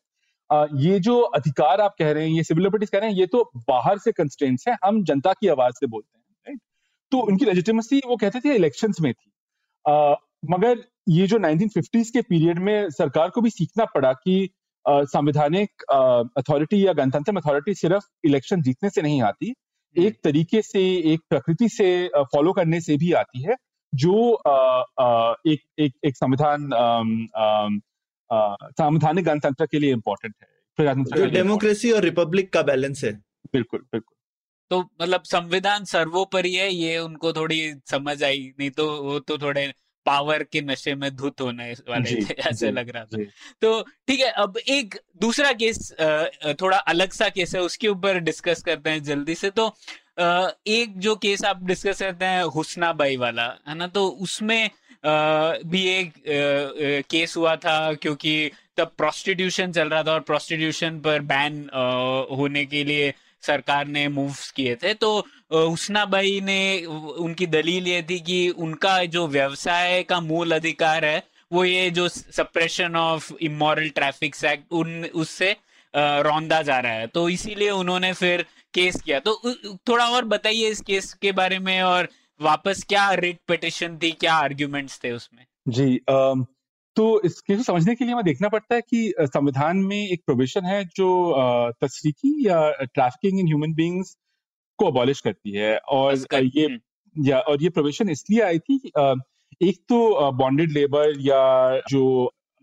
ये 0.83 0.99
जो 1.01 1.19
अधिकार 1.21 1.81
आप 1.81 1.95
कह 1.99 2.13
रहे 2.13 2.25
हैं 2.25 2.31
ये 2.31 2.43
सिविल 2.45 2.65
लिबर्टीज 2.65 2.91
कह 2.91 2.99
रहे 2.99 3.11
हैं 3.11 3.17
ये 3.17 3.27
तो 3.27 3.51
बाहर 3.69 3.99
से 3.99 4.13
कंस्टेंट्स 4.13 4.69
है 4.69 4.77
हम 4.85 5.03
जनता 5.05 5.33
की 5.33 5.49
आवाज़ 5.49 5.75
से 5.75 5.87
बोलते 5.87 6.19
हैं 6.19 6.25
राइट 6.47 6.61
तो 7.13 7.19
उनकी 7.21 7.45
लेजिटिमेसी 7.45 8.01
वो 8.07 8.17
कहते 8.17 8.41
थे 8.41 8.55
इलेक्शंस 8.55 9.01
में 9.01 9.13
थी। 9.15 9.31
आ, 9.87 10.15
मगर 10.51 10.85
ये 11.09 11.27
जो 11.27 11.37
1950s 11.37 12.11
के 12.11 12.23
पीरियड 12.23 12.59
में 12.59 12.91
सरकार 12.91 13.31
को 13.31 13.41
भी 13.41 13.51
सीखना 13.51 13.85
पड़ा 13.85 14.13
कि 14.13 14.51
संवैधानिक 14.89 15.83
अथॉरिटी 16.37 16.87
या 16.87 16.93
गणतंत्र 16.93 17.37
अथॉरिटी 17.37 17.75
सिर्फ़ 17.75 18.05
इलेक्शन 18.25 18.63
जीतने 18.63 18.91
से 18.91 19.03
नहीं 19.03 19.23
आती। 19.23 19.55
एक 19.99 20.21
तरीके 20.25 20.63
से 20.63 21.13
एक 21.13 21.21
प्रकृति 21.31 21.69
से 21.69 22.11
फॉलो 22.17 22.53
करने 22.53 22.81
से 22.81 22.97
भी 22.97 23.13
आती 23.13 23.43
है 23.43 23.57
जो 23.95 24.35
आ, 24.35 24.85
आ, 25.01 25.35
एक 25.47 25.61
एक 25.79 25.93
एक 26.05 26.17
संविधान 26.17 26.71
संवैधानिक 28.65 29.25
गणतंत्र 29.25 29.67
के 29.67 29.79
लिए 29.79 29.93
इम्पोर्टेंट 29.93 30.35
है 30.41 31.05
जो 31.05 31.27
डेमोक्रेसी 31.27 31.91
और 31.91 32.03
रिपब्लिक 32.03 32.53
का 32.53 32.63
बैलेंस 32.63 33.05
है। 33.05 33.13
बिल्कुल 33.53 33.81
बिल्कुल। 33.81 34.17
तो 34.71 34.91
मतलब 35.03 35.23
संविधान 35.23 35.85
सर्वोपरि 35.85 36.55
है 36.55 36.75
ये 36.75 36.99
उनको 36.99 37.33
थोड़ी 37.33 37.75
समझ 37.87 38.25
आई 38.25 38.53
नहीं 38.59 38.71
तो 38.71 39.03
वो 39.03 39.19
तो 39.21 39.39
थोड़े 39.39 39.73
पावर 40.09 40.43
के 40.43 40.61
नशे 40.63 40.95
में 40.95 41.11
धुत 41.17 41.41
होने 41.41 41.73
वाले 41.89 42.15
थे 42.25 42.35
ऐसे 42.43 42.71
लग 42.71 42.91
रहा 42.91 43.05
था। 43.05 43.23
तो 43.63 43.83
ठीक 44.09 44.21
है 44.21 44.31
अब 44.43 44.59
एक 44.69 44.95
दूसरा 45.21 45.53
केस 45.63 45.93
थोड़ा 46.61 46.79
अलग 46.89 47.13
सा 47.13 47.29
केस 47.29 47.55
है 47.55 47.61
उसके 47.63 47.89
ऊपर 47.89 48.19
डिस्कस 48.21 48.63
करते 48.63 48.91
हैं 48.91 49.03
जल्दी 49.05 49.35
से। 49.35 49.51
तो 49.51 49.67
एक 50.67 50.99
जो 50.99 51.15
केस 51.17 51.45
आप 51.45 51.65
डिस्कस 51.67 51.99
करते 51.99 52.25
हैं 52.25 52.43
हुसना 52.55 52.93
बाई 52.93 53.17
वाला 53.17 53.47
है 53.69 53.75
ना? 53.75 53.87
तो 53.87 54.07
उसमें 54.09 54.71
भी 55.67 55.85
एक 55.89 56.13
केस 57.11 57.37
हुआ 57.37 57.55
था 57.57 57.93
क्योंकि 57.95 58.51
तब 58.77 58.93
प्रोस्टिट्यूशन 58.99 59.73
चल 59.73 59.89
रहा 59.89 60.03
था 60.03 60.13
और 60.13 60.21
प्रोस्टिट्यूशन 60.21 60.99
पर 61.01 61.21
बैन 61.23 61.63
होने 62.31 62.65
के 62.65 62.83
लिए 62.85 63.13
सरकार 63.43 63.87
ने 63.87 64.09
मूव्स 64.09 64.51
किए 64.51 64.75
थे 64.75 64.95
तो 64.95 65.19
हुसनाबाई 65.53 66.41
ने 66.41 66.85
उनकी 67.19 67.47
दलील 67.47 67.89
ये 67.89 68.03
थी 68.03 68.21
कि 68.21 68.49
उनका 68.49 69.05
जो 69.05 69.27
व्यवसाय 69.27 70.03
का 70.03 70.21
मूल 70.21 70.53
अधिकार 70.53 71.05
है 71.05 71.23
वो 71.53 71.65
ये 71.65 71.91
जो 71.91 72.09
suppression 72.09 72.97
of 72.97 73.33
immoral 73.41 73.89
traffic 73.89 74.45
act 74.45 74.73
उन 74.73 75.05
उससे 75.05 75.57
रौंदा 75.97 76.63
जा 76.63 76.79
रहा 76.79 76.93
है। 76.93 77.07
तो 77.07 77.29
इसीलिए 77.29 77.71
उन्होंने 77.71 78.13
फिर 78.13 78.43
केस 78.75 79.01
किया। 79.01 79.21
तो 79.21 79.41
थोड़ा 79.89 80.09
और 80.09 80.25
बताइए 80.25 80.69
इस 80.69 80.81
केस 80.81 81.13
के 81.13 81.33
बारे 81.33 81.59
में 81.59 81.83
और 81.83 82.09
वापस 82.41 82.85
क्या 82.89 83.13
रिट 83.15 83.39
पिटिशन 83.49 83.99
थी 84.03 84.11
क्या 84.11 84.35
आर्ग्यूमेंट्स 84.35 85.01
थे 85.05 85.13
उसमें? 85.13 85.45
जी 85.69 86.01
um, 86.11 86.45
तो 86.99 87.05
इसके 87.25 87.57
समझने 87.63 87.95
के 87.95 88.05
लिए 88.05 88.13
हमें 88.13 88.25
देखना 88.25 88.49
पड़ता 88.49 88.75
है 88.75 88.81
कि 88.83 89.29
संविधान 89.29 89.77
में 89.85 89.97
एक 89.97 90.23
प्रोविज़न 90.27 90.65
है 90.65 90.85
जो 90.97 91.11
तस्रीकी 91.83 92.33
या 92.47 92.59
ट्रैफिकिंग 92.85 93.39
इन 93.41 93.47
ह्यूमन 93.47 93.75
बींग्स 93.75 94.17
को 94.79 94.87
अबॉलिश 94.87 95.21
करती 95.21 95.53
है 95.53 95.77
और 95.91 96.15
ये 96.35 96.65
हम्म। 96.65 96.79
या 97.17 97.39
और 97.43 97.63
ये 97.63 97.69
प्रोविज़न 97.71 98.11
इसलिए 98.11 98.41
आई 98.41 98.59
थी 98.61 98.81
एक 99.61 99.79
तो 99.89 100.31
बॉन्डेड 100.33 100.73
लेबर 100.73 101.15
या 101.21 101.41
जो 101.91 102.03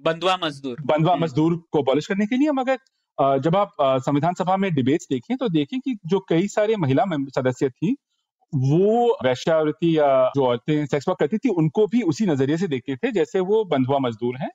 बंधुआ 0.02 0.38
मजदूर 0.38 0.82
बंधुआ 0.84 1.12
हम्म। 1.12 1.24
मजदूर 1.24 1.56
को 1.72 1.82
अबॉलिश 1.82 2.08
करने 2.08 2.26
के 2.26 2.38
लिए 2.38 2.52
मगर 2.54 3.40
जब 3.40 3.56
आप 3.56 3.76
संविधान 3.82 4.34
सभा 4.34 4.58
में 4.58 4.74
डिबेट्स 4.74 5.08
देखें 5.10 5.36
तो 5.38 5.50
देखें 5.50 5.80
कि 5.80 5.98
जो 6.06 6.20
कई 6.30 6.48
सारे 6.50 6.76
महिला 6.78 7.06
सदस्य 7.36 7.70
थी 7.70 7.96
वो 8.58 9.18
वैश्यावृत्ति 9.26 9.98
या 9.98 10.08
जो 10.36 10.46
औरतें 10.46 10.86
सेक्स 10.86 11.08
वर्क 11.08 11.20
करती 11.20 11.38
थी 11.38 11.50
उनको 11.56 11.86
भी 11.88 12.02
उसी 12.04 12.26
नज़रिए 12.26 12.58
से 12.58 12.68
देखते 12.68 12.96
थे 12.98 13.12
जैसे 13.12 13.40
वो 13.42 13.64
बंधुआ 13.68 14.00
मजदूर 14.00 14.38
हैं 14.38 14.50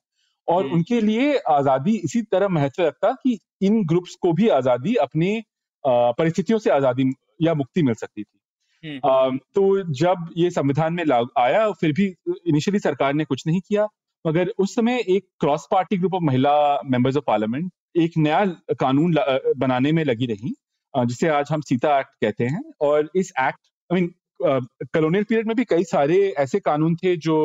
और 0.48 0.62
हम्म। 0.62 0.74
उनके 0.74 1.00
लिए 1.00 1.36
आज़ादी 1.50 1.96
इसी 2.04 2.22
तरह 2.32 2.48
महत्व 2.48 2.82
रखता 2.82 3.12
कि 3.14 3.38
इन 3.62 3.84
ग्रुप्स 3.86 4.14
को 4.14 4.32
भी 4.32 4.48
आज़ादी 4.50 4.94
अपनी 5.02 5.40
परिस्थितियों 5.84 6.58
से 6.58 6.70
आज़ादी 6.70 7.12
या 7.42 7.54
मुक्ति 7.54 7.82
मिल 7.82 7.94
सकती 7.94 8.22
थी 8.22 8.38
हम्म। 8.84 9.38
तो 9.54 9.92
जब 9.94 10.28
ये 10.36 10.50
संविधान 10.50 10.94
में 10.94 11.04
लाग 11.04 11.28
आया 11.38 11.70
फिर 11.72 11.92
भी 11.92 12.06
इनिशियली 12.46 12.78
सरकार 12.78 13.14
ने 13.14 13.24
कुछ 13.24 13.46
नहीं 13.46 13.60
किया 13.60 13.86
मगर 14.24 14.52
उस 14.58 14.74
समय 14.74 15.04
एक 15.08 15.26
क्रॉस 15.40 15.66
पार्टी 15.70 15.96
ग्रुप 15.96 16.14
ऑफ़ 16.14 16.22
महिला 16.22 16.54
मेंबर्स 16.86 17.16
ऑफ़ 17.16 17.24
पार्लियामेंट 17.26 17.70
एक 17.96 18.16
नया 18.18 18.44
कानून 18.80 19.14
बनाने 19.58 19.92
में 19.92 20.04
लगी 20.04 20.26
रही 20.26 20.54
जिसे 20.94 21.28
आज 21.30 21.48
हम 21.50 21.60
सीता 21.62 21.98
एक्ट 22.00 22.10
कहते 22.20 22.44
हैं 22.46 22.62
और 22.80 23.10
इस 23.14 23.32
act 23.40 23.69
I 23.90 24.00
mean 24.00 24.12
colonial 24.40 25.24
period 25.24 25.46
में 25.46 25.56
भी 25.56 25.64
कई 25.64 25.84
सारे 25.84 26.18
ऐसे 26.38 26.60
कानून 26.60 26.94
थे 26.96 27.16
जो 27.18 27.36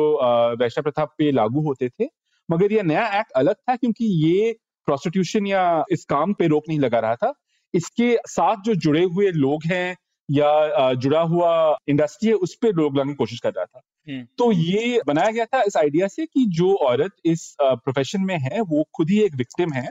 वैश्य 0.58 0.82
प्रथा 0.82 1.04
पे 1.18 1.30
लागू 1.32 1.62
होते 1.62 1.88
थे 1.90 2.08
मगर 2.48 2.72
यह 2.72 2.82
नया 2.84 3.06
एक्ट 3.20 3.32
अलग 3.36 3.54
था 3.60 3.76
क्योंकि 3.76 4.06
ये 4.24 4.52
प्रोस्टिट्यूशन 4.88 5.46
या 5.46 5.62
इस 5.90 6.04
काम 6.04 6.32
पे 6.32 6.46
रोक 6.46 6.68
नहीं 6.68 6.78
लगा 6.80 6.98
रहा 6.98 7.14
था 7.16 7.32
इसके 7.74 8.16
साथ 8.28 8.62
जो 8.64 8.74
जुड़े 8.76 9.02
हुए 9.04 9.30
लोग 9.36 9.64
हैं 9.66 9.96
या 10.28 10.92
जुड़ा 10.94 11.20
हुआ 11.24 11.50
इंडस्ट्री 11.88 12.28
है 12.28 12.34
उस 12.36 12.54
पर 12.62 12.72
रोक 12.74 12.94
लगाने 12.94 13.12
की 13.12 13.16
कोशिश 13.16 13.40
कर 13.40 13.52
रहा 13.52 13.64
था 13.64 13.80
हम्म। 14.08 14.24
तो 14.38 14.50
ये 14.52 15.00
बनाया 15.06 15.30
गया 15.30 15.44
था 15.44 15.62
इस 15.62 15.76
आइडिया 15.76 16.08
से 16.08 16.26
कि 16.26 16.44
जो 16.50 16.74
औरत 16.86 17.12
इस 17.26 17.54
प्रोफेशन 17.60 18.22
में 18.22 18.36
है 18.40 18.60
वो 18.62 18.84
खुद 18.94 19.10
ही 19.10 19.20
एक 19.22 19.34
विक्टिम 19.34 19.72
है 19.72 19.90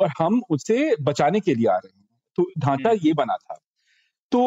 और 0.00 0.10
हम 0.18 0.40
उसे 0.50 0.94
बचाने 1.02 1.40
के 1.40 1.54
लिए 1.54 1.66
आ 1.66 1.76
रहे 1.76 1.92
हैं 1.92 2.06
तो 2.38 2.50
ढांचा 2.58 2.88
हम्म। 2.88 3.06
ये 3.06 3.12
बना 3.14 3.36
था 3.36 3.58
तो 4.34 4.40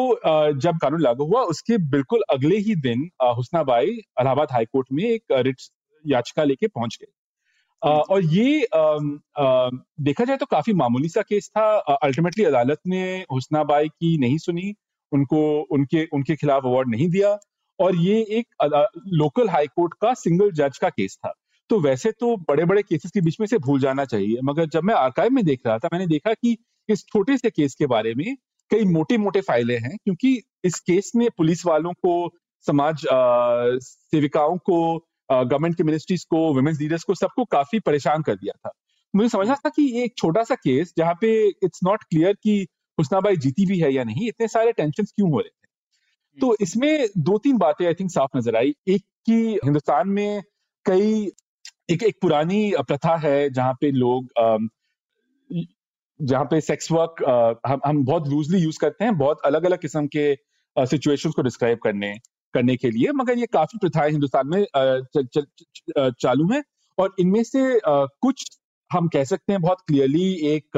जब 0.60 0.78
कानून 0.82 1.02
लागू 1.02 1.24
हुआ 1.26 1.42
उसके 1.50 1.76
बिल्कुल 1.90 2.22
अगले 2.30 2.56
ही 2.60 2.74
दिन 2.80 3.08
हुसनाबाई 3.36 3.86
इलाहाबाद 3.86 4.48
हाईकोर्ट 4.52 4.88
में 4.92 5.04
एक 5.04 5.22
रिट 5.46 5.60
याचिका 6.04 6.44
लेके 6.44 6.66
पहुँच 6.68 6.96
गए। 7.02 7.12
और 7.82 8.24
ये 8.24 8.66
देखा 10.04 10.24
जाए 10.24 10.36
तो 10.36 10.46
काफ़ी 10.46 10.72
मामूली 10.74 11.08
सा 11.08 11.22
केस 11.22 11.48
था। 11.48 11.66
अल्टीमेटली 11.78 12.44
अदालत 12.44 12.78
ने 12.86 13.02
हुसनाबाई 13.32 13.88
की 13.88 14.16
नहीं 14.18 14.38
सुनी 14.38 14.74
उनको 15.12 15.40
उनके 15.70 16.04
उनके 16.12 16.36
खिलाफ 16.36 16.64
अवार्ड 16.64 16.90
नहीं 16.90 17.08
दिया 17.10 17.30
और 17.78 17.96
ये 17.96 18.20
एक 18.38 18.46
लोकल 19.14 19.48
हाई 19.48 19.66
कोर्ट 19.66 19.94
का 20.00 20.12
सिंगल 20.14 20.50
जज 20.52 20.78
का 20.78 20.88
केस 20.90 21.16
था। 21.16 21.32
तो 21.70 21.78
वैसे 21.80 22.10
तो 22.20 22.36
बड़े 22.48 22.64
बड़े 22.64 22.82
केसेस 22.82 23.10
के 23.10 23.20
बीच 23.20 23.36
में 23.40 23.46
से 23.46 23.58
भूल 23.58 23.80
जाना 23.80 24.04
चाहिए 24.04 24.40
मगर 24.44 24.66
जब 24.66 24.84
मैं 24.84 24.94
आर्काइव 24.94 25.32
में 25.32 25.44
देख 25.44 25.66
रहा 25.66 25.78
था 25.78 25.88
मैंने 25.92 26.06
देखा 26.06 26.32
कि 26.34 26.56
इस 26.88 27.04
छोटे 27.06 27.36
से 27.38 27.50
केस 27.50 27.74
के 27.74 27.86
बारे 27.86 28.14
में 28.14 28.36
कई 28.70 28.84
मोटे 28.84 29.18
मोटे 29.18 29.40
फाइले 29.40 29.76
हैं 29.76 29.96
क्योंकि 30.04 30.42
इस 30.64 30.80
केस 30.80 31.12
में 31.16 31.28
पुलिस 31.36 31.66
वालों 31.66 31.92
को 31.92 32.14
समाज 32.66 33.06
सेविकाओं 33.82 34.56
को 34.58 34.96
गवर्नमेंट 35.30 35.76
की 35.76 35.82
मिनिस्ट्रीज 35.82 36.24
को 36.24 36.54
वुमेन्स 36.54 36.80
लीडर्स 36.80 37.04
को 37.04 37.14
सबको 37.14 37.44
काफ़ी 37.44 37.80
परेशान 37.80 38.22
कर 38.22 38.34
दिया 38.34 38.52
था। 38.66 38.72
मुझे 39.14 39.28
समझना 39.28 39.54
था 39.54 39.68
कि 39.68 40.02
एक 40.02 40.14
छोटा 40.18 40.42
सा 40.42 40.54
केस 40.54 40.92
जहाँ 40.98 41.14
पे 41.20 41.48
इट्स 41.48 41.80
नॉट 41.84 42.04
क्लियर 42.04 42.32
कि 42.42 42.66
हुसनाबाई 42.98 43.36
जीती 43.36 43.66
भी 43.66 43.78
है 43.78 43.92
या 43.94 44.04
नहीं 44.04 44.28
इतने 44.28 44.48
सारे 44.48 44.72
टेंशन 44.72 45.04
क्यों 45.04 45.30
हो 45.30 45.38
रहे 45.38 45.48
थे? 45.48 45.66
तो 46.40 46.46
हम्म। 46.46 46.56
इसमें 46.60 47.08
दो 47.18 47.38
तीन 47.38 47.58
बातें 47.58 47.86
आई 47.86 47.94
थिंक 47.94 48.10
साफ़ 48.10 48.36
नज़र 48.38 48.56
आई। 48.56 48.74
एक 48.88 49.02
की 49.26 49.58
हिंदुस्तान 49.64 50.08
में 50.08 50.42
कई 50.86 51.30
एक 51.90 52.02
एक 52.02 52.16
पुरानी 52.22 52.72
प्रथा 52.78 53.16
है 53.16 53.50
जहाँ 53.50 53.72
पे 53.72 53.90
लोग 53.90 54.28
जहाँ 56.20 56.44
पे 56.44 56.60
सेक्स 56.60 56.90
वर्क 56.92 57.22
हम 57.66 57.80
हम 57.86 58.04
बहुत 58.04 58.28
लूजली 58.28 58.58
यूज़ 58.58 58.78
करते 58.80 59.04
हैं 59.04 59.16
बहुत 59.18 59.40
अलग 59.44 59.64
अलग 59.64 59.78
किस्म 59.78 60.06
के 60.06 60.34
सिचुएशंस 60.76 61.34
को 61.34 61.42
डिस्क्राइब 61.42 61.78
करने 61.82 62.14
करने 62.54 62.76
के 62.76 62.90
लिए 62.90 63.12
मगर 63.14 63.38
ये 63.38 63.46
काफ़ी 63.46 63.78
प्रथाएँ 63.78 64.10
हिंदुस्तान 64.10 64.46
में 64.46 64.64
च, 64.76 65.02
च, 65.16 65.38
च, 65.38 66.12
चालू 66.22 66.48
हैं 66.52 66.62
और 66.98 67.14
इनमें 67.20 67.42
से 67.42 67.80
कुछ 67.86 68.44
हम 68.90 69.08
कह 69.08 69.24
सकते 69.24 69.52
हैं 69.52 69.62
बहुत 69.62 69.78
क्लियरली 69.86 70.32
एक 70.54 70.76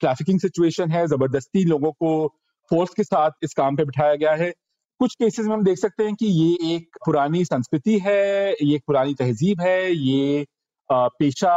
ट्रैफिकिंग 0.00 0.40
सिचुएशन 0.40 0.90
है 0.90 1.06
ज़बरदस्ती 1.06 1.64
लोगों 1.64 1.92
को 1.92 2.12
फोर्स 2.70 2.90
के 2.94 3.04
साथ 3.04 3.30
इस 3.42 3.54
काम 3.54 3.76
पे 3.76 3.84
बिठाया 3.84 4.14
गया 4.14 4.34
है। 4.34 4.50
कुछ 5.00 5.14
केसेस 5.14 5.46
में 5.46 5.54
हम 5.54 5.64
देख 5.64 5.78
सकते 5.78 6.04
हैं 6.04 6.14
कि 6.14 6.26
ये 6.26 6.74
एक 6.74 6.98
पुरानी 7.06 7.44
संस्कृति 7.44 7.98
है 7.98 8.50
ये 8.52 8.74
एक 8.74 8.82
पुरानी 8.86 9.14
तहजीब 9.14 9.60
है 9.60 9.92
ये 9.92 10.46
पेशा 10.92 11.54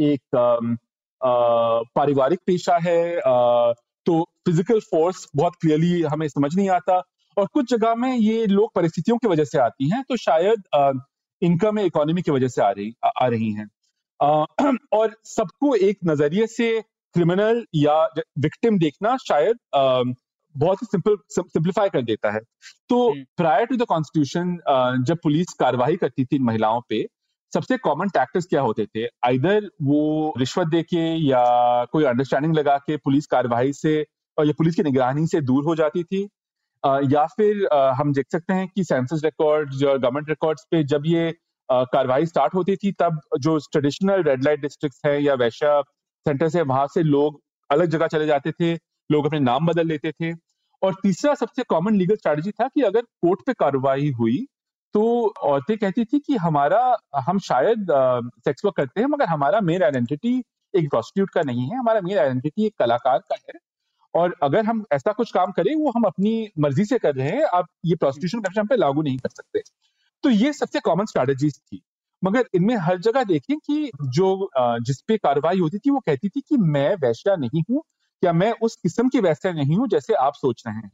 एक 0.00 0.36
पारिवारिक 1.24 2.38
पेशा 2.46 2.78
है 2.82 3.20
तो 4.06 4.22
फ़िज़िकल 4.46 4.80
फोर्स 4.80 5.26
बहुत 5.36 5.52
क्लियरली 5.60 6.02
हमें 6.02 6.28
समझ 6.28 6.56
नहीं 6.56 6.68
आता 6.70 7.02
और 7.36 7.46
कुछ 7.46 7.70
जगह 7.70 7.94
में 7.94 8.16
ये 8.16 8.46
लोग 8.46 8.70
परिस्थितियों 8.74 9.18
की 9.18 9.28
वजह 9.28 9.44
से 9.44 9.58
आती 9.58 9.88
हैं 9.88 10.02
तो 10.08 10.16
शायद 10.16 10.62
इनकम 11.42 11.78
इकोनॉमी 11.78 12.22
की 12.22 12.30
वजह 12.30 12.48
से 12.48 12.62
आ 12.62 12.70
रही 12.70 12.94
आ, 13.04 13.08
आ 13.22 13.26
रही 13.26 13.52
हैं। 13.52 13.68
और 14.92 15.16
सबको 15.24 15.74
एक 15.74 15.98
नज़रिए 16.04 16.46
से 16.46 16.80
क्रिमिनल 17.14 17.66
या 17.74 18.04
विक्टिम 18.38 18.78
देखना 18.78 19.16
शायद 19.16 19.56
बहुत 20.56 20.82
ही 20.82 20.86
सिंपल 20.86 21.16
सिंप्लीफाई 21.30 21.88
कर 21.88 22.02
देता 22.02 22.30
है। 22.30 22.40
तो 22.88 23.14
प्रायर 23.36 23.66
टू 23.66 23.76
द 23.76 23.82
कॉन्स्टिट्यूशन 23.82 24.58
जब 25.06 25.18
पुलिस 25.22 25.46
कार्रवाई 25.60 25.96
करती 25.96 26.24
थी 26.24 26.36
इन 26.36 26.42
महिलाओं 26.42 26.80
पे 26.88 27.06
सबसे 27.54 27.76
कॉमन 27.78 28.08
टैक्टिस 28.08 28.46
क्या 28.46 28.60
होते 28.60 28.86
थे? 28.86 29.04
आइदर 29.26 29.68
वो 29.82 30.34
रिश्वत 30.38 30.66
दे 30.66 30.82
के 30.82 31.02
या 31.22 31.42
कोई 31.92 32.04
अंडरस्टैंडिंग 32.04 32.54
लगा 32.56 32.76
के 32.86 32.96
पुलिस 32.96 33.26
कार्रवाई 33.26 33.72
से 33.72 33.94
या 33.98 34.52
पुलिस 34.58 34.74
की 34.74 34.82
निगरानी 34.82 35.26
से 35.26 35.40
दूर 35.40 35.64
हो 35.64 35.74
जाती 35.76 36.02
थी? 36.04 36.22
या 37.12 37.24
फिर 37.36 37.66
हम 37.98 38.12
देख 38.12 38.26
सकते 38.32 38.54
हैं 38.54 38.68
कि 38.68 38.84
सेंसस 38.84 39.20
रिकॉर्ड 39.24 39.74
गवर्नमेंट 39.74 40.28
रिकॉर्ड्स 40.28 40.64
पे 40.70 40.82
जब 40.84 41.02
ये 41.06 41.32
कार्रवाई 41.68 42.26
स्टार्ट 42.26 42.54
होती 42.54 42.76
थी, 42.76 42.92
तब 42.92 43.20
जो 43.40 43.58
ट्रेडिशनल 43.72 44.22
रेड 44.22 44.44
लाइट 44.44 44.60
डिस्ट्रिक्ट 44.60 45.06
है 45.06 45.22
या 45.22 45.34
वैश्या 45.34 45.80
सेंटर 46.26 46.50
है, 46.56 46.62
वहाँ 46.62 46.86
से 46.86 47.02
लोग 47.02 47.40
अलग 47.70 47.86
जगह 47.86 48.06
चले 48.06 48.26
जाते 48.26 48.52
थे, 48.52 48.74
लोग 49.10 49.26
अपने 49.26 49.40
नाम 49.40 49.66
बदल 49.66 49.86
लेते 49.86 50.12
थे। 50.12 50.32
और 50.82 50.94
तीसरा 51.02 51.34
सबसे 51.34 51.62
कॉमन 51.62 51.96
लीगल 51.96 52.16
स्ट्रेटजी 52.16 52.50
था 52.50 52.68
कि 52.68 52.82
अगर 52.82 53.00
कोर्ट 53.00 53.40
पे 53.46 53.52
कार्रवाई 53.52 54.10
हुई 54.10 54.38
तो 54.94 55.02
औरतें 55.42 55.76
कहती 55.78 56.04
थी 56.04 56.18
कि 56.18 56.36
हमारा 56.36 56.80
हम 57.26 57.38
शायद 57.40 57.86
सेक्स 58.44 58.64
वर्क 58.64 58.76
करते 58.76 59.00
हैं 59.00 59.08
मगर 59.08 59.26
हमारा 59.26 59.60
मेन 59.60 59.82
आइडेंटिटी 59.82 60.38
एक 60.74 60.88
प्रोस्टिट्यूट 60.90 61.30
का 61.30 61.42
नहीं 61.42 61.68
है 61.68 61.78
हमारा 61.78 62.00
मेन 62.00 62.18
आइडेंटिटी 62.18 62.66
एक 62.66 62.74
कलाकार 62.78 63.18
का 63.20 63.36
है। 63.38 63.58
और 64.14 64.34
अगर 64.42 64.64
हम 64.64 64.84
ऐसा 64.92 65.12
कुछ 65.12 65.30
काम 65.32 65.52
करें 65.52 65.74
वो 65.76 65.90
हम 65.90 66.04
अपनी 66.04 66.32
मर्ज़ी 66.58 66.84
से 66.84 66.98
कर 66.98 67.14
रहे 67.14 67.28
हैं 67.28 67.44
आप 67.54 67.66
ये 67.84 67.96
प्रोस्टिट्यूशन 67.96 68.40
कमीशन 68.40 68.66
पे 68.66 68.76
लागू 68.76 69.02
नहीं 69.02 69.18
कर 69.18 69.28
सकते। 69.28 69.62
तो 70.24 70.30
ये 70.30 70.52
सबसे 70.52 70.80
कॉमन 70.80 71.06
स्ट्रैटेजीज 71.06 71.58
थी। 71.58 71.82
मगर 72.22 72.44
इनमें 72.54 72.76
हर 72.78 72.98
जगह 73.00 73.24
देखें 73.24 73.56
कि 73.58 73.90
जो 74.10 74.48
जिसपे 74.58 75.16
कार्रवाई 75.18 75.58
होती 75.58 75.78
थी 75.78 75.90
वो 75.90 76.00
कहती 76.00 76.28
थी 76.28 76.40
कि 76.40 76.56
मैं 76.56 76.94
वैश्या 76.96 77.36
नहीं 77.36 77.62
हूँ 77.70 77.82
या 78.22 78.32
मैं 78.32 78.52
उस 78.62 78.76
किस्म 78.76 79.08
की 79.08 79.20
वैश्या 79.20 79.52
नहीं 79.52 79.76
हूँ 79.76 79.88
जैसे 79.88 80.14
आप 80.16 80.34
सोच 80.34 80.62
रहे 80.66 80.76
हैं। 80.76 80.90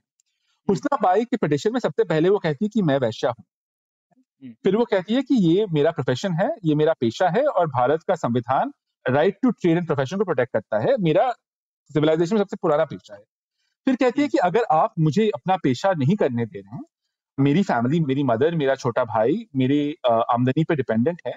हुसना 0.69 0.97
बाई 1.03 1.25
के 1.25 1.37
पिटिशन 1.37 1.73
में 1.73 1.81
सबसे 1.81 2.05
पहले 2.05 2.29
वो 2.29 2.39
कहती 2.39 2.69
कि 2.69 2.83
मैं 2.83 2.99
वैश्या 2.99 3.31
हूँ। 3.31 3.45
फिर 4.43 4.77
वो 4.77 4.85
कहती 4.85 5.15
है 5.15 5.23
कि 5.23 5.35
ये 5.47 5.67
मेरा 5.71 5.91
प्रोफेशन 5.91 6.33
है 6.33 6.49
ये 6.65 6.75
मेरा 6.75 6.93
पेशा 7.01 7.29
है 7.29 7.45
और 7.45 7.67
भारत 7.69 8.03
का 8.03 8.15
संविधान 8.17 8.73
right 9.07 9.39
to 9.43 9.51
trade 9.53 9.77
and 9.77 9.87
profession 9.87 10.19
को 10.19 10.25
प्रोटेक्ट 10.25 10.53
करता 10.53 10.79
है 10.81 10.97
मेरा 11.01 11.31
सिविलाइजेशन 11.91 12.37
में 12.37 12.43
सबसे 12.43 12.57
पुराना 12.63 12.85
पेशा 12.85 13.15
है 13.15 13.23
फिर 13.87 13.97
कहती 13.97 14.21
है 14.21 14.27
हम्म। 14.27 14.31
कि 14.31 14.39
अगर 14.39 14.65
आप 14.73 14.95
मुझे 14.99 15.29
अपना 15.35 15.57
पेशा 15.57 15.93
नहीं 15.99 16.17
करने 16.17 16.47
दे 16.47 16.61
रहे 16.61 16.77
हैं 16.77 16.85
मेरी 17.39 17.63
फैमिली 17.63 18.01
मेरी 18.01 18.23
मदर 18.25 18.55
मेरा 18.55 18.75
छोटा 18.75 19.05
भाई 19.07 19.47
मेरी 19.57 19.81
आमदनी 20.07 20.65
पे 20.65 20.77
डिपेंडेंट 20.77 21.21
है 21.27 21.35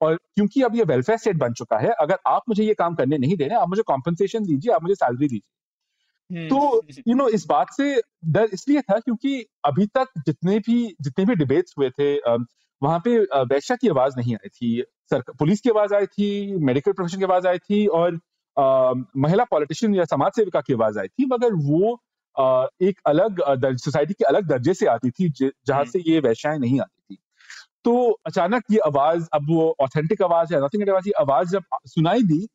और 0.00 0.16
क्योंकि 0.16 0.62
अब 0.62 0.74
ये 0.76 0.84
वेलफेयर 0.84 1.18
स्टेट 1.18 1.36
बन 1.36 1.52
चुका 1.52 1.78
है 1.78 1.90
अगर 2.00 2.18
आप 2.26 2.42
मुझे 2.48 2.64
ये 2.64 2.74
काम 2.74 2.94
करने 2.94 3.18
नहीं 3.18 3.36
दे 3.36 3.44
रहे 3.44 3.58
आप 3.58 3.68
मुझे 3.68 3.82
कॉम्पनसेशन 3.82 4.44
दीजिए 4.44 4.72
आप 4.72 4.82
मुझे 4.82 4.94
सैलरी 4.94 5.28
दीजिए 5.28 5.38
हम्म। 5.38 5.65
तो 6.30 6.82
यू 7.08 7.14
नो 7.14 7.28
इस 7.28 7.46
बात 7.46 7.72
से 7.72 7.94
डर 8.26 8.48
इसलिए 8.52 8.80
था 8.80 8.98
क्योंकि 8.98 9.44
अभी 9.64 9.86
तक 9.86 10.22
जितने 10.26 10.58
भी 10.58 10.84
जितने 11.00 11.24
भी 11.24 11.34
डिबेट्स 11.34 11.74
हुए 11.78 11.90
थे 11.90 12.14
वहाँ 12.82 12.98
पे 13.04 13.18
वैश्या 13.44 13.76
की 13.76 13.88
आवाज़ 13.88 14.16
नहीं 14.16 14.34
आई 14.34 14.48
थी 14.48 14.82
सर 15.10 15.22
पुलिस 15.38 15.60
की 15.60 15.70
आवाज़ 15.70 15.94
आई 15.94 16.06
थी 16.08 16.56
मेडिकल 16.64 16.92
प्रोफेशन 16.92 17.18
की 17.18 17.24
आवाज़ 17.24 17.46
आई 17.46 17.58
थी 17.58 17.86
और 17.88 18.18
आ, 18.56 18.92
महिला 19.16 19.44
पॉलिटिशियन 19.44 19.94
या 19.94 20.04
समाज 20.04 20.32
सेविका 20.36 20.60
की 20.60 20.72
आवाज़ 20.72 20.98
आई 20.98 21.08
थी 21.08 21.26
मगर 21.26 21.54
वो 21.62 21.92
आ, 22.36 22.66
एक 22.82 23.00
अलग 23.06 23.76
सोसाइटी 23.76 24.14
के 24.14 24.24
अलग 24.24 24.46
दर्जे 24.46 24.74
से 24.74 24.86
आती 24.86 25.10
थी 25.10 25.28
जहाँ 25.38 25.78
हम्म। 25.78 25.90
से 25.90 26.02
ये 26.06 26.20
वैश्याएँ 26.20 26.58
नहीं 26.58 26.80
आती 26.80 27.14
थी 27.14 27.18
तो 27.84 27.96
अचानक 28.26 28.62
ये 28.70 28.78
आवाज़ 28.86 29.28
अब 29.32 29.46
वो 29.50 29.74
ऑथेंटिक 29.80 30.22
आवाज़ 30.22 30.54
है 30.54 30.60
नथिंग 30.64 30.88
आवाज़ 30.88 31.08
ये 31.08 31.12
आवाज़ 31.20 31.48
जब 31.48 31.64
सुनाई 31.86 32.22
दी 32.22 32.46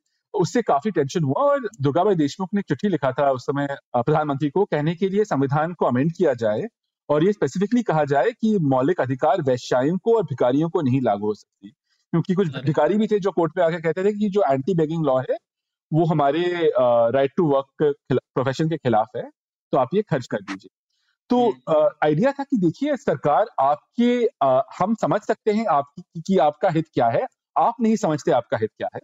उससे 0.41 0.61
काफ़ी 0.61 0.91
टेंशन 0.91 1.23
हुआ 1.23 1.43
और 1.43 1.67
दुर्गाबाई 1.81 2.15
देशमुख 2.15 2.49
ने 2.53 2.61
चिट्ठी 2.61 2.89
लिखा 2.89 3.11
था 3.11 3.31
उस 3.31 3.43
समय 3.43 3.67
प्रधानमंत्री 3.95 4.49
को 4.49 4.65
कहने 4.65 4.95
के 4.95 5.09
लिए 5.09 5.25
संविधान 5.25 5.73
को 5.73 5.85
अमेंड 5.85 6.11
किया 6.11 6.33
जाए 6.33 6.63
और 7.09 7.23
ये 7.23 7.33
स्पेसिफिकली 7.33 7.83
कहा 7.83 8.03
जाए 8.05 8.31
कि 8.31 8.57
मौलिक 8.69 9.01
अधिकार 9.01 9.41
वैश्यायों 9.41 9.97
को 9.97 10.15
और 10.17 10.23
भिकारियों 10.23 10.69
को 10.69 10.81
नहीं 10.81 11.01
लागू 11.01 11.27
हो 11.27 11.33
सकती। 11.33 11.69
क्योंकि 12.13 12.33
कुछ 12.33 12.47
भिखारी 12.65 12.97
भी 12.97 13.07
थे 13.07 13.19
जो 13.19 13.31
कोर्ट 13.31 13.57
में 13.57 13.63
आकर 13.65 13.81
कहते 13.81 14.03
थे 14.03 14.13
कि 14.13 14.29
जो 14.29 14.43
एंटी 14.51 14.73
बेगिंग 14.73 15.05
लॉ 15.05 15.19
है 15.19 15.37
वो 15.91 16.05
हमारे 16.05 16.43
राइट 17.11 17.31
टू 17.37 17.45
वर्क 17.47 17.93
प्रोफेशन 18.13 18.69
के 18.69 18.77
खिलाफ 18.77 19.07
है 19.15 19.29
तो 19.73 19.77
आप 19.77 19.93
ये 19.93 20.01
खर्च 20.01 20.27
कर 20.31 20.41
दीजिए। 20.41 20.69
तो 21.29 21.39
आइडिया 22.03 22.29
हम्म। 22.29 22.39
था 22.39 22.43
कि 22.43 22.57
देखिए 22.57 22.95
सरकार 22.97 23.45
आपके 23.59 24.09
आ, 24.43 24.61
हम 24.79 24.95
समझ 24.95 25.21
सकते 25.21 25.51
हैं 25.51 25.65
आपकी 25.65 26.21
कि 26.21 26.37
आपका 26.37 26.69
हित 26.69 26.85
क्या 26.93 27.07
है 27.09 27.25
आप 27.59 27.81
नहीं 27.81 27.95
समझते 27.95 28.31
आपका 28.31 28.57
हित 28.57 28.71
क्या 28.77 28.89
है। 28.95 29.01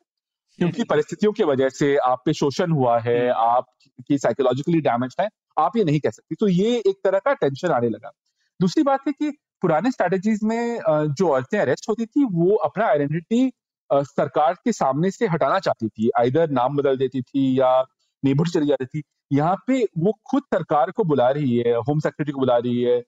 क्योंकि 0.60 0.84
परिस्थितियों 0.84 1.32
की 1.34 1.44
वजह 1.44 1.70
से 1.70 1.96
आप 2.06 2.22
पे 2.26 2.34
शोषण 2.34 2.72
हुआ 2.72 3.00
है 3.00 3.20
हम्म। 3.22 3.50
आप 3.50 3.66
की 4.08 4.18
साइकोलॉजिकली 4.18 4.80
डैमेज 4.82 5.16
है 5.20 5.28
आप 5.60 5.78
ये 5.78 5.84
नहीं 5.84 6.00
कह 6.00 6.10
सकती। 6.10 6.36
तो 6.36 6.48
ये 6.48 6.78
एक 6.80 6.96
तरह 7.04 7.20
का 7.20 7.34
टेंशन 7.36 7.72
आने 7.72 7.90
लगा। 7.90 8.12
दूसरी 8.60 8.84
बात 8.84 9.08
है 9.08 9.14
कि 9.14 9.30
पुराने 9.62 9.92
स्ट्रेटेजीज 9.92 10.40
में 10.44 10.80
जो 10.90 11.30
औरतें 11.30 11.60
अरेस्ट 11.60 11.90
होती 11.90 12.06
थी 12.06 12.24
वो 12.34 12.56
अपना 12.66 12.88
आइडेंटिटी 12.88 13.52
सरकार 13.90 14.54
के 14.66 14.72
सामने 14.74 15.12
से 15.12 15.28
हटाना 15.28 15.60
चाहती 15.60 15.88
थी। 15.90 16.10
आइधर 16.20 16.50
नाम 16.52 16.78
बदल 16.78 16.98
देती 16.98 17.22
थी 17.22 17.60
या 17.60 17.80
नेबरहुड 18.24 18.50
चली 18.50 18.68
जाती 18.68 18.86
थी। 18.86 19.02
यहाँ 19.34 19.56
पे 19.68 19.84
वो 19.98 20.12
खुद 20.32 20.44
सरकार 20.54 20.92
को 20.92 21.04
बुला 21.04 21.30
रही 21.30 21.58
है 21.58 21.76
होम 21.80 22.00
सेक्रेटरी 22.00 22.32
को 22.32 22.40
बुला 22.40 22.58
रही 22.58 22.82
है 22.84 23.00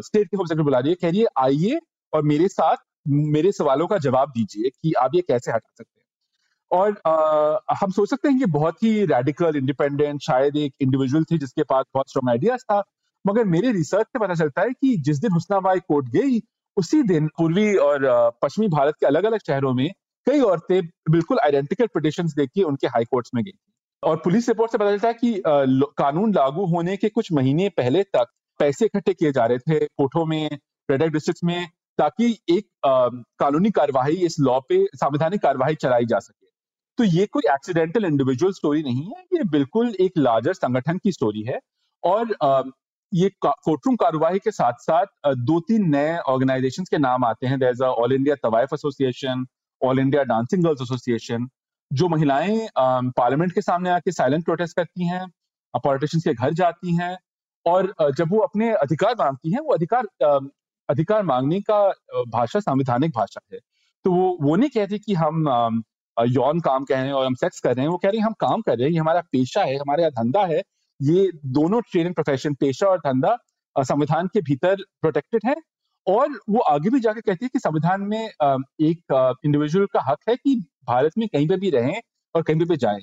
स्टेट 0.00 0.28
के 0.28 0.36
होम 0.36 0.46
सेक्रेटरी 0.46 0.64
बुला 0.64 0.78
रही 0.78 0.90
है 0.90 0.96
कह 1.02 1.10
रही 1.10 1.20
है 1.20 1.26
आइए 1.38 1.78
और 2.12 2.22
मेरे 2.22 2.48
साथ 2.48 2.76
मेरे 3.08 3.52
सवालों 3.52 3.86
का 3.86 3.98
जवाब 3.98 4.30
दीजिए 4.30 4.70
कि 4.70 4.92
आप 4.98 5.14
ये 5.14 5.20
कैसे 5.20 5.50
हटा 5.50 5.68
सकते 5.78 5.97
हैं। 5.97 5.97
और 6.70 7.00
आ, 7.06 7.74
हम 7.80 7.90
सोच 7.90 8.10
सकते 8.10 8.28
हैं 8.28 8.38
कि 8.38 8.46
बहुत 8.46 8.82
ही 8.82 9.04
रेडिकल 9.06 9.56
इंडिपेंडेंट 9.56 10.20
शायद 10.22 10.56
एक 10.56 10.74
इंडिविजुअल 10.80 11.24
थे 11.24 11.38
जिसके 11.38 11.62
पास 11.62 11.84
बहुत 11.94 12.08
स्ट्रॉन्ग 12.08 12.30
आइडियाज़ 12.30 12.62
था। 12.62 12.82
मगर 13.26 13.44
मेरे 13.44 13.72
रिसर्च 13.72 14.06
से 14.06 14.18
पता 14.18 14.34
चलता 14.34 14.62
है 14.62 14.70
कि 14.70 14.96
जिस 14.96 15.18
दिन 15.18 15.32
हुसनाबाई 15.32 15.80
कोर्ट 15.80 16.08
गई 16.08 16.40
उसी 16.76 17.02
दिन 17.02 17.26
पूर्वी 17.38 17.74
और 17.76 18.06
पश्चिमी 18.42 18.68
भारत 18.68 18.94
के 19.00 19.06
अलग 19.06 19.24
अलग 19.24 19.40
शहरों 19.46 19.72
में 19.74 19.90
कई 20.26 20.40
औरतें 20.40 20.80
बिल्कुल 21.10 21.38
आइडेंटिकल 21.44 21.86
पिटिशन 21.86 22.26
देखिए 22.36 22.64
उनके 22.64 22.86
हाई 22.86 23.04
कोर्ट्स 23.04 23.30
में 23.34 23.44
गई 23.44 23.52
और 24.02 24.16
पुलिस 24.16 24.48
रिपोर्ट 24.48 24.72
से 24.72 24.78
पता 24.78 24.90
चलता 24.90 25.08
है 25.08 25.14
कि 25.14 25.42
कानून 25.98 26.34
लागू 26.34 26.66
होने 26.66 26.96
के 26.96 27.08
कुछ 27.08 27.32
महीने 27.32 27.68
पहले 27.68 28.02
तक 28.02 28.26
पैसे 28.60 28.84
इकट्ठे 28.84 29.14
किए 29.14 29.32
जा 29.32 29.46
रहे 29.46 29.58
थे 29.58 29.78
कोठों 29.86 30.24
में 30.26 30.58
रेड 30.90 31.12
डिस्ट्रिक्ट 31.12 31.44
में 31.44 31.68
ताकि 31.98 32.38
एक 32.50 32.68
कानूनी 32.86 33.70
कार्यवाही 33.70 34.16
इस 34.26 34.36
लॉ 34.40 34.60
पे 34.60 34.84
संवैधानिक 34.94 35.42
कार्यवाही 35.42 35.74
चलाई 35.74 36.04
जा 36.04 36.18
सके। 36.18 36.37
तो 36.98 37.04
ये 37.04 37.26
कोई 37.26 37.42
एक्सीडेंटल 37.52 38.04
इंडिविजुअल 38.04 38.52
स्टोरी 38.52 38.82
नहीं 38.82 39.04
है, 39.04 39.22
ये 39.34 39.44
बिल्कुल 39.48 39.94
एक 40.00 40.12
लार्जर 40.18 40.52
संगठन 40.54 40.98
की 40.98 41.12
स्टोरी 41.12 41.42
है 41.42 41.58
और 42.02 42.32
ये 43.12 43.28
कोर्टरूम 43.40 43.96
कार्यवाही 43.96 44.38
के 44.38 44.50
साथ 44.50 44.80
साथ 44.80 45.34
दो 45.42 45.58
तीन 45.68 45.88
नए 45.90 46.16
ऑर्गेनाइजेशन 46.28 46.84
के 46.84 46.98
नाम 46.98 47.24
आते 47.24 47.46
हैं। 47.46 47.58
There 47.58 47.84
all 47.84 48.12
India 48.12 48.34
Tawaif 48.42 48.74
association 48.74 49.46
all 49.80 49.98
India 49.98 50.22
dancing 50.24 50.64
girls 50.64 50.82
association 50.82 51.48
जो 51.90 52.08
महिलाएँ 52.08 52.68
पार्लियामेंट 52.78 53.52
के 53.52 53.62
सामने 53.62 53.90
आके 53.90 54.12
साइलेंट 54.12 54.44
प्रोटेस्ट 54.44 54.76
करती 54.76 55.08
हैं 55.08 55.26
पॉलिटिशियंस 55.74 56.24
के 56.24 56.34
घर 56.34 56.54
जाती 56.54 56.94
हैं 56.96 57.16
और 57.66 57.94
जब 58.16 58.30
वो 58.30 58.38
अपने 58.40 58.70
अधिकार 58.72 59.14
मांगती 59.18 59.52
हैं, 59.52 59.60
वो 59.60 59.74
अधिकार 59.74 60.06
अधिकार 60.88 61.22
मांगने 61.22 61.60
का 61.60 61.78
भाषा, 62.28 62.60
संवैधानिक 62.60 63.10
भाषा 63.10 63.40
है। 63.52 63.58
तो 64.04 64.12
वो 64.12 64.36
वो 64.42 64.56
नहीं 64.56 64.70
कहती 64.70 64.98
कि 64.98 65.14
हम 65.14 65.82
यौन 66.18 66.60
काम 66.60 66.84
कह 66.84 66.96
रहे 66.96 67.06
हैं 67.06 67.12
और 67.12 67.26
हम 67.26 67.34
सेक्स 67.34 67.60
कर 67.60 67.74
रहे 67.74 67.84
हैं, 67.84 67.90
वो 67.90 67.98
कह 67.98 68.08
रहे 68.08 68.18
हैं, 68.18 68.26
हम 68.26 68.32
काम 68.40 68.60
कर 68.62 68.76
रहे 68.76 68.86
हैं, 68.86 68.92
ये 68.92 68.98
हमारा 68.98 69.20
पेशा 69.32 69.62
है, 69.62 69.76
हमारा 69.76 70.02
यहाँ 70.02 70.12
धंधा 70.14 70.44
है, 70.46 70.62
ये 71.00 71.30
दोनों 71.46 71.80
ट्रेनिंग 71.82 72.14
प्रोफेशन 72.14 72.54
पेशा 72.54 72.86
और 72.86 72.98
धंधा 72.98 73.36
संविधान 73.76 74.26
के 74.26 74.40
भीतर 74.42 74.82
प्रोटेक्टेड 75.00 75.40
है। 75.46 75.54
और 76.06 76.28
वो 76.50 76.60
आगे 76.60 76.90
भी 76.90 77.00
जाके 77.00 77.20
कहती 77.20 77.44
है 77.44 77.48
कि 77.52 77.58
संविधान 77.58 78.02
में 78.02 78.18
एक 78.18 79.38
इंडिविजुअल 79.44 79.86
का 79.92 80.00
हक 80.02 80.18
है 80.28 80.36
कि 80.36 80.54
भारत 80.86 81.18
में 81.18 81.26
कहीं 81.28 81.48
पे 81.48 81.56
भी 81.56 81.70
रहें 81.70 82.00
और 82.34 82.42
कहीं 82.42 82.58
पे 82.58 82.64
भी 82.64 82.76
जाएँ। 82.76 83.02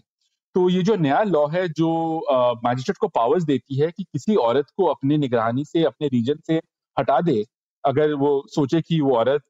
तो 0.55 0.69
ये 0.69 0.81
जो 0.83 0.95
नया 0.95 1.21
लॉ 1.23 1.45
है, 1.47 1.67
जो 1.69 2.59
मैजिस्ट्रेट 2.65 2.97
को 2.97 3.07
पावर्स 3.07 3.43
देती 3.43 3.79
है 3.79 3.91
कि 3.91 4.03
किसी 4.03 4.35
औरत 4.37 4.65
को 4.77 4.85
अपने 4.85 5.17
निगरानी 5.17 5.65
से, 5.65 5.83
अपने 5.83 6.07
रीजन 6.07 6.39
से 6.47 6.61
हटा 6.97 7.19
दे, 7.21 7.43
अगर 7.83 8.13
वो 8.15 8.43
सोचे 8.49 8.81
कि 8.81 8.99
वो 9.01 9.15
औरत 9.17 9.41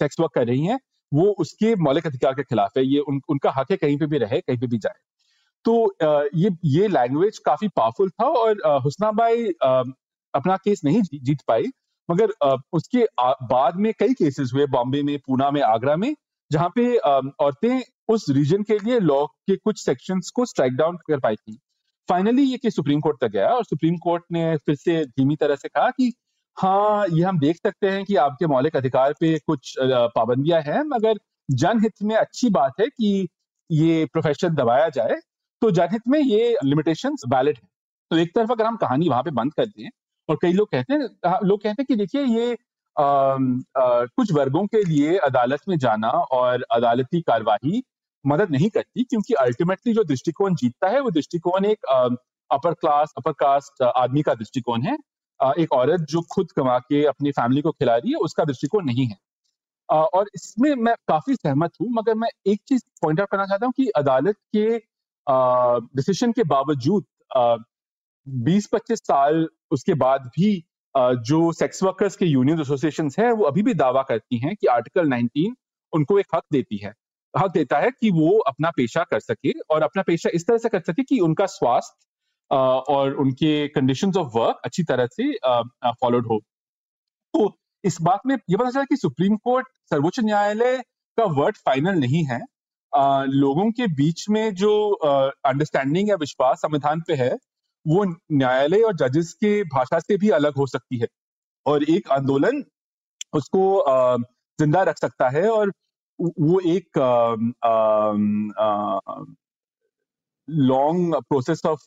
सेक्स 0.00 0.20
वर्क 0.20 0.32
कर 0.34 0.46
रही 0.46 0.64
है 0.64 0.78
वो 1.12 1.24
उसके 1.38 1.74
मौलिक 1.76 2.06
अधिकार 2.06 2.34
के 2.34 2.42
खिलाफ 2.42 2.78
है 2.78 2.84
ये 2.86 2.98
उन, 2.98 3.20
उनका 3.28 3.52
हक 3.56 3.70
है 3.70 3.76
कहीं 3.76 3.98
पे 3.98 4.06
भी 4.06 4.18
रहे 4.18 4.40
कहीं 4.40 4.58
पे 4.58 4.66
भी 4.66 4.78
जाए। 4.78 5.00
तो 5.64 5.94
ये 6.36 6.50
ये 6.64 6.88
लैंग्वेज 6.88 7.38
काफ़ी 7.38 7.68
पावरफुल 7.68 8.10
था 8.10 8.26
और 8.26 8.50
हुसना 8.50 8.74
हुसनाबाई 8.76 9.46
अपना 10.34 10.56
केस 10.56 10.80
नहीं 10.84 11.02
जीत 11.14 11.40
पाई 11.48 11.64
मगर 12.08 12.32
उसके 12.72 13.04
बाद 13.46 13.76
में 13.76 13.92
कई 13.98 14.14
केसेस 14.14 14.50
हुए 14.54 14.66
बॉम्बे 14.66 15.02
में 15.02 15.18
पूना 15.18 15.50
में 15.50 15.60
आगरा 15.62 15.96
में 15.96 16.14
जहाँ 16.50 16.68
पे 16.74 16.96
औरतें 16.96 17.82
उस 18.08 18.26
रीजन 18.30 18.62
के 18.62 18.78
लिए 18.78 18.98
लॉ 19.00 19.24
के 19.26 19.56
कुछ 19.56 19.84
सेक्शंस 19.84 20.30
को 20.30 20.44
स्ट्राइक 20.46 20.72
डाउन 20.72 20.96
कर 20.96 21.20
पाई 21.20 21.36
थी। 21.36 21.58
फाइनली 22.08 22.42
ये 22.42 22.56
केस 22.58 22.76
सुप्रीम 22.76 23.00
कोर्ट 23.00 23.20
तक 23.20 23.28
गया 23.28 23.48
और 23.48 23.64
सुप्रीम 23.64 23.96
कोर्ट 23.96 24.24
ने 24.32 24.56
फिर 24.56 24.74
से 24.74 25.04
धीमी 25.06 25.36
तरह 25.36 25.56
से 25.56 25.68
कहा 25.68 25.90
कि 25.90 26.12
हाँ 26.56 27.06
ये 27.08 27.22
हम 27.24 27.38
देख 27.38 27.56
सकते 27.56 27.88
हैं 27.90 28.04
कि 28.04 28.16
आपके 28.16 28.46
मौलिक 28.46 28.76
अधिकार 28.76 29.12
पे 29.12 29.38
कुछ 29.38 29.74
पाबंदियाँ 29.80 30.60
हैं 30.62 30.82
मगर 30.86 31.18
जनहित 31.48 32.02
में 32.02 32.14
अच्छी 32.16 32.50
बात 32.50 32.80
है 32.80 32.86
कि 32.86 33.28
ये 33.70 34.04
प्रोफेशन 34.12 34.54
दबाया 34.54 34.88
जाए 34.88 35.16
तो 35.62 35.70
जनहित 35.70 36.02
में 36.08 36.18
ये 36.20 36.54
लिमिटेशन 36.64 37.16
वैलिड 37.28 37.56
है। 37.56 37.68
तो 38.10 38.16
एक 38.16 38.34
तरफ़ 38.34 38.52
अगर 38.52 38.64
हम 38.64 38.76
कहानी 38.76 39.08
वहाँ 39.08 39.22
पे 39.22 39.30
बंद 39.30 39.52
कर 39.54 39.66
दें 39.66 39.88
और 40.28 40.38
कई 40.42 40.52
लोग 40.52 40.68
कहते 40.70 40.94
हैं 40.94 41.38
लोग 41.44 41.62
कहते 41.62 41.82
हैं 41.82 41.86
कि 41.88 41.96
देखिए 41.96 42.24
ये 42.24 42.56
आ, 42.96 43.04
आ, 43.04 43.36
कुछ 44.06 44.32
वर्गों 44.32 44.66
के 44.66 44.82
लिए 44.84 45.16
अदालत 45.18 45.60
में 45.68 45.76
जाना 45.78 46.08
और 46.08 46.64
अदालती 46.70 47.20
कार्यवाही 47.20 47.82
मदद 48.24 48.50
नहीं 48.50 48.68
करती 48.70 49.04
क्योंकि 49.04 49.34
अल्टीमेटली 49.34 49.92
जो 49.94 50.04
दृष्टिकोण 50.04 50.54
जीतता 50.54 50.88
है 50.88 51.00
वो 51.00 51.10
दृष्टिकोण 51.10 51.64
एक 51.64 51.86
अपर 52.50 52.72
क्लास 52.74 53.12
अपर 53.16 53.32
कास्ट 53.32 53.82
आदमी 53.82 54.22
का 54.22 54.34
दृष्टिकोण 54.34 54.82
है। 54.82 54.96
एक 55.58 55.72
औरत 55.72 56.00
जो 56.10 56.20
खुद 56.32 56.52
कमा 56.56 56.78
के 56.80 57.04
अपनी 57.06 57.30
फैमिली 57.32 57.62
को 57.62 57.70
खिला 57.72 57.96
रही 57.96 58.10
है, 58.10 58.16
उसका 58.18 58.44
दृष्टिकोण 58.44 58.84
नहीं 58.86 59.06
है। 59.06 59.16
और 59.88 60.28
इसमें 60.34 60.74
मैं 60.76 60.94
काफ़ी 61.08 61.34
सहमत 61.34 61.72
हूँ, 61.80 61.88
मगर 61.92 62.14
मैं 62.14 62.28
एक 62.46 62.60
चीज़ 62.68 62.82
पॉइंट 63.02 63.20
आउट 63.20 63.30
करना 63.30 63.46
चाहता 63.46 63.66
हूँ 63.66 63.72
कि 63.76 63.88
अदालत 63.96 64.36
के 64.56 64.76
डिसीज़न 65.96 66.32
के 66.32 66.42
बावजूद 66.46 67.04
20-25 68.26 68.98
साल 68.98 69.46
उसके 69.72 69.94
बाद 69.96 70.30
भी 70.36 70.52
जो 70.94 71.52
सेक्स 71.52 71.82
वर्कर्स 71.82 72.16
के 72.16 72.26
यूनियन 72.26 72.60
एसोसिएशन 72.60 73.10
है, 73.18 73.30
वो 73.32 73.44
अभी 73.44 73.62
भी 73.62 73.74
दावा 73.74 74.02
करती 74.08 74.38
हैं 74.38 74.54
कि 74.56 74.66
आर्टिकल 74.68 75.08
19 75.08 75.52
उनको 75.92 76.18
एक 76.18 76.26
हक 76.34 76.42
देती 76.52 76.76
है। 76.76 76.92
हक 77.34 77.50
देता 77.52 77.78
है 77.78 77.90
कि 77.90 78.10
वो 78.12 78.38
अपना 78.48 78.70
पेशा 78.76 79.04
कर 79.10 79.20
सके 79.20 79.52
और 79.70 79.82
अपना 79.82 80.02
पेशा 80.02 80.30
इस 80.34 80.46
तरह 80.46 80.58
से 80.58 80.68
कर 80.68 80.80
सके 80.82 81.02
कि 81.04 81.18
उनका 81.20 81.46
स्वास्थ्य 81.48 82.06
और 82.52 83.14
उनके 83.16 83.68
कंडीशन 83.70 84.12
ऑफ़ 84.18 84.36
वर्क 84.36 84.60
अच्छी 84.64 84.82
तरह 84.84 85.06
से 85.12 85.32
फॉलोड 86.02 86.26
हो। 86.26 86.38
तो 87.34 87.52
इस 87.84 87.98
बात 88.02 88.20
में 88.26 88.34
ये 88.36 88.56
पता 88.56 88.70
चला 88.70 88.84
कि 88.84 88.96
सुप्रीम 88.96 89.36
कोर्ट 89.44 89.66
सर्वोच्च 89.90 90.20
न्यायालय 90.20 90.76
का 91.18 91.24
वर्ड 91.36 91.56
फाइनल 91.66 91.98
नहीं 92.00 92.24
है। 92.26 92.40
आ, 92.92 93.24
लोगों 93.24 93.70
के 93.72 93.86
बीच 93.96 94.26
में 94.30 94.54
जो 94.54 94.72
अंडरस्टैंडिंग 95.02 96.08
या 96.08 96.16
विश्वास 96.16 96.58
संविधान 96.62 97.00
पे 97.08 97.14
है 97.16 97.32
वो 97.86 98.04
न्यायालय 98.32 98.82
और 98.82 98.96
जजेस 98.96 99.32
के 99.34 99.62
भाषा 99.68 99.98
से 100.00 100.16
भी 100.18 100.28
अलग 100.32 100.56
हो 100.58 100.66
सकती 100.68 100.98
है। 100.98 101.06
और 101.66 101.84
एक 101.90 102.10
आंदोलन 102.12 102.62
उसको 103.34 103.62
ज़िंदा 104.58 104.82
रख 104.82 104.98
सकता 104.98 105.28
है 105.30 105.48
और 105.50 105.72
वो 106.18 106.60
एक 106.68 106.98
लॉन्ग 110.52 111.14
प्रोसेस 111.14 111.62
ऑफ़ 111.66 111.80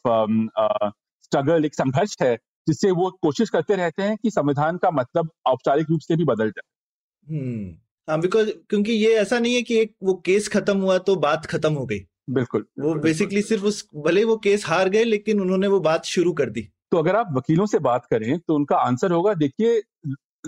स्ट्रगल 1.23 1.65
एक 1.65 1.73
संघर्ष 1.73 2.15
है 2.21 2.35
जिससे 2.67 2.91
वो 2.91 3.09
कोशिश 3.21 3.49
करते 3.49 3.75
रहते 3.75 4.03
हैं 4.03 4.17
कि 4.17 4.29
संविधान 4.31 4.77
का 4.77 4.91
मतलब 4.91 5.29
औपचारिक 5.45 5.89
रूप 5.89 5.99
से 5.99 6.15
भी 6.15 6.23
बदल 6.23 6.49
जाए। 6.49 7.35
हम्म 7.35 7.75
हाँ 8.07 8.19
बिकॉज़ 8.21 8.49
क्योंकि 8.69 8.91
ये 8.91 9.13
ऐसा 9.15 9.39
नहीं 9.39 9.55
है 9.55 9.61
कि 9.61 9.77
एक 9.79 9.93
वो 10.03 10.13
केस 10.25 10.47
खत्म 10.47 10.77
हुआ 10.77 10.97
तो 10.97 11.15
बात 11.15 11.45
खत्म 11.45 11.73
हो 11.73 11.85
गई। 11.85 11.99
बिल्कुल। 12.29 12.65
वो 12.79 12.93
बेसिकली 12.95 13.41
सिर्फ़ 13.41 13.63
उस 13.65 13.87
भले 13.95 14.23
वो 14.23 14.37
केस 14.37 14.65
हार 14.67 14.89
गए 14.89 15.03
लेकिन 15.03 15.41
उन्होंने 15.41 15.67
वो 15.67 15.79
बात 15.79 16.05
शुरू 16.05 16.33
कर 16.33 16.49
दी। 16.49 16.61
तो 16.91 16.97
अगर 16.97 17.15
आप 17.15 17.29
वकीलों 17.33 17.65
से 17.65 17.79
बात 17.79 18.05
करें 18.05 18.39
तो 18.39 18.55
उनका 18.55 18.77
आंसर 18.77 19.11
होगा 19.11 19.33
देखिए 19.33 19.81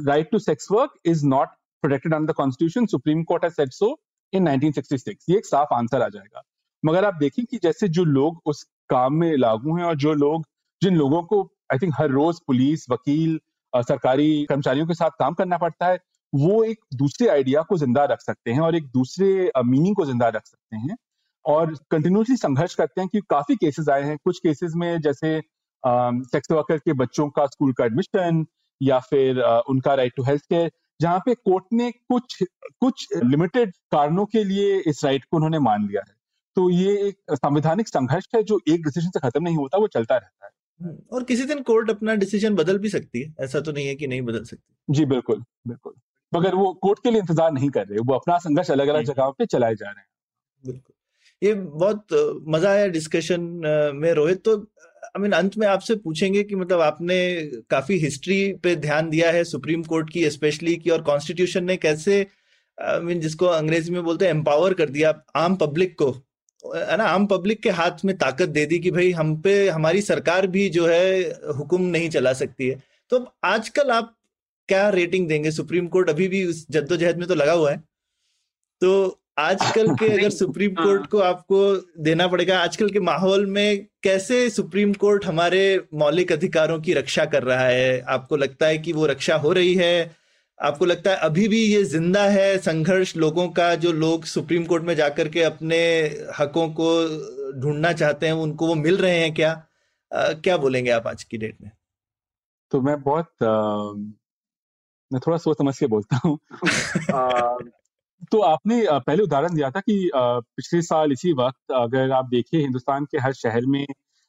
right 0.08 0.30
to 0.32 0.40
sex 0.40 0.68
work 0.72 0.94
is 1.06 1.26
not 1.26 1.48
protected 1.84 2.14
under 2.14 2.34
constitution 2.34 2.86
supreme 2.86 3.24
court 3.24 3.44
has 3.44 3.54
said 3.54 3.72
so 3.72 3.98
in 4.34 4.48
1966 4.50 5.30
ये 5.30 5.38
एक 5.38 5.46
साफ़ 5.46 5.74
आंसर 5.74 6.02
आ 6.02 6.08
जाएगा। 6.10 6.42
मगर 6.84 7.06
आप 7.06 7.16
देखें 7.20 7.46
कि 7.46 7.58
जैसे 7.64 7.88
जो 7.88 8.04
लोग 8.04 8.42
उस 8.46 8.64
काम 8.90 9.14
में 9.14 9.36
लागू 9.38 9.78
हैं 9.78 9.84
और 9.84 9.96
जो 9.96 10.14
लोग 10.14 10.46
जिन 10.82 10.96
लोगों 10.96 11.22
को 11.24 11.42
I 11.74 11.78
think 11.78 11.94
her 11.98 12.10
rose 12.10 12.40
police 12.48 12.86
वकील 12.90 13.40
सरकारी 13.74 14.46
कर्मचारियों 14.46 14.88
के 14.88 14.94
साथ 14.94 15.10
काम 15.10 15.34
करना 15.34 15.58
पड़ता 15.58 15.88
है 15.88 16.00
वो 16.34 16.64
एक 16.64 16.80
दूसरे 16.96 17.28
आइडिया 17.28 17.62
को 17.62 17.78
ज़िंदा 17.78 18.04
रख 18.06 18.22
सकते 18.22 18.52
हैं 18.52 18.60
और 18.60 18.76
एक 18.76 18.88
दूसरे 18.88 19.52
मीनिंग 19.66 19.96
को 19.96 20.06
ज़िंदा 20.06 20.28
रख 20.28 20.46
सकते 20.46 20.78
हैं 20.78 20.96
और 21.46 21.74
कंटिन्यूसली 21.92 22.36
संघर्ष 22.36 22.76
करते 22.76 23.02
हैं 23.02 23.10
कि 23.10 23.22
काफ़ी 23.30 23.56
केसेस 23.56 23.90
आए 23.90 24.04
हैं। 24.04 24.18
कुछ 24.24 24.40
केसेस 24.40 24.74
में 24.76 25.00
जैसे 25.02 25.40
सेक्स 25.84 26.52
वर्कर 26.52 26.78
के 26.78 26.94
बच्चों 26.94 27.30
का 27.30 27.46
स्कूल 27.46 27.74
का 27.74 27.86
एडमिशन 27.86 28.46
या 28.82 29.00
फिर 29.00 29.42
आ, 29.42 29.60
उनका 29.60 29.94
राइट 29.94 30.14
टू 30.18 30.24
हेल्थ 30.24 30.44
केयर 30.44 30.72
जहाँ 31.00 31.20
पे 31.20 31.34
कोर्ट 31.36 31.66
ने 31.74 31.92
कुछ 31.92 32.44
कुछ 32.82 33.08
लिमिटेड 33.24 33.72
कारणों 33.92 34.26
के 34.26 34.44
लिए 34.44 34.78
इस 34.88 35.04
राइट 35.06 35.26
को 35.26 35.38
उन्होंने 35.38 35.60
मान 35.60 35.88
लिया 35.88 36.02
है। 36.08 36.16
तो 36.58 36.70
ये 36.72 36.94
एक 37.08 37.36
संवैधानिक 37.36 37.88
संघर्ष 37.88 38.28
है 38.36 38.42
जो 38.44 38.60
एक 38.68 38.84
डिसीज़न 38.84 39.10
से 39.10 39.20
खत्म 39.20 39.44
नहीं 39.44 39.58
होता 39.58 39.78
वो 39.78 39.88
चलता 39.90 40.16
रहता 40.16 40.46
है। 40.46 40.52
हम्म, 40.82 40.98
और 41.12 41.24
किसी 41.24 41.44
दिन 41.46 41.62
कोर्ट 41.64 41.90
अपना 41.90 42.14
डिसीज़न 42.16 42.56
बदल 42.56 42.78
भी 42.80 42.90
सकती 42.90 43.22
है 43.22 43.34
ऐसा 43.42 43.60
तो 43.60 43.72
नहीं 43.72 43.88
है 43.88 43.96
कि 43.96 44.08
नहीं 44.08 44.22
बदल 44.24 44.44
सकती। 44.46 44.94
जी 44.94 45.06
बिल्कुल 45.08 45.44
बिल्कुल। 45.68 45.94
मगर 46.32 46.56
वो 46.56 46.74
कोर्ट 46.82 47.00
के 47.04 47.12
लिए 47.12 47.22
इंतज़ार 47.22 47.52
नहीं 47.52 47.70
कर 47.70 47.88
रहे 47.88 48.00
वो 48.02 48.14
अपना 48.16 48.38
संघर्ष 48.40 48.72
अलग 48.72 48.88
अलग 48.88 49.06
जगहों 49.06 49.32
पे 49.32 49.46
चलाए 49.48 49.76
जा 49.76 49.86
रहे 49.86 50.00
हैं। 50.00 50.08
बिल्कुल। 50.64 50.94
ये 51.42 51.54
बहुत 51.54 52.44
मज़ा 52.48 52.70
आया 52.70 52.88
डिस्कशन 52.90 53.42
में 53.96 54.12
रोहित। 54.14 54.44
तो 54.46 54.56
आई 54.58 55.22
मीन 55.22 55.32
अंत 55.34 55.58
में 55.58 55.66
आपसे 55.68 55.96
पूछेंगे 55.98 56.44
कि 56.44 56.56
मतलब 56.56 56.82
आपने 56.82 57.18
काफ़ी 57.70 57.98
हिस्ट्री 58.00 58.42
पे 58.64 58.76
ध्यान 58.78 59.10
दिया 59.10 59.32
है 59.32 59.44
सुप्रीम 59.46 59.84
कोर्ट 59.86 60.10
की 60.10 60.30
स्पेशली 60.32 60.76
की 60.76 60.90
और 60.90 61.02
कॉन्स्टिट्यूशन 61.04 61.64
ने 61.64 61.78
कैसे 61.78 62.26
आई 62.78 63.00
मीन 63.02 63.20
जिसको 63.20 63.46
अंग्रेज़ी 63.48 63.92
में 63.92 64.04
बोलते 64.04 64.26
हैं 64.26 64.34
एम्पावर 64.34 64.74
कर 64.74 64.90
दिया 64.90 65.14
आम 65.36 65.56
पब्लिक 65.58 65.98
को। 66.00 66.12
है 66.66 66.98
ना 66.98 67.04
आम 67.04 67.26
पब्लिक 67.28 67.64
के 67.64 67.70
हाथ 67.70 67.92
में 68.06 68.18
ताकत 68.18 68.50
दे 68.50 68.66
दी 68.66 68.80
कि 68.80 68.92
भाई 68.92 69.12
हम 69.12 69.42
पे 69.42 69.70
हमारी 69.70 70.02
सरकार 70.02 70.48
भी 70.48 70.70
जो 70.70 70.88
है 70.88 71.22
हुक्म 71.58 71.82
नहीं 71.82 72.10
चला 72.10 72.34
सकती 72.34 72.68
है। 72.68 72.84
तो 73.10 73.32
आजकल 73.44 73.92
आप 73.92 74.16
क्या 74.70 74.90
रेटिंग 74.90 75.28
देंगे? 75.28 75.52
सुप्रीम 75.52 75.88
कोर्ट 75.88 76.10
अभी 76.10 76.28
भी 76.28 76.46
उस 76.46 76.66
जद्दोजहद 76.72 77.18
में 77.18 77.28
तो 77.28 77.36
लगा 77.36 77.52
हुआ 77.52 77.72
है। 77.72 77.84
तो 78.82 79.20
आजकल 79.38 79.96
के 79.96 80.08
अगर 80.20 80.30
सुप्रीम 80.30 80.72
कोर्ट 80.72 81.00
हाँ। 81.00 81.08
को 81.08 81.20
आपको 81.20 81.76
देना 82.04 82.28
पड़ेगा 82.28 82.60
आजकल 82.60 82.90
के 82.90 83.00
माहौल 83.00 83.46
में 83.46 83.88
कैसे 84.04 84.50
सुप्रीम 84.50 84.94
कोर्ट 84.94 85.26
हमारे 85.26 85.82
मौलिक 85.94 86.32
अधिकारों 86.32 86.82
की 86.82 86.94
रक्षा 86.94 87.26
कर 87.26 87.44
रहा 87.44 87.66
है? 87.66 88.02
आपको 88.02 88.38
लगता 88.38 88.66
है 88.66 88.78
कि 88.78 88.94
वो 88.94 89.06
रक्षा 89.06 89.36
हो 89.36 89.52
रही 89.54 89.76
है? 89.76 90.17
आपको 90.62 90.86
लगता 90.86 91.12
है 91.12 91.18
अभी 91.18 91.48
भी 91.48 91.60
ये 91.64 91.84
ज़िंदा 91.84 92.24
है 92.24 92.58
संघर्ष 92.58 93.16
लोगों 93.18 93.50
का 93.50 93.76
जो 93.76 93.92
लोग 93.92 94.24
सुप्रीम 94.26 94.64
कोर्ट 94.66 94.84
में 94.84 94.96
जाकर 94.96 95.28
के 95.28 95.44
अपने 95.44 95.78
हकों 96.40 96.68
को 96.70 96.88
ढूंढना 97.62 97.92
चाहते 97.94 98.26
हैं 98.26 98.34
उनको 98.34 98.68
वो 98.68 98.76
मिल 98.76 98.98
रहे 98.98 99.20
हैं 99.20 99.34
क्या? 99.34 99.52
आ, 100.12 100.34
क्या 100.34 100.58
बोलेंगे 100.58 100.92
आप 100.92 101.08
आज 101.08 101.24
की 101.24 101.38
डेट 101.38 101.58
में? 101.62 101.72
तो 102.72 102.82
मैं 102.82 103.02
बहुत 103.02 103.44
आ, 103.44 103.56
मैं 105.14 105.20
थोड़ा 105.28 105.38
सोच 105.38 105.58
समझ 105.58 105.78
के 105.80 105.88
बोलता 105.88 106.20
हूँ। 106.26 106.40
तो 108.32 108.40
आपने 108.40 108.86
पहले 108.92 109.24
उदाहरण 109.24 109.56
दिया 109.56 109.72
था 109.72 109.80
कि 109.80 110.12
पिछले 110.16 110.82
साल 110.82 111.12
इसी 111.12 111.34
वक्त 111.34 111.72
अगर 111.72 112.12
आप 112.12 112.26
देखिए 112.26 112.62
हिंदुस्तान 112.62 113.06
के 113.06 113.18
हर 113.18 113.34
शहर 113.34 113.66
में 113.66 113.86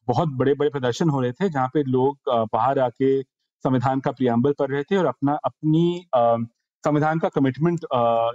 बहुत 0.08 0.28
बड़े 0.28 0.54
बड़े 0.54 0.70
प्रदर्शन 0.70 1.08
हो 1.08 1.20
रहे 1.20 1.32
थे 1.32 1.48
जहाँ 1.48 1.68
पे 1.68 1.82
लोग 1.82 2.18
बाहर 2.52 2.78
आके 2.78 3.37
संविधान 3.64 4.00
का 4.00 4.10
प्रियम्बल 4.12 4.52
पढ़ 4.58 4.70
रहे 4.70 4.82
थे 4.82 4.96
और 4.96 5.06
अपना 5.06 5.38
अपनी 5.44 6.06
संविधान 6.14 7.18
का 7.18 7.28
कमिटमेंट 7.30 7.84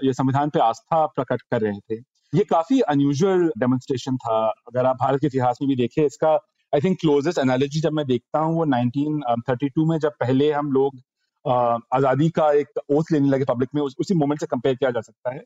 या 0.06 0.12
संविधान 0.14 0.50
पे 0.50 0.60
आस्था 0.60 1.06
प्रकट 1.08 1.42
कर 1.52 1.62
रहे 1.62 1.80
थे। 1.80 2.02
ये 2.34 2.44
काफ़ी 2.44 2.80
अनयूजुअल 2.82 3.48
डेमोन्स्ट्रेशन 3.60 4.16
था। 4.18 4.38
अगर 4.68 4.86
आप 4.86 4.96
भारत 5.02 5.22
के 5.22 5.28
इतिहास 5.28 5.58
में 5.62 5.68
भी 5.70 5.76
देखें 5.76 6.06
इसका 6.06 6.34
आई 6.74 6.82
थिंक 6.84 6.98
क्लोजेस्ट 7.00 7.40
एनालॉजी 7.40 7.80
जब 7.82 7.94
मैं 7.94 8.06
देखता 8.08 8.40
हूँ 8.40 8.56
वो 8.56 8.66
1932 8.66 9.88
में 9.90 9.98
जब 10.00 10.12
पहले 10.20 10.52
हम 10.52 10.72
लोग 10.72 11.00
आज़ादी 11.46 12.30
का 12.30 12.52
एक 12.54 12.80
ओथ 12.92 13.12
लेने 13.12 13.30
लगे 13.30 13.46
पब्लिक 13.46 13.70
में 13.76 13.82
उस, 13.82 13.96
उसी 14.00 14.16
मोमेंट 14.16 14.40
से 14.40 14.46
कंपेयर 14.46 14.76
किया 14.76 14.92
जा 14.92 15.02
सकता 15.02 15.34
है। 15.34 15.44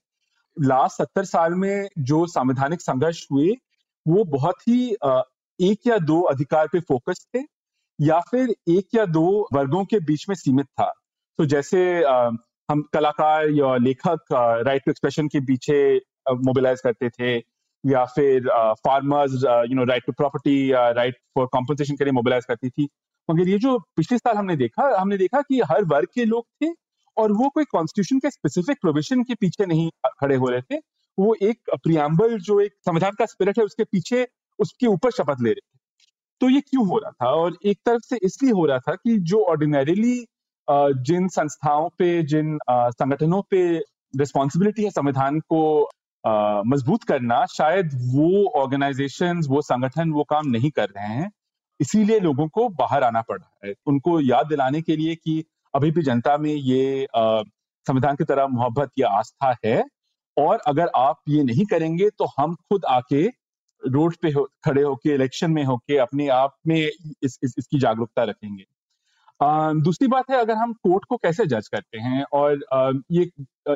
लास्ट 0.57 0.97
सत्तर 0.97 1.25
साल 1.25 1.53
में 1.55 1.87
जो 1.99 2.25
संवैधानिक 2.27 2.81
संघर्ष 2.81 3.25
हुए 3.31 3.55
वो 4.05 4.23
बहुत 4.31 4.67
ही 4.67 4.85
एक 5.59 5.87
या 5.87 5.97
दो 5.99 6.21
अधिकार 6.31 6.67
पे 6.67 6.79
फोकस 6.79 7.25
थे। 7.35 7.41
या 7.99 8.19
फिर 8.31 8.49
एक 8.69 8.95
या 8.95 9.05
दो 9.07 9.27
वर्गों 9.53 9.83
के 9.85 9.99
बीच 10.01 10.25
में 10.29 10.35
सीमित 10.35 10.65
था। 10.65 10.91
तो 11.39 11.45
जैसे 11.45 11.79
हम 12.69 12.81
कलाकार 12.93 13.49
या 13.51 13.75
लेखक 13.77 14.33
राइट 14.67 14.83
टू 14.85 14.91
एक्सप्रेशन 14.91 15.27
के 15.27 15.39
पीछे 15.41 15.77
मोबिलाइज 16.29 16.81
करते 16.83 17.09
थे, 17.09 17.35
या 17.83 18.03
फिर 18.05 18.47
farmers 18.79 19.43
you 19.69 19.75
know 19.75 19.83
right 19.85 20.03
to 20.05 20.11
property 20.13 20.71
right 20.71 21.15
for 21.35 21.47
compensation 21.53 21.95
के 21.95 22.03
लिए 22.03 22.13
मोबिलाइज 22.13 22.45
करती 22.45 22.69
थी। 22.69 22.87
मगर 23.29 23.47
ये 23.49 23.57
जो 23.59 23.77
पिछले 23.97 24.17
साल 24.17 24.35
हमने 24.37 24.55
देखा 24.55 24.89
हमने 24.99 25.17
देखा 25.17 25.41
कि 25.41 25.61
हर 25.71 25.83
वर्ग 25.85 26.07
के 26.15 26.25
लोग 26.25 26.45
थे 26.61 26.71
और 27.17 27.31
वो 27.33 27.49
कोई 27.49 27.65
कॉन्स्टिट्यूशन 27.65 28.19
के 28.19 28.29
स्पेसिफिक 28.31 28.77
प्रोविज़न 28.81 29.23
के 29.23 29.35
पीछे 29.35 29.65
नहीं 29.65 29.89
खड़े 30.21 30.35
हो 30.35 30.49
रहे 30.49 30.61
थे। 30.63 30.77
वो 31.17 31.35
एक 31.41 31.69
प्रियम्बल 31.75 32.37
जो 32.39 32.59
एक 32.61 32.73
संविधान 32.85 33.11
का 33.19 33.25
स्पिरिट 33.25 33.57
है, 33.59 33.63
उसके 33.65 33.83
पीछे, 33.83 34.27
उसके 34.59 34.87
ऊपर 34.87 35.11
शपथ 35.11 35.41
ले 35.41 35.49
रहे 35.49 35.61
थे। 35.61 35.76
तो 36.41 36.49
ये 36.49 36.61
क्यों 36.61 36.87
हो 36.87 36.97
रहा 36.97 37.11
था? 37.11 37.29
और 37.31 37.57
एक 37.65 37.77
तरफ़ 37.85 38.01
से 38.03 38.17
इसलिए 38.23 38.51
हो 38.51 38.65
रहा 38.65 38.79
था 38.79 38.93
कि 38.95 39.17
जो 39.21 39.43
ऑर्डिनरीली 39.49 40.17
जिन 40.67 41.27
संस्थाओं 41.27 41.87
पे, 41.89 42.23
जिन 42.23 42.57
संगठनों 42.69 43.41
पे 43.51 43.61
रिस्पॉन्सिबिलिटी 44.13 44.83
है 44.83 44.89
संविधान 44.89 45.39
को 45.51 45.61
मज़बूत 46.67 47.03
करना, 47.03 47.45
शायद 47.47 47.89
वो 48.13 48.45
ऑर्गेनाइजेशन 48.61 49.41
वो 49.49 49.61
संगठन, 49.61 50.11
वो 50.11 50.23
काम 50.29 50.47
नहीं 50.47 50.69
कर 50.71 50.89
रहे 50.89 51.07
हैं। 51.07 51.29
इसीलिए 51.79 52.19
लोगों 52.19 52.47
को 52.47 52.67
बाहर 52.71 53.03
आना 53.03 53.21
पड़ 53.21 53.37
रहा 53.39 53.67
है। 53.67 53.73
उनको 53.87 54.19
याद 54.21 54.47
दिलाने 54.47 54.81
के 54.81 54.95
लिए 54.97 55.15
कि 55.15 55.43
अभी 55.73 55.91
भी 55.91 56.01
जनता 56.03 56.37
में 56.37 56.51
ये 56.51 57.07
संविधान 57.15 58.15
की 58.15 58.23
तरह 58.23 58.47
मोहब्बत 58.49 58.89
या 58.99 59.09
आस्था 59.09 59.55
है। 59.65 59.83
और 60.37 60.59
अगर 60.67 60.89
आप 60.95 61.19
ये 61.29 61.43
नहीं 61.43 61.65
करेंगे 61.65 62.09
तो 62.09 62.25
हम 62.37 62.55
खुद 62.55 62.85
आके 62.85 63.27
रोड 63.81 64.15
पे 64.21 64.31
हो, 64.31 64.47
खड़े 64.65 64.81
होके 64.81 65.13
इलेक्शन 65.13 65.51
में 65.51 65.63
होके 65.63 65.97
अपने 65.97 66.27
आप 66.27 66.55
में 66.67 66.77
इस, 66.77 67.39
इस, 67.43 67.55
इसकी 67.57 67.79
जागरूकता 67.79 68.23
रखेंगे। 68.23 68.65
दूसरी 69.81 70.07
बात 70.07 70.29
है 70.31 70.37
अगर 70.37 70.55
हम 70.55 70.71
कोर्ट 70.73 71.03
को 71.05 71.17
कैसे 71.17 71.45
जज 71.45 71.67
करते 71.67 71.97
हैं 71.99 72.23
और 72.33 73.01
ये 73.11 73.23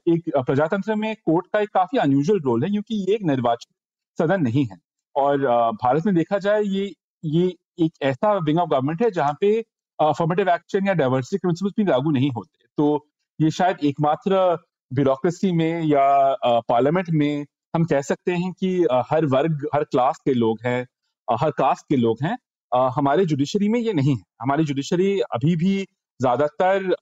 एक 0.09 0.29
प्रजातंत्र 0.37 0.95
में 0.95 1.15
कोर्ट 1.15 1.47
का 1.53 1.59
एक 1.59 1.69
काफ़ी 1.73 1.97
अनयूजल 1.99 2.39
रोल 2.39 2.63
है 2.63 2.69
क्योंकि 2.69 2.95
ये 2.99 3.15
एक 3.15 3.23
निर्वाचित 3.23 4.21
सदन 4.21 4.41
नहीं 4.41 4.65
है। 4.65 4.77
और 5.15 5.45
भारत 5.83 6.05
में 6.05 6.15
देखा 6.15 6.37
जाए 6.37 6.61
ये 6.63 6.91
ये 7.23 7.45
एक 7.79 7.91
ऐसा 8.01 8.33
विंग 8.37 8.59
ऑफ़ 8.59 8.69
गवर्नमेंट 8.69 9.01
है 9.03 9.09
जहाँ 9.11 9.37
पे 9.41 9.53
अफर्मेटिव 9.99 10.49
एक्शन 10.49 10.87
या 10.87 10.93
डाइवर्सिटी 10.93 11.37
प्रिंसिपल्स 11.37 11.73
भी 11.77 11.83
लागू 11.83 12.11
नहीं 12.11 12.31
होते। 12.31 12.65
तो 12.77 13.07
ये 13.39 13.51
शायद 13.51 13.77
एकमात्र 13.83 14.37
ब्यूरोक्रेसी 14.91 15.51
में 15.51 15.83
या 15.83 16.05
पार्लियामेंट 16.69 17.09
में 17.09 17.45
हम 17.73 17.83
कह 17.85 18.01
सकते 18.01 18.31
हैं 18.31 18.51
कि 18.53 18.69
हर 19.11 19.25
वर्ग 19.25 19.67
हर 19.75 19.83
क्लास 19.83 20.17
के 20.25 20.33
लोग 20.33 20.59
हैं 20.65 20.79
हर 21.27 21.51
कास्ट 21.51 21.85
के 21.89 21.95
लोग 21.97 22.17
हैं 22.23 22.37
हमारे 22.95 23.25
जुडिशरी 23.25 23.69
में 23.69 23.79
ये 23.79 23.93
नहीं 23.93 24.15
है। 24.15 24.23
हमारी 24.41 24.63
जुडिशरी 24.65 25.19
अभी 25.33 25.55
भी 25.55 25.75
ज़्यादातर 26.19 26.93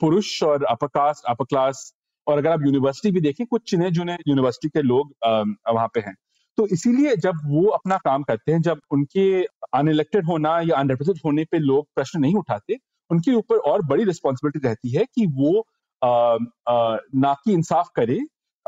पुरुष 0.00 0.42
और 0.42 0.64
अपर 0.64 0.86
कास्ट 0.86 1.24
अपर 1.28 1.44
क्लास 1.44 1.92
और 2.26 2.38
अगर 2.38 2.50
आप 2.50 2.62
यूनिवर्सिटी 2.66 3.10
भी 3.10 3.20
देखें 3.20 3.46
कुछ 3.46 3.70
चिने 3.70 3.90
जुने 3.90 4.16
यूनिवर्सिटी 4.28 4.68
के 4.68 4.82
लोग 4.82 5.12
वहाँ 5.24 5.88
पे 5.94 6.00
हैं। 6.00 6.14
तो 6.58 6.66
इसीलिए 6.66 7.16
जब 7.16 7.40
वो 7.46 7.66
अपना 7.70 7.96
काम 7.96 8.22
करते 8.22 8.52
हैं 8.52 8.60
जब 8.62 8.80
उनके 8.90 9.28
अनइलेक्टेड 9.74 10.26
होना 10.26 10.58
या 10.60 10.76
अनरिप्रेजेंटेड 10.76 11.22
होने 11.24 11.44
पे 11.44 11.58
लोग 11.58 11.86
प्रश्न 11.96 12.20
नहीं 12.20 12.34
उठाते 12.34 12.76
उनके 13.10 13.34
ऊपर 13.34 13.56
और 13.70 13.82
बड़ी 13.86 14.04
रिस्पॉन्सिबिलिटी 14.04 14.66
रहती 14.68 14.96
है 14.96 15.04
कि 15.14 15.26
वो 15.32 15.66
आ, 16.02 16.36
आ, 16.68 16.96
ना 17.14 17.32
कि 17.44 17.52
इंसाफ 17.52 17.88
करे 17.96 18.18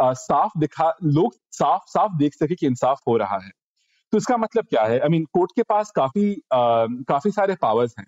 साफ़ 0.02 0.58
दिखा 0.58 0.92
लोग 1.04 1.34
साफ़ 1.52 1.82
साफ़ 1.88 2.16
देख 2.18 2.34
सके 2.34 2.54
कि 2.54 2.66
इंसाफ 2.66 3.00
हो 3.08 3.16
रहा 3.16 3.38
है। 3.38 3.50
तो 4.12 4.18
इसका 4.18 4.36
मतलब 4.38 4.64
क्या 4.70 4.82
है? 4.84 4.98
आई 5.00 5.08
मीन 5.08 5.24
कोर्ट 5.34 5.52
के 5.56 5.62
पास 5.64 5.90
काफ़ी 5.96 6.32
आ, 6.54 6.86
काफ़ी 7.10 7.30
सारे 7.32 7.54
पावर्स 7.62 7.94
हैं। 7.98 8.06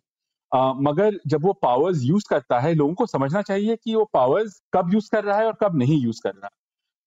आ, 0.53 0.73
मगर 0.83 1.19
जब 1.29 1.45
वो 1.45 1.53
पावर्स 1.63 2.03
यूज़ 2.05 2.25
करता 2.31 2.61
है 2.61 2.75
लोगों 2.75 2.95
को 2.95 3.07
समझना 3.09 3.43
चाहिए 3.43 3.77
कि 3.77 3.95
वो 3.95 4.05
पावर्स 4.15 4.61
कब 4.75 4.95
यूज़ 4.95 5.11
कर 5.13 5.25
रहा 5.25 5.39
है 5.39 5.47
और 5.47 5.57
कब 5.63 5.77
नहीं 5.79 6.01
यूज़ 6.03 6.21
कर 6.25 6.35
रहा। 6.35 6.51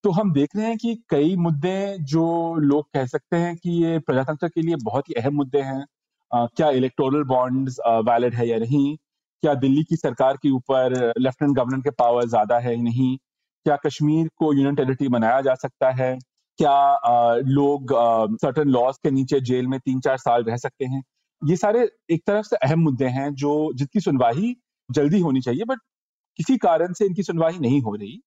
तो 0.03 0.11
हम 0.11 0.33
देख 0.33 0.55
रहे 0.55 0.67
हैं 0.67 0.77
कि 0.77 0.95
कई 1.09 1.35
मुद्दे 1.37 1.77
जो 2.07 2.25
लोग 2.61 2.85
कह 2.93 3.05
सकते 3.07 3.37
हैं 3.37 3.55
कि 3.57 3.71
ये 3.83 3.99
प्रजातंत्र 4.01 4.47
के 4.49 4.61
लिए 4.61 4.75
बहुत 4.83 5.09
ही 5.09 5.13
अहम 5.17 5.35
मुद्दे 5.35 5.61
हैं। 5.63 5.85
आ, 6.31 6.45
क्या 6.47 6.69
इलेक्टोरल 6.71 7.23
बॉन्ड्स 7.25 7.79
वैलिड 8.05 8.35
है 8.35 8.47
या 8.47 8.57
नहीं? 8.59 8.95
क्या 9.43 9.53
दिल्ली 9.55 9.83
की 9.83 9.95
सरकार 9.95 10.37
के 10.43 10.49
ऊपर 10.51 10.93
लेफ्टिनेंट 11.19 11.55
गवर्नर 11.57 11.81
के 11.81 11.91
पावर 11.99 12.25
ज़्यादा 12.27 12.59
है 12.59 12.75
या 12.77 12.81
नहीं? 12.83 13.17
क्या 13.65 13.75
कश्मीर 13.85 14.27
को 14.37 14.51
यूनियन 14.53 14.75
टेरिटरी 14.75 15.07
बनाया 15.09 15.39
जा 15.41 15.53
सकता 15.55 15.89
है? 15.93 16.15
क्या 16.59 16.71
आ, 16.71 17.35
लोग 17.37 17.93
सर्टन 18.41 18.67
लॉज 18.69 18.97
के 19.03 19.11
नीचे 19.11 19.39
जेल 19.49 19.67
में 19.67 19.79
तीन 19.79 19.99
चार 19.99 20.17
साल 20.17 20.43
रह 20.43 20.57
सकते 20.57 20.85
हैं? 20.85 21.01
ये 21.41 21.55
सारे 21.57 21.87
एक 22.11 22.21
तरफ़ 22.27 22.45
से 22.45 22.55
अहम 22.57 22.79
मुद्दे 22.79 23.05
हैं 23.17 23.33
जो 23.35 23.53
जिसकी 23.75 23.99
सुनवाई 23.99 24.55
जल्दी 24.89 25.19
होनी 25.21 25.41
चाहिए 25.41 25.63
बट 25.69 25.79
किसी 26.39 26.57
कारण 26.59 26.93
से 26.93 27.05
इनकी 27.05 27.23
सुनवाई 27.23 27.57
नहीं 27.61 27.81
हो 27.81 27.95
रही। 27.95 28.19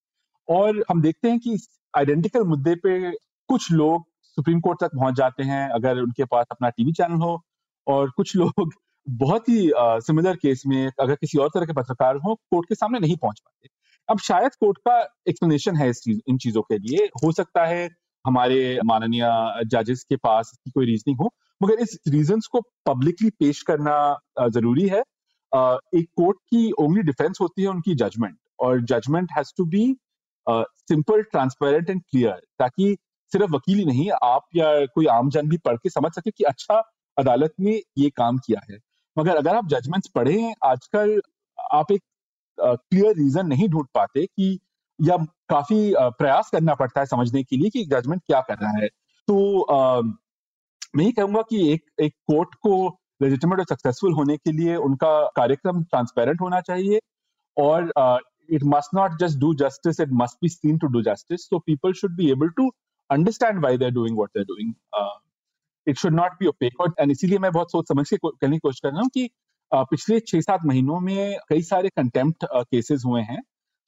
और 0.48 0.85
हम 0.90 1.02
देखते 1.02 1.31
हैं 1.31 1.39
कि 1.40 1.56
आइडेंटिकल 1.94 2.44
मुद्दे 2.47 2.74
पे 2.86 3.01
कुछ 3.48 3.70
लोग 3.73 4.05
सुप्रीम 4.24 4.60
कोर्ट 4.60 4.81
तक 4.81 4.97
पहुँच 4.97 5.15
जाते 5.16 5.43
हैं 5.44 5.69
अगर 5.70 6.01
उनके 6.02 6.24
पास 6.27 6.47
अपना 6.51 6.69
टीवी 6.70 6.93
चैनल 6.93 7.23
हो 7.23 7.40
और 7.86 8.10
कुछ 8.16 8.36
लोग 8.36 8.73
बहुत 9.06 9.48
ही 9.48 9.70
सिमिलर 10.06 10.36
केस 10.36 10.62
में 10.66 10.86
अगर 11.01 11.15
किसी 11.16 11.39
और 11.39 11.48
तरह 11.55 11.66
के 11.66 11.73
पत्रकार 11.74 12.16
हो 12.27 12.35
कोर्ट 12.36 12.69
के 12.69 12.74
सामने 12.74 13.01
नहीं 13.01 13.16
पहुँच 13.16 13.40
पाते। 13.40 13.69
अब 14.09 14.18
शायद 14.20 14.55
कोर्ट 14.60 14.78
का 14.78 14.98
एक्सप्लेनेशन 15.28 15.76
है 15.76 15.89
इस 15.90 16.01
चीज़, 16.02 16.20
इन 16.28 16.39
चीज़ों 16.39 16.62
के 16.62 16.78
लिए। 16.78 17.09
हो 17.24 17.32
सकता 17.32 17.64
है 17.66 17.89
हमारे 18.24 18.78
माननीय 18.85 19.24
जजेस 19.66 20.05
के 20.09 20.16
पास 20.18 20.51
इसकी 20.55 20.70
कोई 20.70 20.86
रीजनिंग 20.86 21.18
हो, 21.18 21.30
मगर 21.60 21.80
इस 21.82 21.98
रीजन 22.09 22.40
को 22.52 22.60
पब्लिकली 22.86 23.30
पेश 23.40 23.62
करना 23.62 24.48
ज़रूरी 24.48 24.86
है। 24.89 25.01
एक 25.01 26.06
कोर्ट 26.16 26.36
की 26.51 26.70
ओनली 26.80 27.02
डिफेंस 27.02 27.39
होती 27.40 27.62
है 27.62 27.68
उनकी 27.68 27.94
जजमेंट 27.97 28.36
और 28.60 28.80
judgment 28.86 29.32
has 29.36 29.52
to 29.56 29.64
be 29.66 29.85
simple 30.47 31.22
transparent 31.22 31.90
and 31.90 32.01
clear 32.02 32.40
ताकि 32.59 32.97
सिर्फ़ 33.32 33.51
वकील 33.52 33.78
ही 33.78 33.85
नहीं, 33.85 34.10
आप 34.12 34.44
या 34.56 34.85
कोई 34.86 35.06
आम 35.12 35.30
जन 35.30 35.48
भी 35.48 35.56
पढ़ 35.64 35.76
के 35.76 35.90
समझ 35.90 36.12
सके 36.12 36.30
कि 36.30 36.44
अच्छा 36.44 36.82
अदालत 37.16 37.52
ने 37.60 37.80
ये 37.98 38.10
काम 38.16 38.39
किया 38.39 38.60
है। 38.70 38.78
मगर 39.16 39.36
अगर 39.36 39.56
आप 39.56 39.68
जजमेंट्स 39.68 40.10
पढ़े 40.14 40.52
आजकल 40.64 41.20
आप 41.72 41.93
एक 41.93 42.02
क्लियर 42.60 43.16
रीजन 43.16 43.47
नहीं 43.47 43.68
ढूंढ 43.68 43.86
पाते 43.94 44.26
कि, 44.26 44.59
या 44.98 45.16
काफ़ी 45.48 45.93
प्रयास 45.98 46.51
करना 46.52 46.74
पड़ता 46.74 47.01
है 47.01 47.06
समझने 47.06 47.43
के 47.44 47.56
लिए 47.56 47.70
कि 47.70 47.85
जजमेंट 47.85 48.22
क्या 48.26 48.40
कर 48.40 48.59
रहा 48.59 48.72
है। 48.82 48.89
तो 49.28 49.66
मैं 50.97 51.05
ही 51.05 51.12
कहूँगा 51.12 51.43
कि 51.43 51.72
एक 51.72 51.85
एक 52.01 52.14
कोर्ट 52.26 52.55
को 52.55 52.89
लेजिटिमेट 53.22 53.59
और 53.59 53.64
सक्सेसफुल 53.64 54.12
होने 54.12 54.36
के 54.36 54.52
लिए 54.52 54.76
उनका 54.76 55.10
कार्यक्रम 55.36 55.82
ट्रांसपेरेंट 55.85 56.40
होना 56.40 56.60
चाहिए 56.60 57.01
और 57.56 57.93
it 58.51 58.64
must 58.64 58.94
not 58.94 59.18
just 59.20 59.39
do 59.39 59.55
justice 59.55 60.01
it 60.01 60.09
must 60.12 60.39
be 60.43 60.48
seen 60.48 60.78
to 60.78 60.86
do 60.86 61.02
justice 61.02 61.48
so 61.48 61.59
people 61.59 61.93
should 61.93 62.16
be 62.16 62.30
able 62.30 62.48
to 62.48 62.70
understand 63.10 63.60
by 63.60 63.78
their 63.78 63.90
doing 63.90 64.18
what 64.18 64.30
they're 64.36 64.44
doing 64.44 64.72
it 65.86 65.98
should 65.98 66.14
not 66.14 66.32
be 66.32 66.47
opaque 66.47 66.94
and 67.01 67.10
इसीलिए 67.10 67.39
मैं 67.39 67.52
बहुत 67.52 67.72
सोच 67.72 67.89
समझ 67.89 68.09
के 68.10 68.16
कहने 68.24 68.56
की 68.56 68.59
कोशिश 68.59 68.80
कर 68.80 68.89
रहा 68.89 69.01
हूँ 69.01 69.09
कि 69.14 69.30
पिछले 69.73 70.19
छह 70.20 70.40
सात 70.40 70.61
महीनों 70.66 71.01
में 71.01 71.39
कई 71.49 71.62
सारे 71.62 71.89
कंटेम्प्ट 71.90 72.45
केसेस 72.53 73.03
हुए 73.07 73.23
हैं। 73.23 73.40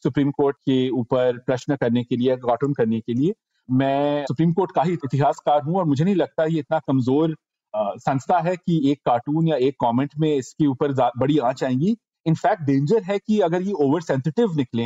सुप्रीम 0.03 0.31
कोर्ट 0.31 0.57
के 0.59 0.89
ऊपर 0.91 1.39
प्रश्न 1.47 1.77
करने 1.77 2.03
के 2.05 2.17
लिए 2.17 2.37
कार्टून 2.39 2.73
करने 2.75 3.01
के 3.01 3.15
लिए। 3.15 3.33
मैं 3.69 4.25
सुप्रीम 4.27 4.53
कोर्ट 4.53 4.71
का 4.75 4.83
ही 4.83 4.93
इतिहासकार 4.95 5.63
हूँ 5.63 5.77
और 5.79 5.85
मुझे 5.85 6.05
नहीं 6.05 6.15
लगता 6.17 6.45
ये 6.45 6.59
इतना 6.59 6.79
कमज़ोर 6.79 7.35
संस्था 7.75 8.39
है 8.41 8.55
कि 8.57 8.81
एक 8.91 9.01
कार्टून 9.07 9.49
या 9.49 9.57
एक 9.59 9.75
कमेंट 9.85 10.15
में 10.19 10.35
इसके 10.35 10.67
ऊपर 10.67 10.93
बड़ी 11.19 11.39
आँच 11.41 11.63
आएँगी। 11.65 11.97
इनफैक्ट 12.27 12.63
डेंजर 12.63 13.03
है 13.03 13.19
कि 13.19 13.39
अगर 13.41 13.63
ये 13.63 13.73
ओवर 13.83 14.01
सेंसिटिव 14.03 14.57
निकले 14.57 14.85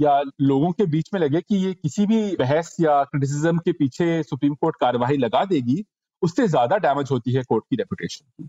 या 0.00 0.20
लोगों 0.42 0.70
के 0.72 0.86
बीच 0.86 1.10
में 1.14 1.20
लगे 1.20 1.40
कि 1.40 1.56
ये 1.56 1.72
किसी 1.74 2.06
भी 2.06 2.36
बहस 2.36 2.76
या 2.80 3.02
क्रिटिसिज्म 3.04 3.58
के 3.58 3.72
पीछे 3.72 4.22
सुप्रीम 4.22 4.54
कोर्ट 4.54 4.76
कार्यवाही 4.80 5.16
लगा 5.16 5.44
देगी, 5.44 5.84
उससे 6.22 6.46
ज़्यादा 6.48 6.76
डैमेज 6.78 7.08
होती 7.10 7.34
है 7.34 7.42
कोर्ट 7.42 7.64
की 7.70 7.76
रेपुटेशन 7.76 8.24
की। 8.26 8.48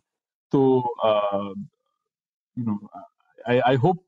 तो 0.51 0.95
you 2.59 2.65
know 2.65 3.59
I 3.67 3.75
hope 3.75 4.05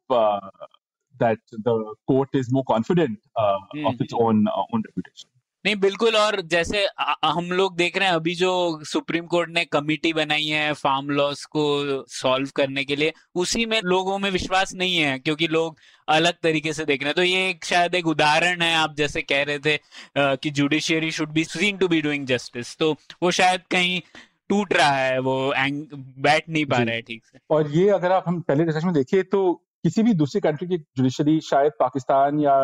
that 1.16 1.40
the 1.60 1.96
court 2.08 2.36
is 2.36 2.54
more 2.54 2.64
confident 2.68 3.18
of 3.40 4.04
its 4.04 4.14
own 4.14 4.48
own 4.48 4.82
reputation 4.82 5.30
नहीं 5.66 5.76
बिल्कुल 5.76 6.16
और 6.16 6.42
जैसे 6.42 6.88
हम 7.26 7.46
लोग 7.52 7.76
देख 7.78 7.98
रहे 7.98 8.08
हैं 8.08 8.16
अभी 8.16 8.36
जो 8.36 8.52
सुप्रीम 8.84 9.26
कोर्ट 9.26 9.50
ने 9.50 9.66
कमिटी 9.66 10.14
बनाई 10.14 10.46
है 10.46 10.74
फार्म 10.74 11.10
लॉस 11.10 11.46
को 11.46 11.64
सॉल्व 12.08 12.50
करने 12.56 12.84
के 12.86 12.96
लिए 12.96 13.14
उसी 13.36 13.66
में 13.66 13.82
लोगों 13.82 14.20
में 14.20 14.32
विश्वास 14.32 14.74
नहीं 14.74 14.98
है 14.98 15.20
क्योंकि 15.20 15.48
लोग 15.48 15.78
अलग 16.08 16.34
तरीके 16.44 16.74
से 16.74 16.86
देख 16.86 17.02
रहे 17.02 17.10
हैं। 17.10 17.16
तो 17.16 17.24
ये 17.24 17.50
एक 17.50 17.66
शायद 17.66 17.96
एक 17.96 18.08
उदाहरण 18.08 18.62
है 18.62 18.76
आप 18.76 18.96
जैसे 18.96 19.22
कह 19.22 19.44
रहे 19.44 19.60
थे 19.60 19.80
कि 20.18 20.50
judiciary 20.50 21.12
should 21.12 21.30
be 21.30 21.44
seen 21.44 21.78
to 21.78 21.88
be 21.88 22.02
doing 22.02 22.26
justice 22.26 22.78
तो 22.78 22.96
वो 23.24 23.32
शायद 23.32 23.62
कहीं 23.72 24.02
टूट 24.50 24.74
रहा 24.74 24.92
है 24.92 25.20
वो 25.20 25.54
एंग 25.54 25.86
बैठ 26.20 26.50
नहीं 26.50 26.66
पा 26.66 26.78
रहा 26.78 26.96
है 26.96 27.02
ठीक 27.02 27.26
से। 27.26 27.40
और 27.50 27.72
ये 27.72 27.90
अगर 27.90 28.12
आप 28.12 28.24
हम 28.28 28.40
पहले 28.42 28.64
रिसर्च 28.64 28.84
में 28.84 28.94
देखिए 28.94 29.24
तो 29.26 29.54
किसी 29.84 30.04
भी 30.04 30.14
दूसरी 30.14 30.42
कंट्री 30.42 30.68
की 30.68 30.78
जुडिशरी 30.78 31.40
शायद 31.42 31.72
पाकिस्तान 31.80 32.40
या 32.40 32.56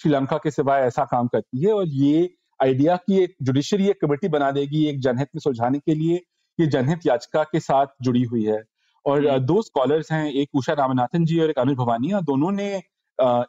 श्रीलंका 0.00 0.36
के 0.38 0.50
सिवाय 0.50 0.82
ऐसा 0.82 1.04
काम 1.04 1.26
करती 1.26 1.64
है 1.64 1.72
और 1.72 1.88
ये 1.88 2.28
आइडिया 2.60 2.96
की 2.96 3.22
एक 3.22 3.34
जुडिशरी 3.42 3.88
एक 3.88 4.00
कमेटी 4.00 4.28
बना 4.28 4.50
देगी 4.50 4.84
एक 4.86 5.00
जनहित 5.00 5.28
में 5.34 5.40
सुलझाने 5.40 5.78
के 5.78 5.94
लिए 5.94 6.20
ये 6.58 6.66
जनहित 6.66 7.06
याचिका 7.06 7.42
के 7.44 7.60
साथ 7.60 7.86
जुड़ी 8.02 8.22
हुई 8.24 8.44
है। 8.44 8.62
और। 9.04 9.38
दो 9.40 9.60
स्कॉलर्स 9.62 10.12
हैं 10.12 10.32
एक 10.32 10.48
उषा 10.54 10.72
रामनाथन 10.72 11.24
जी 11.24 11.38
और 11.40 11.50
एक 11.50 11.58
अनिल 11.58 11.74
भवानी 11.74 12.12
और 12.12 12.22
दोनों 12.22 12.50
ने 12.52 12.68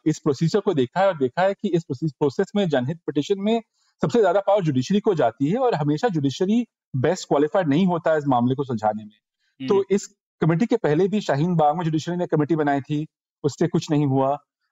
इस 0.06 0.18
प्रोसीजर 0.18 0.60
को 0.60 0.74
देखा 0.74 1.00
है 1.00 1.06
और 1.06 1.16
देखा 1.18 1.42
है 1.42 1.54
कि 1.54 1.68
इस 1.68 1.84
प्रोसेस 1.84 2.52
में 2.56 2.68
जनहित 2.68 2.98
पिटिशन 3.06 3.40
में 3.40 3.60
सबसे 4.02 4.20
ज़्यादा 4.20 4.40
पावर 4.40 4.62
जुडिशरी 4.62 5.00
को 5.00 5.14
जाती 5.14 5.50
है 5.50 5.58
और 5.58 5.74
हमेशा 5.74 6.08
जुडिशरी 6.08 6.60
बेस्ट 6.96 7.28
क्वालिफाइड 7.28 7.68
नहीं 7.68 7.86
होता 7.86 8.12
है 8.12 8.18
इस 8.18 8.26
मामले 8.28 8.54
को 8.54 8.64
सुलझाने 8.64 9.04
में। 9.04 9.68
तो 9.68 9.84
इस 9.90 10.06
कमेटी 10.40 10.66
के 10.66 10.76
पहले 10.76 11.08
भी 11.08 11.20
शाहीन 11.20 11.54
बाग 11.56 11.76
में 11.76 11.84
जुडिशरी 11.84 12.16
ने 12.16 12.26
कमेटी 12.26 12.56
बनाई 12.56 12.80
थी 12.80 13.06
उससे 13.44 13.66
कुछ 13.66 13.90
नहीं 13.90 14.06
हुआ। 14.06 14.30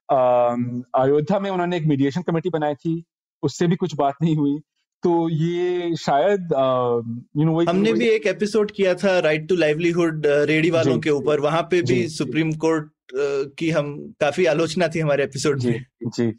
अयोध्या 0.08 1.38
में 1.38 1.50
उन्होंने 1.50 1.76
एक 1.76 1.86
मीडिएशन 1.86 2.22
कमेटी 2.22 2.50
बनाई 2.50 2.74
थी 2.74 3.02
उससे 3.42 3.66
भी 3.66 3.76
कुछ 3.76 3.94
बात 3.94 4.14
नहीं 4.22 4.36
हुई। 4.36 4.58
तो 5.02 5.28
ये 5.28 5.96
शायद 5.96 6.52
यू 7.36 7.44
नो 7.44 7.60
हमने 7.62 7.92
भी 7.92 8.08
एक 8.08 8.26
एपिसोड 8.26 8.70
किया 8.70 8.94
था 8.94 9.18
राइट 9.18 9.48
टू 9.48 9.56
लाइवलीहुड 9.56 10.26
रेडी 10.26 10.70
वालों 10.70 10.98
के 10.98 11.10
ऊपर। 11.10 11.40
वहाँ 11.40 11.62
पे 11.62 11.82
भी 11.82 12.06
सुप्रीम 12.08 12.52
कोर्ट 12.64 12.90
की 13.58 13.70
हम 13.70 13.94
काफ़ी 14.20 14.44
आलोचना 14.46 14.88
थी 14.88 15.00
हमारे 15.00 15.24
एपिसोड 15.24 15.62
में। 15.62 15.72
जी 15.72 16.10
जी। 16.16 16.32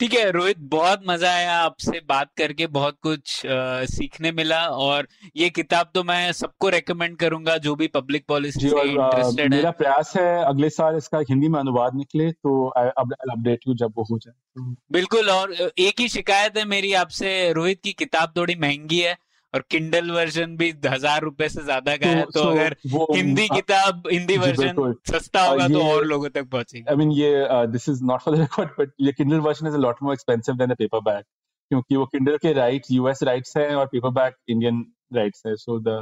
ठीक 0.00 0.14
है 0.14 0.30
रोहित 0.30 0.56
बहुत 0.70 1.02
मज़ा 1.06 1.30
आया 1.30 1.52
आपसे 1.58 2.00
बात 2.08 2.30
करके 2.38 2.66
बहुत 2.66 2.96
कुछ 3.02 3.46
आ, 3.46 3.84
सीखने 3.84 4.32
मिला 4.32 4.58
और 4.68 5.06
ये 5.36 5.48
किताब 5.50 5.90
तो 5.94 6.02
मैं 6.04 6.32
सबको 6.32 6.68
रेकमेंड 6.68 7.16
करूँगा 7.16 7.56
जो 7.58 7.74
भी 7.74 7.86
पब्लिक 7.88 8.24
पॉलिसी 8.28 8.60
से 8.60 8.82
इंटरेस्टेड 8.82 9.52
है। 9.52 9.56
मेरा 9.56 9.70
प्रयास 9.70 10.12
है 10.16 10.44
अगले 10.44 10.70
साल 10.70 10.96
इसका 10.96 11.18
हिंदी 11.30 11.48
में 11.48 11.58
अनुवाद 11.60 11.96
निकले 11.96 12.30
तो 12.32 12.66
अपडेट 12.68 13.60
यू 13.68 13.74
जब 13.74 13.92
वो 13.96 14.04
हो 14.10 14.18
जाए। 14.18 14.74
बिल्कुल 14.92 15.30
और 15.30 15.52
एक 15.52 16.00
ही 16.00 16.08
शिकायत 16.08 16.56
है 16.56 16.64
मेरी 16.64 16.92
आपसे 16.94 17.52
रोहित 17.52 17.80
की 17.84 17.92
किताब 17.94 18.32
थोड़ी 18.36 18.54
महँगी 18.54 19.00
है 19.00 19.16
और 19.54 19.64
किंडल 19.70 20.10
वर्जन 20.10 20.56
भी 20.56 20.68
हज़ार 20.86 21.22
रुपए 21.22 21.48
से 21.48 21.62
ज़्यादा 21.62 21.96
का 21.96 22.08
है 22.08 22.22
तो, 22.22 22.30
तो 22.30 22.42
अगर 22.42 22.76
हिंदी 23.16 23.46
किताब 23.48 24.08
हिंदी 24.12 24.36
वर्जन 24.38 24.92
सस्ता 25.10 25.42
होगा 25.42 25.68
तो 25.68 25.82
और 25.84 26.04
लोगों 26.06 26.28
तक 26.30 26.48
पहुंचेगी। 26.50 26.84
आई 26.90 26.96
मीन 26.96 27.12
ये 27.12 27.30
this 27.68 27.88
is 27.88 28.02
not 28.04 28.20
for 28.20 28.36
the 28.36 28.40
record 28.40 28.70
but 28.78 28.92
ये 29.00 29.12
Kindle 29.12 29.40
version 29.40 29.68
is 29.68 29.74
a 29.74 29.78
lot 29.78 30.02
more 30.02 30.12
expensive 30.12 30.54
than 30.56 30.68
the 30.68 30.76
paperback 31.02 31.24
क्योंकि 31.70 31.96
वो 31.96 32.06
किंडल 32.06 32.36
के 32.36 32.52
राइट्स 32.52 32.90
यूएस 32.90 33.22
राइट्स 33.22 33.56
हैं 33.56 33.74
और 33.74 33.86
पेपर 33.86 34.10
बैक 34.18 34.36
इंडियन 34.48 34.84
राइट्स 35.14 35.42
है 35.46 35.54
so 35.56 35.78
the 35.80 35.98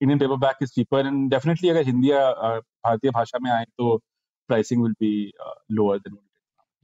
Indian 0.00 0.18
paperback 0.38 0.62
is 0.62 0.70
cheaper 0.70 1.06
and 1.06 1.30
definitely 1.30 1.68
अगर 1.68 1.86
हिंदी 1.86 2.10
भारतीय 2.10 3.10
भाषा 3.10 3.38
में 3.42 3.50
आए 3.50 3.64
तो 3.64 3.96
pricing 4.48 4.82
will 4.82 4.92
be 5.00 5.14
lower 5.72 5.98
than 5.98 6.18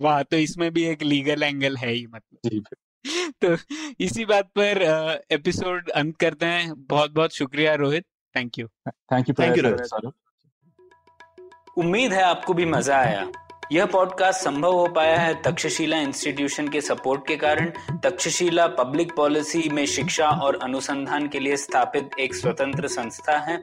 वाह 0.01 0.23
तो 0.23 0.37
इसमें 0.39 0.71
भी 0.73 0.85
एक 0.85 1.03
लीगल 1.05 1.43
एंगल 1.43 1.77
है 1.77 1.93
ही 1.93 2.07
मतलब। 2.07 2.51
जी 2.51 2.61
तो 3.45 3.57
इसी 4.01 4.25
बात 4.25 4.47
पर 4.59 4.83
एपिसोड 5.31 5.91
अंत 5.91 6.17
करते 6.17 6.47
हैं। 6.47 6.87
बहुत 6.87 7.11
बहुत 7.11 7.35
शुक्रिया 7.35 7.75
Rohit. 7.75 8.05
Thank 8.37 8.59
you 8.59 8.67
thank 8.89 9.29
you 9.29 9.35
thank 9.41 9.57
you 9.59 10.13
उम्मीद 11.79 12.13
है 12.13 12.23
आपको 12.23 12.55
भी 12.55 12.65
मज़ा 12.65 12.97
आया। 12.97 13.29
यह 13.73 13.87
पॉडकास्ट 13.87 14.41
संभव 14.41 14.73
हो 14.73 14.87
पाया 14.87 15.19
है 15.19 15.43
तक्षशिला 15.43 15.97
इंस्टीट्यूशन 15.97 16.69
के 16.69 16.81
सपोर्ट 16.81 17.27
के 17.29 17.37
कारण। 17.37 17.73
तक्षशिला 18.05 18.67
पब्लिक 18.67 19.13
पॉलिसी 19.13 19.69
में 19.69 19.87
शिक्षा 19.87 20.29
और 20.29 20.59
अनुसंधान 20.63 21.29
के 21.29 21.41
लिए 21.41 21.57
स्थापित 21.57 22.11
एक 22.21 22.35
स्वतंत्र 22.35 22.89
संस्था 22.89 23.39
है। 23.39 23.63